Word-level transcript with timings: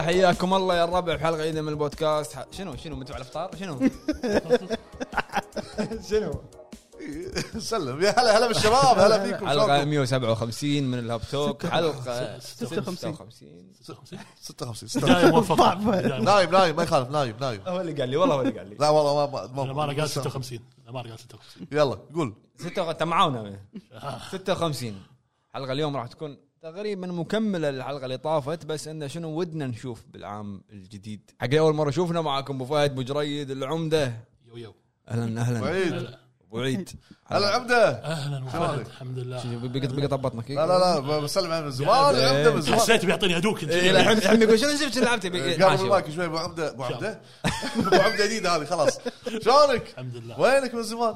هلا 0.00 0.06
حياكم 0.06 0.54
الله 0.54 0.74
يا 0.76 0.84
الربع 0.84 1.16
في 1.16 1.24
حلقة 1.24 1.42
جديده 1.44 1.62
من 1.62 1.68
البودكاست. 1.68 2.36
ح- 2.36 2.44
شنو 2.52 2.76
شنو 2.76 2.96
متوا 2.96 3.14
على 3.14 3.22
الأفطار؟ 3.24 3.50
شنو؟ 3.60 3.80
شنو؟ 6.10 6.40
سلم. 7.58 8.02
يا 8.02 8.20
هلا 8.20 8.38
هلا 8.38 8.46
بالشباب. 8.48 8.98
هلا 8.98 9.18
فيكم. 9.24 9.48
حلقة 9.48 9.66
شلونكم؟ 9.66 9.88
157 9.90 10.82
من 10.82 10.98
الهاب 10.98 11.20
توك. 11.30 11.66
حلقة 11.66 12.38
56. 12.38 13.14
56 13.82 14.18
56 14.40 15.02
بدايه 15.02 15.30
موفقه 15.30 15.54
ضعف. 15.54 15.78
بداية 15.78 16.02
موفقة. 16.02 16.18
نايم 16.18 16.50
نايم 16.50 16.76
ما 16.76 16.82
يخالف. 16.82 17.10
نايم 17.10 17.36
نايم. 17.40 17.60
هو 17.66 17.80
اللي 17.80 17.92
قال 17.92 18.08
لي. 18.08 18.16
والله 18.16 18.34
هو 18.34 18.40
اللي 18.40 18.58
قال 18.58 18.68
لي. 18.68 18.76
لا 18.80 18.88
والله 18.88 19.30
ما 19.30 19.46
ما 19.64 19.72
ما 19.72 19.84
أنا 19.84 19.92
قال 20.00 20.10
56 20.10 20.58
أنا 20.84 20.92
ما 20.92 21.00
قال 21.00 21.18
56 21.18 21.66
يلا 21.72 21.98
قول. 22.14 22.34
6 22.58 22.90
انت 22.90 23.02
معاونا. 23.02 23.60
56 24.32 24.94
الحلقة 25.50 25.72
اليوم 25.72 25.96
راح 25.96 26.06
تكون 26.06 26.36
تقريبا 26.62 27.06
مكمله 27.06 27.70
للحلقه 27.70 28.04
اللي 28.04 28.18
طافت 28.18 28.66
بس 28.66 28.88
انه 28.88 29.06
شنو 29.06 29.28
ودنا 29.28 29.66
نشوف 29.66 30.02
بالعام 30.12 30.62
الجديد. 30.72 31.30
حق 31.40 31.54
أول 31.54 31.74
مرة 31.74 31.90
شوفنا 31.90 32.20
معاكم 32.20 32.54
أبو 32.54 32.64
فهد 32.64 32.90
ابو 32.90 33.02
جريد 33.02 33.50
العمدة. 33.50 34.12
yo 34.48 34.56
yo. 34.56 34.74
أهلا 35.08 35.40
أهلا. 35.40 35.60
بعيد 35.60 36.08
أبو 36.48 36.60
عيد. 36.60 36.90
هلا 37.26 37.48
العمده 37.48 37.88
أهلا؟ 37.88 38.44
وفهد 38.44 38.86
الحمد 38.86 39.18
لله. 39.18 39.68
بقى 39.68 39.88
بقى 39.88 40.08
طبطنا 40.08 40.42
لا 40.48 40.66
لا 40.66 41.00
لا 41.00 41.18
بسلم 41.18 41.52
عليه 41.52 41.64
من 41.64 41.70
زمان. 41.70 42.14
إيه. 42.14 42.50
من 42.50 42.60
زمان. 42.60 42.80
حسيت 42.80 43.04
بيعطيني 43.04 43.38
هدوك 43.38 43.62
انت 43.62 43.72
إيه، 43.72 43.90
الحين 43.90 44.18
الحين 44.18 44.42
يقول 44.42 44.58
شنو 44.58 44.76
شفت 44.76 44.98
لعبتي 44.98 45.28
قرب 45.62 45.80
المايك 45.80 46.10
شوي 46.10 46.24
أبو 46.24 46.38
عمده 46.38 46.70
أبو 46.70 46.84
عمده 46.84 47.20
ابو 47.76 47.96
عمدة 47.96 48.26
جديده 48.26 48.56
هذه 48.56 48.64
خلاص. 48.64 49.00
شلونك؟ 49.24 49.90
الحمد 49.90 50.16
لله. 50.16 50.40
وينك 50.40 50.74
من 50.74 50.82
زمان؟ 50.82 51.14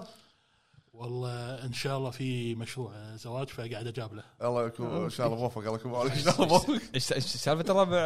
والله 0.94 1.64
إن 1.64 1.72
شاء 1.72 1.98
الله 1.98 2.10
في 2.10 2.54
مشروع 2.54 2.92
زواج 3.16 3.48
فقاعد 3.48 3.86
أجاب 3.86 4.14
له. 4.14 4.22
الله 4.42 4.66
يكون 4.66 5.04
إن 5.04 5.10
شاء 5.10 5.26
الله 5.26 5.38
موفق 5.38 5.58
الله 5.58 5.74
يكون 5.74 6.10
إن 6.10 6.18
شاء 6.18 6.34
الله 6.34 6.46
موفق. 6.46 6.80
إيش 6.94 7.04
سالفة 7.04 7.72
الربع 7.72 7.96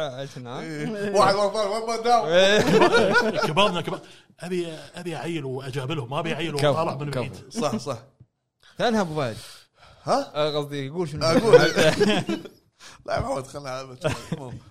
إيه. 0.45 1.15
واحد 1.15 1.35
ورا 1.35 1.45
الثاني 1.45 1.69
وين 1.69 1.85
ما 1.85 3.47
كبرنا 3.47 3.81
كبر 3.81 3.99
ابي 4.39 4.67
أبي 4.95 5.15
أعيل 5.15 5.45
وأجاب 5.45 5.91
لهم 5.91 6.09
ما 6.09 6.19
أبي 6.19 6.33
أعيل 6.33 6.55
واطالع 6.55 6.95
من. 6.95 7.09
بعيد 7.09 7.33
صح 7.49 7.75
صح. 7.75 7.97
ثانها 8.77 9.01
أبو 9.01 9.15
فهد؟ 9.15 9.37
ها؟ 10.03 10.31
آه، 10.35 10.57
قصدي 10.57 10.85
يقول 10.85 11.09
شنو؟ 11.09 11.25
أقول. 11.25 11.55
لا 13.05 13.15
يا 13.15 13.19
محمد 13.19 13.47
خلنا 13.47 13.69
على 13.69 13.87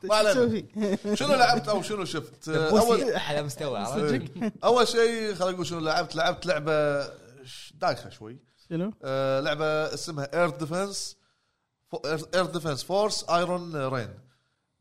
ما 0.05 0.15
علينا. 0.15 0.63
شنو 1.15 1.35
لعبت 1.35 1.69
أو 1.69 1.83
شنو 1.83 2.05
شفت؟ 2.05 2.49
اول 2.49 3.45
مستوى؟ 3.45 3.87
إيه. 3.97 4.53
أول 4.65 4.89
شيء 4.89 5.35
خلينا 5.35 5.53
نقول 5.53 5.67
شنو 5.67 5.81
لعبت؟ 5.81 6.15
لعبت 6.17 6.47
لعبة 6.47 7.01
دايخة 7.79 8.11
شوي. 8.11 8.39
شنو؟ 8.69 8.93
آه، 9.05 9.41
لعبة 9.41 9.95
اسمها 9.95 10.41
Earth 10.41 10.51
Defense 10.51 11.17
Earth 12.35 12.47
Defense 12.47 12.85
Force 12.85 13.31
Iron 13.31 13.77
Rain 13.77 14.15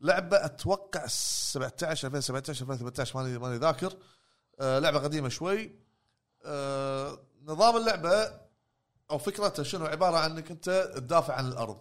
لعبة 0.00 0.44
أتوقع 0.44 1.06
17 1.06 2.08
2017 2.08 2.62
2018 2.62 3.18
ماني 3.18 3.38
ماني 3.38 3.56
ذاكر. 3.56 3.92
آه، 4.60 4.78
لعبة 4.78 4.98
قديمة 4.98 5.28
شوي. 5.28 5.70
آه، 6.44 7.18
نظام 7.44 7.76
اللعبة 7.76 8.40
أو 9.10 9.18
فكرتها 9.18 9.62
شنو؟ 9.62 9.86
عبارة 9.86 10.16
عن 10.16 10.30
إنك 10.30 10.50
أنت 10.50 10.92
تدافع 10.94 11.34
عن 11.34 11.48
الأرض. 11.48 11.80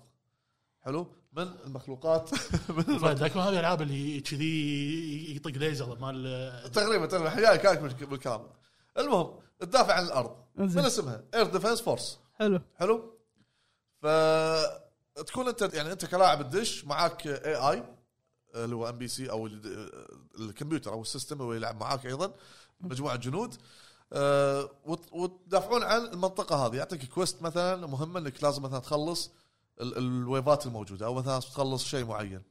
حلو؟ 0.81 1.13
من 1.33 1.47
المخلوقات؟ 1.65 2.29
فهد 3.01 3.23
لكن 3.23 3.39
هذه 3.39 3.49
الألعاب 3.49 3.81
اللي 3.81 4.21
كذي 4.21 5.35
يطق 5.35 5.51
ليزر 5.51 5.99
مال 5.99 6.71
تقريبا 6.71 7.05
تقريبا. 7.05 7.29
حياك 7.29 7.79
بالكلام. 8.03 8.47
المهم 8.97 9.39
تدافع 9.59 9.93
عن 9.93 10.05
الأرض. 10.05 10.35
من 10.55 10.79
اسمها؟ 10.79 11.23
Earth 11.33 11.45
Defense 11.45 11.81
Force 11.81 12.19
حلو. 12.35 12.61
حلو؟ 12.75 13.13
ف 14.01 14.07
تكون 15.21 15.47
انت 15.47 15.61
يعني 15.73 15.91
أنت 15.91 16.05
كلاعب 16.05 16.49
تدش 16.49 16.85
معاك 16.85 17.27
AI 17.27 17.83
اللي 18.55 18.75
هو 18.75 18.89
NPC 18.89 19.31
أو 19.31 19.47
ال- 19.47 20.17
الكمبيوتر 20.39 20.93
أو 20.93 21.01
ال 21.01 21.07
system 21.07 21.41
هو 21.41 21.53
يلعب 21.53 21.79
معاك 21.79 22.05
أيضا 22.05 22.33
مجموعة 22.81 23.15
جنود. 23.15 23.55
آه، 24.13 24.69
وت- 24.85 25.13
وتدافعون 25.13 25.83
عن 25.83 26.01
المنطقة 26.05 26.55
هذه. 26.65 26.75
يعطيك 26.75 27.05
quest 27.09 27.41
مثلا 27.41 27.87
مهمة 27.87 28.19
إنك 28.19 28.43
لازم 28.43 28.63
مثلا 28.63 28.79
تخلص 28.79 29.31
ال- 29.81 29.97
ال 29.97 30.09
wave 30.09 30.54
ات 30.54 30.65
الموجودة 30.65 31.05
أو 31.05 31.13
مثلا 31.13 31.39
تخلص 31.39 31.83
شيء 31.85 32.05
معين. 32.05 32.41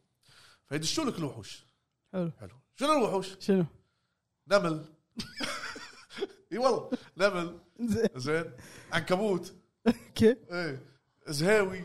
فيدشون 0.68 1.08
لك 1.08 1.18
الوحوش. 1.18 1.66
حلو. 2.12 2.32
حلو. 2.40 2.54
شنو 2.76 2.92
الوحوش؟ 2.92 3.36
شنو؟ 3.40 3.64
نمل. 4.48 4.84
اي 6.52 6.58
والله. 6.58 6.90
نمل 7.16 7.58
زين. 8.16 8.52
عنكبوت. 8.92 9.54
كيف؟ 10.14 10.38
إيه. 10.52 10.82
زهاوي. 11.28 11.84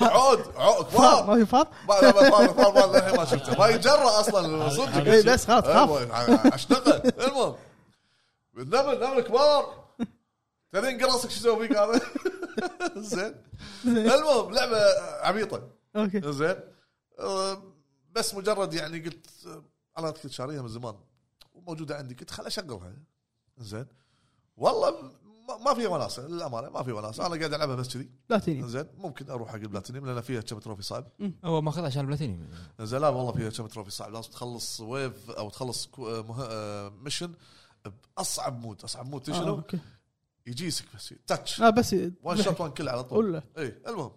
عود. 0.00 0.56
عود. 0.56 0.86
فار 0.86 1.26
ما 1.26 1.34
في 1.36 1.46
فار؟ 1.46 1.68
ما 1.88 1.94
لا 1.94 2.12
ما 2.12 2.30
فار 2.30 2.48
فار 2.54 2.92
ما 2.92 2.96
للحين 2.96 3.16
ما 3.16 3.24
شفته. 3.24 3.58
ما 3.58 3.68
يجرى 3.68 3.92
أصلا. 3.92 4.68
صدق. 4.68 5.12
إيه، 5.12 5.22
بس 5.22 5.46
خلاص 5.46 5.64
خاف 5.64 5.90
أيوة، 5.90 6.54
أشتغل. 6.54 7.12
المهم. 7.26 7.56
النمل 8.58 9.00
نمل 9.00 9.20
كبار. 9.20 9.84
تدري 10.72 11.02
قرصك 11.04 11.30
شو 11.30 11.36
يسوي 11.36 11.68
فيك 11.68 11.76
هذا؟ 11.76 12.00
زين. 12.96 13.34
المهم 13.84 14.54
لعبة 14.54 14.78
عبيطه 15.22 15.68
okay. 15.96 16.32
زين. 16.32 16.56
أه، 17.18 17.62
بس 18.12 18.34
مجرد 18.34 18.74
يعني 18.74 18.98
قلت 19.00 19.26
أه، 19.46 19.64
أنا 19.98 20.10
كنت 20.10 20.32
شاريها 20.32 20.62
من 20.62 20.68
زمان. 20.68 20.94
وموجودة 21.54 21.96
عندي. 21.96 22.14
قلت 22.14 22.30
خل 22.30 22.46
أشغلها. 22.46 22.92
زين. 23.60 23.86
والله 24.56 24.90
ما- 25.48 25.56
ما 25.64 25.74
فيها 25.74 25.88
وناسه 25.88 26.26
للأمانة 26.28 26.68
ما 26.70 26.82
فيها 26.82 26.94
وناسه 26.94 27.26
أنا 27.26 27.36
قاعد 27.36 27.54
ألعبها 27.54 27.74
بس 27.76 27.94
كذي. 27.94 28.10
بلاتيني 28.30 28.68
زين 28.68 28.86
ممكن 28.98 29.30
أروح 29.30 29.48
حق 29.48 29.54
البلاتينيوم 29.54 30.06
لأن 30.06 30.20
فيها 30.20 30.40
كم 30.40 30.58
trophy 30.58 30.82
صعب 30.82 31.06
هو 31.44 31.60
ماخذ 31.60 31.84
عشان 31.84 32.00
البلاتينيوم 32.00 32.48
زين 32.80 33.00
لا 33.00 33.08
والله 33.08 33.32
فيها 33.32 33.50
كم 33.50 33.66
trophy 33.66 33.90
صعب 33.90 34.12
لازم 34.12 34.30
تخلص 34.30 34.80
wave 34.80 35.30
أو 35.30 35.50
تخلص 35.50 35.88
آه، 35.98 36.22
مه... 36.22 36.44
آه، 36.44 36.88
mission 36.88 37.34
بأصعب 38.16 38.60
mode 38.60 38.82
أصعب 38.84 39.06
mode 39.06 39.30
آه، 39.30 39.32
شنو؟ 39.38 39.62
يجيسك 40.46 40.84
بس 40.94 41.14
touch 41.26 41.60
آه 41.62 41.70
بس 41.70 41.96
one 42.22 42.42
shot 42.42 42.60
one 42.60 42.70
kill 42.70 42.88
على 42.88 43.04
طول. 43.04 43.42
اي 43.58 43.78
المهم. 43.86 44.10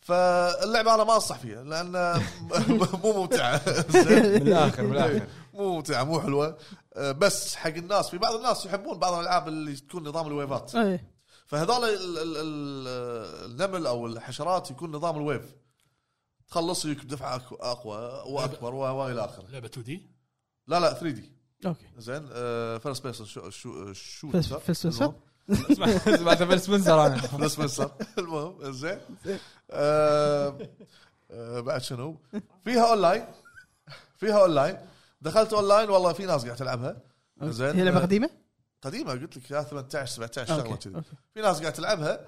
فاللعبة 0.00 0.94
أنا 0.94 1.04
ما 1.04 1.14
أنصح 1.14 1.38
فيها 1.38 1.62
لأن 1.64 2.22
مو 3.04 3.12
ممتعة. 3.22 3.60
من 3.66 3.96
الآخر 4.42 4.82
من 4.82 4.92
الآخر. 4.92 5.26
مو 5.54 5.74
ممتعة 5.76 6.04
مو 6.04 6.20
حلوة. 6.20 6.58
آه، 6.94 7.12
بس 7.12 7.54
حق 7.54 7.70
الناس 7.74 8.08
في 8.10 8.18
بعض 8.18 8.34
الناس 8.34 8.66
يحبون 8.66 8.98
بعض 8.98 9.12
الألعاب 9.14 9.48
اللي 9.48 9.76
تكون 9.76 10.08
نظام 10.08 10.26
ال 10.26 10.33
wave 10.33 10.60
ات. 10.60 10.74
اي 10.74 11.00
فهذول 11.46 11.84
ال- 11.84 12.18
ال- 12.18 12.36
ال- 12.36 13.50
النمل 13.50 13.86
أو 13.86 14.06
الحشرات 14.06 14.70
يكون 14.70 14.90
نظام 14.92 15.16
ال 15.16 15.20
wave. 15.20 15.42
تخلص 16.48 16.84
يجيك 16.84 17.04
بدفعه 17.04 17.42
أقوى 17.60 18.22
وأكبر 18.26 18.74
وإلى 18.74 19.24
آخره. 19.24 19.44
لعبة 19.50 19.66
2 19.66 19.84
D؟ 19.84 20.10
لا 20.66 20.80
لا 20.80 20.92
3 20.92 21.10
D. 21.10 21.32
okay. 21.66 21.86
زين. 21.98 22.26
first 22.78 23.02
person 23.02 23.26
شو 23.26 23.50
شو 23.92 24.30
first 24.30 24.86
person؟ 24.86 25.14
سمعت 26.16 26.42
Phil 26.42 26.60
Spencer 26.60 27.06
أنا. 27.06 27.20
بس 27.40 27.52
سبنسر 27.52 27.90
المهم 28.18 28.72
زين. 28.72 28.98
آه، 29.70 30.58
آه، 31.30 31.60
بعد 31.60 31.82
شنو؟ 31.82 32.16
فيها 32.64 32.90
اونلاين 32.90 33.24
فيها 34.16 34.40
اونلاين 34.42 34.76
دخلت 35.20 35.52
اونلاين 35.52 35.90
والله 35.90 36.12
في 36.12 36.26
ناس 36.26 36.44
قاعد 36.44 36.56
تلعبها. 36.56 36.96
زين. 37.42 37.76
هي 37.76 37.84
لعبة 37.84 38.00
قديمة؟ 38.00 38.30
قديمة. 38.82 39.12
قلت 39.12 39.36
لك 39.36 39.50
يا 39.50 39.62
18 39.62 40.06
17 40.12 40.46
شغله 40.56 40.76
كذي 40.76 41.02
في 41.34 41.40
ناس 41.40 41.60
قاعد 41.60 41.72
تلعبها. 41.72 42.20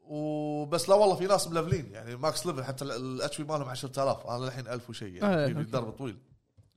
وبس 0.00 0.88
لا 0.88 0.94
والله 0.94 1.16
في 1.16 1.26
ناس 1.26 1.48
ملفلين. 1.48 1.92
يعني 1.92 2.16
max 2.16 2.46
level 2.46 2.64
حتى 2.64 2.84
ال 2.84 3.40
HP 3.40 3.44
مالهم 3.44 3.68
10000 3.68 4.26
أنا 4.26 4.46
الحين 4.46 4.68
1000 4.68 4.90
وشيء 4.90 5.24
آه، 5.24 5.40
يعني 5.46 5.64
في. 5.64 5.70
درب 5.70 5.90
طويل. 5.90 6.18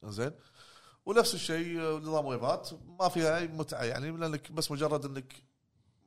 زين. 0.06 0.32
ونفس 1.06 1.34
الشيء 1.34 1.82
آه، 1.82 1.98
نظام 1.98 2.26
ويفات. 2.26 2.70
ما 3.00 3.10
فيها 3.10 3.38
أي 3.38 3.48
متعة 3.48 3.84
يعني 3.84 4.12
لأنك 4.12 4.52
بس 4.52 4.72
مجرد 4.72 5.06
إنك 5.06 5.34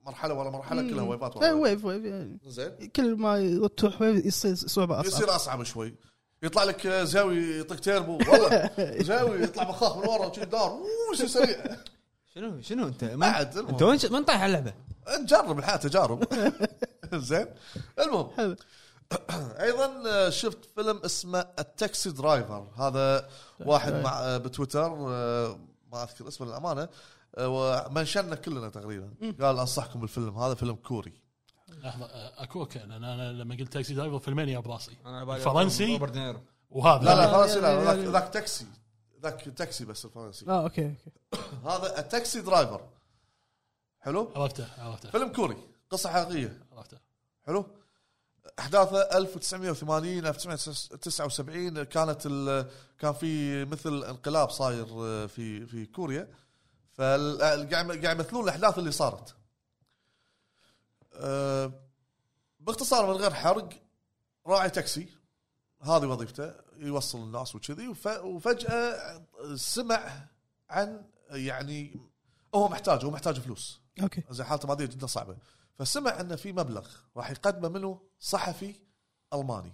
مرحلة 0.07 0.35
ورا 0.35 0.51
مرحلة 0.51 0.83
كلها 0.83 1.05
ويفات 1.05 1.37
ورا 1.37 1.53
wave. 1.53 1.85
wave 1.85 2.05
يعني. 2.05 2.39
زين. 2.47 2.91
كل 2.97 3.17
ما 3.17 3.69
تروح 3.77 4.03
wave 4.03 4.27
يصير 4.27 4.55
صعوبة 4.55 5.01
أصعب. 5.01 5.07
يصير 5.07 5.37
أصعب 5.37 5.63
شوي. 5.63 5.95
يطلع 6.43 6.65
لك 6.65 6.89
زاوي 6.89 7.57
يعطيك 7.57 7.81
تيربو. 7.81 8.13
والله. 8.13 8.71
زاوي 9.11 9.43
يطلع 9.43 9.69
مخاخ 9.69 9.97
من 9.97 10.09
ورا 10.09 10.27
وشي 10.27 10.45
دار. 10.45 10.79
شو 11.19 11.27
سريع 11.27 11.77
شنو 12.35 12.61
شنو 12.61 12.87
أنت؟ 12.87 13.05
ما. 13.05 13.43
أنت 13.43 13.83
وين 13.83 13.99
وين 14.11 14.25
طايح 14.25 14.43
على 14.43 14.59
اللعبة؟ 14.59 14.75
نجرب 15.21 15.59
الحياة 15.59 15.77
تجارب. 15.77 16.25
زين. 17.15 17.47
المهم. 17.99 18.31
حلو. 18.37 18.57
أيضا 19.67 20.03
آه، 20.07 20.31
شفت 20.31 20.59
فيلم 20.75 21.01
اسمه 21.05 21.47
ال 21.59 21.69
Taxi 21.69 22.11
Driver 22.11 22.67
هذا 22.77 23.29
واحد 23.61 23.93
مع 23.95 24.21
آه، 24.21 24.39
بتويتر 24.39 24.97
آه، 25.09 25.59
ما 25.93 26.03
أذكر 26.03 26.29
اسمه 26.29 26.47
للأمانة. 26.47 26.89
ومنشنا 27.38 28.34
كلنا 28.37 28.69
تقريبا. 28.69 29.14
قال 29.40 29.58
أنصحكم 29.58 30.00
بالفيلم. 30.00 30.38
هذا 30.38 30.55
فيلم 30.55 30.75
كوري. 30.75 31.12
لحظة 31.69 32.05
آه، 32.05 32.43
أكو 32.43 32.61
أوكي. 32.61 32.79
لأن 32.79 33.05
أنا 33.05 33.32
لما 33.32 33.55
قلت 33.56 33.73
Taxi 33.73 33.94
Driver 33.94 34.19
فيلمين 34.19 34.49
يا 34.49 34.58
براسي 34.58 34.96
فرنسي؟ 35.44 35.99
وهذا. 36.70 37.05
لا 37.05 37.14
لا 37.14 37.32
فرنسي 37.32 37.61
لا، 37.61 37.94
ذاك 38.11 38.32
تاكسي. 38.32 38.67
ذاك 39.23 39.43
تاكسي 39.56 39.84
بس 39.84 40.05
الفرنسي. 40.05 40.46
آه 40.49 40.62
أوكي 40.62 40.84
أوكي. 40.87 40.96
هذا 41.69 41.99
ال 41.99 42.07
Taxi 42.07 42.41
Driver. 42.41 42.81
حلو؟ 44.00 44.31
عرفته 44.37 44.67
عرفته. 44.79 45.11
فيلم 45.11 45.29
كوري. 45.29 45.56
قصة 45.90 46.11
حقيقية. 46.11 46.58
عرفته. 46.73 46.96
حلو؟ 47.46 47.67
أحداثه 48.58 49.00
1980 49.19 50.26
1979 50.26 51.82
كانت 51.84 52.26
ال- 52.26 52.67
كان 52.99 53.12
في 53.12 53.64
مثل 53.64 54.05
انقلاب 54.05 54.50
صاير 54.50 54.87
آه، 54.93 55.26
في 55.26 55.67
في 55.67 55.87
كوريا. 55.87 56.29
فقاعد 56.93 57.75
قاعد 57.75 58.05
يمثلون 58.19 58.44
الأحداث 58.44 58.79
اللي 58.79 58.93
صارت. 58.93 59.35
آه، 61.15 61.73
باختصار 62.61 63.06
من 63.06 63.12
غير 63.12 63.35
حرق 63.35 63.69
راعي 64.47 64.71
تاكسي 64.71 65.09
هذه 65.83 66.06
وظيفته 66.06 66.55
يوصل 66.77 67.19
الناس 67.19 67.55
وكذي 67.55 67.89
وف- 67.89 68.06
وفجأة 68.06 69.23
سمع 69.55 70.27
عن 70.71 71.05
يعني 71.31 72.00
هو 72.55 72.69
محتاج 72.69 73.05
هو 73.05 73.11
محتاج 73.11 73.41
فلوس. 73.41 73.81
أوكي. 74.03 74.23
زي 74.31 74.44
حالته 74.44 74.69
مادية 74.69 74.85
جدا 74.87 75.06
صعبة. 75.06 75.37
فسمع 75.79 76.21
إنه 76.21 76.37
في 76.37 76.53
مبلغ 76.53 76.89
راح 77.17 77.31
يقدمه 77.31 77.69
منه 77.69 78.00
صحفي 78.21 78.75
ألماني. 79.35 79.73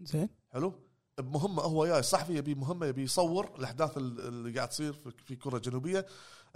زين. 0.00 0.28
حلو؟ 0.52 0.80
بمهمة 1.18 1.62
هو 1.62 1.86
جاي 1.86 2.02
صحفي 2.02 2.36
يبي 2.36 2.54
مهمة 2.54 2.86
يبي 2.86 3.02
يصور 3.02 3.54
الأحداث 3.58 3.96
ال- 3.98 4.20
اللي 4.20 4.56
قاعد 4.56 4.68
تصير 4.68 4.92
في- 4.92 5.12
في 5.26 5.36
كوريا 5.36 5.56
الجنوبيه 5.56 6.06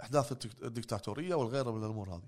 إحداث 0.01 0.31
الدك- 0.31 0.63
الدكتاتورية 0.63 1.35
والغيره 1.35 1.71
من 1.71 1.83
الأمور 1.83 2.09
هذه. 2.09 2.27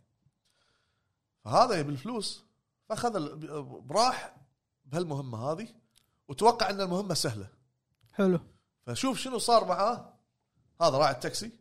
فهذا 1.45 1.79
يبي 1.79 1.91
الفلوس 1.91 2.43
فأخذ 2.89 3.35
براح 3.81 4.35
بهالمهمة 4.85 5.51
هذه 5.51 5.67
وتوقع 6.27 6.69
إن 6.69 6.81
المهمة 6.81 7.13
سهلة. 7.13 7.47
حلو. 8.13 8.39
فشوف 8.85 9.17
شنو 9.19 9.37
صار 9.37 9.65
معاه. 9.65 10.13
هذا 10.81 10.97
راعي 10.97 11.11
التاكسي. 11.11 11.51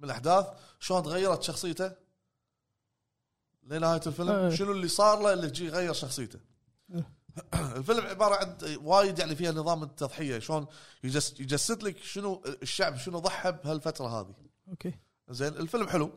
من 0.00 0.04
الأحداث 0.04 0.46
شلون 0.80 1.02
تغيرت 1.02 1.42
شخصيته. 1.42 1.92
لنهاية 3.62 4.00
الفيلم 4.06 4.28
آه. 4.30 4.50
شنو 4.50 4.72
اللي 4.72 4.88
صار 4.88 5.22
له 5.22 5.32
اللي 5.32 5.50
جي 5.50 5.68
غير 5.68 5.92
شخصيته. 5.92 6.40
آه. 6.94 7.04
الفيلم 7.76 8.06
عبارة 8.06 8.34
عن 8.34 8.76
وايد 8.82 9.18
يعني 9.18 9.36
فيها 9.36 9.52
نظام 9.52 9.82
التضحية 9.82 10.38
شلون 10.38 10.66
يجس 11.04 11.40
يجسد 11.40 11.82
لك 11.82 11.98
شنو 11.98 12.42
الشعب 12.62 12.96
شنو 12.96 13.18
ضحى 13.18 13.52
بهالفترة 13.52 14.20
هذه. 14.20 14.34
أوكي. 14.68 14.94
زين 15.28 15.48
الفيلم 15.56 15.88
حلو. 15.88 16.10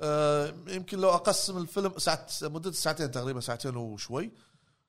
آه 0.00 0.54
يمكن 0.66 0.98
لو 0.98 1.10
أقسم 1.10 1.58
الفيلم 1.58 1.98
ساعة 1.98 2.26
مدة 2.42 2.72
ساعتين 2.72 3.10
تقريبا 3.10 3.40
ساعتين 3.40 3.76
وشوي. 3.76 4.30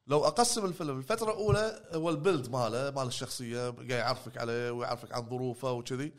لو 0.08 0.26
أقسم 0.26 0.66
الفيلم 0.66 0.98
الفترة 0.98 1.32
الأولى 1.32 1.90
هو 1.94 2.10
ال 2.10 2.16
build 2.16 2.50
ماله 2.50 2.92
مال 2.92 3.08
الشخصية 3.08 3.70
قاعد 3.70 3.90
يعرفك 3.90 4.38
عليه 4.38 4.72
ويعرفك 4.72 5.12
عن 5.12 5.30
ظروفه 5.30 5.72
وكذي. 5.72 6.14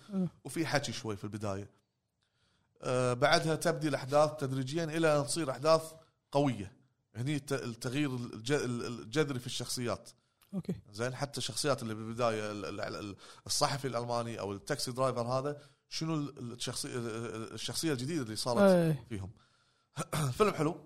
وفي 0.45 0.67
حكي 0.67 0.93
شوي 0.93 1.17
في 1.17 1.25
البداية. 1.25 1.71
آه 2.83 3.13
بعدها 3.13 3.55
تبدي 3.55 3.89
الأحداث 3.89 4.31
تدريجيا 4.37 4.85
إلى 4.85 5.19
أن 5.21 5.27
تصير 5.27 5.51
أحداث 5.51 5.83
قوية. 6.33 6.73
هني 7.17 7.37
الت- 7.37 7.53
التغيير 7.53 8.11
الج- 8.17 8.53
الجذري 8.53 9.39
في 9.39 9.47
الشخصيات. 9.47 10.11
أوكي. 10.55 10.75
زين 10.93 11.15
حتى 11.15 11.39
الشخصيات 11.39 11.83
اللي 11.83 11.95
بالبداية 11.95 12.51
ال- 12.51 12.65
ال- 12.65 12.81
ال- 12.81 13.17
الصحفي 13.47 13.89
الألماني 13.89 14.41
أو 14.41 14.53
ال 14.53 14.61
taxi 14.61 14.93
driver 14.93 15.23
هذا 15.27 15.61
شنو 15.89 16.15
ال- 16.15 16.53
الشخصيه 16.53 16.91
الشخصية 17.55 17.93
الجديدة 17.93 18.23
اللي 18.23 18.37
صارت 18.37 18.61
إيه. 18.61 19.05
فيهم. 19.09 19.31
فيلم 20.39 20.55
حلو. 20.55 20.77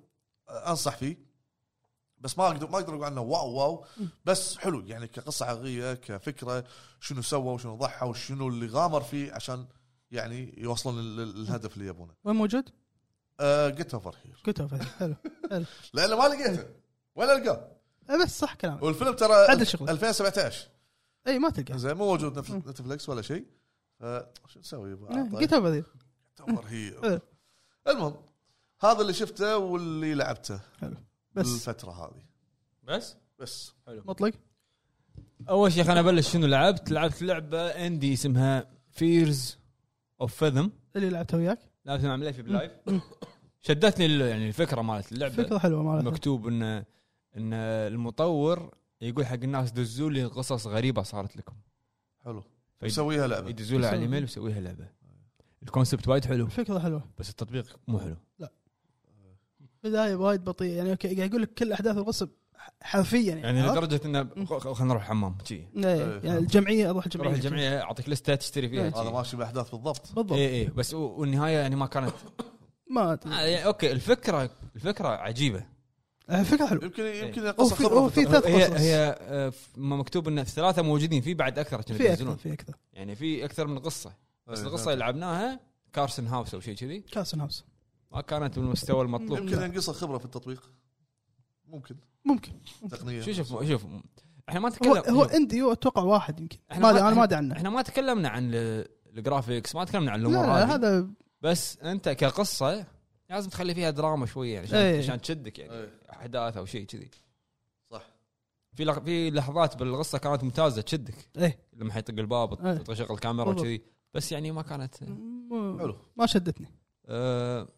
أنصح 0.49 0.97
فيه. 0.97 1.17
بس 2.19 2.39
ما 2.39 2.47
أقدر 2.47 2.69
ما 2.71 2.75
أقدر 2.79 2.93
أقول 2.93 3.05
عنه 3.05 3.21
wow 3.21 3.51
wow. 3.53 3.85
بس 4.25 4.57
حلو. 4.59 4.81
يعني 4.81 5.07
كقصة 5.09 5.47
حقيقية 5.47 5.95
كفكرة 5.95 6.65
شنو 7.01 7.23
سوى 7.23 7.53
وشنو 7.55 7.77
ضحى 7.77 8.07
وشنو 8.07 8.49
اللي 8.49 8.67
غامر 8.67 9.01
فيه 9.03 9.33
عشان 9.33 9.67
يعني 10.11 10.55
يوصلون 10.59 10.99
لل- 11.01 11.35
للهدف 11.35 11.77
اللي 11.77 11.87
يبونه. 11.89 12.15
وين 12.25 12.37
موجود؟ 12.37 12.65
get 13.77 13.95
over 13.95 14.17
here 14.25 14.41
كتب 14.45 14.83
حلو. 14.83 15.15
لأنه 15.95 16.17
ما 16.17 16.29
لقيته. 16.35 16.67
ولا 17.15 17.37
ألقاه؟ 17.37 17.69
إيه 18.11 18.25
بس 18.25 18.39
صح 18.39 18.55
كلامك. 18.55 18.83
والفيلم 18.83 19.13
ترى 19.13 19.33
عدل 19.35 19.67
شغله. 19.67 19.91
2017 19.93 20.69
اي 21.27 21.39
ما 21.39 21.51
تلقى 21.51 21.79
زين 21.79 21.95
مو 21.97 22.07
موجود 22.07 22.39
Netf- 22.39 22.51
Netflix 22.69 23.09
ولا 23.09 23.23
شيء. 23.23 23.47
فشو 24.01 24.61
نسوي؟ 24.61 24.91
إيه، 24.93 25.23
هذه 25.23 25.85
تعتبر 26.37 26.65
هي. 26.69 26.95
إيه. 27.05 27.23
المهم 27.89 28.15
هذا 28.81 29.01
اللي 29.01 29.13
شفته 29.13 29.57
واللي 29.59 30.15
لعبته. 30.15 30.61
بس. 31.33 31.49
بالفترة 31.53 31.91
هذه. 31.91 32.23
بس؟ 32.83 33.17
بس. 33.39 33.75
مطلق. 33.89 34.33
أول 35.49 35.73
شيء 35.73 35.85
خليني 35.85 36.01
أبلش 36.01 36.33
شنو 36.33 36.47
لعبت. 36.47 36.91
لعبت 36.91 37.23
لعبة 37.23 37.67
indie 37.67 38.13
اسمها 38.13 38.71
Fears 38.91 39.59
to 40.21 40.35
Fathom 40.35 40.71
اللي 40.97 41.11
لعبته 41.11 41.37
وياك. 41.39 41.59
لعبتها 41.85 42.09
مع 42.09 42.17
مليفي 42.17 42.43
بال 42.43 42.53
live 42.53 42.73
شدتني 43.63 44.07
ال- 44.07 44.21
يعني 44.21 44.49
الفكرة 44.49 44.83
مالت 44.83 45.13
اللعبة. 45.13 45.35
فكرة 45.35 45.59
حلوة 45.59 45.83
مالتها. 45.83 46.11
مكتوب 46.11 46.47
ان 46.47 46.63
إن 47.37 47.53
المطور 47.93 48.75
يقول 49.01 49.27
حق 49.27 49.35
الناس 49.35 49.71
دزوا 49.73 50.11
لي 50.11 50.25
قصص 50.25 50.67
غريبة 50.67 51.03
صارت 51.03 51.37
لكم. 51.37 51.55
حلو. 52.25 52.43
يسويها 52.83 53.27
لعبة. 53.27 53.49
يدزوا 53.49 53.79
لها 53.79 53.89
على 53.89 53.97
الإيميل 53.97 54.23
ويسويها 54.23 54.61
لعبة. 54.61 54.89
ال 55.63 55.69
concept 55.69 56.09
وايد 56.09 56.25
حلو. 56.25 56.47
فكره 56.47 56.79
حلوة. 56.79 57.05
بس 57.19 57.31
التطبيق 57.31 57.77
مو 57.89 57.99
حلو. 58.01 58.17
بداية 59.85 60.15
وايد 60.15 60.45
بطيئه 60.45 60.77
يعني 60.77 60.91
أوكي 60.91 61.17
قاعد 61.17 61.31
يقول 61.31 61.43
لك 61.43 61.55
كل 61.55 61.73
أحداث 61.73 61.97
القصة 61.97 62.29
حرفيا 62.83 63.35
يعني, 63.35 63.59
يعني؟ 63.59 63.63
لدرجة 63.73 64.01
إنه 64.05 64.45
خ- 64.45 64.73
خلينا 64.73 64.93
نروح 64.93 65.03
الحمام 65.03 65.39
شي. 65.45 65.55
إيه، 65.55 65.67
إيه، 65.77 66.21
يعني 66.25 66.39
الجمعية 66.39 66.91
أروح 66.91 67.05
الجمعية. 67.05 67.29
تروح 67.31 67.45
الجمعية 67.45 67.83
أعطيك 67.83 68.09
لسته 68.09 68.35
تشتري 68.35 68.69
فيها. 68.69 68.83
إيه. 68.85 69.03
هذا 69.03 69.11
ماشي 69.11 69.37
بالاحداث 69.37 69.71
بالضبط. 69.71 70.07
بالضبط. 70.15 70.33
اي 70.33 70.49
اي 70.61 70.65
بس 70.67 70.95
والنهاية 70.95 71.59
يعني 71.59 71.77
ما 71.77 71.87
كانت 71.87 72.13
ما 72.91 73.13
آه. 73.13 73.41
يعني 73.41 73.67
أوكي 73.67 73.93
الفكرة 73.93 74.51
الفكرة 74.77 75.09
عجيبة. 75.09 75.65
فكرة 76.45 76.67
حلوة. 76.67 76.85
يمكن 76.85 77.05
يمكن 77.07 77.47
هو 77.47 77.51
قصة 77.51 77.75
في- 77.77 77.85
خبره 77.85 77.99
هو 77.99 78.09
في. 78.09 78.25
ثلاث 78.25 78.47
هي 78.47 78.65
قصص. 78.65 78.77
هي 78.81 79.17
آه، 79.21 79.53
مكتوب 79.77 80.29
إن 80.29 80.45
في 80.45 80.51
ثلاثة 80.51 80.83
موجودين 80.83 81.21
في 81.23 81.35
بعد 81.35 81.59
أكثر 81.59 81.79
عشان 81.79 81.97
في 81.97 82.03
أكثر 82.03 82.11
ينزلون. 82.11 82.37
في 82.37 82.53
أكثر. 82.53 82.75
يعني 82.93 83.15
في 83.17 83.45
أكثر 83.45 83.67
من 83.67 83.79
قصة. 83.79 84.13
بس 84.47 84.59
إيه، 84.59 84.67
القصة 84.67 84.93
اللي 84.93 85.05
لعبناها 85.05 85.61
كارسن 85.93 86.27
هاوس 86.27 86.55
أو 86.55 86.61
شيء 86.61 86.75
كذي. 86.75 87.01
كاسن 87.01 87.41
هاوس 87.41 87.65
ما 88.13 88.21
كانت 88.21 88.59
بالمستوى 88.59 89.03
المطلوب. 89.03 89.39
يمكن 89.39 89.63
ينقص 89.63 89.89
الخبرة 89.89 90.19
في 90.19 90.25
التطبيق. 90.25 90.71
ممكن. 91.69 91.97
ممكن 92.25 92.53
تقنيه 92.91 93.21
شوف 93.23 93.37
شوف 93.37 93.69
شوف. 93.69 93.85
إحنا 94.49 94.61
ما 94.61 94.69
هو 94.69 94.73
نتكلم 94.73 95.17
هو 95.17 95.23
شوف، 95.25 95.33
اندي 95.35 95.63
هو 95.63 95.73
أتوقع 95.73 96.03
واحد 96.03 96.41
يمكن. 96.41 96.59
ما 96.71 96.77
أنا 96.77 97.11
ما 97.11 97.15
إحنا- 97.15 97.23
أدري 97.23 97.37
عنه. 97.37 97.57
إحنا 97.57 97.71
ما 97.71 97.83
تكلمنا 97.83 98.29
عن 98.29 98.51
ال- 98.55 98.89
الجرافيكس 99.17 99.75
ما 99.75 99.85
تكلمنا 99.85 100.11
عن 100.11 100.23
لا 100.23 100.29
الأمور 100.29 100.47
لا 100.47 100.65
هذه. 100.65 100.75
هذا 100.75 101.07
بس 101.43 101.79
أنت 101.79 102.09
كقصة 102.09 102.87
لازم 103.31 103.51
تخلي 103.51 103.75
فيها 103.75 103.91
دراما 103.91 104.27
شوية 104.27 104.55
يعني 104.55 104.67
عشان, 104.67 104.79
إيه. 104.79 104.99
عشان 104.99 105.21
تشدك 105.21 105.59
يعني 105.59 105.73
إيه. 105.73 106.01
أحداث 106.13 106.57
أو 106.57 106.65
شيء 106.67 106.87
كذي. 106.87 107.11
صح. 107.91 108.03
في 108.75 108.85
لح- 108.85 108.99
في 108.99 109.31
لحظات 109.31 109.77
بالقصة 109.77 110.19
كانت 110.19 110.45
ممتازة 110.45 110.83
تشدك. 110.83 111.15
إيه. 111.39 111.59
لما 111.73 111.93
حيطق 111.93 112.15
الباب 112.19 112.67
إيه. 112.67 112.75
تشغل 112.79 113.13
الكاميرا. 113.15 113.49
وكذي. 113.51 113.83
بس 114.15 114.33
يعني 114.33 114.53
ما 114.53 114.63
كانت 114.63 114.95
حلو. 115.81 115.97
ما 116.17 116.27
شدتني. 116.27 116.67
أه 117.07 117.69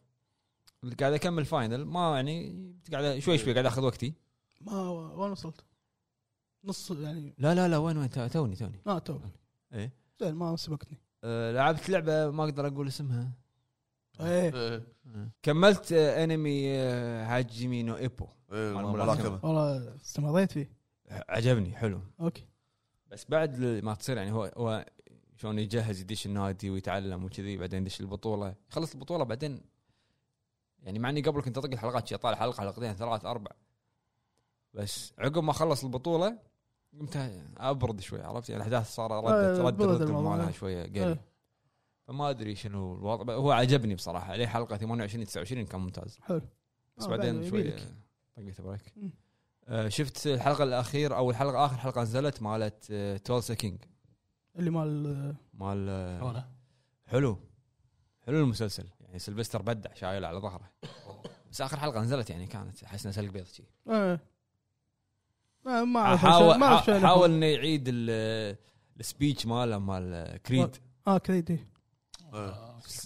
قاعد 1.01 1.13
أكمل 1.13 1.45
Final 1.45 1.85
ما 1.85 2.15
يعني 2.17 2.65
قاعد 2.93 3.19
شوي 3.19 3.39
شوي 3.39 3.53
قاعد 3.53 3.67
آخذ 3.67 3.83
وقتي. 3.83 4.15
ما 4.61 4.91
وين 4.91 5.31
وصلت؟ 5.33 5.65
نص 6.65 6.91
يعني 6.91 7.35
لا 7.39 7.55
لا 7.55 7.69
لا 7.69 7.77
وين 7.77 7.97
وين؟ 7.97 8.11
تو- 8.11 8.27
توني 8.27 8.57
توني. 8.57 8.81
ما 8.87 8.99
تو 8.99 9.19
إيه. 9.73 9.93
زين 10.21 10.35
ما 10.35 10.57
سبقتني. 10.57 10.99
أه 11.25 11.53
لعبت 11.53 11.91
لعبة 11.91 12.31
ما 12.31 12.45
أقدر 12.45 12.67
أقول 12.67 12.89
اسمها. 12.89 13.33
إيه. 14.21 14.55
إيه، 14.55 14.83
كملت 15.43 15.93
آه، 15.93 16.25
انمي 16.25 16.77
آه، 16.77 17.25
Hajime 17.25 17.83
no 17.83 17.97
Ippo. 17.97 18.27
إيه، 18.53 18.81
الملاكمه 18.81 19.41
والله 19.43 19.97
استمريت 19.97 20.53
فيه. 20.53 20.73
عجبني 21.29 21.77
حلو. 21.77 22.01
أوكي. 22.21 22.47
بس 23.11 23.27
بعد 23.29 23.61
ما 23.61 23.95
تصير 23.95 24.17
يعني 24.17 24.33
هو 24.33 24.53
هو 24.57 24.87
شلون 25.37 25.59
يجهز 25.59 26.01
يدش 26.01 26.27
النادي 26.27 26.71
ويتعلم 26.71 27.25
وكذي 27.25 27.57
بعدين 27.57 27.83
يدش 27.83 28.01
البطولة. 28.01 28.55
يخلص 28.71 28.93
البطولة 28.95 29.25
بعدين. 29.25 29.61
يعني 30.83 30.99
مع 30.99 31.11
إني 31.11 31.21
قبل 31.21 31.43
كنت 31.43 31.59
أطق 31.59 31.71
الحلقات 31.73 32.09
شي 32.09 32.17
طالع 32.17 32.37
حلقة 32.37 32.61
حلقتين 32.61 32.95
ثلاث 32.95 33.25
أربع. 33.25 33.51
بس 34.75 35.13
عقب 35.19 35.45
ما 35.45 35.53
خلص 35.53 35.85
البطولة 35.85 36.39
قمت 37.01 37.31
أبرد 37.57 38.01
شوي 38.01 38.23
عرفت؟ 38.23 38.51
يعني 38.51 38.63
الأحداث 38.63 38.95
صار 38.95 39.11
ردت 39.11 39.61
آه، 39.61 39.63
ردت 39.63 39.83
ردت. 39.83 40.11
مالها 40.11 40.51
شوية 40.51 40.83
قليل. 40.83 41.09
إيه. 41.09 41.32
فما 42.05 42.31
أدري 42.31 42.55
شنو 42.55 42.95
الوضع 42.95 43.35
هو 43.35 43.51
عجبني 43.53 43.95
بصراحة 43.95 44.37
ليه 44.37 44.47
حلقة 44.47 44.77
28 44.77 45.27
29 45.27 45.67
كان 45.67 45.81
ممتاز. 45.81 46.19
حلو. 46.23 46.43
بس 46.97 47.05
آه، 47.05 47.09
بعدين 47.09 47.41
بعد 47.41 47.51
شوي. 47.51 47.73
طقيت 48.37 48.61
break. 48.61 48.95
آه، 49.69 49.89
شفت 49.89 50.27
الحلقة 50.27 50.65
الأخير 50.65 51.17
أو 51.17 51.31
الحلقة 51.31 51.65
آخر 51.67 51.77
حلقة 51.77 52.03
نزلت 52.03 52.43
مالت 52.43 52.89
آه، 52.91 53.17
Tulsa 53.17 53.55
King 53.55 53.79
اللي 54.57 54.71
مال 54.71 55.35
مال 55.55 55.87
آه،؟ 55.89 56.45
حلو 57.07 57.39
حلو. 58.27 58.39
المسلسل. 58.41 58.87
يعني 59.01 59.19
سلفستر 59.19 59.63
بدع 59.63 59.95
شايل 59.95 60.25
على 60.25 60.39
ظهره. 60.39 60.71
بس 61.51 61.61
آخر 61.61 61.79
حلقة 61.79 62.01
نزلت 62.01 62.31
يعني 62.31 62.47
كانت 62.47 62.83
أحس 62.83 63.07
إنها 63.07 63.13
سلق 63.13 63.31
بيض 63.31 63.47
شي. 63.47 63.63
إيه. 63.89 64.21
ما 65.65 65.85
ما 65.85 66.01
أعرف 66.01 66.91
حاول 66.91 67.31
انه 67.31 67.47
يعيد 67.47 67.85
ال- 67.89 68.57
ال 69.01 69.07
speech 69.07 69.47
ماله 69.47 69.79
مال 69.79 70.37
كريد 70.43 70.77
آه 71.07 71.19
كريد. 71.19 71.67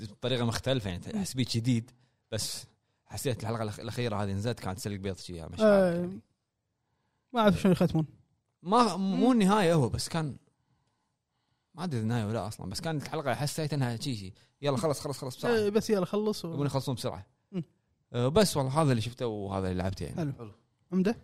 بطريقة 0.00 0.44
مختلفة 0.44 0.90
يعني 0.90 1.24
speech 1.24 1.56
جديد 1.56 1.90
بس 2.32 2.66
حسيت 3.06 3.42
الحلقة 3.42 3.62
الأخيرة 3.62 4.16
هذه 4.16 4.32
نزلت 4.32 4.60
كانت 4.60 4.78
سلق 4.78 4.96
بيض 4.96 5.18
شي 5.18 5.32
مش 5.32 5.40
عارف 5.42 5.60
آه. 5.60 5.94
يعني. 5.94 6.20
ما 7.32 7.40
أعرف 7.40 7.60
شلون 7.60 7.72
يختمون. 7.72 8.06
ما 8.62 8.96
مو 8.96 9.32
النهاية 9.32 9.74
هو 9.74 9.88
بس 9.88 10.08
كان 10.08 10.36
ما 11.74 11.84
أدري 11.84 12.00
النهاية 12.00 12.24
ولا 12.24 12.32
لأ 12.32 12.48
أصلا 12.48 12.70
بس 12.70 12.80
كانت 12.80 13.02
الحلقة 13.02 13.34
حسيت 13.34 13.72
إنها 13.72 13.96
شي 13.96 14.16
شي. 14.16 14.32
يلا 14.62 14.76
خلص 14.76 15.00
خلص 15.00 15.18
خلص 15.18 15.36
بسرعة. 15.36 15.54
إيه، 15.54 15.70
بس 15.70 15.90
يلا 15.90 16.06
خلص 16.06 16.44
و... 16.44 16.54
يبون 16.54 16.66
يخلصون 16.66 16.94
بسرعة. 16.94 17.26
أه، 18.12 18.28
بس 18.28 18.56
والله 18.56 18.82
هذا 18.82 18.90
اللي 18.90 19.02
شفته 19.02 19.26
وهذا 19.26 19.70
اللي 19.70 19.82
لعبته 19.82 20.04
يعني. 20.04 20.32
حلو. 20.32 20.52
عمده؟ 20.92 21.16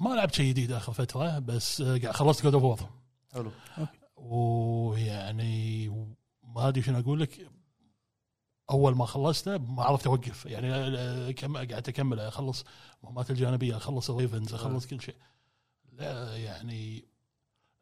ما 0.00 0.10
لعبت 0.10 0.34
شيء 0.34 0.48
جديد 0.48 0.72
آخر 0.72 0.92
فترة 0.92 1.38
بس 1.38 1.80
آه، 1.80 1.98
قاعد 1.98 2.14
خلصت 2.14 2.42
God 2.42 2.54
of 2.54 2.84
حلو. 3.32 3.50
ويعني 4.16 5.88
ما 6.58 6.68
ادري 6.68 6.82
شنو 6.82 6.98
أقول 6.98 7.20
لك؟ 7.20 7.50
أول 8.70 8.96
ما 8.96 9.06
خلصته 9.06 9.56
ما 9.58 9.82
عرفت 9.84 10.06
أوقف. 10.06 10.46
يعني 10.46 10.74
آه، 10.74 11.30
كم 11.30 11.56
قعدت 11.56 11.88
أكمل 11.88 12.20
أخلص 12.20 12.64
المهمات 13.02 13.30
الجانبية 13.30 13.76
أخلص 13.76 14.10
ال 14.10 14.16
ravens 14.16 14.54
أخلص 14.54 14.86
كل 14.86 15.00
شيء. 15.00 15.14
لا 15.92 16.36
يعني 16.36 17.04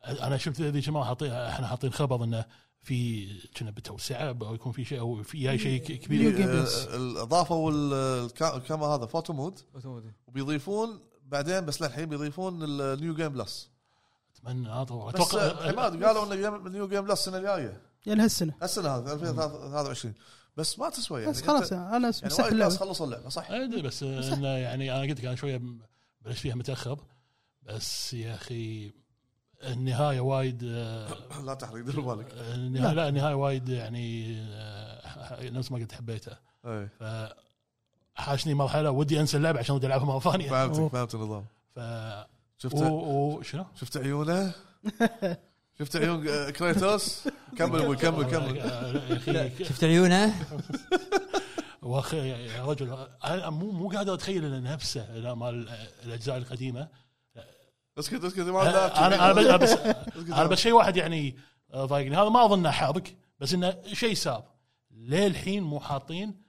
أنا 0.04 0.37
شفت 0.37 0.61
ذي 0.61 0.80
جماعة 0.80 1.04
حاطين 1.04 1.33
إحنا 1.33 1.66
حاطين 1.66 1.92
خبر 1.92 2.25
إنه 2.25 2.45
في 2.80 3.26
كنا 3.56 3.71
بتوسعة 3.71 4.37
أو 4.42 4.54
يكون 4.54 4.73
في 4.73 4.85
شيء 4.85 5.00
أو 5.00 5.23
في 5.23 5.42
جاي 5.42 5.59
شيء 5.59 5.80
كبير. 5.80 6.30
آه، 6.90 7.23
اضافوا 7.23 7.71
ال- 7.73 7.92
الكا- 8.30 8.59
كما 8.59 8.87
هذا 8.87 9.06
photo 9.07 9.33
mode. 9.33 9.59
وبيضيفون 10.26 11.00
بعدين 11.26 11.61
بس 11.66 11.83
للحين 11.83 12.06
بيضيفون 12.06 12.62
ال 12.62 12.75
New 12.75 13.14
Game 13.14 13.28
Plus 13.28 13.71
أتمنى 14.37 14.68
آه، 14.68 14.83
أتوقع 14.83 15.68
عماد 15.68 16.04
قالوا 16.04 16.25
انه 16.35 16.68
New 16.69 16.88
Game 16.88 17.00
Plus 17.05 17.12
السنة 17.21 17.37
الجاية. 17.38 17.83
يعني 18.07 18.23
هالسنة. 18.23 18.53
السنة 18.63 18.89
هذه 18.97 19.13
2023 19.13 20.15
بس 20.57 20.79
ما 20.79 20.89
تسوى 20.91 21.21
يعني 21.21 21.33
بس 21.33 21.43
خلاص 21.43 21.71
أنت- 21.71 21.73
أنا 21.73 22.13
يعني 22.23 22.35
وايد 22.39 22.55
ناس 22.55 22.77
خلصوا 22.79 23.07
اللعبة 23.07 23.29
صح؟ 23.29 23.51
أدري 23.51 23.83
بس 23.83 24.03
إنه 24.03 24.49
يعني 24.49 24.93
أنا 24.93 25.01
قلت 25.03 25.19
لك 25.21 25.25
أنا 25.25 25.35
شوية 25.37 25.63
بلشت 26.21 26.41
فيها 26.41 26.55
متأخر 26.55 26.99
بس 27.63 28.15
يا 28.15 28.35
أخي 28.35 28.93
النهاية 29.65 30.21
وايد 30.21 30.63
آه، 30.65 31.09
لا 31.45 31.55
تحرق 31.55 31.83
دير 31.85 32.01
بالك. 32.01 32.27
النهايه 32.35 32.95
لا. 32.95 33.09
النهاية 33.09 33.35
وايد 33.35 33.69
يعني 33.69 34.37
آه، 34.41 35.51
نفس 35.51 35.73
ما 35.73 35.79
قلت 35.79 35.93
حبيتها. 35.93 36.41
ف 36.99 37.05
حاشني 38.15 38.55
مرحلة 38.55 38.91
ودي 38.91 39.21
أنسى 39.21 39.37
اللعبة 39.37 39.59
عشان 39.59 39.75
ودي 39.75 39.87
العبها 39.87 40.05
مرة 40.07 40.19
ثانية. 40.19 40.51
فهمتك. 40.51 40.93
فهمت 40.93 41.15
النظام. 41.15 41.45
ف 41.75 41.81
شفت 42.59 42.75
و- 42.75 43.37
وشنو؟ 43.39 43.65
شفت 43.75 43.97
عيونه؟ 43.97 44.53
شفت 45.78 45.97
عيون 45.97 46.28
آه، 46.28 46.50
كريتوس؟ 46.50 47.28
كمل 47.59 47.83
أبوي 47.83 47.97
كمل 47.97 48.25
كمل. 48.25 48.56
يا 49.37 49.52
شفت 49.64 49.85
عيونه؟ 49.85 50.35
واخي 51.83 52.28
يا 52.28 52.64
رجل 52.64 53.06
أنا 53.25 53.50
مو 53.50 53.71
مو 53.71 53.88
قادر 53.88 54.14
أتخيل 54.14 54.45
إن 54.45 54.62
نفسه 54.62 55.35
مال 55.35 55.68
الأجزاء 56.04 56.37
القديمة. 56.37 56.88
اسكت 57.99 58.25
اسكت 58.25 58.38
ما 58.38 58.59
لا 58.59 59.06
أنا 59.06 59.30
أنا 59.30 59.56
بس. 59.62 59.71
أنا 60.16 60.45
بس 60.47 60.59
شيء 60.59 60.73
واحد 60.73 60.97
يعني 60.97 61.37
آه، 61.73 61.85
ضايقني. 61.85 62.16
هذا 62.16 62.28
ما 62.28 62.45
أظنه 62.45 62.71
حرق 62.71 63.02
بس 63.40 63.54
إنه 63.54 63.76
شيء 63.92 64.14
صار 64.14 64.45
للحين 64.90 65.62
مو 65.62 65.80
حاطين 65.80 66.42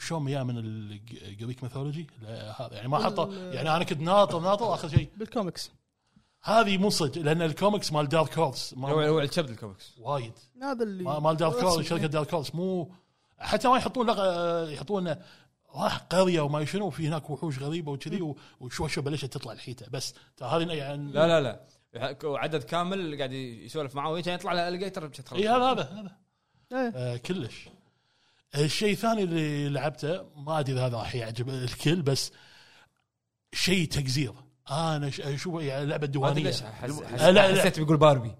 شلون 0.00 0.24
وياه 0.24 0.42
من 0.42 0.58
ال 0.58 0.75
Greek 0.75 1.62
mythology 1.62 2.06
هذا 2.58 2.68
يعني 2.72 2.88
ما 2.88 2.98
حطوا 2.98 3.34
يعني 3.34 3.76
أنا 3.76 3.84
كنت 3.84 4.00
ناطر 4.00 4.40
ناطر 4.40 4.74
آخر 4.74 4.88
شيء. 4.88 5.08
بالكوميكس 5.16 5.70
هذه 6.42 6.78
مو 6.78 6.90
صدق 6.90 7.22
لأن 7.22 7.42
الكوميكس 7.42 7.92
مال 7.92 8.08
Dark 8.08 8.38
Horse 8.38 8.74
هو 8.78 9.00
هو 9.00 9.20
الشبد 9.20 9.50
الكوميكس. 9.50 9.94
وايد. 9.98 10.32
هذا 10.62 10.82
اللي 10.82 11.04
ما- 11.04 11.18
مال 11.18 11.36
Dark 11.36 11.54
Horse 11.54 11.86
شركة 11.88 12.06
Dark 12.06 12.34
Horse 12.34 12.54
مو 12.54 12.92
حتى 13.38 13.68
ما 13.68 13.76
يحطون 13.76 14.06
لغ... 14.06 14.18
يحطون 14.70 15.16
راح 15.74 15.96
قرية 15.98 16.40
وما 16.40 16.64
شنو 16.64 16.86
وفي 16.86 17.08
هناك 17.08 17.30
وحوش 17.30 17.58
غريبة 17.58 17.92
وكذي 17.92 18.22
و- 18.22 18.36
وشوي 18.60 18.88
شوي 18.88 19.04
بلشت 19.04 19.24
تطلع 19.32 19.52
الحيته 19.52 19.86
بس. 19.90 20.14
ترى 20.36 20.48
هذه 20.48 20.72
يعني 20.72 21.12
لا 21.12 21.40
لا 21.40 21.40
لا. 21.40 21.60
عدد 22.24 22.62
كامل 22.62 23.16
قاعد 23.18 23.32
يسولف 23.32 23.94
معه 23.94 24.10
وكان 24.12 24.34
يطلع 24.34 24.52
له 24.52 24.68
الجيتر 24.68 25.10
إي 25.32 25.48
هذا 25.48 25.64
هذا 25.72 25.82
هذا. 25.82 26.16
إيه. 26.72 26.92
آه 26.94 27.16
كلش. 27.16 27.68
الشيء 28.54 28.92
الثاني 28.92 29.22
اللي 29.22 29.68
لعبته 29.68 30.22
ما 30.36 30.58
أدري 30.60 30.72
إذا 30.74 30.86
هذا 30.86 30.96
راح 30.96 31.14
يعجب 31.14 31.48
الكل 31.48 32.02
بس 32.02 32.32
شيء 33.52 33.88
تقزير. 33.88 34.32
أنا 34.70 35.10
ش- 35.10 35.20
أشوف 35.20 35.62
يعني 35.62 35.86
لعبة 35.86 36.06
ديوانية. 36.06 36.42
ليش 36.42 36.62
حس- 36.62 37.02
حس- 37.02 37.20
لا، 37.20 37.30
لا. 37.30 37.60
حسيت 37.60 37.80
بيقول 37.80 37.96
باربي. 37.96 38.34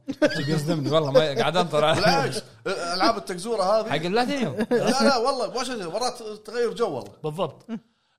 بيصدمني؟ 0.47 0.91
والله 0.91 1.11
ما 1.11 1.21
قاعد 1.21 1.57
أنطر. 1.57 1.81
بالعكس 1.95 2.43
ألعاب 2.67 3.17
التقزورة 3.17 3.63
حق 3.63 3.93
هذه 3.95 4.07
البلاتينيوم. 4.07 4.55
لا 4.71 5.03
لا 5.03 5.17
والله 5.17 5.51
مو 5.53 5.61
عشان 5.61 5.87
مرات 5.87 6.23
تغير 6.47 6.75
جو 6.75 6.87
والله. 6.91 7.13
بالضبط. 7.25 7.67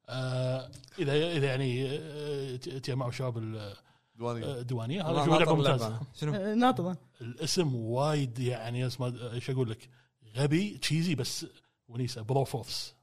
آه 0.09 0.69
إذا 0.99 1.13
إذا 1.13 1.45
يعني 1.45 1.97
آه، 1.99 2.55
تجمعوا 2.55 3.11
شباب 3.11 3.37
ال- 3.37 3.73
ديوانية. 4.15 4.45
الديوانيه 4.59 5.01
هذا 5.01 5.09
والله 5.09 5.25
شو 5.25 5.39
لعبه 5.39 5.55
ممتازة. 5.55 5.99
شنو؟ 6.19 6.35
آه، 6.35 6.53
ناطر 6.53 6.95
الاسم 7.21 7.75
وايد 7.75 8.39
يعني 8.39 8.87
اسمه 8.87 9.31
إيش 9.33 9.49
أقول 9.49 9.69
لك؟ 9.69 9.89
غبي 10.37 10.77
cheesy 10.77 11.15
بس 11.15 11.45
ونيسة 11.87 12.21
Broforce 12.21 12.95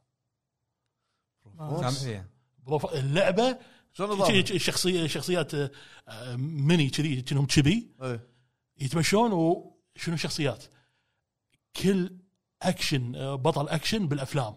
سامع 1.57 1.89
فيها 1.89 2.25
Broforce 2.65 2.93
اللعبة 2.93 3.57
شلون 3.97 4.09
نظام؟ 4.09 4.45
شخصيه 4.57 5.07
شخصيات 5.07 5.53
آه، 5.55 5.71
ميني 6.35 6.89
كذي 6.89 7.21
كأنهم 7.21 7.45
كذي. 7.45 7.87
إيه. 8.01 8.27
يتمشون 8.79 9.31
وشنو 9.31 10.15
شخصيات 10.17 10.63
كل 11.81 12.11
اكشن 12.61 13.15
آه، 13.15 13.35
بطل 13.35 13.69
اكشن 13.69 14.07
بالأفلام. 14.07 14.55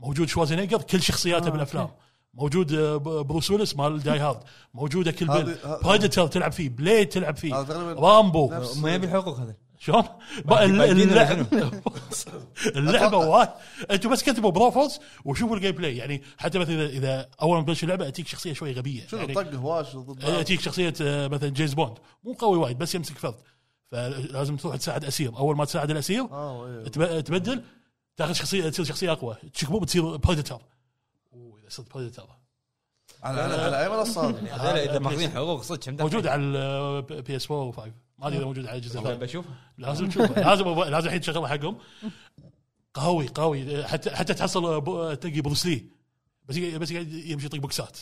موجود 0.00 0.28
Schwarzenegger 0.28 0.82
كل 0.82 1.02
شخصياته 1.02 1.46
آه، 1.46 1.50
بالأفلام. 1.50 1.82
أوكي. 1.86 1.96
موجود 2.34 2.72
آه، 2.72 2.96
ب- 2.96 3.26
Bruce 3.26 3.50
Willis 3.50 3.76
مال 3.76 4.02
Die 4.02 4.18
Hard. 4.18 4.40
موجوده 4.74 5.12
Kill 5.12 5.26
Bill. 5.28 5.56
Predator 5.82 6.26
تلعب 6.26 6.52
فيه. 6.52 6.68
Blade 6.68 7.08
تلعب 7.08 7.36
فيه. 7.36 7.54
Rambo 7.92 8.48
ما 8.76 8.94
يبي 8.94 9.06
الحقوق 9.06 9.38
هذا 9.40 9.56
شلون؟ 9.84 10.04
اللعبه 10.50 11.46
اللعبة 12.76 13.16
وايد. 13.16 13.48
أنتم 13.90 14.10
بس 14.10 14.22
كتبوا 14.22 14.50
Broforce 14.50 15.00
وشوفوا 15.24 15.56
ال 15.56 15.70
gameplay 15.72 15.96
يعني 15.96 16.22
حتى 16.38 16.58
مثلا 16.58 16.86
اذا 16.86 17.28
أول 17.42 17.56
ما 17.58 17.62
تبلش 17.64 17.84
اللعبة 17.84 18.08
أتيك 18.08 18.26
شخصية 18.28 18.52
شوي 18.52 18.72
غبية. 18.72 19.06
شنو 19.06 19.20
يعني 19.20 19.34
طق 19.34 19.54
هواش 19.54 19.96
ضد 19.96 20.20
بعض؟ 20.24 20.32
أتيك 20.34 20.60
شخصية 20.60 20.94
آه، 21.00 21.28
مثلا 21.28 21.48
James 21.48 21.74
Bond 21.74 21.94
مو 22.24 22.32
قوي 22.32 22.58
وايد 22.58 22.78
بس 22.78 22.94
يمسك 22.94 23.18
فرد 23.18 23.34
فلازم 23.90 24.56
تروح 24.56 24.76
تساعد 24.76 25.04
أسير. 25.04 25.36
أول 25.36 25.56
ما 25.56 25.64
تساعد 25.64 25.90
الأسير 25.90 26.22
آه 26.30 26.66
إيه. 26.68 26.84
تب- 26.88 27.20
تبدل 27.24 27.62
تاخذ 28.16 28.32
شخصية 28.32 28.68
تصير 28.68 28.84
شخصية 28.84 29.12
أقوى. 29.12 29.36
تشكبوب 29.54 29.82
بتصير 29.82 30.16
Predator 30.16 30.60
واذا 31.32 31.68
صرت 31.68 31.94
Predator 31.94 32.26
على 33.24 33.40
على 33.40 33.54
على 33.54 33.84
اي 33.84 33.88
منصه 33.88 34.30
هذه؟ 34.30 34.54
هذول 34.54 34.78
إذا 34.78 34.98
ماخذين 34.98 35.30
حقوق 35.30 35.62
صدق؟ 35.62 35.88
موجود 35.88 36.26
على 36.26 36.42
ال 36.42 37.36
PS 37.36 37.50
4 37.50 37.72
و5 37.72 37.78
ما 38.18 38.26
أدري 38.26 38.36
إذا 38.38 38.44
موجود 38.44 38.66
على 38.66 38.76
الجزء 38.76 38.98
الثاني 38.98 39.18
بشوف 39.18 39.44
لازم 39.78 40.08
تشوفه 40.08 40.40
لازم 40.48 40.64
لازم 40.80 41.06
الحين 41.06 41.20
تشغله 41.20 41.48
حقهم. 41.48 41.78
قوي 42.94 43.28
قوي. 43.28 43.84
حتى 43.84 44.10
حتى 44.10 44.34
تحصل 44.34 44.80
ب- 44.80 45.14
تلقي 45.14 45.40
Bruce 45.40 45.66
Lee 45.66 45.84
بس 46.44 46.56
بس 46.56 46.92
قاعد 46.92 47.12
يمشي 47.12 47.46
يطق 47.46 47.58
بوكسات. 47.58 47.98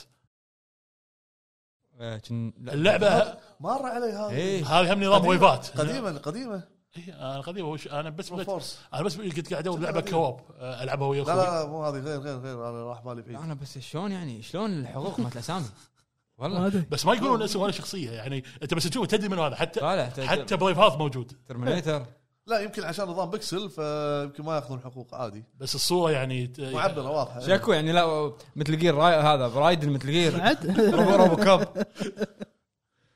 آه،. 2.00 2.20
اللعبه 2.58 3.38
مر 3.60 3.86
علي 3.86 4.12
هذا 4.12 4.30
إيه. 4.30 4.66
هذه 4.66 4.92
هم 4.92 5.04
نظام 5.04 5.26
ويفات. 5.26 5.80
قديما 5.80 6.18
قديمة. 6.18 6.62
إيه، 6.96 7.14
أنا 7.34 7.40
قديم 7.40 7.68
وش- 7.68 7.88
أنا 7.88 8.10
بس 8.10 8.28
فورس. 8.28 8.78
أنا 8.94 9.02
بس 9.02 9.16
كنت 9.16 9.50
قاعد 9.52 9.62
ادور 9.68 9.80
لعبة 9.80 10.00
co-op 10.00 10.40
ألعبها 10.60 11.06
ويا 11.08 11.24
لا 11.24 11.32
أخوي 11.32 11.44
لا 11.44 11.62
لا 11.62 11.66
مو 11.70 11.84
هذه 11.84 11.98
غير 11.98 12.20
غير 12.20 12.38
غير 12.38 12.68
أنا 12.70 12.84
راح 12.84 13.00
بالي 13.00 13.22
بعيد 13.22 13.36
أنا 13.36 13.54
بس 13.54 13.78
شلون 13.78 14.12
يعني 14.12 14.42
شلون 14.42 14.70
الحقوق 14.80 15.20
مالت 15.20 15.32
الأسامي؟ 15.32 15.64
ما 16.38 16.44
والله 16.44 16.66
أدري. 16.66 16.84
بس 16.90 17.06
ما 17.06 17.14
يقولون 17.14 17.42
اسم 17.42 17.60
ولا 17.60 17.72
شخصية 17.72 18.10
يعني 18.10 18.44
أنت 18.62 18.74
بس 18.74 18.84
تشوف 18.84 19.06
تدري 19.06 19.28
من 19.28 19.38
هذا 19.38 19.56
حتى 19.56 19.80
حتى 20.26 20.56
Braveheart 20.56 20.96
موجود. 20.96 21.32
Terminator 21.48 22.06
لا 22.46 22.60
يمكن 22.60 22.82
عشان 22.84 23.04
نظام 23.04 23.30
بكسل 23.30 23.70
فيمكن 23.70 24.44
ما 24.44 24.54
يأخذون 24.56 24.80
حقوق 24.80 25.14
عادي. 25.14 25.44
بس 25.58 25.74
الصورة 25.74 26.10
يعني 26.10 26.52
معبره 26.58 27.10
واضحة. 27.10 27.40
شكو 27.40 27.72
يعني 27.72 27.92
لا 27.92 28.32
مثل 28.56 28.78
جير 28.78 28.94
راي 28.94 29.14
هذا 29.14 29.48
برايدن 29.48 29.90
مثل 29.90 30.10
جير 30.10 30.34
روبو 30.96 31.10
روبو 31.14 31.36
كاب 31.36 31.86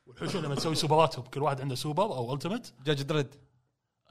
والحوش 0.06 0.36
لما 0.36 0.54
تسوي 0.54 0.74
سوبراتهم 0.74 1.24
كل 1.24 1.42
واحد 1.42 1.60
عنده 1.60 1.74
سوبر 1.74 2.02
أو 2.04 2.34
التمت 2.34 2.72
جاج 2.84 3.02
دريد 3.02 3.34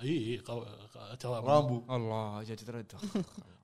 إي 0.02 0.08
إي 0.10 0.38
قو- 0.38 0.66
ق- 0.98 1.16
ترى 1.16 1.34
رامبو. 1.46 1.96
الله 1.96 2.44
جاج 2.44 2.64
دريد 2.64 2.92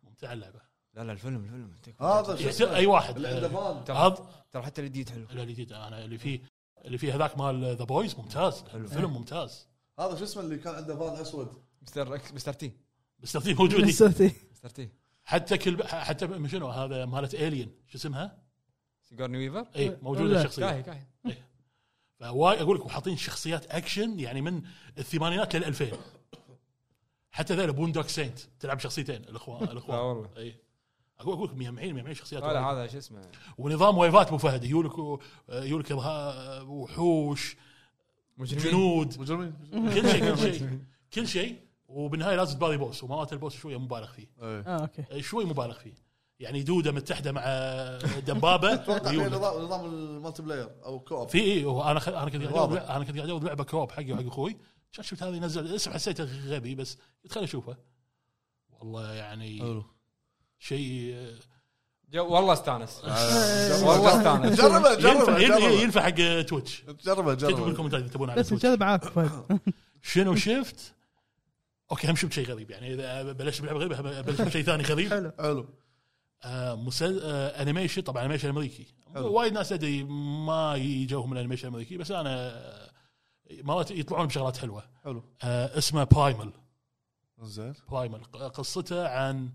ممتعه 0.03 0.33
اللعبة. 0.33 0.59
لا 0.93 1.03
لا 1.03 1.11
الفيلم 1.11 1.43
الفيلم. 1.43 1.75
هذا؟ 2.01 2.75
أي 2.75 2.85
واحد. 2.85 3.25
آه، 3.25 4.15
ترى 4.51 4.63
حتى 4.63 4.81
الجديد 4.81 5.09
حلو. 5.09 5.25
لا 5.31 5.43
الجديد 5.43 5.73
أنا 5.73 6.05
اللي 6.05 6.17
فيه 6.17 6.41
اللي 6.85 6.97
فيه 6.97 7.15
هذاك 7.15 7.37
مال 7.37 7.75
ذا 7.75 7.83
بويز 7.83 8.15
ممتاز. 8.15 8.63
الفيلم 8.73 9.13
ممتاز. 9.13 9.67
هذا 9.99 10.15
شو 10.15 10.23
اسمه 10.23 10.43
اللي 10.43 10.57
كان 10.57 10.75
عنده 10.75 10.95
فان 10.95 11.21
أسود؟ 11.21 11.53
Mr. 11.81 12.15
X 12.15 12.33
Mr. 12.33 12.53
T. 12.53 12.71
بس 13.19 13.31
ترتيب 13.31 13.61
موجود. 13.61 13.79
لساتي. 13.81 14.33
Mr. 14.51 14.69
T. 14.69 14.89
حتى 15.23 15.57
كل 15.57 15.83
حتى 15.83 16.47
شنو 16.47 16.67
هذا 16.67 17.05
مالت 17.05 17.33
Alien 17.33 17.71
شو 17.87 17.97
اسمها؟ 17.97 18.37
Sigourney 19.09 19.37
Weaver 19.37 19.67
إي 19.75 19.97
موجودة 20.01 20.33
لا. 20.33 20.39
الشخصية. 20.41 20.65
كاهي 20.65 20.83
كاهي. 20.83 21.37
فوايد 22.19 22.61
أقول 22.61 22.77
لك 22.77 22.85
وحاطين 22.85 23.17
شخصيات 23.17 23.65
أكشن 23.65 24.19
يعني 24.19 24.41
من 24.41 24.61
الثمانينات 24.97 25.55
لل 25.55 25.63
2000 25.63 25.91
حتى 27.31 27.55
The 27.55 27.65
Boondock 27.71 28.07
Saints. 28.07 28.39
تلعب 28.59 28.79
شخصيتين 28.79 29.15
الاخوان 29.15 29.63
الاخوان 29.71 29.97
لا 29.97 30.03
والله. 30.03 30.29
اي 30.37 30.55
أقول 31.19 31.33
أقول 31.35 31.49
لك 31.49 31.55
100 31.55 31.91
100 31.91 32.13
شخصيات. 32.13 32.43
لا. 32.43 32.59
هذا 32.65 32.87
شو 32.87 32.97
اسمه؟ 32.97 33.21
ونظام 33.57 33.97
ويفات 33.97 34.27
أبو 34.27 34.37
فهد. 34.37 34.63
يقول 34.63 34.85
لك 34.85 35.19
يقول 35.49 35.79
لك 35.79 35.93
إرها- 35.93 36.61
وحوش 36.67 37.57
مجرمين. 38.37 38.65
جنود. 38.71 39.19
مجرمين. 39.19 39.53
كل 39.71 40.09
شيء 40.11 40.35
كل 40.35 40.37
شيء. 40.37 40.79
كل 41.13 41.27
شيء. 41.27 41.55
وبالنهاية 41.87 42.35
لازم 42.35 42.57
تباري 42.57 42.77
boss. 42.77 43.03
ومرات 43.03 43.33
ال 43.33 43.38
boss 43.38 43.55
شوية 43.55 43.77
مبالغ 43.79 44.11
فيه. 44.11 44.27
إيه. 44.41 44.59
آه 44.67 44.81
أوكي. 44.81 45.21
شوي 45.21 45.45
مبالغ 45.45 45.73
فيه. 45.79 45.93
يعني 46.39 46.63
دودة 46.63 46.91
متحدة 46.91 47.31
مع 47.31 47.41
دبابه. 48.27 48.73
نظام 49.27 49.61
نظام 49.63 49.85
ال 49.85 50.41
multiplayer 50.41 50.69
أو 50.85 50.99
co-op؟ 50.99 51.27
في 51.29 51.39
اي 51.41 51.65
هو 51.65 51.83
أنا 51.83 51.99
خ... 51.99 52.07
أنا 52.09 52.29
كنت 52.29 52.43
قاعد 52.43 52.71
أنا 52.73 53.03
كنت 53.05 53.15
قاعد 53.17 53.29
اجرب 53.29 53.43
لعبة 53.43 53.63
co-op 53.63 53.91
حقي 53.91 54.11
وحق 54.11 54.25
أخوي. 54.25 54.57
شفت 54.91 55.05
شفت 55.07 55.23
هذه 55.23 55.39
نزل 55.39 55.75
اسم 55.75 55.91
حسيته 55.93 56.23
غبي 56.47 56.75
بس 56.75 56.97
قلت 57.23 57.33
خليني 57.33 57.47
أشوفه. 57.49 57.77
والله 58.79 59.13
يعني 59.13 59.59
حلو. 59.59 59.83
شيء 60.59 61.11
آه، 61.15 61.35
جو- 62.11 62.25
والله 62.27 62.53
استانس. 62.53 63.01
آه، 63.03 63.85
والله 63.87 64.17
استانس. 64.17 64.59
جربه 64.61 64.91
ينفع 64.91 65.37
جربه 65.39 65.69
ينفع, 65.81 66.01
حق 66.01 66.41
Twitch. 66.45 66.83
جربه 67.05 67.33
كتبوا 67.35 67.49
جربه 67.49 67.65
بالكومنتات 67.65 67.99
اذا 68.01 68.09
تبون 68.09 68.29
على 68.29 68.39
بس 68.41 68.49
Twitch. 68.49 68.65
مجرد 68.65 68.79
معاك 68.79 69.03
فهد 69.03 69.59
شنو 70.01 70.35
شفت؟ 70.35 70.93
أوكي 71.91 72.11
هم 72.11 72.15
شفت 72.15 72.33
شيء 72.33 72.47
غريب 72.47 72.71
يعني. 72.71 72.93
إذا 72.93 73.31
بلشت 73.31 73.61
بلعبة 73.61 73.79
غريبة 73.79 74.21
بلشت 74.21 74.41
بشيء 74.41 74.63
ثاني 74.63 74.83
غريب. 74.83 75.09
حلو. 75.09 75.31
حلو. 75.39 75.69
آه 76.43 76.75
مسل... 76.75 77.19
آه 77.23 77.61
animation 77.61 78.01
طبعا 78.01 78.21
animation 78.23 78.49
أمريكي. 78.49 78.85
وايد 79.15 79.53
ناس 79.53 79.71
أدري 79.71 80.03
ما 80.03 80.75
يجوهم 80.75 81.33
ال 81.33 81.37
animation 81.37 81.67
الامريكي 81.67 81.97
بس 81.97 82.11
أنا 82.11 82.49
آه، 82.49 82.90
مرات 83.63 83.91
يطلعون 83.91 84.27
بشغلات 84.27 84.57
حلوة. 84.57 84.83
حلو. 85.03 85.23
آه 85.43 85.77
اسمه 85.77 86.03
Primal 86.03 86.51
زين. 87.41 87.73
Primal 87.89 88.23
قصته 88.31 89.07
عن 89.07 89.49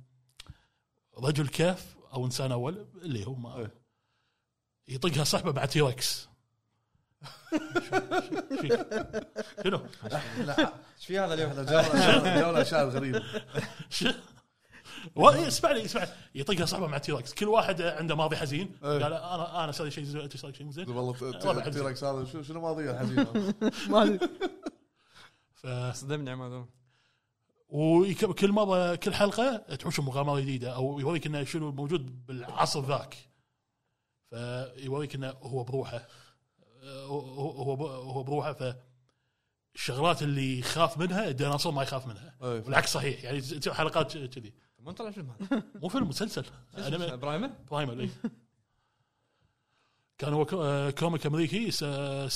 رجل 1.18 1.48
كهف 1.48 1.96
أو 2.12 2.24
إنسان 2.24 2.52
أول 2.52 2.86
اللي 3.02 3.26
هو 3.26 3.34
ما 3.34 3.58
إيه. 3.58 3.74
يطقها 4.88 5.24
صحبه 5.24 5.52
مع 5.52 5.64
T-Rex 5.64 6.28
شنو؟ 9.64 9.86
لا 10.46 10.72
إيش 10.96 11.06
في 11.06 11.18
هذا 11.18 11.34
اليوم؟ 11.34 11.50
إحنا 11.50 11.62
جونا 11.62 12.40
جونا 12.40 12.62
اشياء 12.62 12.88
غريبه 12.88 13.22
اسمعني 15.48 15.84
اسمعني 15.84 16.10
يطقها 16.34 16.66
صحبه 16.66 16.86
مع 16.86 16.98
T-Rex 16.99 17.35
كل 17.34 17.48
واحد 17.48 17.82
عنده 17.82 18.14
ماضي 18.14 18.36
حزين. 18.36 18.70
إيه. 18.84 18.90
قال 18.90 19.02
أنا 19.12 19.62
أنا 19.64 19.70
أسوي 19.70 19.90
شيء 19.90 20.04
زين 20.04 20.20
انت 20.20 20.32
تسوي 20.32 20.54
شيء 20.54 20.70
زين. 20.70 20.88
والله. 20.90 21.12
T-Rex 21.70 22.04
هذا 22.04 22.25
شو- 22.25 22.42
شنو 22.42 22.60
ماضيه 22.60 22.90
الحزينه 22.90 23.54
ما 23.90 24.02
ادري 24.02 24.18
ف 25.54 25.66
صدمني 25.94 26.30
عماد. 26.30 26.66
وكل 27.68 28.52
مره 28.52 28.94
كل 28.94 29.14
حلقة 29.14 29.56
تحوش 29.56 30.00
مغامرة 30.00 30.40
جديدة 30.40 30.75
أو 30.75 31.00
يوريك 31.00 31.26
إنه 31.26 31.44
شنو 31.44 31.72
موجود 31.72 32.26
بالعصر 32.26 32.80
ذاك. 32.86 33.16
فيوريك 34.30 35.14
إنه 35.14 35.30
هو 35.42 35.64
بروحه. 35.64 36.06
هو 36.84 37.20
هو 37.62 37.86
هو 37.86 38.22
بروحه. 38.22 38.52
ف 38.52 38.75
الشغلات 39.75 40.22
اللي 40.22 40.58
يخاف 40.58 40.98
منها 40.98 41.28
الديناصور 41.28 41.72
ما 41.72 41.82
يخاف 41.82 42.06
منها. 42.06 42.34
إيه. 42.42 42.62
والعكس 42.64 42.92
صحيح. 42.92 43.25
يعني 43.25 43.42
حلقات 43.68 44.16
كذي. 44.18 44.52
ما 44.87 44.93
طلع 44.93 45.11
فيلم 45.11 45.31
هذا. 45.31 45.62
مو 45.83 45.88
فيلم 45.88 46.09
مسلسل. 46.09 46.45
Primal 47.16 47.50
Primal 47.70 48.00
اي 48.00 48.11
كان 50.19 50.33
هو 50.33 50.43
آه، 50.52 50.90
comic 50.90 51.26
أمريكي 51.26 51.71
س- 51.71 51.85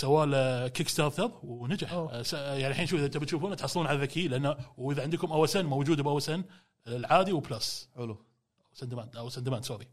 سوى 0.01 0.27
له 0.27 0.69
Kickstarter 0.69 1.31
ونجح. 1.43 1.93
آه، 1.93 2.23
س- 2.23 2.33
يعني 2.33 2.67
الحين 2.69 2.87
شوف 2.87 2.99
إذا 3.01 3.09
تبي 3.09 3.27
تشوفونه 3.27 3.55
تحصلون 3.55 3.87
على 3.87 3.99
ذكي 4.03 4.29
لأنه 4.29 4.57
وإذا 4.79 5.03
عندكم 5.03 5.33
OSN 5.33 5.67
موجودة 5.67 6.03
ب 6.03 6.19
OSN 6.19 6.45
العادي 6.87 7.33
و 7.33 7.42
Plus. 7.42 7.89
حلو. 7.97 8.13
OSN 8.13 8.89
demand 8.89 9.17
OSN 9.17 9.43
demand 9.45 9.65
sorry. 9.65 9.89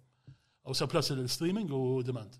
OSN 0.67 0.85
Plus 0.85 1.11
ال 1.11 1.17
streaming 1.17 1.71
و 1.71 1.79
demand. 1.79 2.35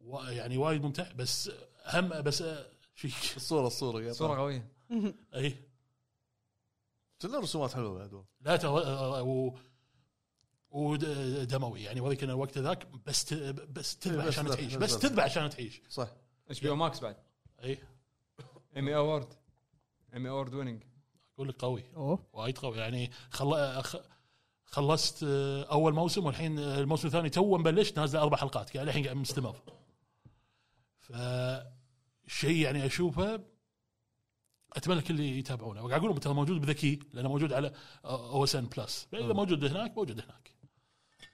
و- 0.00 0.18
يعني 0.20 0.56
وايد 0.58 0.82
ممتع 0.84 1.12
بس 1.12 1.50
هم 1.86 2.08
بس 2.22 2.42
آه، 2.42 2.66
شيء 2.96 3.10
الصورة 3.36 3.66
الصورة 3.66 4.02
يا 4.02 4.12
صورة 4.12 4.38
قوية. 4.38 4.68
اي 5.34 5.54
كلها 7.28 7.40
رسومات 7.40 7.72
حلوة 7.72 7.98
بعد. 7.98 8.24
لا 8.40 8.56
ترى 8.56 8.70
آه، 8.84 9.22
و 9.22 9.54
ودموي. 10.70 11.82
يعني 11.82 12.00
وريك 12.00 12.24
ان 12.24 12.30
الوقت 12.30 12.58
ذاك 12.58 12.86
بس 13.06 13.24
ت- 13.24 13.34
بس 13.74 13.96
تذبح 13.98 14.24
عشان 14.24 14.46
تعيش. 14.46 14.74
بس 14.74 14.82
بس 14.82 14.92
ذبح. 14.92 15.02
تذبح 15.02 15.24
عشان 15.24 15.50
تعيش. 15.50 15.82
صح. 15.88 16.08
HBO 16.48 16.68
Max 16.68 17.00
بعد. 17.00 17.16
إي. 17.64 17.78
Emmy 18.76 18.96
award 18.96 19.28
Emmy 20.14 20.28
award 20.28 20.54
winning 20.54 20.82
أقول 21.34 21.48
لك 21.48 21.54
قوي. 21.56 21.84
أوه. 21.96 22.26
وايد 22.32 22.58
قوي. 22.58 22.78
يعني 22.78 23.10
خل... 23.30 23.82
خ- 23.82 24.02
خلصت 24.64 25.22
آه، 25.28 25.62
أول 25.62 25.92
موسم 25.94 26.26
والحين 26.26 26.58
آه، 26.58 26.80
الموسم 26.80 27.06
الثاني 27.06 27.30
تو 27.30 27.58
مبلش 27.58 27.92
نازله 27.92 28.22
أربع 28.22 28.36
حلقات. 28.36 28.74
قاعد 28.74 28.88
الحين 28.88 29.04
قاعد 29.04 29.16
مستمر. 29.16 29.56
ف 30.98 31.12
شيء 32.26 32.56
يعني 32.56 32.86
أشوفه 32.86 33.40
أتمنى 34.76 34.98
الكل 34.98 35.20
يتابعونه 35.20 35.82
وقاعد 35.84 35.98
أقول 36.00 36.10
لهم 36.10 36.18
ترى 36.18 36.34
موجود 36.34 36.60
بذكي 36.60 36.98
لأنه 37.12 37.28
موجود 37.28 37.52
على 37.52 37.72
OSN 38.04 38.66
Plus 38.66 39.06
اذا 39.14 39.32
موجود 39.32 39.64
هناك 39.64 39.96
موجود 39.96 40.20
هناك. 40.20 40.50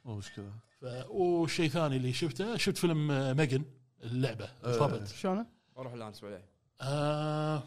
مو 0.04 0.16
مشكلة. 0.16 0.50
ف... 0.80 0.84
والشيء 1.10 1.66
الثاني 1.66 1.96
اللي 1.96 2.12
شفته 2.12 2.56
شفت 2.56 2.78
فيلم 2.78 3.06
M3GAN 3.36 3.64
اللعبة 4.02 4.48
الفابت 4.64 5.08
شلونه؟ 5.08 5.46
أروح 5.78 5.92
الآن 5.92 6.08
اسمع 6.08 6.28
عليه 6.28 6.44
آه 6.80 7.62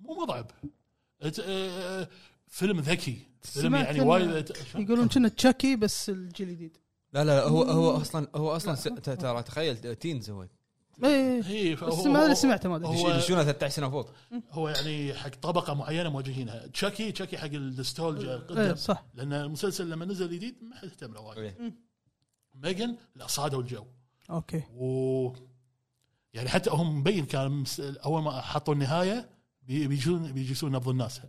مو 0.00 0.14
مضعب 0.22 0.50
أت- 1.24 1.40
آه 1.40 2.08
فيلم 2.48 2.80
ذكي. 2.80 3.18
فيلم 3.42 3.74
يعني 3.74 4.00
وايد 4.00 4.52
يقولون 4.74 5.08
كنا 5.08 5.28
Chucky 5.28 5.76
بس 5.76 6.10
الجيل 6.10 6.48
الجديد. 6.48 6.76
لا 7.12 7.24
لا 7.24 7.42
هو 7.42 7.62
هو 7.62 7.96
أصلا 7.96 8.28
هو 8.34 8.56
أصلا 8.56 8.74
ترى 9.00 9.42
تخيل 9.42 9.94
teens 9.96 10.30
هو. 10.30 10.46
إيه 11.04 11.42
هي 11.44 11.74
بس 11.74 12.06
ما 12.06 12.24
أدري 12.24 12.34
سمعته 12.34 12.68
ما 12.68 12.76
أدري. 12.76 13.00
يدشونه 13.00 13.44
13 13.44 13.74
سنة 13.74 13.90
فوق. 13.90 14.10
هو 14.50 14.68
يعني 14.68 15.14
حق 15.14 15.28
طبقة 15.42 15.74
معينة 15.74 16.08
موجهينها. 16.08 16.66
Chucky 16.66 17.12
Chucky 17.12 17.38
حق 17.38 17.44
إيه 17.44 17.56
القدم 17.56 18.74
صح. 18.74 19.04
لأن 19.14 19.32
المسلسل 19.32 19.90
لما 19.90 20.04
نزل 20.04 20.30
جديد 20.30 20.54
ما 20.62 20.76
حد 20.76 20.84
اهتم 20.88 21.14
له 21.14 21.20
وايد 21.20 21.38
إيه. 21.38 21.74
M3GAN 22.54 22.96
لا 23.16 23.26
صادوا 23.26 23.60
الجو. 23.62 23.84
okay. 24.30 24.62
و 24.76 25.32
يعني 26.34 26.48
حتى 26.48 26.70
هم 26.70 26.98
مبين 26.98 27.24
كان 27.26 27.50
مس- 27.50 27.80
أول 27.80 28.22
ما 28.22 28.40
حطوا 28.40 28.74
النهاية 28.74 29.28
بي- 29.62 29.86
بيجون 29.86 30.32
بيجلسون 30.32 30.72
نبض 30.72 30.88
الناس. 30.88 31.20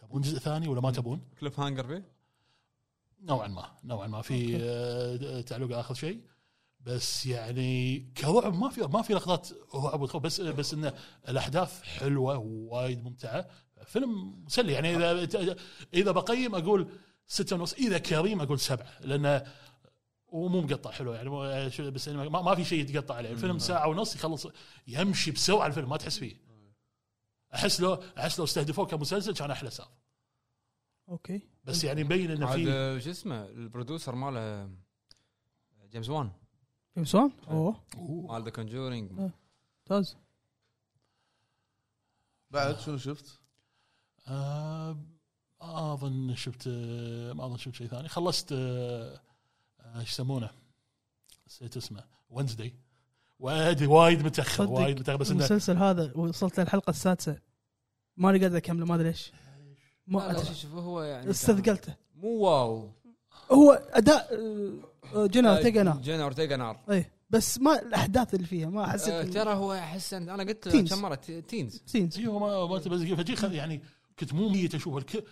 تبون 0.00 0.22
جزء 0.22 0.38
ثاني 0.38 0.68
ولا 0.68 0.80
ما 0.80 0.90
تبون؟ 0.90 1.20
cliffhanger 1.40 1.86
فيه؟ 1.86 2.04
نوعا 3.22 3.48
ما. 3.48 3.64
نوعا 3.84 4.06
ما. 4.06 4.22
في 4.22 4.58
آه، 4.60 5.40
تعليق 5.40 5.78
آخر 5.78 5.94
شيء. 5.94 6.20
بس 6.86 7.26
يعني 7.26 8.00
كرعب 8.16 8.54
ما 8.54 8.68
في 8.68 8.80
ما 8.80 9.02
في 9.02 9.14
لقطات 9.14 9.48
رعب 9.74 10.00
وتخوف 10.00 10.22
بس 10.22 10.40
بس 10.40 10.74
إنه 10.74 10.92
الأحداث 11.28 11.82
حلوة 11.82 12.38
ووايد 12.38 13.04
ممتعة. 13.04 13.48
فيلم 13.86 14.44
مسلي. 14.44 14.72
يعني 14.72 14.96
اذا 14.96 15.56
إذا 15.94 16.10
بقيم 16.10 16.54
أقول 16.54 16.88
ستة 17.26 17.56
ونص 17.56 17.72
إذا 17.74 17.98
كريم 17.98 18.40
أقول 18.40 18.60
سبعة 18.60 19.00
لأنه 19.00 19.52
ومو 20.28 20.60
مقطع 20.60 20.90
حلو 20.90 21.12
يعني. 21.12 21.30
بس 21.90 22.08
يعني 22.08 22.30
ما, 22.30 22.42
ما 22.42 22.54
في 22.54 22.64
شيء 22.64 22.80
يتقطع 22.80 23.14
عليه. 23.14 23.30
الفيلم 23.30 23.58
ساعة 23.58 23.88
ونص 23.88 24.14
يخلص 24.14 24.46
يمشي 24.86 25.30
بسرعة 25.30 25.66
الفيلم 25.66 25.88
ما 25.88 25.96
تحس 25.96 26.18
فيه. 26.18 26.36
أحس 27.54 27.80
لو 27.80 27.94
أحس 28.18 28.38
لو 28.38 28.44
استهدفوه 28.44 28.86
كمسلسل 28.86 29.34
كان 29.34 29.50
أحلى 29.50 29.70
سالفه 29.70 29.92
okay. 31.08 31.40
بس 31.64 31.84
يعني 31.84 32.04
مبين 32.04 32.30
إنه 32.30 32.52
في 32.52 33.00
شو 33.04 33.10
اسمه 33.10 33.44
ال 33.46 33.54
producer 33.54 34.14
ماله 34.14 34.70
جيمس 35.92 36.08
وان. 36.08 36.30
جيمس 36.96 37.14
وان 37.14 37.30
اوه 37.50 37.76
مال 37.98 38.44
ذا 38.44 38.50
Conjuring 38.50 39.10
ممتاز 39.12 40.16
بعد 42.50 42.78
شنو 42.78 42.96
شفت؟ 42.96 43.40
آه 44.28 44.96
اظن 45.60 46.34
شفت 46.34 46.68
ما 47.36 47.46
اظن 47.46 47.56
شفت 47.56 47.74
شيء 47.74 47.86
ثاني 47.86 48.08
خلصت 48.08 48.52
إيش 48.52 50.12
يسمونه؟ 50.12 50.50
نسيت 51.46 51.76
اسمه 51.76 52.04
Wednesday 52.30 52.74
وادري 53.38 53.86
وايد 53.86 54.22
متاخر 54.22 54.66
وايد 54.66 55.00
متاخر 55.00 55.18
بس 55.18 55.30
المسلسل 55.30 55.76
هذا 55.76 56.12
وصلت 56.16 56.60
للحلقه 56.60 56.90
السادسه 56.90 57.38
ماني 58.16 58.38
قادر 58.38 58.56
اكمله 58.56 58.86
ما 58.86 58.94
ادري 58.94 59.08
ليش 59.08 59.32
ما 60.06 60.42
شوف 60.52 60.74
هو 60.74 61.02
يعني 61.02 61.30
استثقلته 61.30 61.94
مو 62.14 62.28
واو 62.28 62.90
هو 63.52 63.72
أداء 63.92 64.28
آه، 65.14 65.26
جينا 65.26 65.48
اورتيغا 65.48 65.82
نار. 65.82 65.96
جينا 66.00 66.22
اورتيغا 66.22 66.56
نار. 66.56 66.80
إيه 66.90 67.12
بس 67.30 67.58
ما 67.58 67.82
الأحداث 67.82 68.34
اللي 68.34 68.46
فيها 68.46 68.68
ما 68.68 68.84
آه، 68.84 68.88
حسيت 68.88 69.34
ترى 69.34 69.54
هو 69.54 69.72
أحس 69.74 70.14
أنا 70.14 70.42
قلت 70.42 70.68
teens. 70.68 70.94
كم 70.94 71.02
مرة 71.02 71.14
تينز. 71.48 71.82
سينز 71.86 72.18
أيوه 72.18 72.38
ما 72.38 72.66
ما 72.66 72.78
تبي 72.78 73.56
يعني 73.56 73.82
كنت 74.18 74.32
مو 74.34 74.48
ميت 74.48 74.74
أشوف. 74.74 74.96
الكل. 74.96 75.22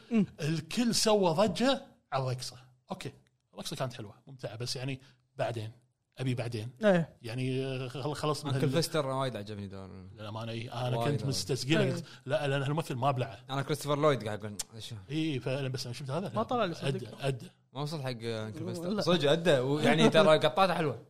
الكل 0.40 0.94
سوى 0.94 1.34
ضجة 1.34 1.82
على 2.12 2.22
الرقصه 2.24 2.56
أوكي. 2.90 3.12
الرقصه 3.54 3.76
كانت 3.76 3.92
حلوة 3.92 4.14
ممتعة 4.26 4.56
بس 4.56 4.76
يعني 4.76 5.00
بعدين 5.36 5.70
أبي 6.18 6.34
بعدين. 6.34 6.68
إيه. 6.84 7.08
يعني 7.22 7.64
آه، 7.66 7.88
خل- 7.88 8.14
خلص 8.14 8.44
من 8.44 8.54
أنكل 8.54 8.66
هال- 8.66 8.72
فيستر 8.72 9.06
وايد 9.06 9.36
عجبني 9.36 9.66
دور 9.66 9.90
للامانه 10.18 10.52
إي، 10.52 10.68
أنا 10.70 10.96
وايد 10.96 11.10
كنت 11.22 11.70
إيه. 11.70 11.92
قلت 11.92 12.04
لا 12.26 12.46
لأن 12.46 12.62
الممثل 12.62 12.94
ما 12.94 13.08
ابلعه 13.08 13.38
أنا 13.50 13.62
كريستوفر 13.62 13.98
لويد 13.98 14.24
قاعد 14.24 14.38
أقول 14.44 14.56
شو 14.82 14.96
اي 15.10 15.40
فعلا 15.40 15.68
بس 15.68 15.84
أنا 15.86 15.94
شفت 15.94 16.10
هذا. 16.10 16.32
ما 16.34 16.42
طلع 16.42 16.64
لي 16.64 16.74
ادى 16.82 16.98
صدق. 16.98 17.24
ادى 17.24 17.46
ما 17.74 17.80
وصل 17.82 18.02
حق 18.02 18.08
انكل. 18.08 19.02
صدق 19.02 19.30
أدى. 19.30 19.58
ويعني 19.58 20.10
ترى 20.10 20.38
قطاته 20.38 20.74
حلوة. 20.74 21.02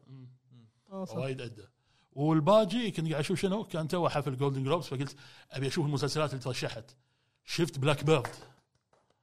وايد 0.90 1.40
أدى. 1.40 1.62
والباجي 2.12 2.90
كنت 2.90 3.08
قاعد 3.08 3.20
أشوف 3.20 3.40
شنو؟ 3.40 3.64
كان 3.64 3.88
تو 3.88 4.08
حفل 4.08 4.36
Golden 4.36 4.64
Globes 4.64 4.86
فقلت 4.86 5.16
أبي 5.50 5.66
أشوف 5.66 5.86
المسلسلات 5.86 6.30
اللي 6.30 6.42
ترشحت. 6.42 6.84
شفت 7.44 7.78
Black 7.78 8.04
Bird 8.04 8.28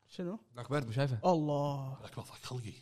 شنو؟ 0.07 0.39
Black 0.55 0.69
Bird 0.69 0.87
مش 0.87 0.95
شايفه؟ 0.95 1.19
الله. 1.25 1.97
Black 1.99 2.15
Bird 2.15 2.27
ضاق 2.27 2.37
خلقي. 2.43 2.73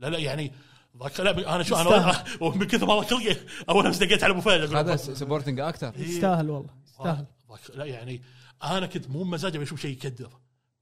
لا 0.00 0.06
لا 0.06 0.18
يعني 0.18 0.52
ضاق 0.96 1.20
لا 1.20 1.54
أنا 1.54 1.62
شو 1.62 1.76
أنا. 1.76 2.24
ومن 2.40 2.66
كثر 2.66 2.86
ما 2.86 2.94
ضاق 2.94 3.06
خلقي 3.06 3.36
أول 3.68 3.86
أمس 3.86 3.98
دقيت 3.98 4.24
على 4.24 4.32
أبو 4.32 4.40
فهد. 4.40 4.74
هذا 4.74 4.96
supporting 4.96 5.60
actor 5.60 5.94
إيه. 5.94 6.08
يستاهل 6.08 6.50
والله 6.50 6.70
يستاهل. 6.86 7.26
لا 7.74 7.84
يعني 7.84 8.22
أنا 8.62 8.86
كنت 8.86 9.10
مو 9.10 9.24
مزاجي 9.24 9.62
أشوف 9.62 9.80
شيء 9.80 9.90
يكدر. 9.90 10.30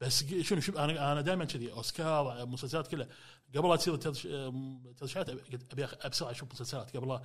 بس 0.01 0.23
شنو 0.23 0.61
شوف 0.61 0.77
أنا 0.77 1.11
أنا 1.11 1.21
دائما 1.21 1.45
كذي 1.45 1.71
أوسكار 1.71 2.45
مسلسلات 2.45 2.87
كلها. 2.87 3.07
قبل 3.55 3.69
لا 3.69 3.75
تصير 3.75 3.93
قلت 3.93 5.73
أبي 5.73 5.87
بسرعة 6.09 6.31
أشوف 6.31 6.51
مسلسلات 6.51 6.97
قبل 6.97 7.07
لا 7.07 7.21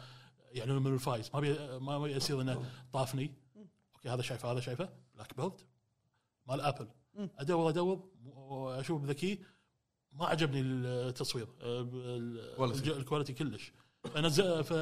يعني 0.53 0.73
من 0.73 0.95
الفايز. 0.95 1.31
ما 1.35 1.39
ابي 1.39 1.79
ما 1.79 1.97
ابي 1.97 2.13
يصير 2.13 2.41
إنه 2.41 2.71
طافني. 2.93 3.35
okay 3.95 4.09
هذا 4.09 4.23
شايفه 4.23 4.53
هذا 4.53 4.61
شايفه. 4.61 4.89
Black 5.15 5.37
Bird 5.37 5.61
مال 6.47 6.61
Apple. 6.61 6.89
أدور 7.39 7.69
أدور 7.69 8.09
أشوف 8.81 9.05
ذكي. 9.05 9.39
ما 10.13 10.27
عجبني 10.27 10.61
التصوير 10.61 11.49
ال 12.87 12.92
quality 12.92 13.33
كلش. 13.33 13.73
فنزل 14.15 14.65
ف 14.65 14.73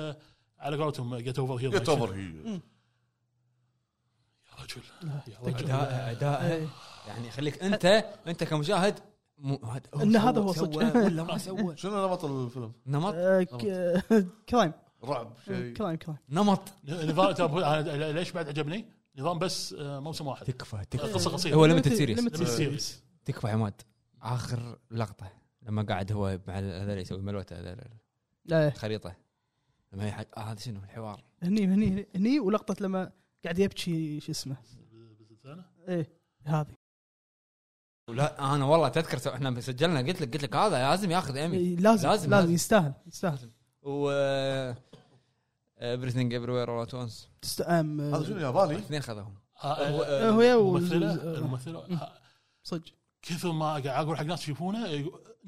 على 0.58 0.76
قولتهم 0.76 1.16
get 1.16 1.38
over 1.38 1.54
here 1.54 1.70
get 1.70 1.88
over 1.88 2.14
here 2.14 2.20
يا 2.20 2.60
رجل. 4.62 4.82
أداء 5.42 6.10
أداء. 6.10 6.44
إيه. 6.44 6.68
يعني 7.08 7.28
يخليك 7.28 7.62
أنت 7.62 8.04
أنت 8.26 8.44
كمشاهد 8.44 8.98
مو 9.38 9.56
هذا 9.64 10.02
إن 10.02 10.16
هذا 10.16 10.40
هو 10.40 10.52
سوى 10.52 10.66
صدق. 10.72 10.96
ولا 10.96 11.22
ما 11.22 11.38
سوى؟ 11.38 11.76
شنو 11.80 12.06
نمط 12.06 12.24
الفيلم؟ 12.24 12.72
نمط؟ 12.86 13.14
آه، 13.16 13.42
crime 14.48 14.72
رعب 15.04 15.32
شيء. 15.44 15.74
crime 15.74 15.96
crime 15.96 16.18
نمط. 16.28 16.72
نظام 16.84 17.58
أنا 17.64 18.12
ليش 18.12 18.32
بعد 18.32 18.48
عجبني؟ 18.48 18.84
نظام 19.16 19.38
بس 19.38 19.72
آه، 19.72 20.00
موسم 20.00 20.26
واحد. 20.26 20.46
تكفى 20.46 20.84
تكفى. 20.90 21.12
قصة 21.12 21.30
قصيرة. 21.30 21.54
هو. 21.54 21.66
limited 21.66 21.94
series. 22.46 22.84
تكفى 23.24 23.46
يا 23.46 23.52
عماد. 23.52 23.82
آخر 24.22 24.78
لقطة 24.90 25.32
لما 25.62 25.82
قاعد 25.82 26.12
هو 26.12 26.38
مع 26.48 26.58
هذول 26.58 26.98
يسوي 26.98 27.22
ملوته 27.22 27.60
هذول 27.60 27.76
لا. 28.44 28.68
الخريطة. 28.68 29.14
لما 29.92 30.26
آه 30.36 30.40
هذا 30.40 30.58
شنو؟ 30.60 30.80
الحوار. 30.80 31.24
هني 31.42 31.64
هني 31.64 32.06
هني 32.14 32.40
ولقطة 32.40 32.76
لما 32.80 33.10
قاعد 33.44 33.58
يبكي 33.58 34.20
شو 34.20 34.32
اسمه؟ 34.32 34.56
إيه 35.88 36.08
هذه. 36.44 36.74
ولا 38.08 38.54
أنا 38.54 38.64
والله 38.64 38.88
تذكر 38.88 39.34
إحنا 39.34 39.60
سجلنا 39.60 39.98
قلت 40.00 40.20
لك 40.20 40.32
قلت 40.34 40.42
لك 40.42 40.56
هذا 40.56 40.78
لازم 40.90 41.10
ياخذ 41.10 41.36
ايمي 41.36 41.58
لازم 41.76 41.82
لازم- 41.82 42.08
لازم, 42.08 42.30
لازم. 42.30 42.52
يستاهل 42.54 42.92
يستاهل. 43.06 43.50
و 43.82 44.10
everything 45.78 46.30
everywhere 46.32 46.68
all 46.68 46.88
at 46.88 46.92
once. 46.92 47.28
هذا 47.60 48.24
شنو 48.24 48.38
ياباني؟ 48.38 48.78
اثنين 48.78 49.02
خذهم 49.02 49.34
آه، 49.64 50.30
هو 50.30 50.40
يا 50.40 50.54
الممثلة؟ 50.54 51.14
الممثلة؟ 51.38 51.78
آه، 51.78 52.12
صدق. 52.62 52.84
كثر 53.22 53.52
ما 53.52 53.66
قاعد 53.66 53.86
أقول 53.86 54.16
حق 54.18 54.24
ناس 54.24 54.42
يشوفونه 54.42 54.86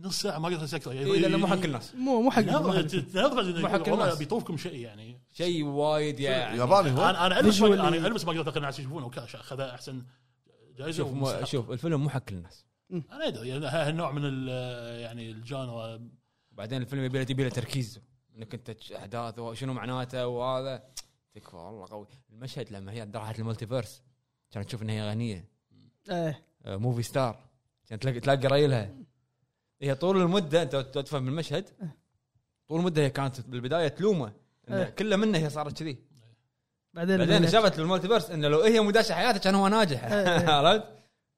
نص 0.00 0.22
ساعة 0.22 0.38
ما 0.38 0.48
قدرت 0.48 0.74
أكثر 0.74 0.90
إيه 0.90 1.04
لأنه 1.18 1.36
مو 1.38 1.46
حق 1.46 1.62
الناس. 1.64 1.94
مو 1.94 2.22
مو 2.22 2.30
حق 2.30 2.42
مو 2.42 2.52
حق 2.52 3.88
والله 3.88 4.04
الناس. 4.04 4.18
بيطوفكم 4.18 4.56
شيء 4.56 4.74
يعني. 4.74 5.20
شيء 5.32 5.64
وايد 5.64 6.20
يعني. 6.20 6.58
ياباني 6.58 6.90
هو؟ 6.90 7.04
أنا 7.10 7.26
أنا 7.26 7.50
Visually- 7.52 7.62
أنا 7.62 7.88
ألبس 7.88 8.24
ما 8.24 8.32
قدرت 8.32 8.56
الناس 8.56 8.78
يشوفونه 8.78 9.06
وكاش 9.06 9.36
اخذ 9.36 9.60
أحسن 9.60 10.02
جائزة 10.76 11.04
شوف. 11.04 11.44
شوف 11.44 11.70
الفيلم 11.70 12.00
مو 12.00 12.08
حق 12.08 12.22
الناس. 12.32 12.64
أنا 12.92 13.26
أدري 13.28 13.48
يعني 13.48 13.66
هالنوع 13.66 14.10
من 14.12 14.22
ال- 14.24 15.00
يعني 15.00 15.30
ال 15.30 15.40
genre. 15.40 16.00
بعدين 16.52 16.82
الفيلم 16.82 17.04
يبي 17.04 17.18
له 17.18 17.26
يبي 17.30 17.42
له 17.44 17.48
تركيز. 17.50 18.00
إنك 18.36 18.54
أنت 18.54 18.76
أحداث 18.96 19.38
وشنو 19.38 19.72
معناته 19.72 20.26
وهذا. 20.26 20.82
تكفى 21.34 21.56
والله 21.56 21.86
قوي. 21.90 22.06
المشهد 22.32 22.72
لما 22.72 22.92
هي 22.92 23.10
راحت 23.14 23.38
ال 23.38 23.44
multiverse 23.44 24.02
كانت 24.50 24.66
تشوف 24.68 24.82
انها 24.82 24.94
هي 24.94 25.10
غنية. 25.10 25.48
إيه. 26.10 26.42
آه، 26.64 26.76
movie 26.76 27.02
star 27.02 27.38
كانت 27.88 28.02
تلاقي 28.02 28.20
تلاقي 28.20 28.46
ريلها. 28.46 28.94
هي 29.82 29.94
طول 29.94 30.22
المدة 30.22 30.62
أنت 30.62 30.76
تفهم 30.76 31.28
المشهد؟ 31.28 31.68
طول 32.68 32.80
المدة 32.80 33.02
هي 33.02 33.10
كانت 33.10 33.40
بالبداية 33.40 33.88
تلومه 33.88 34.32
إيه. 34.68 34.84
كله 34.90 35.16
منه 35.16 35.38
هي 35.38 35.50
صارت 35.50 35.78
كذي. 35.78 35.98
بعدين 36.94 37.18
بعدين 37.18 37.46
بدأت- 37.48 37.52
شافت 37.52 37.76
بال 37.76 37.85
multiverse 37.85 38.30
إنه 38.30 38.48
لو 38.48 38.60
هي 38.60 38.80
مداشة 38.80 39.12
حياته 39.12 39.38
كان 39.38 39.54
هو 39.54 39.68
ناجح. 39.68 40.04
إيه. 40.04 40.48
عرفت؟ 40.58 40.84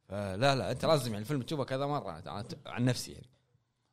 فلا 0.08 0.54
لا 0.54 0.70
أنت 0.70 0.84
لازم 0.84 1.10
يعني 1.10 1.18
الفيلم 1.22 1.42
تشوفه 1.42 1.64
كذا 1.64 1.86
مرة 1.86 2.10
عن- 2.10 2.44
عن 2.66 2.84
نفسي 2.84 3.12
يعني. 3.12 3.26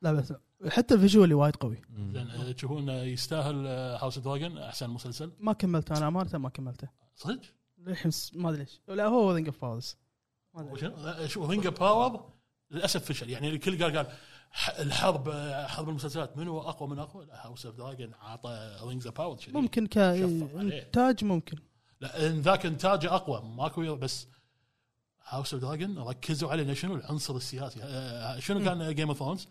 لا 0.01 0.11
بس 0.11 0.33
حتى 0.69 0.93
ال 0.93 0.98
visually 0.98 1.33
وايد 1.33 1.55
قوي. 1.55 1.77
زين 2.13 2.29
آه، 2.29 2.51
تشوفون 2.51 2.89
آه، 2.89 3.03
يستاهل 3.03 3.67
House 3.67 4.19
Dragon 4.19 4.57
أحسن 4.57 4.89
مسلسل؟ 4.89 5.31
ما 5.39 5.53
كملته 5.53 5.97
أنا 5.97 6.07
امانه 6.07 6.37
ما 6.37 6.49
كملته. 6.49 6.87
صدق؟ 7.15 7.41
للحين 7.77 8.11
س- 8.11 8.31
ما 8.35 8.49
أدري 8.49 8.59
ليش. 8.59 8.81
لا 8.87 9.05
هو 9.05 9.31
Ring 9.31 9.47
of 9.47 9.61
Powers 9.61 9.97
وشنو؟ 10.53 10.95
آه، 10.95 11.27
شوف 11.27 11.49
Ring 11.49 11.67
Power 11.67 12.29
للأسف 12.71 13.05
فشل. 13.05 13.29
يعني 13.29 13.49
الكل 13.49 13.83
قال 13.83 13.97
قال 13.97 14.07
الحرب 14.79 15.29
آه، 15.29 15.67
حرب 15.67 15.89
المسلسلات 15.89 16.37
من 16.37 16.47
هو 16.47 16.61
أقوى 16.61 16.89
من 16.89 16.99
أقوى؟ 16.99 17.27
House 17.31 17.65
of 17.65 17.75
Dragon 17.75 18.11
عطى 18.21 18.79
Rings 18.83 19.07
of 19.07 19.17
Power 19.17 19.37
ممكن. 19.47 19.85
كإنتاج 19.87 21.23
ممكن 21.23 21.57
لا 22.01 22.27
إن 22.27 22.41
ذاك 22.41 22.65
انتاجه 22.65 23.15
أقوى 23.15 23.41
ماكو 23.55 23.95
بس 23.95 24.27
House 25.27 25.53
of 25.53 25.63
Dragon 25.63 25.99
ركزوا 25.99 26.51
على 26.51 26.75
شنو 26.75 26.95
العنصر 26.95 27.35
السياسي 27.35 27.79
آه، 27.83 28.39
شنو 28.39 28.63
كان 28.63 28.95
Game 28.95 29.07
of 29.07 29.19
Thrones؟ 29.19 29.47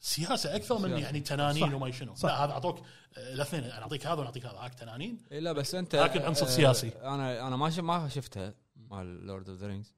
سياسة 0.00 0.56
أكثر 0.56 0.78
من. 0.78 0.98
يعني 0.98 1.20
تنانين. 1.20 1.74
وما 1.74 1.90
شنو 1.90 2.14
صح. 2.14 2.28
لا 2.28 2.44
هذا 2.44 2.52
أعطوك 2.52 2.78
آه، 2.78 3.34
الاثنين 3.34 3.64
أنا 3.64 3.82
أعطيك 3.82 4.06
هذا 4.06 4.20
ونعطيك 4.20 4.46
هذا 4.46 4.58
هاك 4.58 4.74
تنانين 4.74 5.18
إيه 5.32 5.40
لا 5.40 5.52
بس 5.52 5.74
أنت 5.74 5.96
لكن 5.96 6.22
عنصر 6.22 6.46
آه، 6.46 6.50
سياسي. 6.50 6.88
أنا 6.88 7.46
أنا 7.48 7.56
ما 7.56 7.70
ش- 7.70 7.78
ما 7.78 8.08
شفتها 8.08 8.54
مال 8.76 9.26
Lord 9.26 9.48
of 9.48 9.58
the 9.58 9.66
Rings 9.66 9.94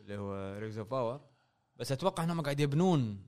اللي 0.00 0.16
هو 0.18 0.58
Rings 0.58 0.78
of 0.78 0.88
Power 0.90 1.20
بس 1.76 1.92
أتوقع 1.92 2.24
إنهم 2.24 2.40
قاعد 2.40 2.60
يبنون 2.60 3.26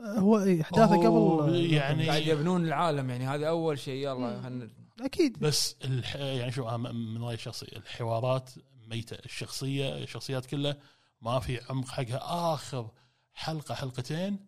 هو 0.00 0.38
أحداثه 0.38 0.96
قبل 1.06 1.72
يعني 1.72 2.08
قاعد 2.08 2.22
يبنون 2.26 2.64
العالم 2.64 3.10
يعني 3.10 3.26
هذا 3.26 3.48
أول 3.48 3.78
شيء 3.78 4.08
يلا 4.08 4.68
أكيد. 5.00 5.38
بس 5.38 5.76
الح... 5.84 6.16
يعني 6.16 6.52
شو 6.52 6.76
من 6.78 7.22
رأيي 7.22 7.34
الشخصي 7.34 7.66
الحوارات 7.76 8.50
ميتة. 8.86 9.14
الشخصية 9.14 9.98
الشخصيات 9.98 10.46
كلها 10.46 10.76
ما 11.22 11.40
في 11.40 11.60
عمق 11.70 11.88
حقها. 11.88 12.20
آخر 12.54 12.90
حلقة 13.34 13.74
حلقتين 13.74 14.46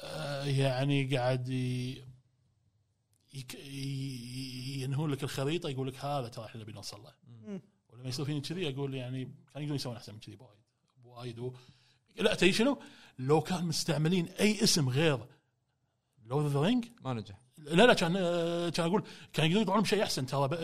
آه، 0.00 0.44
يعني 0.44 1.16
قاعد 1.16 1.48
ي... 1.48 2.04
يك... 3.34 3.54
ي- 3.54 4.80
ينهون 4.82 5.10
لك 5.10 5.22
الخريطة 5.22 5.68
يقول 5.68 5.88
لك 5.88 6.04
هذا 6.04 6.28
ترى 6.28 6.44
إحنا 6.44 6.60
نبي 6.60 6.72
نوصل 6.72 7.02
له. 7.02 7.12
ولما 7.88 8.08
يصير 8.08 8.24
فيني 8.24 8.40
كذي 8.40 8.68
أقول 8.74 8.94
يعني 8.94 9.24
كان 9.24 9.62
يقدرون 9.62 9.76
يسوون 9.76 9.96
أحسن 9.96 10.12
من 10.12 10.20
كذي 10.20 10.36
بوايد. 10.36 10.60
بوايد 11.04 11.38
و... 11.38 11.52
لا 12.16 12.34
تدري 12.34 12.52
شنو؟ 12.52 12.82
لو 13.18 13.40
كان 13.40 13.64
مستعملين 13.64 14.28
أي 14.28 14.62
اسم 14.62 14.88
غير 14.88 15.26
Lord 16.24 16.46
the 16.46 16.60
Ring 16.60 16.88
ما 17.00 17.14
نجح. 17.14 17.40
لا 17.58 17.86
لا 17.86 17.94
كان 17.94 18.12
كان 18.70 18.86
أقول 18.86 19.04
كان 19.32 19.46
يقدرون 19.46 19.62
يطلعون 19.62 19.82
بشيء 19.82 20.02
أحسن 20.02 20.26
ترى 20.26 20.56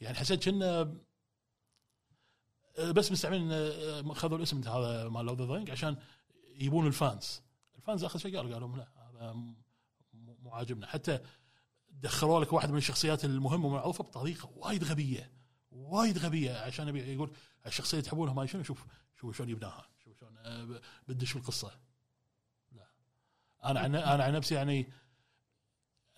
يعني 0.00 0.16
حسيت 0.16 0.44
كنا 0.44 0.94
بس 2.78 3.12
مستعملين 3.12 4.14
خذوا 4.14 4.38
الاسم 4.38 4.68
هذا 4.68 5.08
مال 5.08 5.26
Lord 5.26 5.34
the 5.34 5.44
Ring 5.44 5.70
عشان 5.70 5.96
يبون 6.54 6.86
ال 6.86 6.95
fans. 6.95 7.42
ال 7.76 7.82
fans 7.82 8.04
آخر 8.04 8.18
شيء 8.18 8.36
قالوا 8.36 8.54
قالوا 8.54 8.76
لا 8.76 8.88
هذا 8.96 9.32
مو 10.12 10.50
عاجبنا. 10.50 10.86
حتى 10.86 11.20
دخلوا 11.90 12.40
لك 12.40 12.52
واحد 12.52 12.70
من 12.70 12.78
الشخصيات 12.78 13.24
المهمة 13.24 13.66
والمعروفه 13.66 14.04
بطريقة 14.04 14.50
وايد 14.56 14.84
غبية 14.84 15.32
وايد 15.70 16.18
غبية 16.18 16.52
عشان 16.52 16.96
يقول 16.96 17.30
الشخصية 17.66 18.00
تحبونها 18.00 18.34
ما 18.34 18.46
شنو 18.46 18.62
شوف 18.62 18.86
شوف 19.20 19.36
شلون 19.36 19.48
يبناها. 19.48 19.88
آه، 20.44 20.80
بدش 21.08 21.36
القصة. 21.36 21.70
لا. 22.72 22.86
أنا 23.64 23.80
عن 23.80 23.94
أنا 23.94 24.24
عن 24.24 24.32
نفسي 24.32 24.54
يعني 24.54 24.88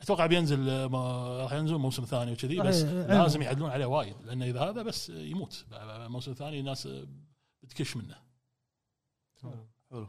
أتوقع 0.00 0.26
بينزل 0.26 0.68
آه، 0.70 0.86
ما- 0.86 1.42
راح 1.42 1.52
ينزل 1.52 1.74
موسم 1.76 2.04
ثاني 2.04 2.32
وكذي 2.32 2.60
بس 2.60 2.74
صحيح، 2.80 2.92
علم. 2.94 3.22
لازم 3.22 3.42
يعدلون 3.42 3.70
عليه 3.70 3.86
وايد 3.86 4.16
لأن 4.24 4.42
إذا 4.42 4.60
هذا 4.60 4.82
بس 4.82 5.08
يموت. 5.10 5.64
موسم 6.08 6.32
ثاني 6.32 6.60
الناس 6.60 6.88
بتكش 7.62 7.96
منه. 7.96 8.16
حلو. 9.90 10.06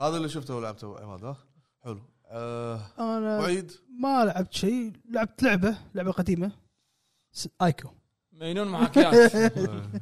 هذا 0.00 0.16
اللي 0.16 0.28
شفته 0.28 0.54
ولعبته 0.56 1.00
عماد 1.00 1.24
ها؟ 1.24 1.36
حلو. 1.84 2.02
آه 2.26 2.80
أنا 2.98 3.38
وعيد؟ 3.38 3.72
ما 4.00 4.24
لعبت 4.24 4.52
شيء. 4.52 4.92
لعبت 5.10 5.42
لعبة 5.42 5.78
لعبة 5.94 6.12
قديمة. 6.12 6.52
Ico. 7.62 7.90
محاكيات 8.32 9.34
محاكي 9.36 9.82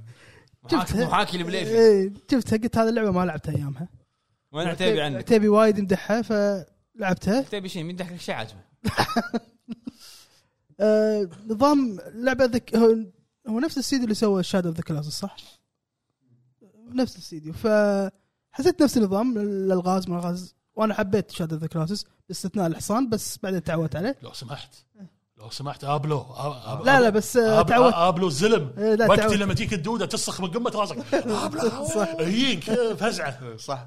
شفتها. 0.69 1.07
محاكي 1.07 1.37
البليفي 1.37 1.71
إيه، 1.71 2.13
شفتها 2.31 2.57
قلت 2.57 2.79
هذه 2.79 2.89
اللعبة 2.89 3.11
ما 3.11 3.25
لعبتها 3.25 3.57
أيامها. 3.57 3.89
وين 4.53 4.69
عتيبي 4.69 5.01
عنك 5.01 5.17
عتيبي 5.17 5.49
وايد 5.49 5.79
يمدحها 5.79 6.23
فلعبتها. 6.23 7.39
عتيبي 7.47 7.69
شيء 7.69 7.83
مين 7.83 7.97
لك 7.97 8.17
شيء 8.17 8.35
عاجبه. 8.35 8.61
آه 10.81 11.29
نظام 11.47 11.99
لعبة 12.15 12.45
ذك 12.45 12.77
هو, 12.77 13.59
نفس 13.61 13.77
الاستديو 13.77 14.05
اللي 14.05 14.15
سوى 14.15 14.43
Shadow 14.43 14.69
of 14.69 14.77
the 14.77 14.83
Colossus 14.83 15.05
صح؟ 15.05 15.37
نفس 16.89 17.15
الاستديو 17.15 17.53
فحسيت 17.53 18.83
نفس 18.83 18.97
النظام 18.97 19.39
الالغاز 19.39 20.09
ما 20.09 20.17
الغاز 20.17 20.55
وأنا 20.75 20.95
حبيت 20.95 21.31
Shadow 21.31 21.57
the 21.57 21.67
Colossus 21.67 22.05
باستثناء 22.29 22.67
الحصان 22.67 23.09
بس 23.09 23.39
بعدين 23.43 23.63
تعودت 23.63 23.97
عليه. 23.97 24.17
لو 24.23 24.33
سمحت. 24.33 24.75
لو 25.41 25.51
سمحت 25.51 25.85
آبلو. 25.85 26.27
لا 26.85 27.01
لا 27.01 27.11
بس 27.11 27.39
أب- 27.39 27.67
تعودت 27.67 27.95
آبلو 27.95 28.27
الزلم. 28.27 28.75
إيه، 28.79 28.95
لا، 28.95 29.07
وقت 29.07 29.21
تعود. 29.21 29.33
لما 29.35 29.55
تجيك 29.55 29.73
الدوده 29.73 30.07
تصخ 30.07 30.41
من 30.41 30.51
قمة 30.51 30.71
راسك. 30.71 31.15
آبلو 31.45 31.85
صح. 31.85 32.09
هيك 32.21 32.71
فزعة. 32.95 33.57
صح. 33.57 33.87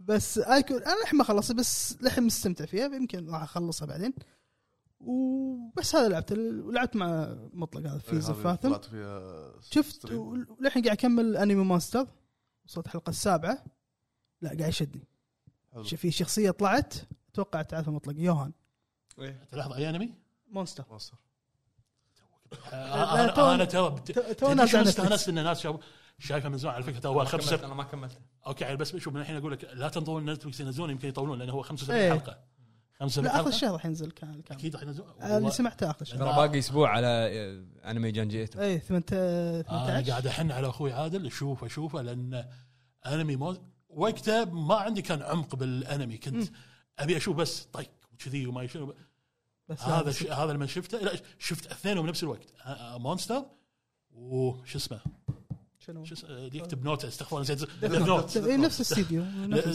بس 0.00 0.38
ايكون 0.38 0.82
أنا 0.82 1.02
لحين 1.04 1.18
ما 1.18 1.24
خلصت 1.24 1.52
بس 1.52 1.96
لحين 2.02 2.24
مستمتع 2.24 2.64
فيها 2.64 2.84
يمكن 2.84 3.30
راح 3.30 3.42
أخلصها 3.42 3.86
بعدين. 3.86 4.14
وبس 5.00 5.96
هذا 5.96 6.08
لعبت 6.08 6.32
ولعبت 6.32 6.96
مع 6.96 7.36
مطلق 7.52 7.90
هذا 7.90 7.98
في 7.98 8.20
زفاثم 8.20 8.74
شفت. 9.70 10.12
وللحين 10.12 10.82
قاعد 10.84 10.96
اكمل 10.98 11.36
انمي 11.36 11.54
مونستر 11.64 12.06
وصلت 12.66 12.86
الحلقة 12.86 13.10
السابعة. 13.10 13.64
لا 14.42 14.48
قاعد 14.48 14.68
يشدني. 14.68 15.08
في 15.84 16.10
شخصية 16.10 16.50
طلعت 16.50 16.94
أتوقع 17.32 17.62
تعرفها 17.62 17.92
مطلق 17.92 18.14
يوهان. 18.18 18.52
لحظه 19.52 19.76
أي 19.76 19.90
أنمي؟ 19.90 20.14
Monster. 20.52 20.84
Monster. 20.90 21.16
آه، 22.72 23.26
تو- 23.26 23.40
أنا 23.44 23.54
أنا 23.54 23.64
ترى 23.64 23.96
تو- 23.96 24.12
تو 24.12 24.32
تدري 24.32 24.54
نازل 24.54 24.68
شنو 24.70 24.80
على 24.80 24.88
استأنست. 24.88 25.28
إن 25.28 25.38
الناس 25.38 25.60
شاف- 25.60 25.80
شايفه 26.18 26.48
من 26.48 26.58
زمان؟ 26.58 26.74
على 26.74 26.84
فكرة 26.84 27.08
هو 27.08 27.24
خمس 27.24 27.48
كملت 27.50 27.64
أنا 27.64 27.74
ما 27.74 27.82
كملت. 27.84 28.18
أوكي 28.46 28.64
يعني 28.64 28.76
بس 28.76 28.96
شوف 28.96 29.14
من 29.14 29.20
الحين 29.20 29.36
أقول 29.36 29.52
لك 29.52 29.64
لا 29.74 29.88
تنظرون 29.88 30.30
Netflix 30.30 30.60
ينزلون 30.60 30.90
يمكن 30.90 31.08
يطولون 31.08 31.38
لأنه 31.38 31.52
هو 31.52 31.62
75 31.62 32.00
إيه. 32.00 32.10
حلقة. 32.10 32.38
75 33.00 33.24
لا 33.24 33.30
آخر 33.30 33.38
حلقة؟ 33.44 33.48
الشهر 33.56 33.72
راح 33.72 33.86
ينزل 33.86 34.10
كان 34.10 34.42
كان. 34.42 34.56
أكيد 34.58 34.74
راح 34.76 34.82
ينزلون 34.82 35.08
آه، 35.20 35.38
اللي 35.38 35.50
سمعته 35.50 35.90
آخر 35.90 36.04
شهر 36.04 36.18
ترى 36.18 36.26
باقي 36.32 36.58
أسبوع 36.58 36.88
على 36.90 37.06
آه، 37.06 37.90
أنمي 37.90 38.10
Junji 38.12 38.42
Ito 38.42 38.60
اي 38.60 38.78
18 38.78 39.16
أنا 39.16 39.62
18 39.62 40.10
قاعد 40.10 40.26
أحن 40.26 40.50
على 40.52 40.68
أخوي 40.68 40.92
عادل 40.92 41.26
اشوفه 41.26 41.66
اشوفه 41.66 42.02
لأن 42.02 42.48
أنمي 43.06 43.36
مو 43.36 43.56
وقتها 43.88 44.44
ما 44.44 44.74
عندي 44.74 45.02
كان 45.02 45.22
عمق 45.22 45.56
بالأنمي 45.56 46.18
كنت 46.18 46.48
أبي 46.98 47.16
أشوف 47.16 47.36
بس 47.36 47.62
طيق 47.64 47.90
وكذي 48.12 48.46
وما 48.46 48.66
شنو 48.66 48.94
بس 49.68 49.80
هذا 49.82 50.10
ش... 50.12 50.22
هذا 50.22 50.52
لما 50.52 50.66
شفته 50.66 50.98
لا 50.98 51.12
شفت 51.38 51.66
اثنين 51.66 52.02
بنفس 52.02 52.22
الوقت. 52.22 52.46
مونستر 52.96 53.44
وش 54.14 54.76
اسمه؟ 54.76 55.00
شنو؟ 55.78 56.04
شو 56.04 56.14
اسمه؟ 56.14 56.30
آه، 56.30 56.40
يكتب 56.40 56.84
نوت 56.84 57.04
استغفر 57.04 57.36
الله 57.40 57.54
نسيت 57.54 57.84
نوت 57.84 58.38
نفس 58.38 58.76
الاستديو 58.80 59.24
نفس 59.24 59.66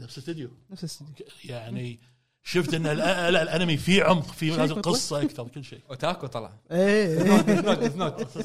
الاستديو. 0.00 0.50
نفس 0.70 0.82
الاستديو 0.84 1.26
يعني 1.44 2.00
شفت 2.42 2.74
إن 2.74 2.82
الأ- 2.84 2.88
لا 3.30 3.42
الأنمي 3.42 3.76
فيه 3.76 4.02
عمق 4.04 4.32
فيه 4.32 4.50
شيء 4.50 4.58
لازم. 4.60 4.80
قصة 4.82 5.22
أكثر 5.22 5.48
كل 5.48 5.64
شيء. 5.64 5.80
أوتاكو 5.90 6.26
طلع. 6.26 6.52
إيه. 6.70 7.22
إيه. 7.22 7.60
نوت 7.60 7.96
نوت 7.96 8.38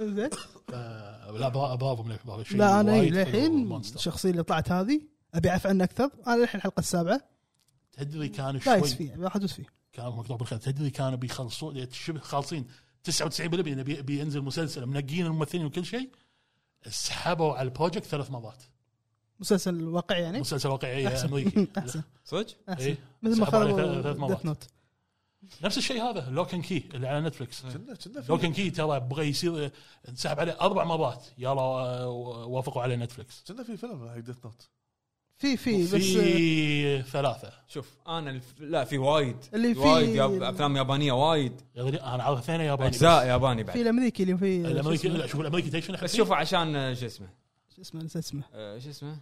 زين 0.00 0.30
آه، 0.74 1.30
لا 1.30 1.48
برا- 1.48 1.74
برافو 1.74 2.02
منك 2.02 2.26
برافو 2.26 2.42
شيء 2.42 2.58
لا 2.58 2.80
أنا 2.80 3.02
للحين. 3.02 3.76
الشخصية 3.76 4.30
اللي 4.30 4.42
طلعت 4.42 4.72
هذه 4.72 5.00
أبي 5.34 5.50
أعرف 5.50 5.66
عنها 5.66 5.84
أكثر. 5.86 6.10
أنا 6.26 6.36
للحين 6.36 6.58
الحلقة 6.58 6.80
السابعة. 6.80 7.29
تدري 8.04 8.28
كان 8.28 8.58
دايس 8.58 8.86
شوي. 8.86 8.96
فيه 8.96 9.16
راح 9.18 9.36
ادوس 9.36 9.52
فيه 9.52 9.64
كان 9.92 10.06
مكتوب 10.06 10.38
بالخير. 10.38 10.58
تدري 10.58 10.90
كانوا 10.90 11.18
بيخلصون 11.18 11.90
شبه 11.92 12.20
خالصين. 12.20 12.66
99% 13.10 13.42
انه 13.72 13.82
بي- 13.82 14.02
بينزل 14.02 14.40
مسلسل 14.42 14.86
منقين 14.86 15.26
الممثلين 15.26 15.64
وكل 15.64 15.84
شيء. 15.84 16.10
سحبوا 16.88 17.52
على 17.54 17.68
ال 17.68 17.73
project 17.73 18.04
ثلاث 18.04 18.30
مرات. 18.30 18.62
مسلسل 19.40 19.84
واقعي 19.88 20.22
يعني؟ 20.22 20.40
مسلسل 20.40 20.68
واقعي 20.68 21.08
أحسن. 21.08 21.28
امريكي 21.28 21.68
أحسن. 21.78 22.02
صدق؟ 22.24 22.46
أحسن. 22.68 22.84
إيه. 22.84 22.98
مثل 23.22 23.40
ما 23.40 23.46
ثلاث 23.50 24.16
مرات. 24.16 24.36
Death 24.36 24.46
Note 24.46 24.66
نفس 25.62 25.78
الشيء 25.78 26.02
هذا 26.02 26.30
Locke 26.30 26.50
and 26.50 26.62
Key 26.62 26.88
اللي 26.94 27.08
على 27.08 27.20
Netflix 27.20 27.62
Locke 28.28 28.43
and 28.43 28.52
Key 28.52 28.70
ترى 28.70 29.00
بغى 29.00 29.28
يصير 29.28 29.70
انسحب 30.08 30.40
عليه 30.40 30.60
أربع 30.60 30.84
مرات. 30.84 31.26
يلا 31.38 31.60
آه، 31.60 32.08
وافقوا 32.46 32.82
على 32.82 32.96
Netflix 32.96 33.44
كنا 33.48 33.62
في 33.62 33.76
فيلم 33.76 34.08
حق 34.08 34.18
Death 34.18 34.36
Note 34.44 34.68
في 35.40 35.56
في 35.56 35.82
بس 35.84 35.94
في 35.94 37.02
ثلاثة. 37.02 37.52
شوف 37.68 37.88
أنا 38.08 38.30
الف... 38.30 38.54
لا 38.60 38.84
في 38.84 38.98
وايد. 38.98 39.36
اللي 39.54 39.74
في- 39.74 39.80
وايد 39.80 40.08
ياب... 40.08 40.42
أفلام 40.42 40.76
يابانية 40.76 41.12
وايد. 41.12 41.60
أنا 41.76 42.22
عارف 42.22 42.38
اثنين 42.38 42.60
ياباني 42.60 42.88
أجزاء 42.88 43.26
ياباني 43.26 43.64
في 43.64 43.68
بعد 43.70 43.76
الأمريكي 43.76 44.22
اللي 44.22 44.38
في 44.38 44.66
الامريكي؟ 44.66 45.08
لا 45.08 45.26
شوف 45.26 45.40
الأمريكي 45.40 45.68
تدري 45.68 45.82
شنو 45.82 45.96
بس 46.02 46.16
شوفه 46.16 46.34
عشان 46.34 46.76
آه، 46.76 46.94
شو 46.94 47.06
اسمه؟ 47.06 47.28
شو 47.76 47.82
اسمه؟ 47.82 48.02
نسيت 48.02 48.16
اسمه. 48.24 48.42
آه، 48.54 48.78
شو 48.78 48.90
اسمه؟ 48.90 49.16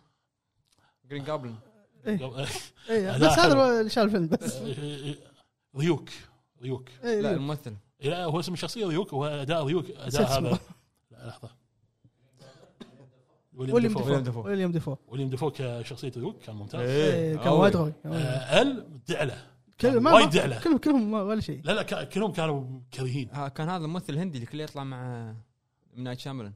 Green 1.11 1.25
Goblin. 1.25 1.55
إيه. 2.07 2.21
إيه 2.91 3.17
لا، 3.17 3.29
بس 3.29 3.39
هذا 3.39 3.79
اللي 3.81 3.91
شال 3.91 4.03
الفيلم 4.03 4.27
بس. 4.27 4.57
Ryuk. 5.77 6.09
Ryuk. 6.63 6.89
إيه، 7.05 7.21
لا 7.21 7.29
إيه. 7.31 7.37
الممثل. 7.37 7.75
لا 8.01 8.25
هو 8.25 8.41
اسم 8.41 8.53
الشخصية 8.53 8.87
Ryuk 8.87 9.15
هو 9.15 9.27
أداء 9.27 9.67
Ryuk 9.67 9.91
أداء. 9.91 10.39
هذا. 10.39 10.59
لحظة. 11.27 11.49
Willem 13.59 13.75
Willem 13.75 13.97
Willem 13.97 14.23
Dafoe 14.23 14.41
Dafoe. 14.41 14.49
Willem 14.49 14.73
Dafoe 14.73 14.97
Willem 15.09 15.31
Dafoe 15.31 15.51
كشخصية 15.51 16.13
Ryuk 16.17 16.39
كان 16.43 16.57
ممتاز 16.57 16.81
إيه، 16.89 17.37
كان. 17.37 17.49
وايد 17.53 17.77
قوي. 17.77 17.93
آه، 18.07 18.63
ال 18.63 19.01
دعلة. 19.09 19.47
كل- 19.81 20.01
ما- 20.01 20.13
وايد 20.13 20.31
دعلة. 20.31 20.61
كلهم 20.61 20.79
كلهم 20.79 21.11
ما- 21.11 21.23
ولا 21.23 21.41
شيء. 21.41 21.61
لا 21.65 21.73
لا 21.73 22.05
كلهم 22.05 22.33
كانوا 22.33 22.81
كريهين 22.95 23.29
ها 23.33 23.49
كان 23.49 23.69
هذا 23.69 23.85
الممثل 23.85 24.13
الهندي 24.13 24.39
اللي 24.39 24.47
كله 24.47 24.63
يطلع 24.65 24.85
مع 24.85 25.35
Night 25.97 26.19
Shyamalan 26.19 26.53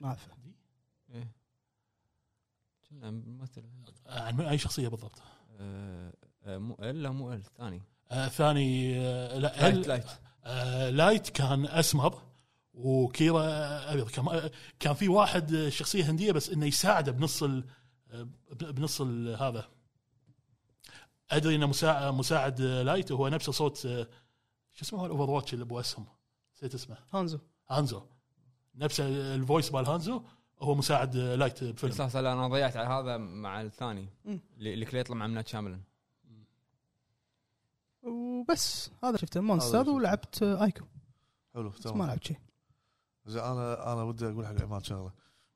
ما 0.00 0.08
أعرف. 0.08 0.28
إيه. 1.14 1.28
كنا 2.90 3.10
ممثل 3.10 3.62
عن 4.06 4.36
من 4.36 4.44
أي 4.44 4.58
شخصية 4.58 4.88
بالضبط؟ 4.88 5.22
آه، 5.60 6.12
آه، 6.44 6.58
مو 6.58 6.76
ال 6.80 7.02
لا 7.02 7.10
مو 7.10 7.32
ال 7.32 7.42
ثاني. 7.58 7.82
آه، 8.10 8.26
الثاني 8.26 8.98
آه، 9.00 9.38
لا 9.38 9.48
Light 9.60 9.74
ال 9.76 9.88
Light 9.88 10.04
آه، 10.44 10.90
Light 10.90 11.28
كان 11.28 11.66
أسمر. 11.66 12.22
و 12.78 12.91
Kira 12.91 13.42
أبيض. 13.92 14.10
كان 14.10 14.50
كان 14.80 14.94
في 14.94 15.08
واحد 15.08 15.68
شخصية 15.68 16.10
هندية 16.10 16.32
بس 16.32 16.50
إنه 16.50 16.66
يساعده 16.66 17.12
بنص 17.12 17.42
ال 17.42 17.64
بنص 18.60 19.00
ال 19.00 19.36
هذا. 19.36 19.68
أدري 21.30 21.54
إنه 21.54 21.66
مساعد 21.66 22.14
مساعد 22.14 22.60
Light 22.60 23.12
وهو 23.12 23.28
نفسه 23.28 23.52
صوت 23.52 23.78
شو 23.78 24.82
اسمه 24.82 25.00
هو 25.00 25.06
ال 25.06 25.30
Overwatch 25.30 25.54
اللي 25.54 25.62
ابو 25.62 25.80
اسهم 25.80 26.06
نسيت 26.56 26.74
اسمه. 26.74 26.96
Hanzo. 27.12 27.38
Hanzo. 27.70 28.02
نفس 28.74 29.00
ال 29.00 29.12
voice 29.12 29.72
مال 29.72 29.86
Hanzo 29.86 30.22
هو 30.60 30.74
مساعد 30.74 31.16
Light 31.16 31.64
بفيلم 31.64 31.92
بس 31.92 32.16
لا 32.16 32.32
أنا 32.32 32.48
ضيعت 32.48 32.76
على 32.76 32.88
هذا 32.88 33.16
مع 33.16 33.60
الثاني. 33.60 34.08
اللي 34.26 34.74
اللي 34.74 34.84
كله 34.84 35.00
يطلع 35.00 35.16
مع 35.16 35.26
Night 35.26 35.48
Shyamalan. 35.48 35.80
وبس. 38.02 38.90
هذا 39.04 39.16
شفته. 39.16 39.40
Monster. 39.40 39.90
ولعبت 39.90 40.42
Ico 40.42 40.84
حلو 41.54 41.68
بس 41.68 41.86
ما 41.86 41.92
تمام. 41.92 42.06
لعبت 42.08 42.26
شيء. 42.26 42.36
زين 43.28 43.42
أنا 43.42 43.92
أنا 43.92 44.02
ودي 44.02 44.26
أقول 44.28 44.46
حق 44.46 44.62
عماد 44.62 44.84
شغلة. 44.84 45.12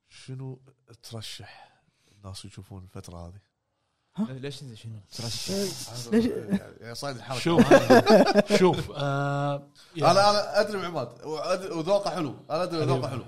شنو 0.09 0.61
ترشح 1.03 1.83
الناس 2.13 2.45
يشوفون 2.45 2.83
الفترة 2.83 3.29
هذه؟ 3.29 3.41
ليش 4.33 4.57
شنو؟ 4.75 5.01
ترشح. 5.13 5.51
ليش- 6.13 6.27
يعني- 6.81 6.95
صايد 6.95 7.17
الحركة. 7.17 7.41
شوف. 7.41 7.63
شوف 8.61 8.91
آه 8.97 9.69
يعني- 9.97 10.11
أنا 10.11 10.31
أنا 10.31 10.61
أدري 10.61 10.79
بعماد 10.79 11.25
وذوقه 11.73 12.11
حلو. 12.11 12.35
أنا 12.51 12.63
أدري 12.63 12.85
ذوقه 12.85 13.09
حلو. 13.09 13.25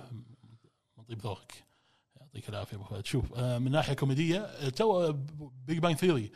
من 0.99 1.05
طيب 1.09 1.19
ذوقك. 1.21 1.53
يعطيك 2.21 2.49
العافية 2.49 2.77
أبو 2.77 2.85
فهد. 2.85 3.07
شوف 3.07 3.33
آه، 3.35 3.59
من 3.59 3.71
ناحية 3.71 3.95
كوميدية 3.95 4.41
آه، 4.41 4.69
The 4.69 5.13
Big 5.67 5.79
Bang 5.79 5.97
Theory 5.97 6.33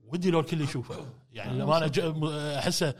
ودي 0.00 0.30
لو 0.30 0.40
الكل 0.40 0.60
يشوفه. 0.60 1.06
يعني 1.32 1.58
لما 1.58 1.76
أنا 1.78 2.58
أحسه 2.58 2.94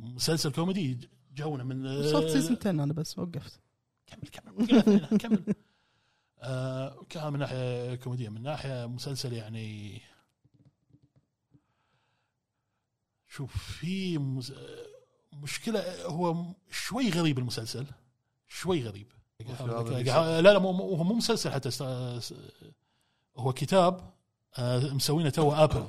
مسلسل 0.00 0.52
كوميدي 0.52 1.08
جونا 1.34 1.64
من 1.64 1.86
وصلت 1.86 2.28
season 2.30 2.56
10 2.60 2.70
أنا 2.70 2.92
بس 2.92 3.18
وقفت. 3.18 3.60
كمل 4.06 4.28
كمل. 4.28 4.66
كمل 4.66 5.18
كمل. 5.18 5.54
آه، 6.42 7.04
كان 7.08 7.32
من 7.32 7.38
ناحية 7.38 7.94
كوميدية 7.94 8.28
من 8.28 8.42
ناحية 8.42 8.86
مسلسل 8.86 9.32
يعني. 9.32 10.00
شوف 13.28 13.56
في 13.56 14.18
مز... 14.18 14.54
مشكلة 15.32 16.06
هو 16.06 16.44
شوي 16.70 17.10
غريب 17.10 17.38
المسلسل. 17.38 17.86
شوي 18.48 18.82
غريب. 18.82 19.06
لا 20.40 20.52
لا 20.52 20.58
مو 20.58 20.72
مو- 20.72 20.94
هو 20.96 21.04
مو 21.04 21.14
مسلسل 21.14 21.50
حتى. 21.50 21.70
هو 23.36 23.52
كتاب 23.52 24.10
آه، 24.58 24.78
مسوينه 24.94 25.30
تو 25.30 25.52
Apple 25.52 25.86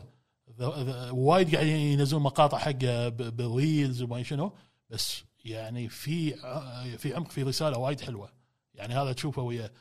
وايد 1.11 1.55
قاعدين 1.55 1.75
ينزلون 1.75 2.21
مقاطع 2.23 2.57
حقه 2.57 3.09
بال 3.09 3.35
reels 3.35 4.01
وما 4.01 4.23
شنو 4.23 4.51
بس 4.89 5.23
يعني 5.49 5.89
في 5.89 6.33
ع- 6.45 6.95
في 6.97 7.15
عمق 7.15 7.31
في 7.31 7.43
رسالة 7.43 7.77
وايد 7.77 8.01
حلوة. 8.01 8.29
يعني 8.75 8.93
هذا 8.93 9.13
تشوفه 9.13 9.41
ويا 9.41 9.71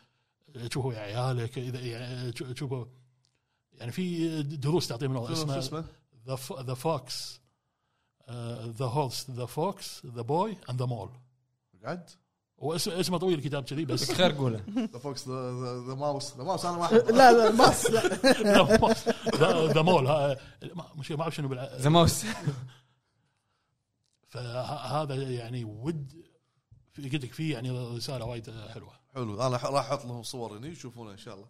تشوفه 0.68 0.88
ويا 0.88 0.98
عيالك 0.98 1.58
إذا 1.58 1.80
يعني 1.80 2.32
تش- 2.32 2.42
تشوفه. 2.42 2.88
يعني 3.72 3.92
في 3.92 4.42
دروس 4.42 4.88
تعطيه 4.88 5.06
شنو 5.06 5.26
شو 5.26 5.58
اسمه؟ 5.58 5.84
the 6.26 6.38
the 6.62 6.74
fox 6.74 7.40
the 8.78 8.84
horse 8.84 9.30
the 9.30 9.46
fox 9.46 10.06
the 10.06 10.22
boy 10.22 10.56
and 10.70 10.78
the 10.80 10.86
mole 10.86 11.08
قعد 11.84 12.10
هو 12.62 12.74
اسمه 12.74 13.00
اسمه 13.00 13.18
طويل 13.18 13.38
الكتاب 13.38 13.64
كذي 13.64 13.84
بس 13.84 14.12
خير 14.12 14.32
قوله. 14.32 14.60
the 14.92 14.98
fox 14.98 15.28
the 15.28 15.94
mouse 15.94 16.36
the 16.36 16.44
mouse 16.44 16.64
أنا 16.64 16.76
ما 16.78 16.86
لا 16.96 17.32
لا 17.32 17.50
لا 17.50 18.84
the 19.36 19.72
the 19.72 19.82
mole 19.82 20.06
ها- 20.06 20.36
ما- 20.74 20.86
مش 20.96 21.12
ما 21.12 21.22
أعرف 21.22 21.34
شنو. 21.34 21.54
the 21.54 21.88
mouse 21.88 22.24
فهذا 24.28 25.14
يعني 25.14 25.64
ود 25.64 26.12
قلت 26.98 27.14
لك 27.24 27.32
فيه 27.32 27.52
يعني 27.52 27.70
رسالة 27.96 28.24
وايد 28.24 28.50
حلوة. 28.74 28.92
حلو. 29.14 29.34
أنا 29.46 29.56
راح 29.56 29.64
أحط 29.64 30.04
لهم 30.04 30.22
صور 30.22 30.58
هني 30.58 30.68
يشوفونها 30.68 31.12
إن 31.12 31.18
شاء 31.18 31.34
الله. 31.34 31.46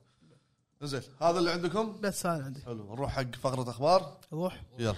زين 0.82 1.00
هذا 1.22 1.38
اللي 1.38 1.50
عندكم؟ 1.50 2.00
بس 2.00 2.26
هذا 2.26 2.44
عندي. 2.44 2.62
حلو. 2.62 2.94
نروح 2.94 3.12
حق 3.12 3.34
فقرة 3.34 3.70
أخبار. 3.70 4.20
روح. 4.32 4.62
يلا. 4.78 4.94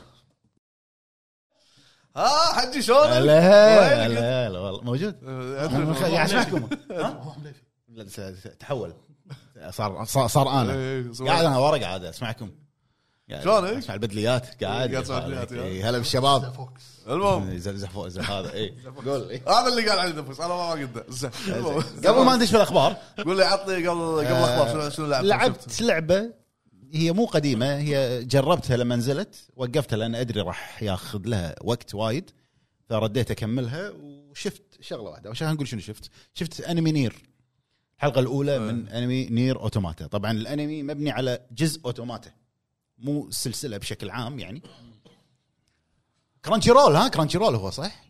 ها 2.17 2.53
حجي 2.53 2.83
شلونك؟ 2.83 3.05
هلا؟ 3.11 4.07
هلا 4.07 4.47
هلا 4.49 4.59
والله. 4.59 4.83
موجود. 4.83 5.25
قاعد 6.05 6.31
أسمعكم. 6.31 6.69
لا، 7.89 8.09
س- 8.09 8.21
س- 8.21 8.57
تحول. 8.59 8.95
صار 9.71 10.05
صار, 10.29 10.49
أنا. 10.61 10.73
إيه، 10.75 11.13
سوى- 11.13 11.27
قاعد 11.27 11.45
أنا 11.45 11.59
ورا 11.59 11.79
قاعد 11.79 12.05
أسمعكم. 12.05 12.51
قاعد 13.31 13.43
شلون، 13.43 13.65
إيه؟ 13.65 13.79
أسمع 13.79 13.95
البدليات 13.95 14.65
قاعد 14.65 14.95
البدليات، 14.95 15.53
إيه، 15.53 15.91
هلا 15.91 15.99
بالشباب. 15.99 16.53
فوكس. 16.53 16.83
المهم. 17.09 17.51
يزلزح 17.51 17.91
فوق 17.91 18.09
زي 18.09 18.21
هذا 18.21 18.53
اي 18.53 18.75
قول 19.07 19.31
إيه. 19.31 19.43
هذا 19.49 19.69
اللي 19.69 19.89
قال 19.91 19.99
علي 19.99 20.13
نفس 20.13 20.41
أنا 20.41 20.49
ما 20.49 20.71
قلته 20.71 21.03
زين 21.09 21.31
المهم. 21.49 21.83
قبل 22.07 22.25
ما 22.25 22.37
ندش 22.37 22.51
في 22.51 22.57
الاخبار 22.57 22.97
قول 23.25 23.37
لي 23.37 23.45
عطني 23.45 23.89
قبل 23.89 24.01
قبل 24.01 24.21
الأخبار 24.21 24.69
شنو 24.69 24.91
شنو 24.91 25.07
لعبت 25.07 25.27
لعبت 25.27 25.83
لعبة 25.83 26.31
هي 26.93 27.13
مو 27.13 27.25
قديمة 27.27 27.77
هي 27.77 28.25
جربتها 28.25 28.77
لما 28.77 28.97
نزلت 28.97 29.37
وقفتها 29.57 29.97
لأن 29.97 30.15
أدري 30.15 30.41
راح 30.41 30.83
ياخذ 30.83 31.21
لها 31.25 31.55
وقت 31.61 31.95
وايد 31.95 32.31
فرديت 32.89 33.31
أكملها 33.31 33.93
وشفت 34.01 34.63
شغلة 34.81 35.11
واحدة. 35.11 35.31
عشان 35.31 35.53
نقول 35.53 35.69
شنو 35.69 35.81
شفت؟ 35.81 36.11
شفت 36.35 36.61
أنمي 36.61 36.93
نير. 36.93 37.23
الحلقة 37.97 38.19
الأولى 38.19 38.59
من 38.59 38.89
أنمي 38.89 39.27
نير 39.27 39.61
أوتوماتا. 39.61 40.07
طبعا 40.07 40.33
الأنمي 40.33 40.83
مبني 40.83 41.11
على 41.11 41.41
جزء 41.53 41.81
أوتوماتا. 41.85 42.31
مو 42.99 43.31
سلسلة 43.31 43.77
بشكل 43.77 44.11
عام 44.11 44.39
يعني. 44.39 44.63
Crunchyroll 46.45 46.97
ها؟ 46.97 47.09
Crunchyroll 47.09 47.55
هو 47.55 47.71
صح؟ 47.71 48.05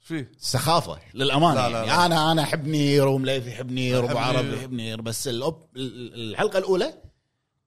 فيه 0.00 0.32
سخافة 0.38 0.98
للأمانة 1.14 1.54
لا، 1.54 1.68
لا 1.68 1.84
يعني. 1.84 2.06
أنا 2.06 2.32
أنا 2.32 2.42
أحب 2.42 2.66
Nier 2.68 3.06
ومليفي 3.08 3.50
يحب 3.50 3.70
Nier 3.72 4.04
ابو 4.10 4.18
عرب. 4.18 4.44
يحب 4.54 4.72
Nier 4.72 5.00
بس 5.00 5.28
ال 5.28 5.41
op 5.41 5.66
ال- 5.76 6.30
الحلقة 6.30 6.58
الأولى 6.58 6.94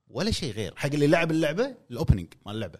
ولا 0.09 0.31
شيء 0.31 0.53
غير. 0.53 0.73
حق 0.75 0.89
اللي 0.93 1.07
لعب 1.07 1.31
اللعبة 1.31 1.75
ال 1.91 1.97
opening 1.97 2.33
مال 2.45 2.55
اللعبة. 2.55 2.79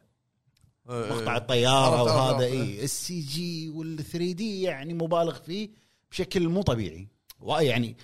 إيه، 0.90 1.14
مقطع 1.14 1.32
إيه. 1.32 1.38
الطياره 1.38 2.00
عرفت، 2.00 2.12
وهذا. 2.16 2.46
اي 2.46 2.84
ال 2.84 3.20
CG 3.22 3.70
وال 3.70 3.98
3D 4.04 4.62
يعني 4.62 4.94
مبالغ 4.94 5.34
فيه 5.34 5.70
بشكل 6.12 6.48
مو 6.50 6.62
طبيعي. 6.62 7.08
يعني 7.60 7.98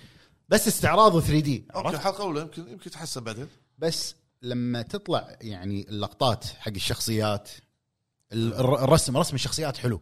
بس 0.48 0.68
استعراض 0.68 1.20
3D 1.20 1.64
okay 1.74 1.88
الحلقة 1.88 2.16
الاولى 2.16 2.40
يمكن 2.40 2.62
يمكن 2.68 2.82
يتحسن 2.86 3.20
بعدين. 3.24 3.48
بس 3.78 4.14
لما 4.44 4.82
تطلع 4.82 5.36
يعني 5.40 5.88
اللقطات 5.88 6.44
حق 6.44 6.72
الشخصيات 6.72 7.50
ال- 8.32 8.54
الر- 8.54 8.84
الرسم 8.84 9.16
رسم 9.16 9.34
الشخصيات 9.34 9.76
حلو. 9.76 10.00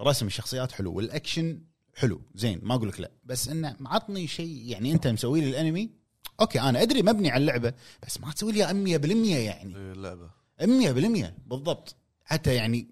رسم 0.00 0.26
الشخصيات 0.26 0.72
حلو 0.72 0.92
والأكشن 0.92 1.60
حلو. 1.94 2.22
زين 2.34 2.60
ما 2.62 2.74
أقول 2.74 2.88
لك 2.88 3.00
لا. 3.00 3.10
بس 3.24 3.48
إنه 3.48 3.76
معطني 3.80 4.26
شيء 4.26 4.62
يعني 4.70 4.92
أنت 4.92 5.06
مسوي 5.06 5.40
لي 5.40 5.50
الأنمي 5.50 5.90
okay 6.40 6.60
أنا 6.60 6.82
أدري 6.82 7.02
مبني 7.02 7.30
على 7.30 7.40
اللعبة 7.40 7.74
بس 8.06 8.20
ما 8.20 8.32
تسوي 8.32 8.52
لي 8.52 8.64
100% 8.98 9.36
يعني. 9.36 9.76
إيه، 9.76 9.92
اللعبة. 9.92 10.30
100% 10.60 11.34
بالضبط. 11.46 11.96
حتى 12.24 12.54
يعني 12.54 12.88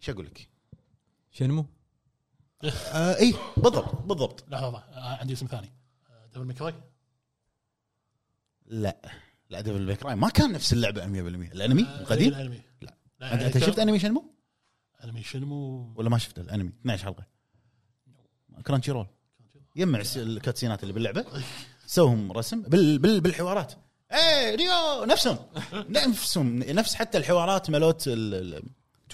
شو 0.00 0.12
أقول 0.12 0.26
لك؟ 0.26 0.48
شنمو؟ 1.30 1.66
آه 2.64 3.16
اي 3.18 3.34
بالضبط 3.56 3.94
بالضبط. 4.02 4.44
لحظه. 4.48 4.78
آه، 4.78 5.16
عندي 5.20 5.32
اسم 5.32 5.46
ثاني. 5.46 5.72
آه، 6.10 6.26
ديفل 6.26 6.44
ميكراي 6.44 6.74
لا. 8.66 8.96
لا 9.52 9.60
ديفل 9.60 9.86
باك 9.86 10.06
ما 10.06 10.28
كان 10.28 10.52
نفس 10.52 10.72
اللعبة 10.72 11.00
100% 11.00 11.06
الأنمي 11.52 11.82
آه، 11.82 12.00
القديم؟ 12.00 12.28
الأنمي. 12.28 12.60
لا. 12.82 12.94
لا 13.20 13.34
أنت 13.34 13.42
يعني 13.42 13.66
شفت 13.66 13.78
أنمي 13.78 13.98
شنمو؟ 13.98 14.34
أنمي 15.04 15.22
شنمو. 15.22 15.92
ولا 15.96 16.10
ما 16.10 16.18
شفته؟ 16.18 16.40
الأنمي. 16.42 16.72
12 16.80 17.04
حلقة. 17.04 17.26
كرانشي 18.66 18.90
رول 18.90 19.06
يجمع 19.76 20.02
الكاتسينات 20.16 20.82
اللي 20.82 20.94
باللعبة. 20.94 21.24
سوهم 21.86 22.32
رسم. 22.32 22.62
بال 22.62 22.98
بال 22.98 23.20
بالحوارات. 23.20 23.72
إيه 24.12 24.54
ريو! 24.54 25.04
نفسهم. 25.04 25.38
نفسهم. 25.72 26.58
نفس 26.58 26.94
حتى 26.94 27.18
الحوارات 27.18 27.70
مالوت 27.70 28.08
2 28.08 28.62